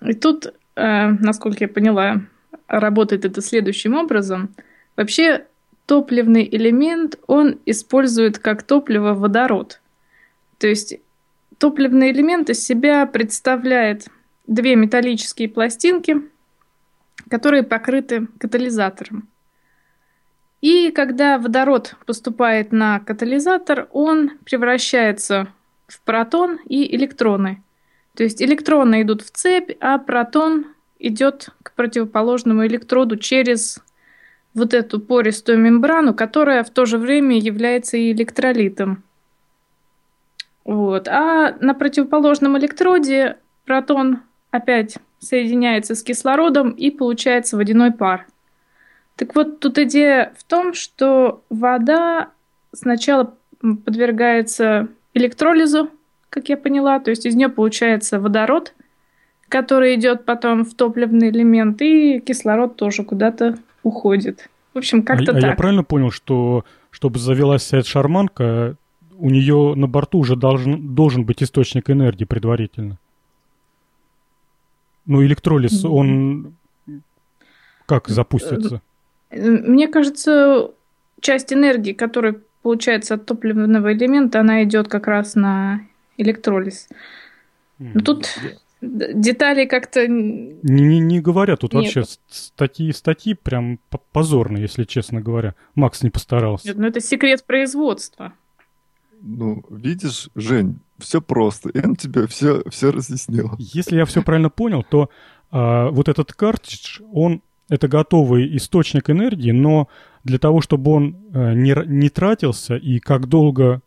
И 0.03 0.15
тут, 0.15 0.47
э, 0.77 1.09
насколько 1.09 1.65
я 1.65 1.69
поняла, 1.69 2.23
работает 2.69 3.25
это 3.25 3.43
следующим 3.43 3.95
образом. 3.95 4.55
Вообще 4.97 5.47
топливный 5.91 6.49
элемент, 6.49 7.19
он 7.27 7.59
использует 7.67 8.39
как 8.39 8.63
топливо 8.63 9.13
водород. 9.13 9.81
То 10.59 10.69
есть 10.69 11.01
топливный 11.59 12.13
элемент 12.13 12.49
из 12.49 12.65
себя 12.65 13.07
представляет 13.07 14.07
две 14.47 14.77
металлические 14.77 15.49
пластинки, 15.49 16.23
которые 17.29 17.65
покрыты 17.65 18.29
катализатором. 18.39 19.29
И 20.61 20.93
когда 20.93 21.39
водород 21.39 21.97
поступает 22.07 22.71
на 22.71 23.01
катализатор, 23.01 23.89
он 23.91 24.39
превращается 24.45 25.49
в 25.89 26.01
протон 26.03 26.61
и 26.67 26.95
электроны. 26.95 27.65
То 28.15 28.23
есть 28.23 28.41
электроны 28.41 29.03
идут 29.03 29.23
в 29.23 29.33
цепь, 29.33 29.73
а 29.81 29.99
протон 29.99 30.67
идет 31.01 31.49
к 31.65 31.75
противоположному 31.75 32.65
электроду 32.65 33.17
через 33.17 33.83
вот 34.55 34.75
эту 34.75 35.01
пористую 35.01 35.59
мембрану, 35.59 36.15
которая 36.15 36.65
в 36.65 36.71
то 36.71 36.85
же 36.85 36.99
время 36.99 37.39
является 37.39 37.97
и 37.97 38.13
электролитом. 38.13 39.03
Вот. 40.65 41.09
А 41.09 41.57
на 41.61 41.75
противоположном 41.75 42.59
электроде 42.59 43.37
протон 43.65 44.21
опять 44.51 44.99
соединяется 45.19 45.95
с 45.95 46.03
кислородом 46.03 46.71
и 46.71 46.91
получается 46.91 47.57
водяной 47.57 47.93
пар. 47.93 48.27
Так 49.17 49.35
вот, 49.35 49.61
тут 49.61 49.79
идея 49.79 50.33
в 50.39 50.45
том, 50.45 50.73
что 50.73 51.45
вода 51.51 52.31
сначала 52.73 53.35
подвергается 53.61 54.89
электролизу, 55.13 55.91
как 56.31 56.49
я 56.49 56.57
поняла, 56.57 57.01
то 57.01 57.11
есть 57.11 57.27
из 57.27 57.35
нее 57.35 57.49
получается 57.49 58.19
водород, 58.19 58.73
который 59.49 59.95
идет 59.97 60.25
потом 60.25 60.65
в 60.65 60.75
топливный 60.75 61.29
элемент, 61.29 61.83
и 61.83 62.21
кислород 62.21 62.77
тоже 62.77 63.05
куда-то 63.05 63.59
уходит. 63.83 64.49
В 64.75 64.79
общем, 64.79 65.03
как-то 65.03 65.33
а, 65.33 65.35
так. 65.35 65.45
А 65.45 65.47
я 65.49 65.55
правильно 65.55 65.85
понял, 65.85 66.11
что 66.11 66.65
чтобы 66.91 67.19
завелась 67.19 67.63
вся 67.63 67.79
эта 67.79 67.89
шарманка, 67.89 68.77
у 69.19 69.31
нее 69.31 69.75
на 69.77 69.87
борту 69.87 70.19
уже 70.19 70.37
должен, 70.37 70.95
должен 70.95 71.25
быть 71.25 71.43
источник 71.43 71.91
энергии 71.91 72.25
предварительно? 72.25 72.99
Ну, 75.07 75.25
электролиз, 75.25 75.85
он 75.85 76.55
как 77.87 78.09
запустится? 78.09 78.83
Мне 79.31 79.89
кажется, 79.89 80.71
часть 81.21 81.53
энергии, 81.53 81.93
которая 81.93 82.37
получается 82.63 83.15
от 83.15 83.27
топливного 83.27 83.93
элемента, 83.93 84.41
она 84.41 84.63
идет 84.65 84.89
как 84.89 85.07
раз 85.07 85.35
на 85.35 85.81
электролиз. 86.17 86.89
Но 87.79 88.01
тут 88.01 88.29
детали 88.81 89.67
как-то... 89.67 90.07
Не, 90.07 90.59
не, 90.63 90.99
не 91.01 91.21
говоря, 91.21 91.57
тут 91.57 91.75
Нет. 91.75 91.95
вообще 91.95 92.05
статьи 92.29 92.93
статьи 92.93 93.35
прям 93.35 93.79
позорные, 94.13 94.63
если 94.63 94.85
честно 94.85 95.21
говоря. 95.21 95.55
Макс 95.75 96.03
не 96.03 96.11
постарался. 96.11 96.69
Нет, 96.69 96.79
ну 96.79 96.87
это 96.87 97.01
секрет 97.01 97.45
производства. 97.45 98.33
Ну, 99.23 99.63
видишь, 99.69 100.31
Жень, 100.35 100.81
все 100.99 101.21
просто. 101.21 101.69
И 101.71 101.85
он 101.85 101.97
тебе 101.97 102.27
все, 102.27 102.63
все 102.71 102.91
разъяснил. 102.91 103.53
Если 103.59 103.97
я 103.97 104.07
все 104.07 104.23
правильно 104.23 104.49
понял, 104.49 104.83
то 104.83 105.11
а, 105.51 105.91
вот 105.91 106.09
этот 106.09 106.33
картридж, 106.33 107.01
он 107.13 107.43
это 107.69 107.87
готовый 107.87 108.57
источник 108.57 109.11
энергии, 109.11 109.51
но 109.51 109.89
для 110.25 110.39
того, 110.39 110.61
чтобы 110.61 110.91
он 110.93 111.17
а, 111.35 111.53
не, 111.53 111.75
не 111.87 112.09
тратился 112.09 112.77
и 112.77 112.99
как 112.99 113.29
долго 113.29 113.83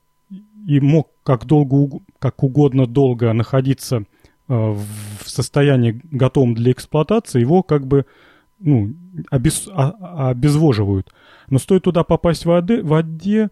и 0.67 0.79
мог 0.79 1.09
как 1.23 1.45
долго 1.45 1.99
как 2.19 2.43
угодно 2.43 2.85
долго 2.87 3.33
находиться 3.33 4.05
в 4.47 4.85
состоянии 5.25 6.01
готовом 6.11 6.53
для 6.53 6.71
эксплуатации, 6.71 7.39
его 7.39 7.63
как 7.63 7.87
бы 7.87 8.05
ну, 8.59 8.93
обез, 9.29 9.69
а, 9.71 10.29
обезвоживают. 10.29 11.13
Но 11.49 11.59
стоит 11.59 11.83
туда 11.83 12.03
попасть 12.03 12.43
в 12.43 12.47
воде, 12.47 12.81
в 12.81 12.87
воде, 12.87 13.51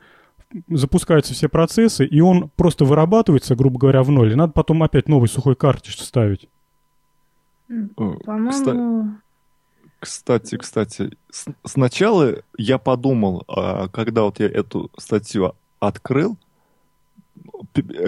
запускаются 0.70 1.34
все 1.34 1.50
процессы, 1.50 2.06
и 2.06 2.20
он 2.22 2.50
просто 2.56 2.86
вырабатывается, 2.86 3.56
грубо 3.56 3.80
говоря, 3.80 4.04
в 4.04 4.12
ноль. 4.12 4.32
И 4.32 4.36
надо 4.36 4.54
потом 4.54 4.84
опять 4.84 5.08
новый 5.08 5.28
сухой 5.28 5.56
картридж 5.56 5.98
ставить. 5.98 6.50
По-моему... 7.96 9.18
Кстати, 10.00 10.58
кстати, 10.58 11.12
сначала 11.64 12.38
я 12.58 12.80
подумал, 12.80 13.44
а, 13.48 13.88
когда 13.90 14.24
вот 14.24 14.40
я 14.40 14.48
эту 14.48 14.90
статью 14.98 15.54
открыл, 15.80 16.40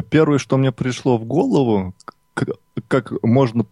первое, 0.10 0.40
что 0.40 0.58
мне 0.58 0.72
пришло 0.72 1.20
в 1.20 1.26
голову, 1.26 1.94
как 2.88 3.12
можно 3.24 3.66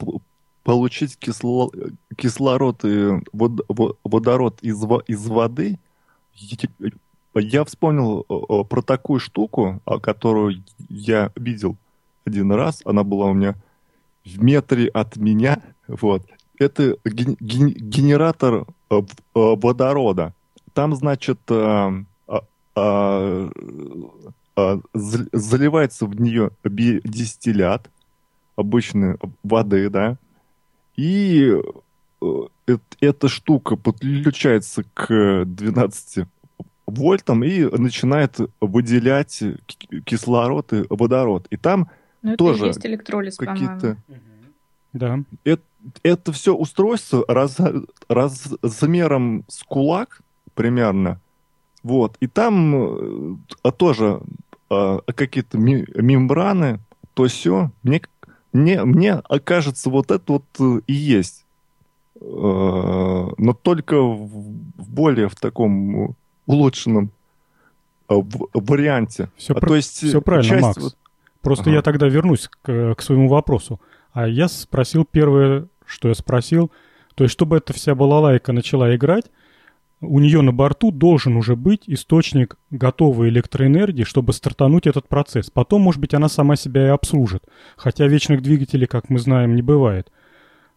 получить 0.64 1.18
кисло, 1.18 1.72
кислород 2.16 2.86
и 2.86 3.22
вод, 3.34 3.66
водород 4.04 4.60
из, 4.62 4.82
из 5.08 5.28
воды, 5.28 5.80
я 7.34 7.64
вспомнил 7.66 8.24
про 8.70 8.82
такую 8.82 9.20
штуку, 9.20 9.82
которую 10.02 10.64
я 10.90 11.32
видел 11.36 11.78
один 12.26 12.52
раз. 12.52 12.82
Она 12.86 13.04
была 13.04 13.28
у 13.28 13.34
меня 13.34 13.56
в 14.26 14.42
метре 14.42 14.88
от 14.88 15.16
меня. 15.18 15.62
Вот. 15.88 16.24
Это 16.60 16.98
ген, 17.06 17.36
генератор 17.40 18.66
водорода. 19.34 20.34
Там, 20.74 20.96
значит, 20.96 21.40
а, 21.50 21.94
а, 22.76 23.50
а, 24.56 24.80
заливается 24.94 26.06
в 26.06 26.20
нее 26.20 26.52
дистиллят, 26.64 27.90
обычной 28.62 29.18
воды, 29.44 29.90
да, 29.90 30.18
и 30.96 31.54
э, 32.22 32.78
эта 33.00 33.28
штука 33.28 33.76
подключается 33.76 34.84
к 34.94 35.44
12 35.46 36.28
вольтам 36.86 37.44
и 37.44 37.64
начинает 37.64 38.38
выделять 38.60 39.44
кислород 40.06 40.74
и 40.74 40.84
водород. 40.90 41.48
И 41.50 41.58
там 41.58 41.90
Но 42.22 42.32
ну, 42.32 42.38
тоже 42.38 42.68
есть 42.68 42.86
электролиз, 42.86 43.38
какие-то... 43.38 43.98
Да. 44.94 45.24
Это, 45.46 45.64
это 46.04 46.32
все 46.34 46.54
устройство 46.54 47.24
раз, 47.28 47.58
размером 48.10 49.46
с 49.48 49.64
кулак 49.64 50.22
примерно. 50.54 51.22
Вот. 51.82 52.18
И 52.20 52.28
там 52.28 53.42
а, 53.64 53.72
тоже 53.72 54.20
а, 54.70 55.00
какие-то 55.16 55.58
мембраны, 55.58 56.80
то 57.14 57.26
все. 57.28 57.72
Мне 57.84 58.02
мне, 58.54 58.84
мне 58.84 59.14
окажется, 59.14 59.90
вот 59.90 60.12
это 60.12 60.34
вот 60.34 60.44
э, 60.60 60.82
и 60.88 60.94
есть. 60.94 61.46
Э, 62.16 62.22
но 62.22 63.54
только 63.54 64.02
в 64.02 64.28
более 64.78 65.30
в 65.30 65.36
таком 65.36 66.16
улучшенном 66.46 67.12
э, 68.10 68.16
варианте. 68.54 69.30
Все, 69.38 69.54
а, 69.54 69.60
про... 69.60 69.68
то 69.68 69.76
есть 69.76 70.04
все 70.04 70.22
правильно, 70.22 70.50
часть... 70.50 70.62
Макс. 70.62 70.78
Вот... 70.78 70.98
Просто 71.42 71.64
ага. 71.64 71.72
я 71.78 71.82
тогда 71.82 72.08
вернусь 72.08 72.50
к, 72.62 72.96
к 72.96 73.02
своему 73.02 73.28
вопросу. 73.28 73.80
А 74.14 74.28
я 74.28 74.48
спросил 74.48 75.08
первое, 75.10 75.68
что 75.86 76.10
я 76.10 76.16
спросил, 76.16 76.72
то 77.16 77.24
есть 77.24 77.34
чтобы 77.34 77.58
эта 77.58 77.74
вся 77.74 77.96
балалайка 77.96 78.52
начала 78.52 78.96
играть, 78.96 79.26
у 80.02 80.20
нее 80.20 80.42
на 80.42 80.52
борту 80.52 80.92
должен 80.92 81.38
уже 81.38 81.56
быть 81.56 81.84
источник 81.86 82.58
готовой 82.72 83.30
электроэнергии, 83.30 84.04
чтобы 84.04 84.34
стартануть 84.34 84.88
этот 84.88 85.08
процесс. 85.08 85.52
Потом, 85.52 85.84
может 85.84 86.02
быть, 86.02 86.16
она 86.16 86.28
сама 86.28 86.56
себя 86.56 86.88
и 86.88 86.90
обслужит. 86.90 87.44
Хотя 87.78 88.08
вечных 88.08 88.42
двигателей, 88.42 88.88
как 88.88 89.10
мы 89.10 89.20
знаем, 89.20 89.56
не 89.56 89.62
бывает. 89.62 90.12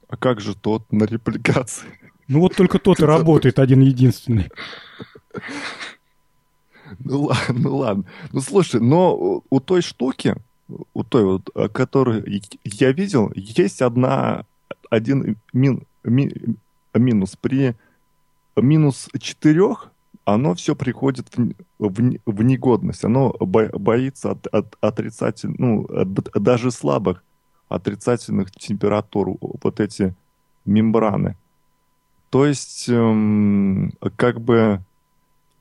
А 0.08 0.18
как 0.18 0.40
же 0.40 0.54
тот 0.54 0.92
на 0.92 1.04
репликации? 1.04 1.88
Ну 2.28 2.40
вот 2.40 2.54
только 2.54 2.78
тот 2.78 3.00
и 3.00 3.04
работает, 3.04 3.58
один 3.58 3.80
единственный. 3.80 4.50
Ну 6.98 7.22
ладно, 7.22 7.54
ну 7.58 7.76
ладно. 7.76 8.04
Ну 8.32 8.40
слушай, 8.40 8.80
но 8.80 9.42
у 9.48 9.60
той 9.60 9.80
штуки, 9.80 10.36
у 10.92 11.02
той 11.02 11.24
вот, 11.24 11.50
которую 11.72 12.24
я 12.62 12.92
видел, 12.92 13.32
есть 13.34 13.82
одна, 13.82 14.44
один 14.90 15.38
мин, 15.52 15.86
ми, 16.04 16.30
минус. 16.94 17.36
При 17.40 17.74
минус 18.56 19.08
4 19.18 19.76
оно 20.24 20.54
все 20.54 20.74
приходит 20.74 21.28
в, 21.36 21.52
в, 21.78 22.18
в 22.24 22.42
негодность. 22.42 23.04
Оно 23.04 23.34
бо, 23.40 23.68
боится 23.78 24.30
от, 24.32 24.46
от 24.46 24.76
отрицательных, 24.80 25.58
ну, 25.58 25.86
даже 26.34 26.70
слабых 26.70 27.22
отрицательных 27.68 28.50
температур, 28.50 29.36
вот 29.40 29.80
эти 29.80 30.14
мембраны. 30.64 31.36
То 32.30 32.46
есть, 32.46 32.88
эм, 32.88 33.92
как 34.16 34.40
бы 34.40 34.80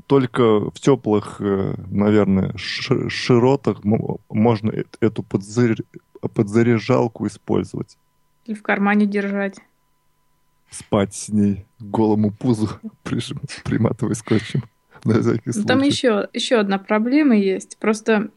только 0.07 0.71
в 0.71 0.79
теплых, 0.79 1.37
э, 1.39 1.75
наверное, 1.89 2.53
широтах 2.57 3.83
можно 3.83 4.71
эту 4.99 5.23
подзаряжалку 5.23 7.27
использовать. 7.27 7.97
Или 8.45 8.55
в 8.55 8.63
кармане 8.63 9.05
держать 9.05 9.59
спать 10.73 11.13
с 11.13 11.29
ней 11.29 11.65
голому 11.79 12.31
пузу, 12.31 12.69
прижим, 13.03 13.39
приматывая 13.63 14.15
скотчем. 14.15 14.63
На 15.03 15.19
всякий 15.19 15.41
ну, 15.45 15.53
случай. 15.53 15.67
Там 15.67 15.81
еще, 15.81 16.29
еще 16.33 16.55
одна 16.57 16.77
проблема 16.77 17.35
есть. 17.35 17.77
Просто 17.77 18.29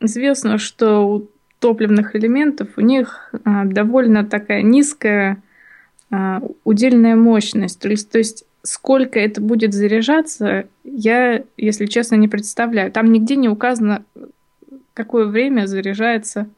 известно, 0.00 0.58
что 0.58 1.00
у 1.00 1.28
топливных 1.58 2.16
элементов 2.16 2.68
у 2.76 2.80
них 2.80 3.34
а, 3.44 3.64
довольно 3.64 4.24
такая 4.24 4.62
низкая 4.62 5.42
а, 6.10 6.42
удельная 6.64 7.16
мощность. 7.16 7.80
То 7.80 7.88
есть, 7.88 8.10
то 8.10 8.18
есть 8.18 8.44
сколько 8.62 9.18
это 9.18 9.40
будет 9.40 9.72
заряжаться, 9.72 10.66
я, 10.84 11.42
если 11.56 11.86
честно, 11.86 12.16
не 12.16 12.28
представляю. 12.28 12.92
Там 12.92 13.12
нигде 13.12 13.36
не 13.36 13.48
указано, 13.48 14.04
какое 14.94 15.26
время 15.26 15.66
заряжается 15.66 16.48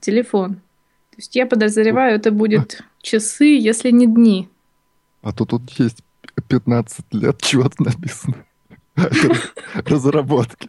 телефон. 0.00 0.54
То 1.10 1.16
есть 1.16 1.36
я 1.36 1.46
подозреваю, 1.46 2.16
это 2.16 2.30
будет 2.30 2.82
часы, 3.02 3.56
если 3.58 3.90
не 3.90 4.06
дни. 4.06 4.48
А 5.22 5.32
то 5.32 5.44
тут 5.44 5.70
есть 5.78 6.02
15 6.48 7.14
лет 7.14 7.40
чего-то 7.42 7.82
написано. 7.82 8.36
Разработки. 9.74 10.68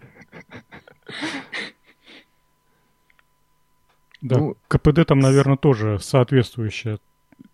Да, 4.22 4.38
ну, 4.38 4.58
КПД 4.68 5.06
там, 5.08 5.20
наверное, 5.20 5.58
тоже 5.58 6.00
соответствующее. 6.00 7.00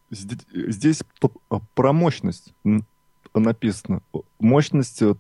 Здесь, 0.10 0.40
здесь 0.54 1.04
а, 1.50 1.60
про 1.76 1.94
мощность 1.94 2.54
написано. 3.34 4.02
Мощность 4.40 5.02
от, 5.02 5.18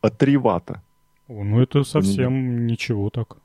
от 0.00 0.18
3 0.18 0.36
ватта. 0.36 0.82
О, 1.28 1.42
ну 1.42 1.62
это 1.62 1.84
совсем 1.84 2.66
Не... 2.66 2.72
ничего 2.72 3.08
так. 3.10 3.38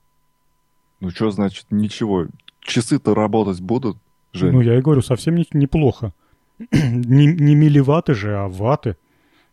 Ну 0.99 1.11
что 1.11 1.31
значит 1.31 1.67
ничего? 1.69 2.27
Часы-то 2.59 3.15
работать 3.15 3.61
будут, 3.61 3.97
Жень? 4.33 4.51
Ну 4.51 4.61
я 4.61 4.77
и 4.77 4.81
говорю, 4.81 5.01
совсем 5.01 5.35
не, 5.35 5.47
неплохо 5.53 6.13
не, 6.71 7.27
не 7.27 7.55
милливаты 7.55 8.13
же, 8.13 8.37
а 8.37 8.47
ваты. 8.47 8.97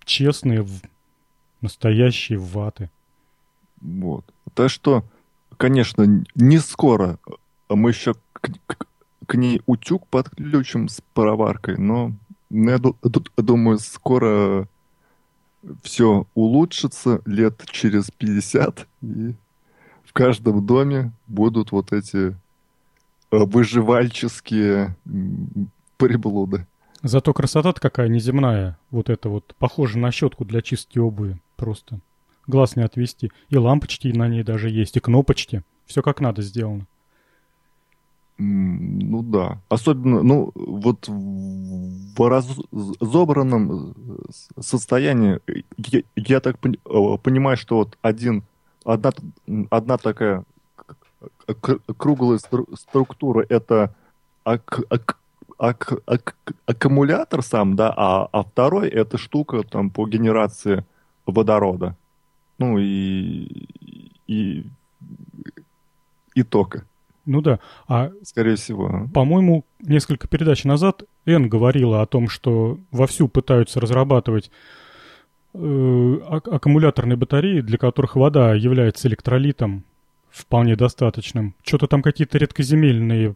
Честные, 0.05 0.67
настоящие 1.61 2.39
ваты. 2.39 2.91
Вот. 3.81 4.25
Так 4.55 4.71
что, 4.71 5.05
конечно, 5.57 6.25
не 6.35 6.59
скоро 6.59 7.19
мы 7.69 7.91
еще 7.91 8.15
к, 8.33 8.51
к, 8.67 8.87
к 9.27 9.35
ней 9.35 9.63
утюг 9.67 10.07
подключим 10.07 10.89
с 10.89 11.01
пароваркой, 11.15 11.77
но 11.79 12.13
я 12.51 12.79
думаю, 13.37 13.79
скоро 13.79 14.69
все 15.83 16.27
улучшится 16.35 17.21
лет 17.27 17.65
через 17.67 18.11
50, 18.11 18.87
и 19.03 19.35
в 20.05 20.13
каждом 20.13 20.65
доме 20.65 21.13
будут 21.27 21.73
вот 21.73 21.93
эти 21.93 22.29
э, 22.29 22.35
выживальческие 23.31 24.97
приблуды. 25.97 26.67
Зато 27.07 27.33
красота-то 27.33 27.81
какая 27.81 28.09
неземная. 28.09 28.79
Вот 28.91 29.11
это 29.11 29.29
вот 29.29 29.55
похоже 29.59 29.99
на 29.99 30.11
щетку 30.11 30.45
для 30.45 30.61
чистки 30.61 30.99
обуви. 30.99 31.39
Просто 31.57 32.01
глаз 32.49 32.75
не 32.75 32.83
отвести. 32.83 33.31
И 33.49 33.57
лампочки 33.57 34.09
на 34.09 34.29
ней 34.29 34.43
даже 34.43 34.71
есть, 34.71 34.97
и 34.97 35.01
кнопочки. 35.01 35.63
Все 35.87 36.03
как 36.03 36.21
надо 36.21 36.43
сделано. 36.43 36.87
Ну 38.39 39.23
да. 39.23 39.63
Особенно, 39.69 40.23
ну, 40.23 40.51
вот 40.55 41.07
в 41.09 42.29
разобранном 42.29 43.95
состоянии, 44.59 45.39
я, 45.77 46.03
я 46.17 46.41
так 46.41 46.59
понимаю, 46.59 47.57
что 47.57 47.77
вот 47.77 47.97
один, 48.03 48.43
одна, 48.85 49.13
одна 49.71 49.97
такая 49.97 50.45
круглая 51.97 52.39
структура 52.75 53.47
это 53.49 53.95
ак- 54.45 54.85
ак- 54.91 55.19
аккумулятор 55.59 57.43
сам, 57.43 57.77
да, 57.77 57.93
а, 57.97 58.29
а 58.31 58.43
второй 58.43 58.89
это 58.89 59.19
штука 59.19 59.63
там 59.63 59.91
по 59.91 60.07
генерации 60.07 60.85
водорода. 61.27 61.97
Ну 62.59 62.79
и, 62.79 63.69
и, 64.27 64.67
и 66.35 66.43
тока. 66.43 66.85
Ну 67.27 67.41
да. 67.41 67.59
А, 67.89 68.13
Скорее 68.23 68.57
всего. 68.57 69.09
По-моему, 69.13 69.65
несколько 69.81 70.29
передач 70.29 70.65
назад 70.65 71.03
Н 71.27 71.49
говорила 71.49 72.01
о 72.01 72.07
том, 72.07 72.29
что 72.29 72.79
вовсю 72.93 73.29
пытаются 73.29 73.81
разрабатывать 73.81 74.51
э, 75.53 76.19
аккумуляторные 76.31 77.17
батареи, 77.17 77.61
для 77.61 77.79
которых 77.79 78.15
вода 78.15 78.55
является 78.55 79.09
электролитом 79.09 79.85
вполне 80.31 80.77
достаточным. 80.77 81.55
Что-то 81.65 81.89
там 81.89 82.03
какие-то 82.03 82.39
редкоземельные 82.39 83.35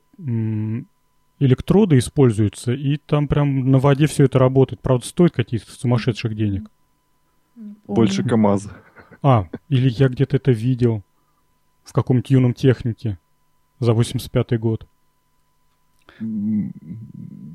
электроды 1.40 1.98
используются, 1.98 2.72
и 2.72 2.98
там 2.98 3.26
прям 3.26 3.70
на 3.70 3.78
воде 3.78 4.06
все 4.06 4.24
это 4.24 4.38
работает. 4.38 4.80
Правда, 4.80 5.04
стоит 5.04 5.32
каких-то 5.32 5.72
сумасшедших 5.72 6.36
денег. 6.36 6.70
Больше 7.86 8.22
КАМАЗа. 8.22 8.76
А, 9.22 9.48
или 9.68 9.88
я 9.90 10.08
где-то 10.08 10.36
это 10.36 10.52
видел 10.52 11.02
в 11.82 11.92
каком-нибудь 11.92 12.30
юном 12.30 12.54
технике 12.54 13.18
за 13.80 13.92
85-й 13.92 14.58
год. 14.58 14.86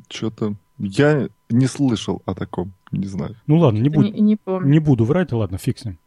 Что-то 0.09 0.55
я 0.77 1.29
не 1.49 1.67
слышал 1.67 2.21
о 2.25 2.33
таком, 2.33 2.73
не 2.91 3.05
знаю. 3.05 3.35
Ну 3.47 3.57
ладно, 3.57 3.79
не, 3.79 3.89
буду, 3.89 4.11
не, 4.11 4.19
не, 4.19 4.39
не 4.45 4.79
буду 4.79 5.05
врать, 5.05 5.31
ладно, 5.31 5.57
фиксим. 5.57 5.99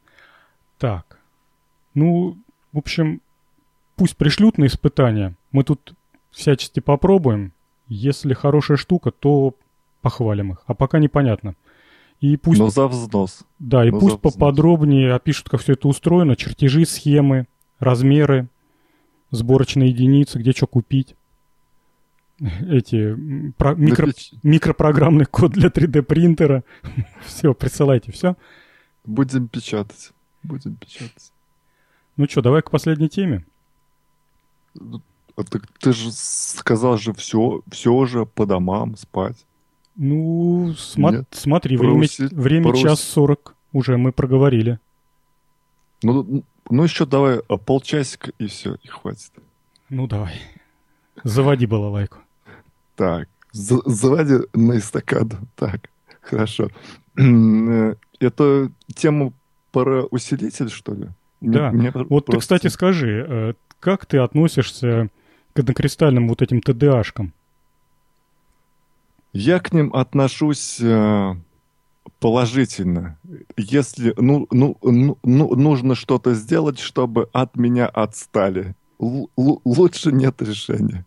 Так, 0.79 1.19
ну, 1.95 2.37
в 2.73 2.79
общем, 2.79 3.23
пусть 3.97 4.17
пришлют 4.17 4.59
на 4.59 4.67
испытания. 4.67 5.35
Мы 5.53 5.65
тут 5.65 5.95
всячески 6.31 6.81
попробуем. 6.81 7.53
Если 7.89 8.35
хорошая 8.35 8.77
штука, 8.77 9.11
то 9.11 9.55
похвалим 10.03 10.53
их. 10.53 10.63
А 10.67 10.75
пока 10.75 10.99
непонятно. 10.99 11.55
И 12.21 12.37
пусть... 12.37 12.59
Но 12.59 12.69
за 12.71 12.89
взнос. 12.89 13.45
Да, 13.59 13.85
и 13.87 13.91
Но 13.91 14.01
пусть 14.01 14.21
поподробнее 14.21 15.15
опишут, 15.15 15.49
как 15.49 15.61
все 15.61 15.75
это 15.75 15.89
устроено. 15.89 16.37
Чертежи, 16.37 16.85
схемы, 16.85 17.47
размеры, 17.79 18.49
сборочные 19.31 19.91
единицы, 19.91 20.39
где 20.39 20.53
что 20.53 20.67
купить. 20.67 21.15
Эти 22.69 23.17
про, 23.57 23.75
микро, 23.75 24.09
микропрограммный 24.43 25.27
код 25.27 25.53
для 25.53 25.69
3D 25.69 26.03
принтера. 26.03 26.65
все, 27.25 27.55
присылайте, 27.55 28.13
все. 28.13 28.37
Будем 29.05 29.49
печатать. 29.49 30.13
Будем 30.43 30.77
печатать. 30.77 31.33
Ну 32.17 32.27
что, 32.29 32.43
давай 32.43 32.63
к 32.63 32.71
последней 32.71 33.09
теме. 33.09 33.45
А 35.39 35.45
так 35.45 35.69
ты 35.79 35.93
же 35.93 36.11
сказал 36.11 36.99
же 36.99 37.13
все, 37.13 37.63
все 37.71 38.07
же 38.07 38.27
по 38.27 38.45
домам 38.45 38.97
спать. 38.97 39.47
Ну, 39.95 40.71
смо- 40.71 41.25
смотри, 41.31 41.77
время, 41.77 42.09
время 42.33 42.65
бросить. 42.65 42.83
час 42.83 43.01
сорок 43.01 43.55
уже 43.73 43.97
мы 43.99 44.11
проговорили. 44.11 44.81
Ну, 46.03 46.43
ну 46.69 46.83
еще 46.83 47.07
давай 47.07 47.39
а, 47.49 47.57
полчасика 47.57 48.33
и 48.41 48.49
все, 48.49 48.79
и 48.83 48.89
хватит. 48.89 49.31
Ну 49.91 50.09
давай. 50.09 50.41
Заводи 51.23 51.67
балалайку. 51.67 52.19
Так, 52.97 53.29
заводи 53.53 54.39
на 54.55 54.79
эстакаду. 54.79 55.37
Так, 55.55 55.89
хорошо. 56.21 56.69
Это 57.17 58.73
тема 58.93 59.33
про 59.71 60.03
усилитель, 60.07 60.69
что 60.69 60.95
ли? 60.95 61.07
Да. 61.41 61.71
Мне, 61.71 61.93
мне 61.93 62.07
вот 62.09 62.27
просто... 62.27 62.33
ты, 62.33 62.39
кстати, 62.39 62.67
скажи, 62.67 63.25
э, 63.29 63.53
как 63.79 64.05
ты 64.05 64.19
относишься 64.19 65.11
однокристальным 65.59 66.29
вот 66.29 66.43
этим 66.43 66.61
ТДАшкам? 66.61 67.33
Я 69.33 69.61
к 69.61 69.73
ним 69.73 69.95
отношусь 69.95 70.81
э, 70.81 71.35
положительно. 72.19 73.19
Если 73.57 74.15
ну, 74.17 74.47
ну, 74.51 74.77
ну, 74.83 75.19
ну, 75.23 75.55
нужно 75.55 75.95
что-то 75.95 76.35
сделать, 76.35 76.79
чтобы 76.79 77.29
от 77.33 77.57
меня 77.57 77.87
отстали, 77.87 78.75
Л- 78.99 79.31
лучше 79.37 80.11
нет 80.11 80.43
решения. 80.43 81.07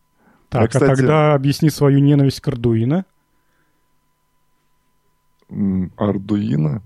Так, 0.49 0.63
а, 0.63 0.67
кстати, 0.67 0.91
а 0.91 0.95
тогда 0.95 1.33
объясни 1.33 1.69
свою 1.69 1.99
ненависть 1.99 2.41
к 2.41 2.47
Ардуино. 2.47 3.05
Ардуино? 5.97 6.81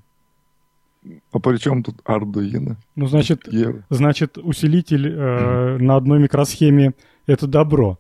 А 1.32 1.40
при 1.40 1.57
чем 1.57 1.84
тут 1.84 2.02
Ардуино? 2.06 2.77
Ну, 2.95 3.07
значит, 3.07 3.48
значит 3.90 4.38
усилитель 4.38 5.10
э, 5.10 5.77
на 5.77 5.95
одной 5.95 6.19
микросхеме— 6.19 6.94
это 7.27 7.48
добро, 7.48 7.99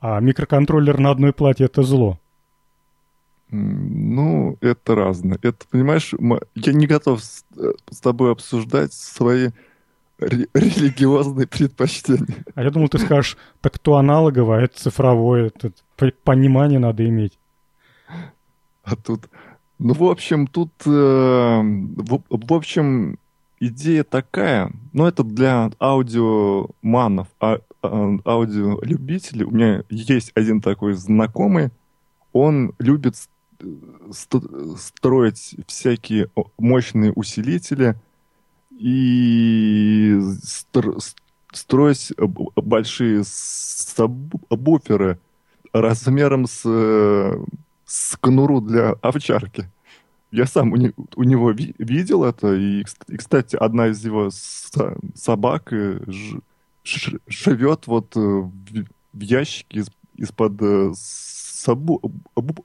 а 0.00 0.20
микроконтроллер 0.20 0.98
на 0.98 1.10
одной 1.10 1.32
плате— 1.32 1.64
это 1.66 1.82
зло. 1.82 2.18
Ну, 3.50 4.56
это 4.60 4.94
разное. 4.94 5.38
Это, 5.42 5.66
понимаешь, 5.70 6.14
я 6.54 6.72
не 6.72 6.86
готов 6.86 7.22
с, 7.22 7.44
э, 7.56 7.72
с 7.90 8.00
тобой 8.00 8.32
обсуждать 8.32 8.92
свои 8.92 9.50
ре- 10.18 10.48
религиозные 10.54 11.46
предпочтения. 11.46 12.44
А 12.54 12.62
я 12.62 12.70
думал, 12.70 12.88
ты 12.88 12.98
скажешь, 12.98 13.36
так 13.60 13.78
то 13.78 13.96
аналоговое, 13.96 14.58
а 14.58 14.62
это 14.62 14.78
цифровое, 14.78 15.46
это 15.46 15.72
понимание 16.24 16.78
надо 16.78 17.06
иметь. 17.08 17.38
А 18.84 18.96
тут... 18.96 19.28
Ну, 19.80 19.94
в 19.94 20.04
общем, 20.04 20.46
тут... 20.46 20.70
Э, 20.84 21.62
в, 21.62 22.22
в 22.28 22.52
общем, 22.52 23.18
идея 23.60 24.04
такая, 24.04 24.70
ну, 24.92 25.06
это 25.06 25.24
для 25.24 25.70
аудиоманов, 25.78 27.28
а, 27.40 27.60
а, 27.82 28.18
аудиолюбителей. 28.26 29.44
У 29.44 29.50
меня 29.50 29.82
есть 29.88 30.32
один 30.34 30.60
такой 30.60 30.92
знакомый, 30.92 31.70
он 32.34 32.74
любит 32.78 33.16
строить 34.12 35.56
всякие 35.66 36.28
мощные 36.58 37.12
усилители 37.12 37.96
и 38.78 40.18
строить 41.52 42.12
большие 42.56 43.22
сабвуферы 43.24 45.18
размером 45.72 46.46
с, 46.46 46.64
с 47.90 48.16
конуру 48.16 48.60
для 48.60 48.92
овчарки. 49.02 49.68
Я 50.30 50.46
сам 50.46 50.72
у, 50.72 50.76
не, 50.76 50.92
у 51.16 51.24
него 51.24 51.50
ви, 51.50 51.74
видел 51.78 52.22
это, 52.22 52.54
и, 52.54 52.84
и, 53.08 53.16
кстати, 53.16 53.56
одна 53.56 53.88
из 53.88 54.04
его 54.04 54.30
со, 54.30 54.96
собак 55.14 55.72
э, 55.72 55.98
ж, 56.84 57.14
живет 57.26 57.88
вот 57.88 58.16
э, 58.16 58.20
в, 58.20 58.50
в 59.12 59.20
ящике 59.20 59.80
из, 59.80 59.90
из-под 60.14 60.62
э, 60.62 60.92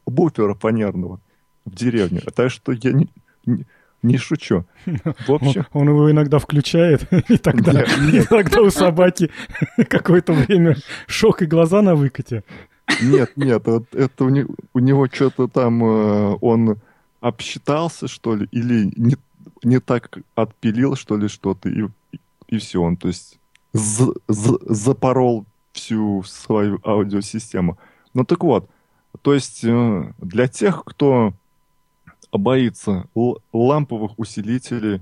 буфера 0.06 0.54
фанерного 0.54 1.20
в 1.66 1.74
деревне. 1.74 2.20
Так 2.20 2.52
что 2.52 2.72
я 2.72 2.92
не, 2.92 3.10
не, 3.48 3.66
не 4.04 4.18
шучу. 4.18 4.66
В 4.86 5.32
общем... 5.32 5.66
Он, 5.74 5.82
он 5.82 5.90
его 5.90 6.12
иногда 6.12 6.38
включает, 6.38 7.12
и 7.30 7.38
тогда, 7.38 7.74
нет, 7.74 7.90
нет. 8.14 8.24
И 8.26 8.28
тогда 8.28 8.62
у 8.62 8.70
собаки 8.70 9.32
какое-то 9.90 10.34
время 10.34 10.78
шок 11.08 11.42
и 11.42 11.48
глаза 11.48 11.82
на 11.82 11.96
выкате. 11.96 12.44
Нет, 13.02 13.32
нет, 13.36 13.68
это, 13.68 13.86
это 13.92 14.26
у, 14.26 14.30
не, 14.30 14.46
у 14.74 14.80
него 14.80 15.08
что-то 15.08 15.48
там, 15.48 15.84
э, 15.84 16.38
он 16.42 16.78
обсчитался, 17.20 18.08
что 18.08 18.36
ли, 18.36 18.48
или 18.52 18.92
не, 18.96 19.18
не 19.64 19.80
так 19.80 20.18
отпилил, 20.36 20.96
что 20.96 21.18
ли, 21.18 21.28
что-то, 21.28 21.70
и, 21.70 21.88
и, 22.12 22.20
и 22.48 22.58
все, 22.58 22.82
он, 22.82 22.98
то 22.98 23.08
есть, 23.08 23.40
з, 23.74 24.14
з, 24.28 24.60
запорол 24.70 25.46
всю 25.74 26.24
свою 26.24 26.80
аудиосистему. 26.84 27.78
Ну 28.14 28.24
так 28.24 28.44
вот, 28.44 28.70
то 29.22 29.34
есть 29.34 29.64
э, 29.64 30.14
для 30.20 30.48
тех, 30.48 30.84
кто 30.86 31.34
боится 32.32 33.08
ламповых 33.54 34.18
усилителей, 34.20 35.02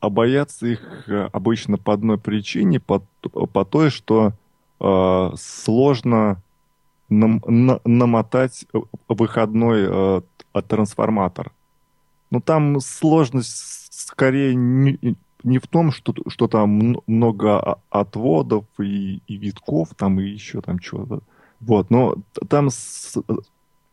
а 0.00 0.10
боятся 0.10 0.66
их 0.66 1.04
э, 1.08 1.28
обычно 1.32 1.78
по 1.78 1.92
одной 1.94 2.18
причине, 2.18 2.80
по, 2.80 3.02
по 3.52 3.64
той, 3.64 3.90
что 3.90 4.32
э, 4.80 5.30
сложно 5.38 6.42
нам, 7.08 7.42
на, 7.46 7.80
намотать 7.84 8.66
выходной 9.08 9.86
э, 9.86 10.62
трансформатор. 10.68 11.52
Но 12.30 12.40
там 12.40 12.80
сложность 12.80 13.92
скорее 13.92 14.54
не, 14.54 14.98
не 15.42 15.58
в 15.58 15.66
том, 15.66 15.92
что, 15.92 16.14
что 16.28 16.48
там 16.48 16.96
много 17.06 17.78
отводов 17.90 18.64
и, 18.80 19.20
и 19.26 19.36
витков, 19.36 19.90
там 19.96 20.20
и 20.20 20.24
еще 20.24 20.60
там 20.60 20.78
чего-то. 20.78 21.20
Вот, 21.60 21.90
но 21.90 22.16
там 22.48 22.70
с, 22.70 23.16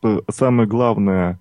э, 0.04 0.20
самая 0.30 0.68
главная 0.68 1.40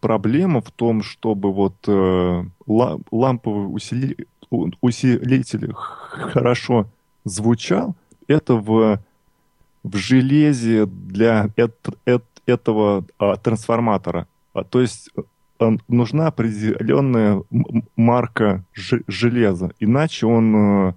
проблема 0.00 0.60
в 0.60 0.70
том, 0.70 1.02
чтобы 1.02 1.52
вот 1.52 1.74
э, 1.86 2.44
ламповый 2.66 3.74
усили, 3.74 4.26
усилитель 4.80 5.72
хорошо 5.72 6.86
звучал, 7.24 7.94
это 8.28 8.54
в, 8.54 9.00
в 9.84 9.96
железе 9.96 10.86
для 10.86 11.50
эт, 11.56 11.76
эт, 12.06 12.24
этого 12.46 13.04
а, 13.18 13.36
трансформатора. 13.36 14.26
А, 14.52 14.64
то 14.64 14.80
есть 14.80 15.10
а, 15.60 15.76
нужна 15.86 16.26
определенная 16.28 17.42
марка 17.94 18.64
железа, 19.06 19.72
иначе 19.78 20.26
он 20.26 20.56
а, 20.56 20.94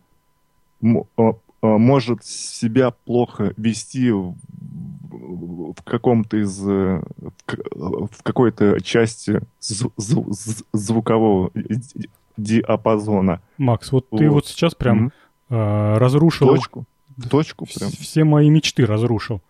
может 1.61 2.23
себя 2.23 2.91
плохо 2.91 3.53
вести 3.57 4.11
в, 4.11 4.35
каком-то 5.83 6.37
из 6.37 6.59
в, 6.59 7.01
в 7.75 8.23
какой-то 8.23 8.79
части 8.81 9.41
зв, 9.59 9.91
зв, 9.97 10.63
звукового 10.71 11.51
диапазона. 12.37 13.41
Макс, 13.57 13.91
вот, 13.91 14.07
вот. 14.11 14.17
ты 14.19 14.29
вот 14.29 14.45
сейчас 14.45 14.75
прям 14.75 15.07
mm-hmm. 15.49 15.95
э, 15.95 15.97
разрушил 15.97 16.47
точку, 16.47 16.85
точку 17.29 17.65
прям. 17.65 17.89
все 17.91 18.23
мои 18.23 18.49
мечты 18.49 18.85
разрушил. 18.85 19.41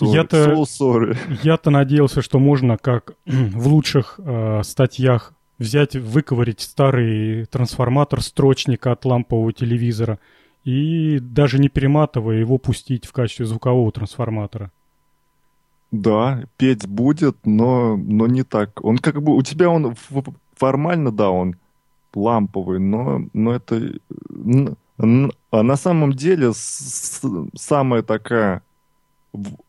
Я-то, 0.00 0.52
so 0.62 1.16
я-то 1.42 1.70
надеялся, 1.70 2.22
что 2.22 2.38
можно, 2.38 2.76
как 2.76 3.14
в 3.26 3.66
лучших 3.66 4.18
э, 4.18 4.62
статьях 4.62 5.32
взять, 5.58 5.96
выковырить 5.96 6.60
старый 6.60 7.46
трансформатор 7.46 8.20
строчника 8.20 8.92
от 8.92 9.04
лампового 9.04 9.52
телевизора 9.52 10.18
и 10.64 11.18
даже 11.20 11.58
не 11.58 11.68
перематывая 11.68 12.36
его 12.38 12.58
пустить 12.58 13.06
в 13.06 13.12
качестве 13.12 13.46
звукового 13.46 13.92
трансформатора. 13.92 14.70
Да, 15.90 16.44
петь 16.56 16.88
будет, 16.88 17.36
но, 17.44 17.96
но 17.96 18.26
не 18.26 18.42
так. 18.42 18.84
Он 18.84 18.98
как 18.98 19.22
бы, 19.22 19.36
у 19.36 19.42
тебя 19.42 19.70
он 19.70 19.94
формально, 20.56 21.12
да, 21.12 21.30
он 21.30 21.56
ламповый, 22.14 22.80
но, 22.80 23.22
но 23.32 23.54
это... 23.54 23.92
А 24.96 25.62
на 25.62 25.76
самом 25.76 26.12
деле 26.12 26.52
самая 26.54 28.02
такая 28.02 28.62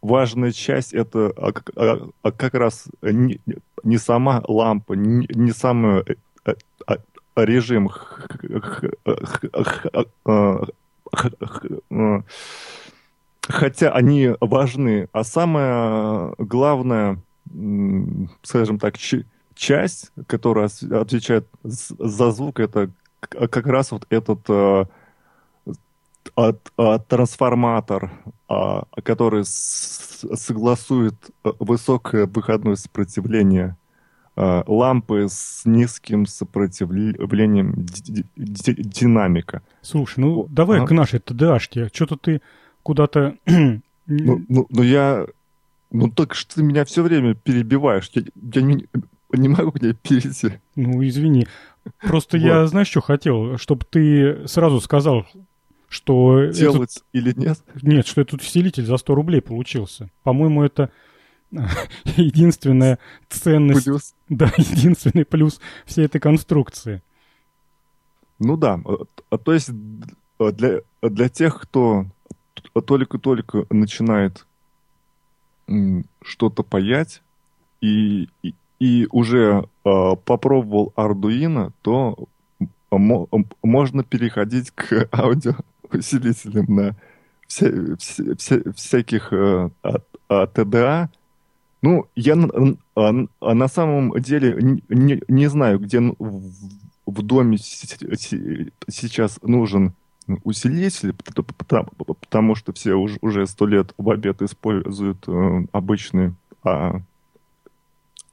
важная 0.01 0.51
часть 0.51 0.93
это 0.93 1.33
а, 1.37 1.51
а, 2.21 2.31
как 2.31 2.53
раз 2.53 2.85
не, 3.01 3.39
не 3.83 3.97
сама 3.97 4.43
лампа, 4.47 4.93
не, 4.93 5.27
не 5.33 5.51
сам 5.51 6.03
режим, 7.35 7.89
хотя 13.47 13.91
они 13.91 14.31
важны, 14.39 15.09
а 15.11 15.23
самое 15.23 16.33
главное, 16.37 17.19
скажем 18.43 18.79
так, 18.79 18.95
часть, 19.55 20.11
которая 20.27 20.69
отвечает 20.91 21.47
за 21.63 22.31
звук, 22.31 22.59
это 22.59 22.91
как 23.19 23.65
раз 23.65 23.91
вот 23.91 24.05
этот 24.09 24.47
от, 26.35 26.71
от 26.77 27.07
трансформатор, 27.07 28.11
а, 28.47 28.85
который 29.03 29.45
с, 29.45 30.25
согласует 30.33 31.15
э, 31.43 31.51
высокое 31.59 32.25
выходное 32.25 32.75
сопротивление 32.75 33.77
а, 34.35 34.63
лампы 34.67 35.27
с 35.29 35.61
низким 35.65 36.25
сопротивлением 36.25 37.85
динамика. 38.35 39.61
Слушай, 39.81 40.19
ну 40.19 40.41
О, 40.41 40.47
давай 40.49 40.81
а? 40.81 40.85
к 40.85 40.91
нашей 40.91 41.19
ТДАшке. 41.19 41.89
Что-то 41.93 42.17
ты 42.17 42.41
куда-то... 42.83 43.35
ну, 43.45 43.81
ну, 44.07 44.67
ну 44.69 44.81
я... 44.81 45.25
Ну 45.91 46.09
так 46.09 46.35
что 46.35 46.55
ты 46.55 46.63
меня 46.63 46.83
все 46.83 47.01
время 47.01 47.35
перебиваешь. 47.35 48.11
Я, 48.13 48.23
я 48.53 48.61
не, 48.61 48.87
не 49.31 49.47
могу 49.47 49.71
к 49.71 49.81
ней 49.81 49.93
перейти. 49.93 50.59
Ну, 50.75 51.05
извини. 51.05 51.47
Просто 52.01 52.37
вот. 52.37 52.43
я, 52.43 52.67
знаешь, 52.67 52.89
что 52.89 53.01
хотел? 53.01 53.57
Чтобы 53.57 53.85
ты 53.89 54.47
сразу 54.47 54.81
сказал, 54.81 55.25
что... 55.89 56.47
Делать 56.47 56.97
этот... 56.97 57.05
или 57.13 57.33
нет? 57.35 57.59
Нет, 57.81 58.07
что 58.07 58.21
этот 58.21 58.41
усилитель 58.41 58.85
за 58.85 58.97
100 58.97 59.15
рублей 59.15 59.41
получился. 59.41 60.09
По-моему, 60.23 60.63
это 60.63 60.89
единственная 62.17 62.99
ценность... 63.29 63.85
Плюс. 63.85 64.15
Да, 64.29 64.51
единственный 64.57 65.25
плюс 65.25 65.59
всей 65.85 66.05
этой 66.05 66.19
конструкции. 66.19 67.01
Ну 68.39 68.57
да, 68.57 68.81
то 69.43 69.53
есть 69.53 69.69
для, 70.39 70.81
для 71.01 71.29
тех, 71.29 71.61
кто 71.61 72.05
только-только 72.85 73.65
начинает 73.69 74.45
что-то 76.21 76.63
паять 76.63 77.21
и, 77.81 78.27
и, 78.43 78.53
и 78.79 79.07
уже 79.11 79.67
э, 79.83 80.15
попробовал 80.25 80.93
Arduino, 80.95 81.71
то 81.81 82.27
можно 83.63 84.03
переходить 84.03 84.71
к 84.71 85.09
аудиоусилителям 85.85 86.65
на 86.67 86.95
вся, 87.47 87.71
вся, 87.97 88.35
вся, 88.35 88.71
всяких 88.75 89.33
э, 89.33 89.69
TDA. 90.29 91.09
Ну, 91.81 92.07
я 92.15 92.35
а, 92.95 93.53
на 93.53 93.67
самом 93.67 94.19
деле 94.19 94.79
не, 94.89 95.21
не 95.27 95.47
знаю, 95.47 95.79
где 95.79 95.99
в, 95.99 96.41
в 97.05 97.21
доме 97.21 97.57
сейчас 97.57 99.39
нужен 99.43 99.93
усилитель, 100.43 101.13
потому, 101.13 101.89
потому 101.95 102.55
что 102.55 102.73
все 102.73 102.95
уже, 102.95 103.19
уже 103.21 103.45
сто 103.45 103.67
лет 103.67 103.93
в 103.97 104.09
обед 104.09 104.41
используют 104.41 105.27
э, 105.27 105.65
обычные 105.71 106.33
а, 106.63 107.01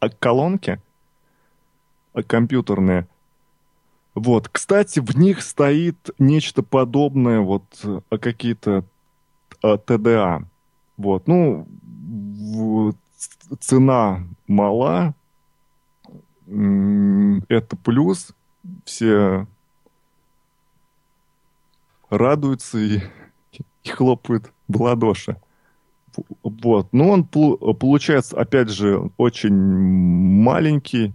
а 0.01 0.09
колонки 0.09 0.81
а 2.15 2.23
компьютерные. 2.23 3.07
Вот, 4.15 4.49
кстати, 4.49 5.01
в 5.01 5.17
них 5.17 5.43
стоит 5.43 6.11
нечто 6.19 6.63
подобное, 6.63 7.41
вот 7.41 7.65
а, 8.11 8.19
какие-то 8.19 8.85
а, 9.63 9.79
ТДА. 9.79 10.47
Вот, 10.97 11.27
ну, 11.27 11.67
цена 13.59 14.25
мала, 14.47 15.15
это 16.47 17.77
плюс, 17.83 18.35
все 18.85 19.47
радуются 22.11 22.79
и, 22.79 23.01
и 23.85 23.89
хлопают 23.89 24.53
в 24.69 24.83
ладоши. 24.83 25.37
Вот. 26.43 26.93
Но 26.93 27.09
он 27.09 27.25
получается, 27.25 28.39
опять 28.39 28.69
же, 28.69 29.11
очень 29.17 29.55
маленький 29.55 31.15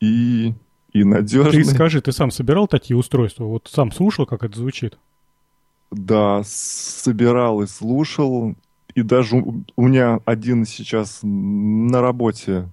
и, 0.00 0.54
и 0.96 1.04
надежный. 1.04 1.62
Ты 1.62 1.64
скажи, 1.64 2.00
ты 2.00 2.12
сам 2.12 2.30
собирал 2.30 2.66
такие 2.66 2.96
устройства? 2.96 3.44
Вот 3.44 3.68
сам 3.70 3.92
слушал, 3.92 4.24
как 4.26 4.42
это 4.42 4.58
звучит? 4.58 4.98
Да, 5.90 6.42
собирал 6.44 7.62
и 7.62 7.66
слушал. 7.66 8.54
И 8.94 9.02
даже 9.02 9.36
у, 9.36 9.62
у 9.76 9.86
меня 9.86 10.20
один 10.24 10.64
сейчас 10.64 11.20
на 11.22 12.00
работе 12.00 12.68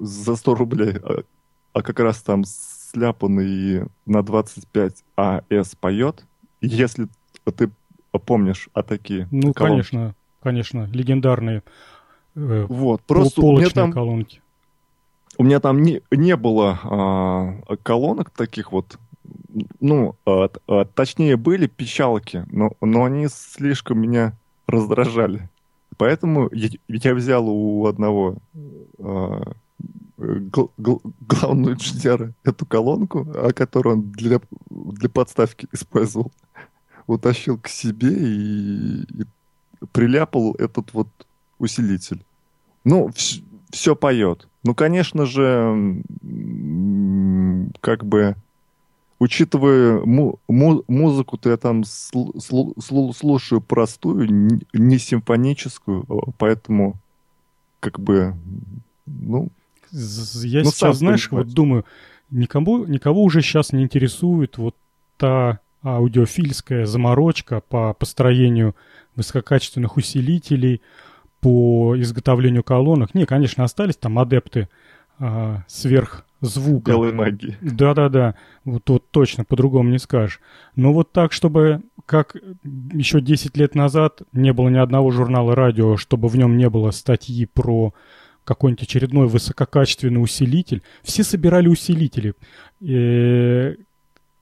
за 0.00 0.36
100 0.36 0.54
рублей, 0.54 0.96
а, 1.02 1.22
а 1.74 1.82
как 1.82 2.00
раз 2.00 2.22
там 2.22 2.44
сляпанный 2.44 3.86
на 4.06 4.22
25 4.22 5.04
АС 5.16 5.74
поет. 5.78 6.24
Если 6.62 7.08
ты 7.56 7.70
помнишь 8.24 8.70
о 8.72 8.82
такие 8.82 9.28
Ну, 9.30 9.52
колонки. 9.52 9.90
конечно, 9.90 10.14
конечно, 10.42 10.88
легендарные 10.92 11.62
э, 12.36 12.66
вот, 12.68 13.02
просто 13.02 13.40
полочные 13.40 13.70
там, 13.70 13.92
колонки. 13.92 14.40
У 15.36 15.44
меня 15.44 15.60
там 15.60 15.82
не, 15.82 16.00
не 16.10 16.36
было 16.36 16.78
а, 16.84 17.76
колонок 17.82 18.30
таких 18.30 18.72
вот, 18.72 18.98
ну, 19.80 20.14
а, 20.26 20.48
а, 20.68 20.84
точнее 20.84 21.36
были 21.36 21.66
пищалки, 21.66 22.44
но, 22.50 22.72
но 22.80 23.04
они 23.04 23.28
слишком 23.28 24.00
меня 24.00 24.34
раздражали. 24.66 25.48
Поэтому 25.96 26.48
я, 26.52 26.68
я 26.88 27.14
взял 27.14 27.48
у 27.48 27.86
одного 27.86 28.36
а, 28.98 29.52
гл- 30.18 30.70
гл- 30.76 31.02
главного 31.20 31.74
инженера 31.74 32.32
эту 32.44 32.66
колонку, 32.66 33.26
а 33.34 33.52
которую 33.52 33.96
он 33.96 34.10
для, 34.12 34.40
для 34.70 35.08
подставки 35.08 35.68
использовал, 35.72 36.32
утащил 37.06 37.58
к 37.58 37.68
себе 37.68 38.12
и, 38.12 39.02
и 39.02 39.26
приляпал 39.92 40.54
этот 40.54 40.92
вот 40.94 41.08
усилитель. 41.58 42.24
Ну, 42.84 43.10
все 43.70 43.96
поет. 43.96 44.48
Ну, 44.62 44.74
конечно 44.74 45.26
же, 45.26 46.02
как 47.80 48.04
бы, 48.04 48.36
учитывая 49.18 50.00
му- 50.00 50.38
му- 50.48 50.84
музыку-то 50.88 51.50
я 51.50 51.56
там 51.56 51.82
сл- 51.82 52.34
сл- 52.36 53.12
слушаю 53.14 53.60
простую, 53.60 54.60
не 54.72 54.98
симфоническую, 54.98 56.04
поэтому, 56.38 56.96
как 57.80 58.00
бы, 58.00 58.34
ну, 59.06 59.48
я 59.92 60.62
ну, 60.62 60.70
сейчас, 60.70 60.98
знаешь, 60.98 61.30
вот 61.30 61.48
думаю, 61.48 61.84
никому, 62.30 62.84
никого 62.86 63.22
уже 63.22 63.42
сейчас 63.42 63.72
не 63.72 63.82
интересует 63.82 64.58
вот 64.58 64.74
та 65.16 65.60
аудиофильская 65.82 66.86
заморочка 66.86 67.60
по 67.60 67.92
построению 67.92 68.74
высококачественных 69.16 69.96
усилителей, 69.96 70.80
по 71.44 71.94
изготовлению 72.00 72.64
колонок. 72.64 73.14
Не, 73.14 73.26
конечно, 73.26 73.64
остались 73.64 73.96
там 73.96 74.18
адепты 74.18 74.70
а, 75.18 75.62
сверхзвука. 75.66 76.90
Белой 76.90 77.12
магии. 77.12 77.58
Да-да-да, 77.60 78.34
вот, 78.64 78.88
вот 78.88 79.10
точно, 79.10 79.44
по-другому 79.44 79.90
не 79.90 79.98
скажешь. 79.98 80.40
Но 80.74 80.94
вот 80.94 81.12
так, 81.12 81.32
чтобы, 81.32 81.82
как 82.06 82.34
еще 82.94 83.20
10 83.20 83.58
лет 83.58 83.74
назад 83.74 84.22
не 84.32 84.54
было 84.54 84.70
ни 84.70 84.78
одного 84.78 85.10
журнала 85.10 85.54
радио, 85.54 85.98
чтобы 85.98 86.28
в 86.28 86.36
нем 86.36 86.56
не 86.56 86.70
было 86.70 86.92
статьи 86.92 87.44
про 87.44 87.92
какой-нибудь 88.44 88.84
очередной 88.84 89.28
высококачественный 89.28 90.22
усилитель. 90.22 90.80
Все 91.02 91.24
собирали 91.24 91.68
усилители. 91.68 92.32
И 92.80 93.76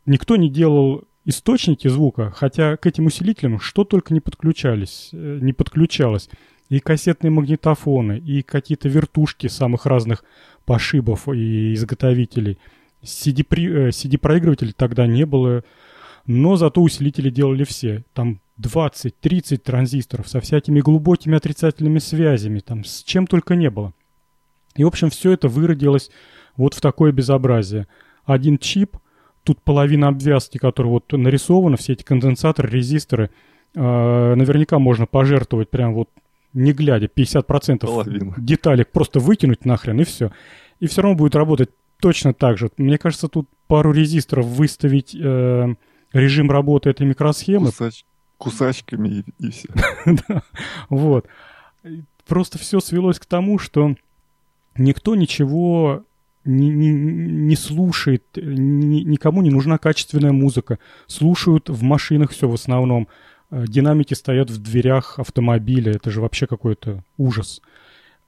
никто 0.07 0.37
не 0.37 0.49
делал 0.49 1.03
источники 1.25 1.89
звука, 1.89 2.31
хотя 2.31 2.77
к 2.77 2.87
этим 2.87 3.07
усилителям 3.07 3.59
что 3.59 3.83
только 3.83 4.15
не 4.15 4.21
подключались, 4.21 5.09
э, 5.13 5.39
не 5.41 5.53
подключалось. 5.53 6.29
И 6.73 6.81
кассетные 6.81 7.31
магнитофоны, 7.31 8.17
и 8.17 8.41
какие-то 8.41 8.89
вертушки 8.89 9.47
самых 9.47 9.85
разных 9.85 10.25
пошибов 10.65 11.29
и 11.29 11.75
изготовителей. 11.75 12.57
CD-проигрывателей 13.03 14.71
э, 14.71 14.75
тогда 14.75 15.07
не 15.07 15.27
было, 15.27 15.65
но 16.25 16.57
зато 16.57 16.81
усилители 16.81 17.29
делали 17.29 17.65
все. 17.65 18.05
Там 18.15 18.41
20-30 18.59 19.59
транзисторов 19.59 20.29
со 20.29 20.41
всякими 20.41 20.81
глубокими 20.81 21.37
отрицательными 21.37 21.99
связями, 21.99 22.61
там 22.61 22.85
с 22.85 23.03
чем 23.03 23.27
только 23.27 23.55
не 23.55 23.69
было. 23.69 23.93
И, 24.75 24.83
в 24.83 24.87
общем, 24.87 25.11
все 25.11 25.33
это 25.33 25.49
выродилось 25.49 26.11
вот 26.57 26.73
в 26.73 26.81
такое 26.81 27.13
безобразие. 27.13 27.87
Один 28.25 28.57
чип, 28.57 28.97
тут 29.45 29.61
половина 29.61 30.09
обвязки, 30.09 30.57
которая 30.57 30.91
вот 30.91 31.13
нарисована, 31.13 31.77
все 31.77 31.93
эти 31.93 32.03
конденсаторы, 32.03 32.71
резисторы, 32.71 33.29
э, 33.75 34.35
наверняка 34.35 34.79
можно 34.79 35.05
пожертвовать 35.05 35.69
прям 35.69 35.93
вот 35.93 36.09
не 36.53 36.73
глядя, 36.73 37.07
50% 37.07 37.79
Половина. 37.81 38.35
деталек 38.37 38.91
просто 38.91 39.21
выкинуть 39.21 39.65
нахрен 39.65 40.01
и 40.01 40.05
все. 40.05 40.33
И 40.81 40.87
все 40.87 41.03
равно 41.03 41.17
будет 41.17 41.35
работать 41.35 41.71
точно 42.01 42.35
так 42.35 42.59
же. 42.59 42.71
Мне 42.77 42.99
кажется, 42.99 43.29
тут 43.29 43.49
пару 43.69 43.93
резисторов 43.93 44.47
выставить 44.47 45.15
э, 45.15 45.75
режим 46.13 46.51
работы 46.51 46.91
этой 46.91 47.07
микросхемы. 47.07 47.67
Кусач, 47.67 48.05
кусачками 48.39 49.25
и, 49.39 49.47
и 49.47 49.51
все. 49.51 49.69
Вот. 50.89 51.27
Просто 52.27 52.59
все 52.59 52.81
свелось 52.81 53.19
к 53.19 53.27
тому, 53.27 53.59
что 53.59 53.95
никто 54.77 55.15
ничего 55.15 56.05
не, 56.45 56.71
не, 56.71 56.91
не 56.91 57.57
слушает, 57.57 58.25
ни, 58.37 59.01
никому 59.01 59.43
не 59.43 59.51
нужна 59.51 59.79
качественная 59.79 60.33
музыка. 60.33 60.79
Слушают 61.07 61.69
в 61.69 61.83
машинах 61.83 62.31
все 62.31 62.49
в 62.49 62.55
основном. 62.55 63.09
Э, 63.53 63.67
динамики 63.69 64.15
стоят 64.15 64.51
в 64.51 64.61
дверях 64.61 65.19
автомобиля. 65.19 65.93
Это 65.93 66.11
же 66.11 66.21
вообще 66.21 66.47
какой-то 66.47 67.05
ужас. 67.19 67.61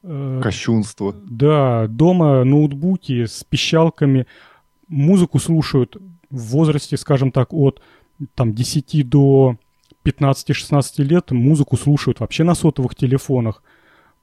Э, 0.03 0.41
Кощунство. 0.43 1.15
Да, 1.15 1.89
дома 1.89 2.45
ноутбуки 2.45 3.25
с 3.25 3.43
пищалками. 3.43 4.27
Музыку 4.87 5.39
слушают 5.39 5.97
в 6.31 6.39
возрасте, 6.51 6.99
скажем 6.99 7.33
так, 7.33 7.55
от 7.55 7.81
там, 8.35 8.55
10 8.55 9.09
до 9.09 9.57
15-16 10.05 11.03
лет. 11.03 11.31
Музыку 11.31 11.79
слушают 11.79 12.21
вообще 12.21 12.45
на 12.45 12.55
сотовых 12.55 12.95
телефонах. 12.95 13.63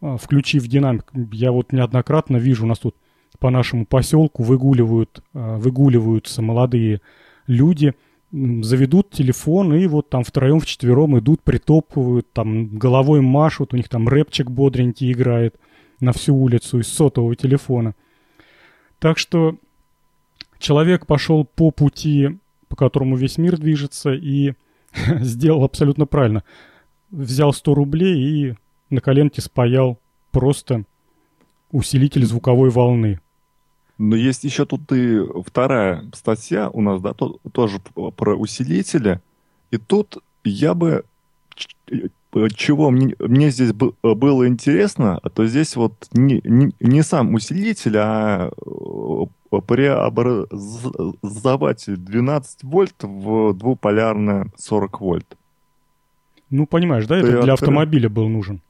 А, 0.01 0.17
включив 0.17 0.67
динамик, 0.67 1.11
я 1.31 1.51
вот 1.51 1.73
неоднократно 1.73 2.37
вижу, 2.37 2.65
у 2.65 2.67
нас 2.67 2.77
тут 2.77 2.95
по 3.39 3.49
нашему 3.49 3.87
поселку 3.87 4.43
выгуливают, 4.43 5.23
выгуливаются 5.33 6.43
молодые 6.43 7.01
люди, 7.47 7.95
заведут 8.31 9.11
телефон 9.11 9.73
и 9.73 9.87
вот 9.87 10.09
там 10.09 10.23
втроем, 10.23 10.59
вчетвером 10.59 11.19
идут, 11.19 11.41
притопывают, 11.41 12.31
там 12.31 12.77
головой 12.77 13.21
машут, 13.21 13.73
у 13.73 13.77
них 13.77 13.89
там 13.89 14.07
рэпчик 14.07 14.49
бодренький 14.49 15.11
играет 15.11 15.55
на 15.99 16.13
всю 16.13 16.35
улицу 16.35 16.79
из 16.79 16.87
сотового 16.87 17.35
телефона. 17.35 17.93
Так 18.99 19.17
что 19.17 19.57
человек 20.59 21.05
пошел 21.05 21.43
по 21.43 21.71
пути, 21.71 22.37
по 22.69 22.75
которому 22.75 23.15
весь 23.15 23.37
мир 23.37 23.57
движется, 23.57 24.13
и 24.13 24.53
сделал 25.19 25.63
абсолютно 25.63 26.05
правильно. 26.05 26.43
Взял 27.09 27.51
100 27.51 27.73
рублей 27.73 28.15
и 28.21 28.55
на 28.89 29.01
коленке 29.01 29.41
спаял 29.41 29.99
просто 30.31 30.85
усилитель 31.71 32.25
звуковой 32.25 32.69
волны. 32.69 33.19
Но 34.01 34.15
есть 34.15 34.43
еще 34.43 34.65
тут 34.65 34.91
и 34.91 35.19
вторая 35.45 36.03
статья 36.15 36.71
у 36.71 36.81
нас, 36.81 36.99
да, 37.01 37.13
то, 37.13 37.37
тоже 37.51 37.79
про 38.17 38.35
усилители. 38.35 39.21
И 39.69 39.77
тут 39.77 40.17
я 40.43 40.73
бы 40.73 41.05
чего 42.55 42.89
мне, 42.89 43.13
мне 43.19 43.51
здесь 43.51 43.73
было 43.73 44.47
интересно, 44.47 45.19
то 45.35 45.45
здесь 45.45 45.75
вот 45.75 45.93
не, 46.13 46.41
не, 46.43 46.73
не 46.79 47.03
сам 47.03 47.35
усилитель, 47.35 47.97
а 47.99 48.49
преобразователь 49.67 51.97
12 51.97 52.63
вольт 52.63 53.03
в 53.03 53.53
двуполярное 53.53 54.47
40 54.57 54.99
вольт. 54.99 55.37
Ну, 56.49 56.65
понимаешь, 56.65 57.05
да, 57.05 57.17
это 57.17 57.43
для 57.43 57.53
автомобиля 57.53 58.09
был 58.09 58.27
нужен. 58.29 58.63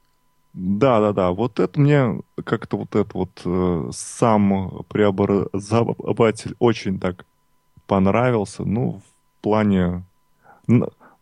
Да, 0.54 1.00
да, 1.00 1.12
да. 1.12 1.30
Вот 1.30 1.60
это 1.60 1.80
мне 1.80 2.20
как-то 2.44 2.76
вот 2.76 2.94
это 2.94 3.10
вот 3.14 3.40
э, 3.44 3.90
сам 3.92 4.84
преобразователь 4.88 6.54
очень 6.58 6.98
так 6.98 7.24
понравился. 7.86 8.64
Ну, 8.64 9.00
в 9.00 9.42
плане... 9.42 10.04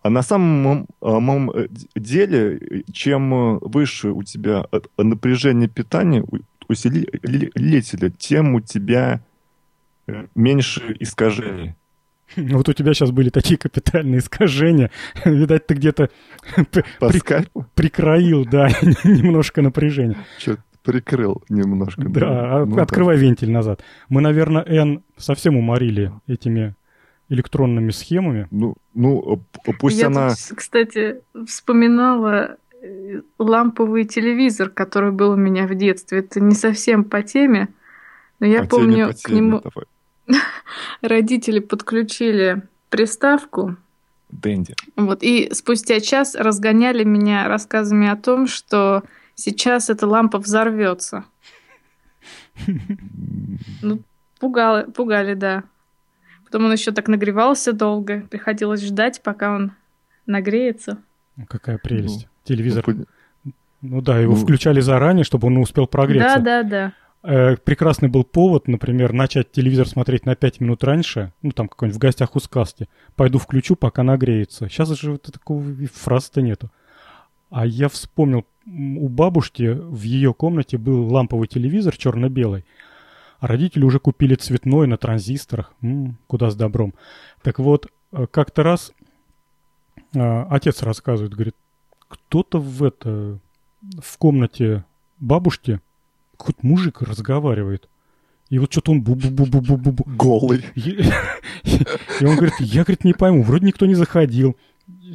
А 0.02 0.09
на 0.09 0.23
самом 0.23 0.86
э, 1.02 1.69
деле, 1.94 2.85
чем 2.93 3.59
выше 3.59 4.11
у 4.11 4.23
тебя 4.23 4.66
напряжение 4.97 5.69
питания 5.69 6.24
усилителя, 6.69 8.11
тем 8.11 8.55
у 8.55 8.61
тебя 8.61 9.20
э, 10.07 10.27
меньше 10.35 10.97
искажений. 11.01 11.74
Вот 12.36 12.69
у 12.69 12.73
тебя 12.73 12.94
сейчас 12.94 13.11
были 13.11 13.31
такие 13.31 13.59
капитальные 13.59 14.19
искажения. 14.19 14.90
Видать, 15.24 15.66
ты 15.66 15.74
где-то 15.74 16.11
при... 16.70 16.85
прикроил, 17.74 18.44
да, 18.44 18.69
немножко 19.05 19.62
напряжения. 19.62 20.16
Что 20.39 20.59
прикрыл 20.82 21.43
немножко. 21.48 22.02
Да, 22.02 22.20
да. 22.20 22.65
Ну, 22.65 22.81
открывай 22.81 23.16
да. 23.16 23.23
вентиль 23.23 23.51
назад. 23.51 23.82
Мы, 24.09 24.20
наверное, 24.20 24.62
N 24.65 25.02
совсем 25.16 25.57
уморили 25.57 26.12
этими 26.27 26.74
электронными 27.28 27.90
схемами. 27.90 28.48
Ну, 28.51 28.77
ну 28.94 29.43
пусть 29.78 29.98
Я 29.98 30.07
она... 30.07 30.31
Тут, 30.31 30.57
кстати, 30.57 31.20
вспоминала 31.47 32.57
э, 32.82 33.20
ламповый 33.39 34.05
телевизор, 34.05 34.70
который 34.70 35.12
был 35.12 35.32
у 35.32 35.36
меня 35.36 35.66
в 35.66 35.74
детстве. 35.74 36.20
Это 36.20 36.40
не 36.40 36.55
совсем 36.55 37.05
по 37.05 37.23
теме, 37.23 37.69
но 38.40 38.47
я 38.47 38.62
по 38.62 38.78
помню 38.78 39.12
теме, 39.12 39.15
к 39.23 39.28
нему... 39.28 39.61
Давай 39.61 39.85
родители 41.02 41.61
подключили 41.61 42.62
приставку. 42.89 43.77
Дэнди. 44.31 44.74
Вот, 44.97 45.23
и 45.23 45.52
спустя 45.52 46.01
час 46.01 46.35
разгоняли 46.35 47.05
меня 47.05 47.48
рассказами 47.48 48.09
о 48.09 48.16
том, 48.16 48.47
что 48.47 49.02
сейчас 49.35 49.90
эта 49.90 50.07
лампа 50.07 50.39
взорвется. 50.39 51.24
Ну, 53.82 54.01
пугали, 54.39 54.90
пугали, 54.90 55.35
да. 55.35 55.65
Потом 56.44 56.66
он 56.66 56.73
еще 56.73 56.93
так 56.93 57.09
нагревался 57.09 57.73
долго. 57.73 58.27
Приходилось 58.28 58.85
ждать, 58.85 59.23
пока 59.23 59.55
он 59.55 59.73
нагреется. 60.27 60.98
Какая 61.48 61.78
прелесть. 61.78 62.27
Ну, 62.27 62.28
Телевизор. 62.44 62.85
Ну, 62.86 63.05
ну 63.81 64.01
да, 64.02 64.19
его 64.19 64.35
ну, 64.35 64.40
включали 64.40 64.81
заранее, 64.81 65.24
чтобы 65.24 65.47
он 65.47 65.57
успел 65.59 65.86
прогреться. 65.86 66.39
Да, 66.39 66.62
да, 66.62 66.69
да. 66.69 66.93
Э, 67.23 67.57
прекрасный 67.57 68.09
был 68.09 68.25
повод, 68.25 68.67
например, 68.67 69.13
начать 69.13 69.53
телевизор 69.53 69.87
смотреть 69.87 70.25
на 70.25 70.37
5 70.37 70.61
минут 70.61 70.85
раньше, 70.85 71.33
ну, 71.43 71.53
там 71.53 71.69
какой-нибудь 71.69 71.97
в 71.97 72.01
гостях 72.01 72.35
у 72.35 72.41
сказки. 72.41 72.89
Пойду 73.15 73.39
включу, 73.39 73.77
пока 73.77 74.03
нагреется. 74.03 74.69
Сейчас 74.69 74.89
же 74.99 75.13
вот 75.13 75.23
такого 75.23 75.63
фразы-то 75.93 76.41
нету. 76.41 76.71
А 77.51 77.67
я 77.67 77.89
вспомнил, 77.89 78.47
у 78.67 79.09
бабушки 79.09 79.69
в 79.69 80.03
ее 80.03 80.33
комнате 80.33 80.79
был 80.79 81.13
ламповый 81.13 81.49
телевизор 81.49 81.97
черно-белый, 81.97 82.65
а 83.39 83.49
родители 83.49 83.85
уже 83.85 83.99
купили 83.99 84.35
цветной 84.35 84.87
на 84.87 84.97
транзисторах. 84.97 85.75
М-м, 85.83 86.17
куда 86.27 86.51
с 86.51 86.57
добром. 86.57 86.95
Так 87.43 87.59
вот, 87.59 87.89
э, 88.13 88.27
как-то 88.31 88.63
раз 88.63 88.93
э, 90.15 90.43
отец 90.49 90.83
рассказывает, 90.83 91.35
говорит, 91.35 91.57
кто-то 92.09 92.61
в 92.61 92.83
это 92.83 93.39
в 94.01 94.19
комнате 94.19 94.85
бабушки 95.19 95.81
какой-то 96.41 96.67
мужик 96.67 97.03
разговаривает. 97.03 97.89
И 98.49 98.59
вот 98.59 98.73
что-то 98.73 98.93
он 98.93 99.03
бу-бу-бу-бу-бу-бу. 99.03 100.05
Голый. 100.17 100.65
И, 100.75 102.25
он 102.25 102.35
говорит, 102.35 102.55
я, 102.59 102.83
говорит, 102.83 103.05
не 103.05 103.15
пойму, 103.15 103.43
вроде 103.43 103.67
никто 103.67 103.87
не 103.87 103.95
заходил. 103.95 104.57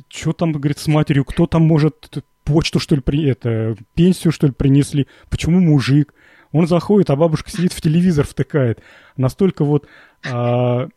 Что 0.08 0.32
там, 0.32 0.54
говорит, 0.54 0.80
с 0.80 0.88
матерью, 0.88 1.26
кто 1.26 1.46
там 1.46 1.64
может 1.64 2.24
почту, 2.46 2.80
что 2.80 2.96
ли, 2.96 3.02
при, 3.02 3.26
это, 3.26 3.76
пенсию, 3.94 4.32
что 4.32 4.48
ли, 4.48 4.54
принесли? 4.54 5.08
Почему 5.30 5.60
мужик? 5.60 6.14
Он 6.54 6.68
заходит, 6.68 7.10
а 7.10 7.18
бабушка 7.18 7.52
сидит 7.52 7.74
в 7.74 7.82
телевизор, 7.82 8.26
втыкает. 8.26 8.82
Настолько 9.18 9.66
вот 9.66 9.88
а, 10.32 10.88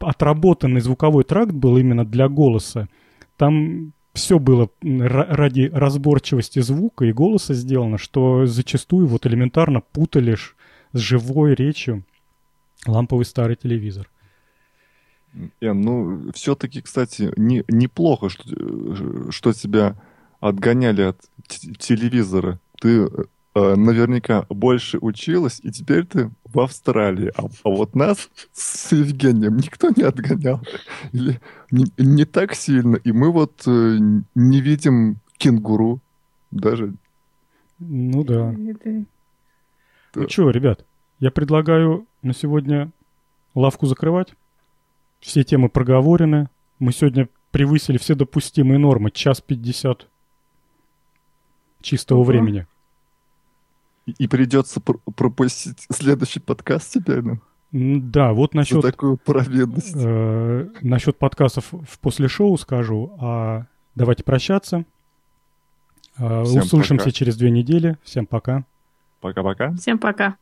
отработанный 0.00 0.80
звуковой 0.80 1.22
тракт 1.22 1.52
был 1.52 1.76
именно 1.76 2.04
для 2.04 2.28
голоса. 2.28 2.88
Там 3.36 3.92
все 4.14 4.38
было 4.38 4.70
ради 4.80 5.70
разборчивости 5.72 6.60
звука 6.60 7.04
и 7.04 7.12
голоса 7.12 7.52
сделано, 7.52 7.98
что 7.98 8.46
зачастую 8.46 9.06
вот 9.06 9.26
элементарно 9.26 9.80
путали 9.80 10.36
с 10.92 10.98
живой 10.98 11.54
речью 11.54 12.04
ламповый 12.86 13.26
старый 13.26 13.56
телевизор. 13.56 14.08
Эн, 15.60 15.80
ну, 15.80 16.32
все-таки, 16.32 16.80
кстати, 16.80 17.32
не, 17.36 17.64
неплохо, 17.68 18.28
что, 18.28 19.30
что 19.32 19.52
тебя 19.52 19.96
отгоняли 20.38 21.02
от 21.02 21.20
телевизора. 21.78 22.60
Ты 22.80 23.08
Э, 23.08 23.24
наверняка 23.54 24.46
больше 24.48 24.98
училась, 24.98 25.60
и 25.62 25.70
теперь 25.70 26.04
ты 26.06 26.30
в 26.44 26.60
Австралии. 26.60 27.32
А, 27.36 27.44
а 27.62 27.68
вот 27.68 27.94
нас 27.94 28.28
с 28.52 28.92
Евгением 28.92 29.56
никто 29.56 29.90
не 29.90 30.02
отгонял. 30.02 30.60
Или 31.12 31.40
не, 31.70 31.84
не 31.98 32.24
так 32.24 32.54
сильно. 32.54 32.96
И 32.96 33.12
мы 33.12 33.30
вот 33.30 33.62
э, 33.66 33.98
не 34.34 34.60
видим 34.60 35.18
кенгуру 35.36 36.00
даже. 36.50 36.94
Ну 37.78 38.24
да. 38.24 38.54
да. 38.56 39.04
Ну 40.14 40.28
что, 40.28 40.50
ребят, 40.50 40.84
я 41.18 41.30
предлагаю 41.30 42.06
на 42.22 42.34
сегодня 42.34 42.90
лавку 43.54 43.86
закрывать. 43.86 44.34
Все 45.20 45.42
темы 45.44 45.68
проговорены. 45.68 46.48
Мы 46.78 46.92
сегодня 46.92 47.28
превысили 47.50 47.98
все 47.98 48.14
допустимые 48.14 48.78
нормы. 48.78 49.10
Час 49.10 49.40
пятьдесят 49.40 50.08
чистого 51.80 52.20
угу. 52.20 52.28
времени. 52.28 52.66
И 54.06 54.28
придется 54.28 54.80
пр- 54.80 54.98
пропустить 55.16 55.86
следующий 55.90 56.40
подкаст 56.40 56.92
теперь, 56.92 57.22
ну? 57.22 57.38
Да, 57.72 58.32
вот 58.32 58.54
насчет... 58.54 58.82
За 58.82 58.90
такую 58.90 59.16
проведность. 59.16 59.96
Э, 59.96 60.68
насчет 60.82 61.18
подкастов 61.18 61.72
в 61.72 61.98
после 61.98 62.28
шоу 62.28 62.56
скажу. 62.56 63.16
А 63.18 63.64
давайте 63.94 64.22
прощаться. 64.22 64.84
Э, 66.16 66.42
услышимся 66.42 67.06
пока. 67.06 67.10
через 67.10 67.36
две 67.36 67.50
недели. 67.50 67.96
Всем 68.04 68.26
пока. 68.26 68.64
Пока-пока. 69.20 69.72
Всем 69.74 69.98
пока. 69.98 70.36